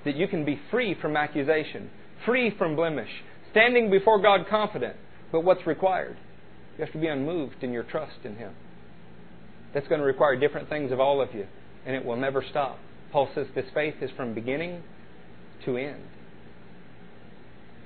That 0.04 0.16
you 0.16 0.28
can 0.28 0.44
be 0.44 0.60
free 0.70 0.94
from 1.00 1.16
accusation, 1.16 1.90
free 2.24 2.54
from 2.56 2.76
blemish, 2.76 3.08
standing 3.50 3.90
before 3.90 4.20
God 4.20 4.46
confident. 4.48 4.96
But 5.32 5.44
what's 5.44 5.66
required? 5.66 6.16
You 6.76 6.84
have 6.84 6.92
to 6.92 7.00
be 7.00 7.06
unmoved 7.06 7.62
in 7.62 7.72
your 7.72 7.82
trust 7.82 8.18
in 8.24 8.36
Him. 8.36 8.52
That's 9.74 9.88
going 9.88 10.00
to 10.00 10.06
require 10.06 10.36
different 10.36 10.68
things 10.68 10.92
of 10.92 11.00
all 11.00 11.20
of 11.20 11.34
you, 11.34 11.46
and 11.84 11.96
it 11.96 12.04
will 12.04 12.16
never 12.16 12.44
stop. 12.48 12.78
Paul 13.12 13.28
says 13.34 13.46
this 13.54 13.66
faith 13.74 13.96
is 14.00 14.10
from 14.16 14.34
beginning 14.34 14.82
to 15.64 15.76
end. 15.76 16.02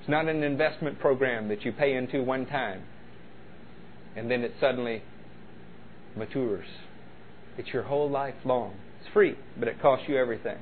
It's 0.00 0.08
not 0.08 0.28
an 0.28 0.42
investment 0.42 0.98
program 0.98 1.48
that 1.48 1.64
you 1.64 1.72
pay 1.72 1.94
into 1.94 2.22
one 2.22 2.46
time 2.46 2.82
and 4.16 4.30
then 4.30 4.42
it 4.42 4.52
suddenly 4.60 5.02
matures. 6.16 6.66
It's 7.58 7.68
your 7.68 7.82
whole 7.82 8.10
life 8.10 8.34
long 8.44 8.74
It's 9.00 9.12
free, 9.12 9.36
but 9.58 9.68
it 9.68 9.80
costs 9.80 10.06
you 10.08 10.16
everything. 10.16 10.58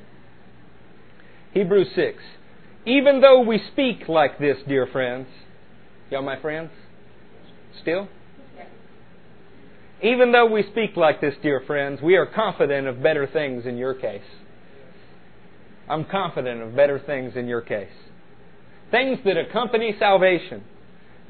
Hebrews 1.53 1.89
6. 1.95 2.19
Even 2.87 3.21
though 3.21 3.41
we 3.41 3.61
speak 3.73 4.09
like 4.09 4.39
this, 4.39 4.57
dear 4.67 4.87
friends, 4.87 5.27
y'all 6.11 6.23
my 6.23 6.41
friends? 6.41 6.71
Still? 7.83 8.09
Even 10.03 10.33
though 10.33 10.47
we 10.47 10.65
speak 10.71 10.97
like 10.97 11.21
this, 11.21 11.35
dear 11.43 11.63
friends, 11.67 12.01
we 12.03 12.17
are 12.17 12.27
confident 12.27 12.87
of 12.87 13.03
better 13.03 13.27
things 13.27 13.67
in 13.67 13.77
your 13.77 13.93
case. 13.93 14.23
I'm 15.89 16.07
confident 16.07 16.63
of 16.63 16.75
better 16.75 16.99
things 16.99 17.35
in 17.37 17.47
your 17.47 17.61
case. 17.61 17.89
Things 18.91 19.19
that 19.25 19.37
accompany 19.37 19.95
salvation. 19.99 20.65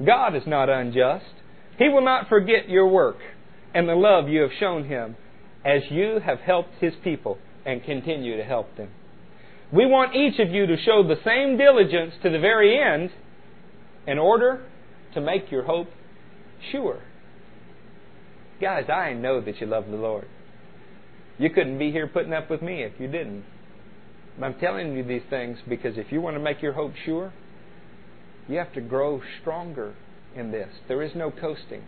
God 0.05 0.35
is 0.35 0.43
not 0.47 0.69
unjust. 0.69 1.25
He 1.77 1.89
will 1.89 2.03
not 2.03 2.29
forget 2.29 2.69
your 2.69 2.87
work 2.87 3.17
and 3.73 3.87
the 3.87 3.95
love 3.95 4.29
you 4.29 4.41
have 4.41 4.51
shown 4.59 4.85
Him 4.85 5.15
as 5.65 5.81
you 5.89 6.19
have 6.23 6.39
helped 6.39 6.75
His 6.79 6.93
people 7.03 7.37
and 7.65 7.83
continue 7.83 8.37
to 8.37 8.43
help 8.43 8.75
them. 8.77 8.89
We 9.71 9.85
want 9.85 10.15
each 10.15 10.39
of 10.39 10.49
you 10.49 10.65
to 10.65 10.75
show 10.83 11.03
the 11.03 11.21
same 11.23 11.57
diligence 11.57 12.13
to 12.23 12.29
the 12.29 12.39
very 12.39 12.77
end 12.77 13.11
in 14.05 14.17
order 14.17 14.65
to 15.13 15.21
make 15.21 15.51
your 15.51 15.63
hope 15.63 15.87
sure. 16.71 17.01
Guys, 18.59 18.89
I 18.89 19.13
know 19.13 19.41
that 19.41 19.61
you 19.61 19.67
love 19.67 19.87
the 19.87 19.95
Lord. 19.95 20.27
You 21.37 21.49
couldn't 21.49 21.79
be 21.79 21.91
here 21.91 22.07
putting 22.07 22.33
up 22.33 22.49
with 22.49 22.61
me 22.61 22.83
if 22.83 22.93
you 22.99 23.07
didn't. 23.07 23.43
I'm 24.41 24.55
telling 24.55 24.95
you 24.95 25.03
these 25.03 25.23
things 25.29 25.57
because 25.67 25.97
if 25.97 26.11
you 26.11 26.21
want 26.21 26.35
to 26.35 26.39
make 26.39 26.61
your 26.61 26.73
hope 26.73 26.93
sure, 27.05 27.33
you 28.47 28.57
have 28.57 28.73
to 28.73 28.81
grow 28.81 29.21
stronger 29.41 29.93
in 30.35 30.51
this. 30.51 30.69
There 30.87 31.01
is 31.01 31.11
no 31.15 31.31
coasting. 31.31 31.83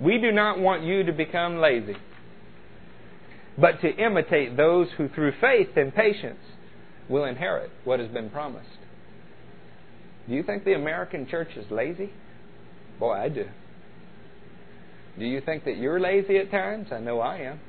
We 0.00 0.18
do 0.18 0.32
not 0.32 0.58
want 0.58 0.82
you 0.82 1.04
to 1.04 1.12
become 1.12 1.58
lazy, 1.58 1.96
but 3.58 3.80
to 3.80 3.88
imitate 3.88 4.56
those 4.56 4.88
who 4.96 5.08
through 5.08 5.32
faith 5.40 5.76
and 5.76 5.94
patience 5.94 6.40
will 7.08 7.24
inherit 7.24 7.70
what 7.84 8.00
has 8.00 8.08
been 8.10 8.28
promised. 8.30 8.68
Do 10.28 10.34
you 10.34 10.42
think 10.42 10.64
the 10.64 10.74
American 10.74 11.26
church 11.26 11.50
is 11.56 11.70
lazy? 11.70 12.10
Boy, 12.98 13.12
I 13.12 13.28
do. 13.28 13.46
Do 15.18 15.24
you 15.24 15.40
think 15.40 15.64
that 15.64 15.78
you're 15.78 16.00
lazy 16.00 16.36
at 16.36 16.50
times? 16.50 16.88
I 16.92 16.98
know 16.98 17.20
I 17.20 17.38
am. 17.38 17.60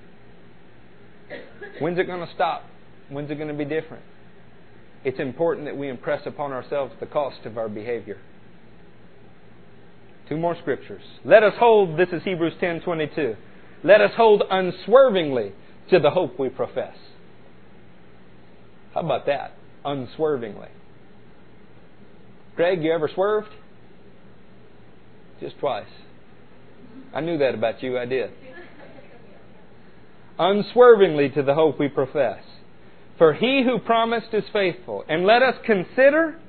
When's 1.80 2.00
it 2.00 2.08
going 2.08 2.26
to 2.26 2.34
stop? 2.34 2.64
When's 3.10 3.32
it 3.32 3.36
going 3.36 3.48
to 3.48 3.54
be 3.54 3.66
different? 3.66 4.04
It's 5.06 5.20
important 5.20 5.68
that 5.68 5.78
we 5.78 5.90
impress 5.90 6.26
upon 6.26 6.52
ourselves 6.52 6.94
the 7.00 7.06
cost 7.06 7.46
of 7.46 7.58
our 7.58 7.70
behavior. 7.70 8.18
Two 10.30 10.38
more 10.38 10.56
scriptures. 10.62 11.02
Let 11.24 11.44
us 11.44 11.54
hold, 11.58 11.98
this 11.98 12.10
is 12.12 12.22
Hebrews 12.24 12.54
10:22. 12.62 13.36
Let 13.84 14.02
us 14.02 14.12
hold 14.16 14.44
unswervingly 14.50 15.54
to 15.90 16.00
the 16.00 16.10
hope 16.10 16.38
we 16.38 16.50
profess. 16.50 16.96
How 18.94 19.02
about 19.02 19.26
that? 19.28 19.54
Unswervingly. 19.86 20.70
Greg, 22.56 22.84
you 22.84 22.92
ever 22.92 23.08
swerved? 23.08 23.50
Just 25.40 25.60
twice. 25.60 25.86
I 27.14 27.22
knew 27.22 27.38
that 27.38 27.54
about 27.54 27.84
you, 27.84 27.98
I 27.98 28.06
did. 28.06 28.32
Unswervingly 30.40 31.30
to 31.30 31.44
the 31.44 31.54
hope 31.54 31.80
we 31.80 31.88
profess. 31.88 32.44
For 33.18 33.34
he 33.34 33.64
who 33.64 33.80
promised 33.80 34.34
is 34.34 34.44
faithful. 34.52 35.04
And 35.08 35.26
let 35.26 35.42
us 35.42 35.56
consider 35.66 36.40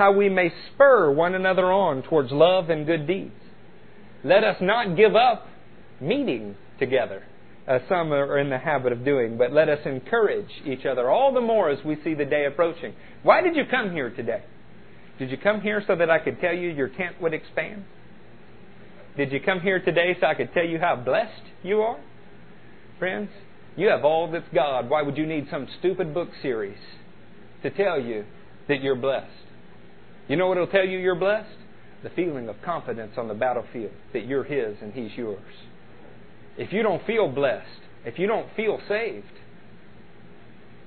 how 0.00 0.10
we 0.10 0.30
may 0.30 0.50
spur 0.72 1.12
one 1.12 1.34
another 1.34 1.70
on 1.70 2.02
towards 2.02 2.32
love 2.32 2.70
and 2.70 2.86
good 2.86 3.06
deeds. 3.06 3.34
Let 4.24 4.44
us 4.44 4.56
not 4.62 4.96
give 4.96 5.14
up 5.14 5.46
meeting 6.00 6.56
together, 6.78 7.22
as 7.66 7.82
some 7.86 8.10
are 8.10 8.38
in 8.38 8.48
the 8.48 8.56
habit 8.56 8.94
of 8.94 9.04
doing, 9.04 9.36
but 9.36 9.52
let 9.52 9.68
us 9.68 9.80
encourage 9.84 10.48
each 10.64 10.86
other 10.86 11.10
all 11.10 11.34
the 11.34 11.42
more 11.42 11.68
as 11.68 11.84
we 11.84 11.98
see 12.02 12.14
the 12.14 12.24
day 12.24 12.46
approaching. 12.46 12.94
Why 13.22 13.42
did 13.42 13.54
you 13.56 13.64
come 13.70 13.92
here 13.92 14.08
today? 14.08 14.42
Did 15.18 15.30
you 15.30 15.36
come 15.36 15.60
here 15.60 15.84
so 15.86 15.94
that 15.96 16.08
I 16.08 16.18
could 16.18 16.40
tell 16.40 16.54
you 16.54 16.70
your 16.70 16.88
tent 16.88 17.20
would 17.20 17.34
expand? 17.34 17.84
Did 19.18 19.30
you 19.32 19.40
come 19.40 19.60
here 19.60 19.84
today 19.84 20.16
so 20.18 20.28
I 20.28 20.34
could 20.34 20.54
tell 20.54 20.64
you 20.64 20.78
how 20.78 20.96
blessed 20.96 21.42
you 21.62 21.82
are? 21.82 22.00
Friends, 22.98 23.28
you 23.76 23.88
have 23.88 24.06
all 24.06 24.30
that's 24.30 24.48
God. 24.54 24.88
Why 24.88 25.02
would 25.02 25.18
you 25.18 25.26
need 25.26 25.48
some 25.50 25.68
stupid 25.78 26.14
book 26.14 26.30
series 26.40 26.78
to 27.62 27.68
tell 27.68 28.00
you 28.00 28.24
that 28.66 28.80
you're 28.80 28.96
blessed? 28.96 29.49
You 30.30 30.36
know 30.36 30.46
what 30.46 30.58
it'll 30.58 30.68
tell 30.68 30.86
you 30.86 30.96
you're 30.96 31.16
blessed? 31.16 31.50
The 32.04 32.10
feeling 32.10 32.48
of 32.48 32.54
confidence 32.64 33.14
on 33.16 33.26
the 33.26 33.34
battlefield 33.34 33.90
that 34.12 34.26
you're 34.26 34.44
His 34.44 34.76
and 34.80 34.92
He's 34.92 35.10
yours. 35.16 35.42
If 36.56 36.72
you 36.72 36.84
don't 36.84 37.04
feel 37.04 37.26
blessed, 37.28 37.66
if 38.04 38.16
you 38.16 38.28
don't 38.28 38.46
feel 38.54 38.78
saved, 38.88 39.26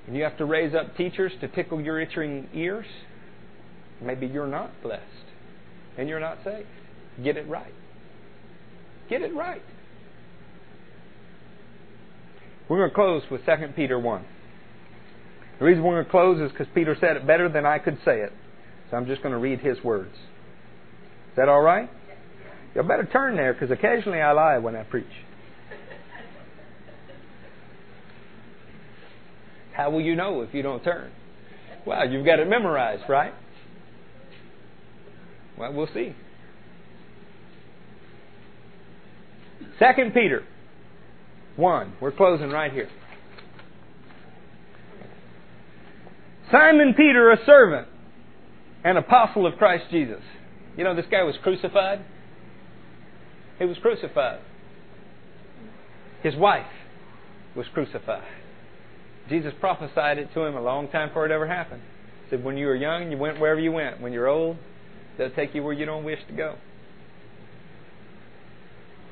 and 0.08 0.16
you 0.16 0.24
have 0.24 0.38
to 0.38 0.46
raise 0.46 0.74
up 0.74 0.96
teachers 0.96 1.34
to 1.42 1.50
tickle 1.50 1.82
your 1.82 2.00
itching 2.00 2.48
ears, 2.54 2.86
maybe 4.02 4.28
you're 4.28 4.48
not 4.48 4.72
blessed 4.82 5.04
and 5.98 6.08
you're 6.08 6.22
not 6.22 6.38
saved. 6.46 6.68
Get 7.22 7.36
it 7.36 7.46
right. 7.50 7.74
Get 9.10 9.24
it 9.24 9.36
right. 9.36 9.62
We're 12.70 12.78
going 12.78 12.92
to 12.92 12.96
close 12.96 13.24
with 13.30 13.46
2 13.46 13.74
Peter 13.76 14.00
1. 14.00 14.26
The 15.60 15.66
reason 15.66 15.84
we're 15.84 15.96
going 15.96 16.06
to 16.06 16.12
close 16.12 16.42
is 16.42 16.50
because 16.50 16.68
Peter 16.74 16.96
said 16.98 17.18
it 17.18 17.28
better 17.28 17.50
than 17.50 17.66
I 17.66 17.80
could 17.80 17.98
say 18.06 18.22
it. 18.22 18.32
I'm 18.94 19.06
just 19.06 19.22
going 19.22 19.34
to 19.34 19.40
read 19.40 19.60
his 19.60 19.82
words. 19.84 20.14
Is 20.14 21.38
that 21.38 21.50
all 21.50 21.62
right? 21.62 21.90
You 22.76 22.84
better 22.84 23.08
turn 23.12 23.36
there 23.36 23.54
because 23.54 23.72
occasionally 23.72 24.20
I 24.20 24.32
lie 24.32 24.58
when 24.58 24.76
I 24.76 24.84
preach. 24.84 25.06
How 29.74 29.92
will 29.92 30.02
you 30.02 30.16
know 30.16 30.42
if 30.42 30.54
you 30.54 30.62
don't 30.62 30.84
turn? 30.84 31.12
Well, 31.86 32.10
you've 32.10 32.26
got 32.26 32.40
it 32.40 32.48
memorized, 32.48 33.04
right? 33.10 33.34
Well, 35.58 35.74
we'll 35.74 35.90
see. 35.94 36.16
Second 39.80 40.14
Peter 40.14 40.44
1. 41.56 41.94
We're 42.02 42.12
closing 42.12 42.50
right 42.50 42.72
here. 42.72 42.90
Simon 46.52 46.94
Peter, 46.96 47.32
a 47.32 47.38
servant 47.46 47.88
and 48.84 48.98
apostle 48.98 49.48
of 49.48 49.58
Christ 49.58 49.86
Jesus. 49.92 50.22
You 50.78 50.84
know, 50.84 50.96
this 50.96 51.06
guy 51.10 51.24
was 51.24 51.36
crucified. 51.42 52.04
He 53.60 53.66
was 53.66 53.78
crucified. 53.82 54.40
His 56.22 56.36
wife 56.36 56.66
was 57.56 57.68
crucified. 57.74 58.24
Jesus 59.30 59.54
prophesied 59.60 60.18
it 60.18 60.34
to 60.34 60.42
him 60.42 60.56
a 60.56 60.62
long 60.62 60.90
time 60.90 61.10
before 61.10 61.26
it 61.26 61.32
ever 61.32 61.48
happened. 61.48 61.82
He 62.26 62.32
said, 62.32 62.44
When 62.44 62.58
you 62.58 62.68
were 62.68 62.76
young, 62.76 63.12
you 63.12 63.18
went 63.18 63.40
wherever 63.40 63.60
you 63.60 63.72
went. 63.72 64.02
When 64.02 64.12
you're 64.12 64.28
old, 64.28 64.58
they'll 65.18 65.32
take 65.32 65.54
you 65.56 65.64
where 65.64 65.74
you 65.74 65.86
don't 65.86 66.04
wish 66.04 66.20
to 66.28 66.34
go. 66.34 66.56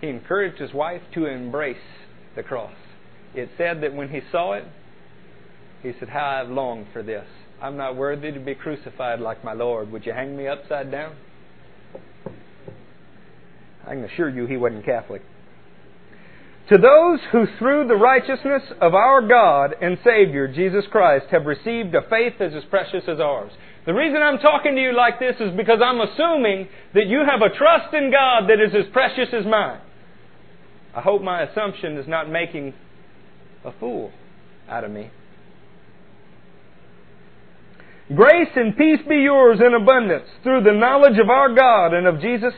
He 0.01 0.07
encouraged 0.07 0.59
his 0.59 0.73
wife 0.73 1.01
to 1.13 1.27
embrace 1.27 1.77
the 2.35 2.43
cross. 2.43 2.73
It 3.35 3.49
said 3.57 3.81
that 3.81 3.93
when 3.93 4.09
he 4.09 4.21
saw 4.31 4.53
it, 4.53 4.65
he 5.83 5.93
said, 5.99 6.09
How 6.09 6.25
I've 6.25 6.49
longed 6.49 6.87
for 6.91 7.03
this. 7.03 7.25
I'm 7.61 7.77
not 7.77 7.95
worthy 7.95 8.31
to 8.31 8.39
be 8.39 8.55
crucified 8.55 9.19
like 9.19 9.43
my 9.43 9.53
Lord. 9.53 9.91
Would 9.91 10.05
you 10.05 10.13
hang 10.13 10.35
me 10.35 10.47
upside 10.47 10.91
down? 10.91 11.15
I 13.85 13.93
can 13.93 14.03
assure 14.03 14.29
you 14.29 14.47
he 14.47 14.57
wasn't 14.57 14.83
Catholic. 14.83 15.21
To 16.69 16.77
those 16.77 17.19
who, 17.31 17.45
through 17.59 17.87
the 17.87 17.95
righteousness 17.95 18.63
of 18.79 18.95
our 18.95 19.27
God 19.27 19.75
and 19.81 19.97
Savior, 20.03 20.47
Jesus 20.47 20.85
Christ, 20.89 21.25
have 21.31 21.45
received 21.45 21.93
a 21.93 22.01
faith 22.09 22.39
as 22.39 22.53
precious 22.69 23.03
as 23.07 23.19
ours. 23.19 23.51
The 23.85 23.93
reason 23.93 24.21
I'm 24.21 24.37
talking 24.37 24.75
to 24.75 24.81
you 24.81 24.95
like 24.95 25.19
this 25.19 25.35
is 25.39 25.55
because 25.55 25.79
I'm 25.83 25.99
assuming 25.99 26.67
that 26.93 27.07
you 27.07 27.19
have 27.29 27.41
a 27.41 27.55
trust 27.55 27.93
in 27.93 28.11
God 28.11 28.47
that 28.49 28.59
is 28.59 28.73
as 28.73 28.91
precious 28.93 29.33
as 29.33 29.45
mine. 29.45 29.81
I 30.95 31.01
hope 31.01 31.21
my 31.21 31.43
assumption 31.43 31.97
is 31.97 32.07
not 32.07 32.29
making 32.29 32.73
a 33.65 33.71
fool 33.79 34.11
out 34.69 34.83
of 34.83 34.91
me. 34.91 35.09
Grace 38.15 38.49
and 38.55 38.75
peace 38.75 38.99
be 39.07 39.17
yours 39.17 39.59
in 39.65 39.73
abundance 39.73 40.27
through 40.43 40.63
the 40.63 40.73
knowledge 40.73 41.19
of 41.21 41.29
our 41.29 41.53
God 41.53 41.93
and 41.93 42.07
of 42.07 42.19
Jesus 42.19 42.53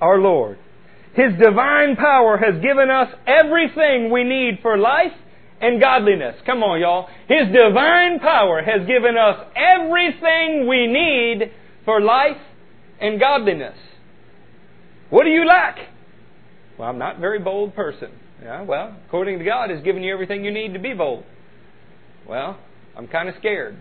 our 0.00 0.18
Lord. 0.18 0.58
His 1.14 1.32
divine 1.38 1.96
power 1.96 2.36
has 2.36 2.60
given 2.60 2.90
us 2.90 3.08
everything 3.26 4.10
we 4.10 4.24
need 4.24 4.58
for 4.62 4.76
life 4.76 5.12
and 5.60 5.80
godliness. 5.80 6.36
Come 6.44 6.62
on, 6.62 6.80
y'all. 6.80 7.08
His 7.28 7.46
divine 7.52 8.20
power 8.20 8.62
has 8.62 8.86
given 8.86 9.16
us 9.16 9.46
everything 9.56 10.66
we 10.68 10.86
need 10.86 11.52
for 11.84 12.00
life 12.00 12.40
and 13.00 13.20
godliness. 13.20 13.78
What 15.08 15.24
do 15.24 15.30
you 15.30 15.46
lack? 15.46 15.78
Well, 16.78 16.88
I'm 16.88 16.98
not 16.98 17.16
a 17.16 17.20
very 17.20 17.38
bold 17.38 17.74
person. 17.74 18.10
Yeah, 18.42 18.62
well, 18.62 18.94
according 19.06 19.38
to 19.38 19.44
God, 19.44 19.70
He's 19.70 19.82
given 19.82 20.02
you 20.02 20.12
everything 20.12 20.44
you 20.44 20.50
need 20.50 20.74
to 20.74 20.78
be 20.78 20.92
bold. 20.92 21.24
Well, 22.28 22.58
I'm 22.96 23.08
kind 23.08 23.28
of 23.28 23.34
scared. 23.38 23.80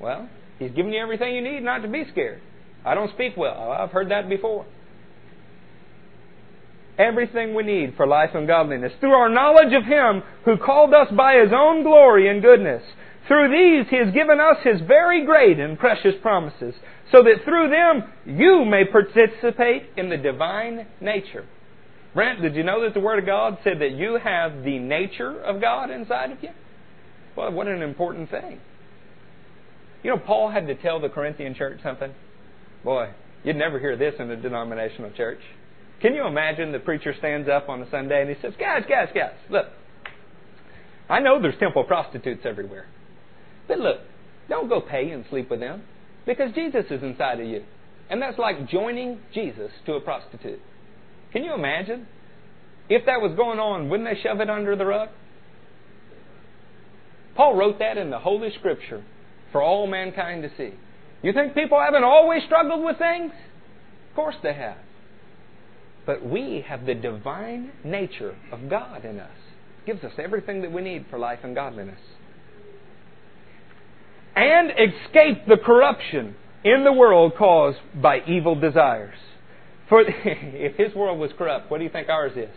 Well, 0.00 0.28
He's 0.58 0.72
given 0.72 0.92
you 0.92 1.00
everything 1.00 1.34
you 1.34 1.42
need 1.42 1.62
not 1.62 1.82
to 1.82 1.88
be 1.88 2.04
scared. 2.10 2.40
I 2.84 2.94
don't 2.94 3.12
speak 3.12 3.36
well. 3.36 3.72
I've 3.72 3.90
heard 3.90 4.10
that 4.10 4.28
before. 4.28 4.66
Everything 6.98 7.54
we 7.54 7.62
need 7.62 7.94
for 7.96 8.06
life 8.06 8.30
and 8.34 8.46
godliness 8.46 8.92
through 9.00 9.12
our 9.12 9.28
knowledge 9.28 9.74
of 9.74 9.84
Him 9.84 10.22
who 10.44 10.56
called 10.56 10.94
us 10.94 11.08
by 11.14 11.36
His 11.36 11.52
own 11.54 11.82
glory 11.82 12.30
and 12.30 12.40
goodness. 12.40 12.82
Through 13.28 13.50
these 13.50 13.90
He 13.90 13.96
has 13.96 14.14
given 14.14 14.40
us 14.40 14.56
His 14.64 14.80
very 14.86 15.26
great 15.26 15.58
and 15.58 15.78
precious 15.78 16.14
promises, 16.22 16.74
so 17.12 17.22
that 17.22 17.44
through 17.44 17.68
them 17.68 18.10
you 18.24 18.64
may 18.64 18.84
participate 18.84 19.90
in 19.96 20.08
the 20.08 20.16
divine 20.16 20.86
nature 21.00 21.44
Brent, 22.16 22.40
did 22.40 22.54
you 22.54 22.62
know 22.62 22.82
that 22.82 22.94
the 22.94 23.00
Word 23.00 23.18
of 23.18 23.26
God 23.26 23.58
said 23.62 23.80
that 23.80 23.90
you 23.92 24.18
have 24.24 24.64
the 24.64 24.78
nature 24.78 25.38
of 25.38 25.60
God 25.60 25.90
inside 25.90 26.30
of 26.30 26.42
you? 26.42 26.48
Well, 27.36 27.52
what 27.52 27.68
an 27.68 27.82
important 27.82 28.30
thing. 28.30 28.58
You 30.02 30.10
know, 30.10 30.18
Paul 30.18 30.50
had 30.50 30.66
to 30.66 30.74
tell 30.74 31.00
the 31.00 31.08
Corinthian 31.08 31.54
church 31.54 31.80
something. 31.82 32.12
Boy, 32.84 33.10
you'd 33.44 33.56
never 33.56 33.78
hear 33.78 33.96
this 33.96 34.14
in 34.18 34.30
a 34.30 34.36
denominational 34.36 35.10
church. 35.12 35.40
Can 36.00 36.14
you 36.14 36.26
imagine 36.26 36.72
the 36.72 36.78
preacher 36.78 37.14
stands 37.18 37.48
up 37.48 37.68
on 37.68 37.82
a 37.82 37.90
Sunday 37.90 38.20
and 38.20 38.30
he 38.30 38.36
says, 38.42 38.52
Guys, 38.58 38.84
guys, 38.88 39.08
guys, 39.14 39.32
look, 39.50 39.66
I 41.08 41.20
know 41.20 41.40
there's 41.40 41.58
temple 41.58 41.84
prostitutes 41.84 42.42
everywhere. 42.44 42.86
But 43.66 43.78
look, 43.78 44.00
don't 44.48 44.68
go 44.68 44.80
pay 44.80 45.10
and 45.10 45.24
sleep 45.30 45.50
with 45.50 45.60
them 45.60 45.82
because 46.26 46.52
Jesus 46.54 46.84
is 46.90 47.02
inside 47.02 47.40
of 47.40 47.46
you. 47.46 47.64
And 48.08 48.22
that's 48.22 48.38
like 48.38 48.68
joining 48.68 49.18
Jesus 49.34 49.70
to 49.86 49.94
a 49.94 50.00
prostitute. 50.00 50.60
Can 51.32 51.42
you 51.42 51.54
imagine? 51.54 52.06
If 52.88 53.06
that 53.06 53.20
was 53.20 53.34
going 53.36 53.58
on, 53.58 53.88
wouldn't 53.88 54.08
they 54.08 54.20
shove 54.22 54.40
it 54.40 54.48
under 54.48 54.76
the 54.76 54.86
rug? 54.86 55.08
Paul 57.34 57.56
wrote 57.56 57.80
that 57.80 57.98
in 57.98 58.10
the 58.10 58.18
Holy 58.18 58.50
Scripture 58.58 59.04
for 59.52 59.62
all 59.62 59.86
mankind 59.86 60.42
to 60.42 60.50
see. 60.56 60.74
You 61.22 61.32
think 61.32 61.54
people 61.54 61.80
haven't 61.80 62.04
always 62.04 62.42
struggled 62.44 62.84
with 62.84 62.98
things? 62.98 63.32
Of 64.10 64.16
course 64.16 64.36
they 64.42 64.54
have. 64.54 64.78
But 66.04 66.24
we 66.24 66.64
have 66.68 66.86
the 66.86 66.94
divine 66.94 67.72
nature 67.84 68.36
of 68.52 68.70
God 68.70 69.04
in 69.04 69.18
us. 69.18 69.30
It 69.82 69.86
gives 69.86 70.04
us 70.04 70.12
everything 70.18 70.62
that 70.62 70.72
we 70.72 70.82
need 70.82 71.06
for 71.10 71.18
life 71.18 71.40
and 71.42 71.54
godliness. 71.54 72.00
And 74.36 74.70
escape 74.70 75.46
the 75.48 75.56
corruption 75.56 76.36
in 76.62 76.84
the 76.84 76.92
world 76.92 77.32
caused 77.36 77.78
by 78.00 78.20
evil 78.26 78.54
desires. 78.54 79.16
For 79.88 80.02
if 80.06 80.76
his 80.76 80.94
world 80.94 81.18
was 81.18 81.30
corrupt, 81.36 81.70
what 81.70 81.78
do 81.78 81.84
you 81.84 81.90
think 81.90 82.08
ours 82.08 82.32
is? 82.36 82.54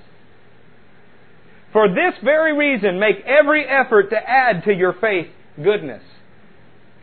For 1.71 1.87
this 1.87 2.15
very 2.23 2.57
reason, 2.57 2.99
make 2.99 3.17
every 3.25 3.65
effort 3.65 4.09
to 4.09 4.17
add 4.17 4.63
to 4.65 4.73
your 4.73 4.93
faith 4.99 5.27
goodness. 5.61 6.01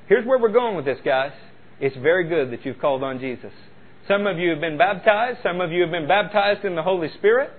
Here's 0.09 0.25
where 0.25 0.39
we're 0.39 0.53
going 0.53 0.77
with 0.77 0.85
this, 0.85 0.99
guys. 1.05 1.33
It's 1.81 1.97
very 1.97 2.29
good 2.29 2.53
that 2.53 2.65
you've 2.65 2.79
called 2.79 3.03
on 3.03 3.19
Jesus. 3.19 3.53
Some 4.07 4.27
of 4.27 4.39
you 4.39 4.51
have 4.51 4.61
been 4.61 4.79
baptized. 4.79 5.39
Some 5.43 5.61
of 5.61 5.73
you 5.73 5.83
have 5.83 5.91
been 5.91 6.07
baptized 6.07 6.65
in 6.65 6.77
the 6.77 6.83
Holy 6.83 7.09
Spirit. 7.19 7.51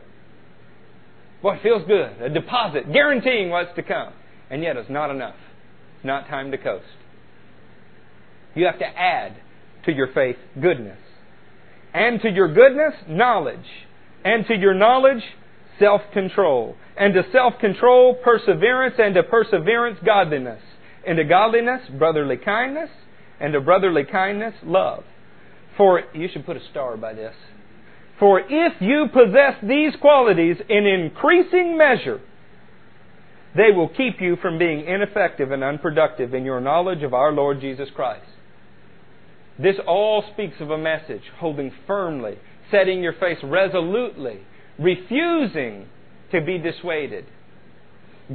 Boy, 1.41 1.55
it 1.55 1.63
feels 1.63 1.85
good. 1.85 2.21
A 2.21 2.29
deposit 2.29 2.91
guaranteeing 2.91 3.49
what's 3.49 3.75
to 3.75 3.83
come. 3.83 4.13
And 4.49 4.63
yet 4.63 4.77
it's 4.77 4.89
not 4.89 5.11
enough. 5.11 5.35
It's 5.97 6.05
not 6.05 6.27
time 6.27 6.51
to 6.51 6.57
coast. 6.57 6.85
You 8.55 8.65
have 8.65 8.79
to 8.79 8.85
add 8.85 9.35
to 9.85 9.91
your 9.91 10.07
faith 10.13 10.37
goodness. 10.59 10.97
And 11.93 12.21
to 12.21 12.29
your 12.29 12.53
goodness, 12.53 12.93
knowledge. 13.09 13.65
And 14.23 14.45
to 14.47 14.55
your 14.55 14.73
knowledge, 14.73 15.23
self 15.79 16.01
control. 16.13 16.75
And 16.97 17.13
to 17.13 17.23
self 17.31 17.59
control, 17.59 18.15
perseverance. 18.15 18.95
And 18.97 19.15
to 19.15 19.23
perseverance, 19.23 19.99
godliness. 20.03 20.61
And 21.07 21.17
to 21.17 21.23
godliness, 21.23 21.81
brotherly 21.97 22.37
kindness. 22.37 22.89
And 23.39 23.53
to 23.53 23.61
brotherly 23.61 24.03
kindness, 24.03 24.53
love. 24.63 25.03
For, 25.77 26.03
you 26.13 26.27
should 26.31 26.45
put 26.45 26.57
a 26.57 26.69
star 26.71 26.97
by 26.97 27.13
this. 27.13 27.33
For 28.19 28.39
if 28.39 28.73
you 28.81 29.05
possess 29.13 29.53
these 29.61 29.93
qualities 30.01 30.57
in 30.69 30.85
increasing 30.85 31.77
measure, 31.77 32.19
they 33.55 33.71
will 33.75 33.89
keep 33.89 34.19
you 34.19 34.37
from 34.41 34.57
being 34.57 34.85
ineffective 34.85 35.51
and 35.51 35.63
unproductive 35.63 36.33
in 36.33 36.43
your 36.43 36.59
knowledge 36.59 37.03
of 37.03 37.13
our 37.13 37.31
Lord 37.31 37.61
Jesus 37.61 37.89
Christ. 37.95 38.25
This 39.59 39.75
all 39.87 40.23
speaks 40.33 40.55
of 40.59 40.69
a 40.69 40.77
message 40.77 41.23
holding 41.39 41.71
firmly, 41.85 42.37
setting 42.69 43.01
your 43.01 43.13
face 43.13 43.37
resolutely, 43.43 44.39
refusing 44.77 45.87
to 46.31 46.41
be 46.41 46.57
dissuaded, 46.57 47.25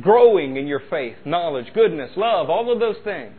growing 0.01 0.57
in 0.57 0.67
your 0.67 0.83
faith, 0.91 1.17
knowledge, 1.25 1.67
goodness, 1.75 2.11
love, 2.17 2.49
all 2.49 2.73
of 2.73 2.81
those 2.81 2.97
things, 3.05 3.35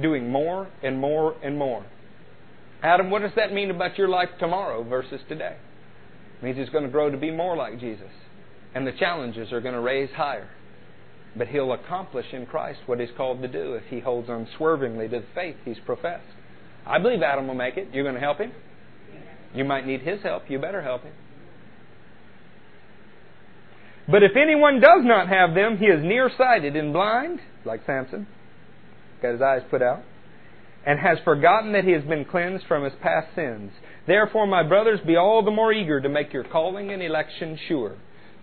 doing 0.00 0.30
more 0.30 0.68
and 0.82 1.00
more 1.00 1.36
and 1.42 1.58
more. 1.58 1.84
Adam, 2.82 3.10
what 3.10 3.22
does 3.22 3.32
that 3.36 3.52
mean 3.52 3.70
about 3.70 3.98
your 3.98 4.08
life 4.08 4.28
tomorrow 4.38 4.82
versus 4.84 5.20
today? 5.28 5.56
It 6.38 6.44
means 6.44 6.58
it's 6.58 6.70
going 6.70 6.84
to 6.84 6.90
grow 6.90 7.10
to 7.10 7.16
be 7.16 7.30
more 7.30 7.56
like 7.56 7.80
Jesus. 7.80 8.10
And 8.74 8.86
the 8.86 8.92
challenges 8.92 9.52
are 9.52 9.60
going 9.60 9.74
to 9.74 9.80
raise 9.80 10.10
higher. 10.10 10.48
But 11.34 11.48
he'll 11.48 11.72
accomplish 11.72 12.26
in 12.32 12.46
Christ 12.46 12.80
what 12.86 13.00
he's 13.00 13.08
called 13.16 13.42
to 13.42 13.48
do 13.48 13.74
if 13.74 13.84
he 13.88 14.00
holds 14.00 14.28
unswervingly 14.28 15.08
to 15.08 15.20
the 15.20 15.26
faith 15.34 15.56
he's 15.64 15.78
professed. 15.84 16.26
I 16.86 16.98
believe 16.98 17.22
Adam 17.22 17.48
will 17.48 17.54
make 17.54 17.76
it. 17.76 17.88
You're 17.92 18.04
going 18.04 18.14
to 18.14 18.20
help 18.20 18.38
him? 18.38 18.52
You 19.54 19.64
might 19.64 19.86
need 19.86 20.02
his 20.02 20.22
help. 20.22 20.44
You 20.48 20.58
better 20.58 20.82
help 20.82 21.02
him. 21.02 21.14
But 24.08 24.22
if 24.22 24.36
anyone 24.36 24.80
does 24.80 25.02
not 25.02 25.28
have 25.28 25.54
them, 25.54 25.78
he 25.78 25.86
is 25.86 26.02
nearsighted 26.02 26.76
and 26.76 26.92
blind, 26.92 27.40
like 27.64 27.80
Samson, 27.86 28.26
got 29.20 29.32
his 29.32 29.42
eyes 29.42 29.62
put 29.68 29.82
out, 29.82 30.02
and 30.86 31.00
has 31.00 31.18
forgotten 31.24 31.72
that 31.72 31.84
he 31.84 31.90
has 31.90 32.04
been 32.04 32.24
cleansed 32.24 32.66
from 32.66 32.84
his 32.84 32.92
past 33.02 33.34
sins. 33.34 33.72
Therefore, 34.06 34.46
my 34.46 34.62
brothers, 34.62 35.00
be 35.04 35.16
all 35.16 35.44
the 35.44 35.50
more 35.50 35.72
eager 35.72 36.00
to 36.00 36.08
make 36.08 36.32
your 36.32 36.44
calling 36.44 36.92
and 36.92 37.02
election 37.02 37.58
sure. 37.66 37.96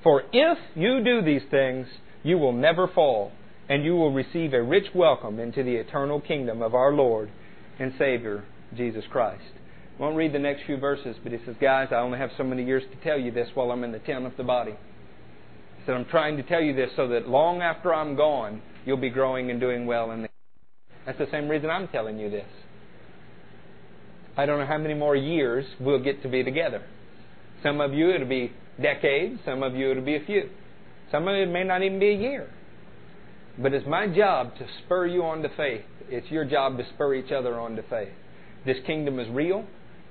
For 0.04 0.24
if 0.34 0.58
you 0.76 1.02
do 1.02 1.22
these 1.22 1.50
things, 1.50 1.88
you 2.24 2.38
will 2.38 2.52
never 2.52 2.90
fall, 2.90 3.32
and 3.70 3.86
you 3.86 3.96
will 3.96 4.12
receive 4.12 4.54
a 4.54 4.62
rich 4.62 4.88
welcome 4.94 5.40
into 5.40 5.64
the 5.64 5.76
eternal 5.76 6.20
kingdom 6.20 6.62
of 6.62 6.76
our 6.76 6.92
Lord 6.92 7.32
and 7.80 7.94
Savior, 7.98 8.44
Jesus 8.76 9.06
Christ. 9.10 9.44
I 9.98 10.02
won't 10.02 10.18
read 10.18 10.34
the 10.34 10.40
next 10.40 10.66
few 10.66 10.76
verses, 10.76 11.16
but 11.24 11.32
he 11.32 11.38
says, 11.46 11.56
Guys, 11.62 11.88
I 11.92 11.96
only 11.96 12.18
have 12.18 12.32
so 12.38 12.44
many 12.44 12.66
years 12.66 12.84
to 12.92 13.08
tell 13.08 13.18
you 13.18 13.32
this 13.32 13.48
while 13.54 13.72
I'm 13.72 13.86
in 13.86 13.94
the 13.94 14.00
tent 14.00 14.26
of 14.26 14.36
the 14.36 14.44
body. 14.44 14.76
Said, 15.86 15.96
I'm 15.96 16.06
trying 16.06 16.38
to 16.38 16.44
tell 16.44 16.62
you 16.62 16.74
this 16.74 16.90
so 16.96 17.08
that 17.10 17.28
long 17.28 17.62
after 17.62 17.94
I'm 17.94 18.16
gone, 18.16 18.62
you'll 18.86 18.98
be 18.98 19.10
growing 19.10 19.52
and 19.52 19.60
doing 19.60 19.86
well 19.86 20.12
in 20.12 20.24
the 20.24 20.30
That's 21.06 21.18
the 21.18 21.28
same 21.32 21.50
reason 21.50 21.70
I'm 21.70 21.88
telling 21.90 22.20
you 22.20 22.30
this. 22.30 22.48
I 24.38 24.46
don't 24.46 24.60
know 24.60 24.66
how 24.66 24.78
many 24.78 24.94
more 24.94 25.16
years 25.16 25.66
we'll 25.80 26.04
get 26.04 26.24
to 26.24 26.30
be 26.30 26.44
together. 26.44 26.84
Some 27.62 27.82
of 27.82 27.94
you 27.94 28.12
it'll 28.12 28.28
be 28.28 28.52
decades, 28.82 29.40
some 29.46 29.62
of 29.62 29.76
you 29.76 29.92
it'll 29.92 30.06
be 30.06 30.16
a 30.16 30.26
few. 30.26 30.50
Some 31.12 31.28
of 31.28 31.36
it 31.36 31.50
may 31.50 31.64
not 31.64 31.84
even 31.84 32.00
be 32.00 32.10
a 32.10 32.18
year. 32.18 32.50
But 33.60 33.74
it's 33.74 33.86
my 33.86 34.08
job 34.08 34.56
to 34.58 34.66
spur 34.84 35.06
you 35.06 35.24
on 35.24 35.44
to 35.44 35.50
faith. 35.56 35.86
It's 36.10 36.30
your 36.32 36.46
job 36.46 36.78
to 36.78 36.84
spur 36.94 37.14
each 37.14 37.32
other 37.32 37.60
on 37.60 37.76
to 37.76 37.84
faith. 37.84 38.14
This 38.66 38.78
kingdom 38.88 39.20
is 39.20 39.28
real, 39.30 39.66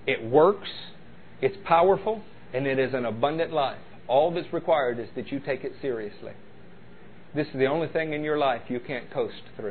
it 0.07 0.23
works, 0.23 0.69
it's 1.40 1.57
powerful, 1.65 2.23
and 2.55 2.66
it 2.66 2.78
is 2.78 2.94
an 2.94 3.05
abundant 3.05 3.53
life. 3.53 3.81
All 4.12 4.30
that's 4.30 4.52
required 4.52 4.98
is 4.98 5.09
that 5.16 5.32
you 5.32 5.40
take 5.40 5.64
it 5.64 5.72
seriously. 5.80 6.32
This 7.34 7.47
is 7.47 7.55
the 7.55 7.64
only 7.64 7.89
thing 7.89 8.12
in 8.12 8.22
your 8.22 8.36
life 8.36 8.60
you 8.68 8.78
can't 8.78 9.10
coast 9.10 9.40
through. 9.56 9.70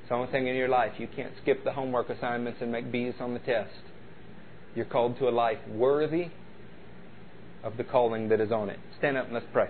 It's 0.00 0.08
the 0.08 0.16
only 0.16 0.32
thing 0.32 0.48
in 0.48 0.56
your 0.56 0.68
life. 0.68 0.94
You 0.98 1.06
can't 1.06 1.32
skip 1.40 1.62
the 1.62 1.70
homework 1.70 2.10
assignments 2.10 2.58
and 2.60 2.72
make 2.72 2.90
B's 2.90 3.14
on 3.20 3.32
the 3.32 3.38
test. 3.38 3.70
You're 4.74 4.86
called 4.86 5.18
to 5.18 5.28
a 5.28 5.30
life 5.30 5.58
worthy 5.68 6.30
of 7.62 7.76
the 7.76 7.84
calling 7.84 8.28
that 8.30 8.40
is 8.40 8.50
on 8.50 8.68
it. 8.68 8.80
Stand 8.98 9.16
up 9.16 9.26
and 9.26 9.34
let's 9.34 9.46
pray. 9.52 9.68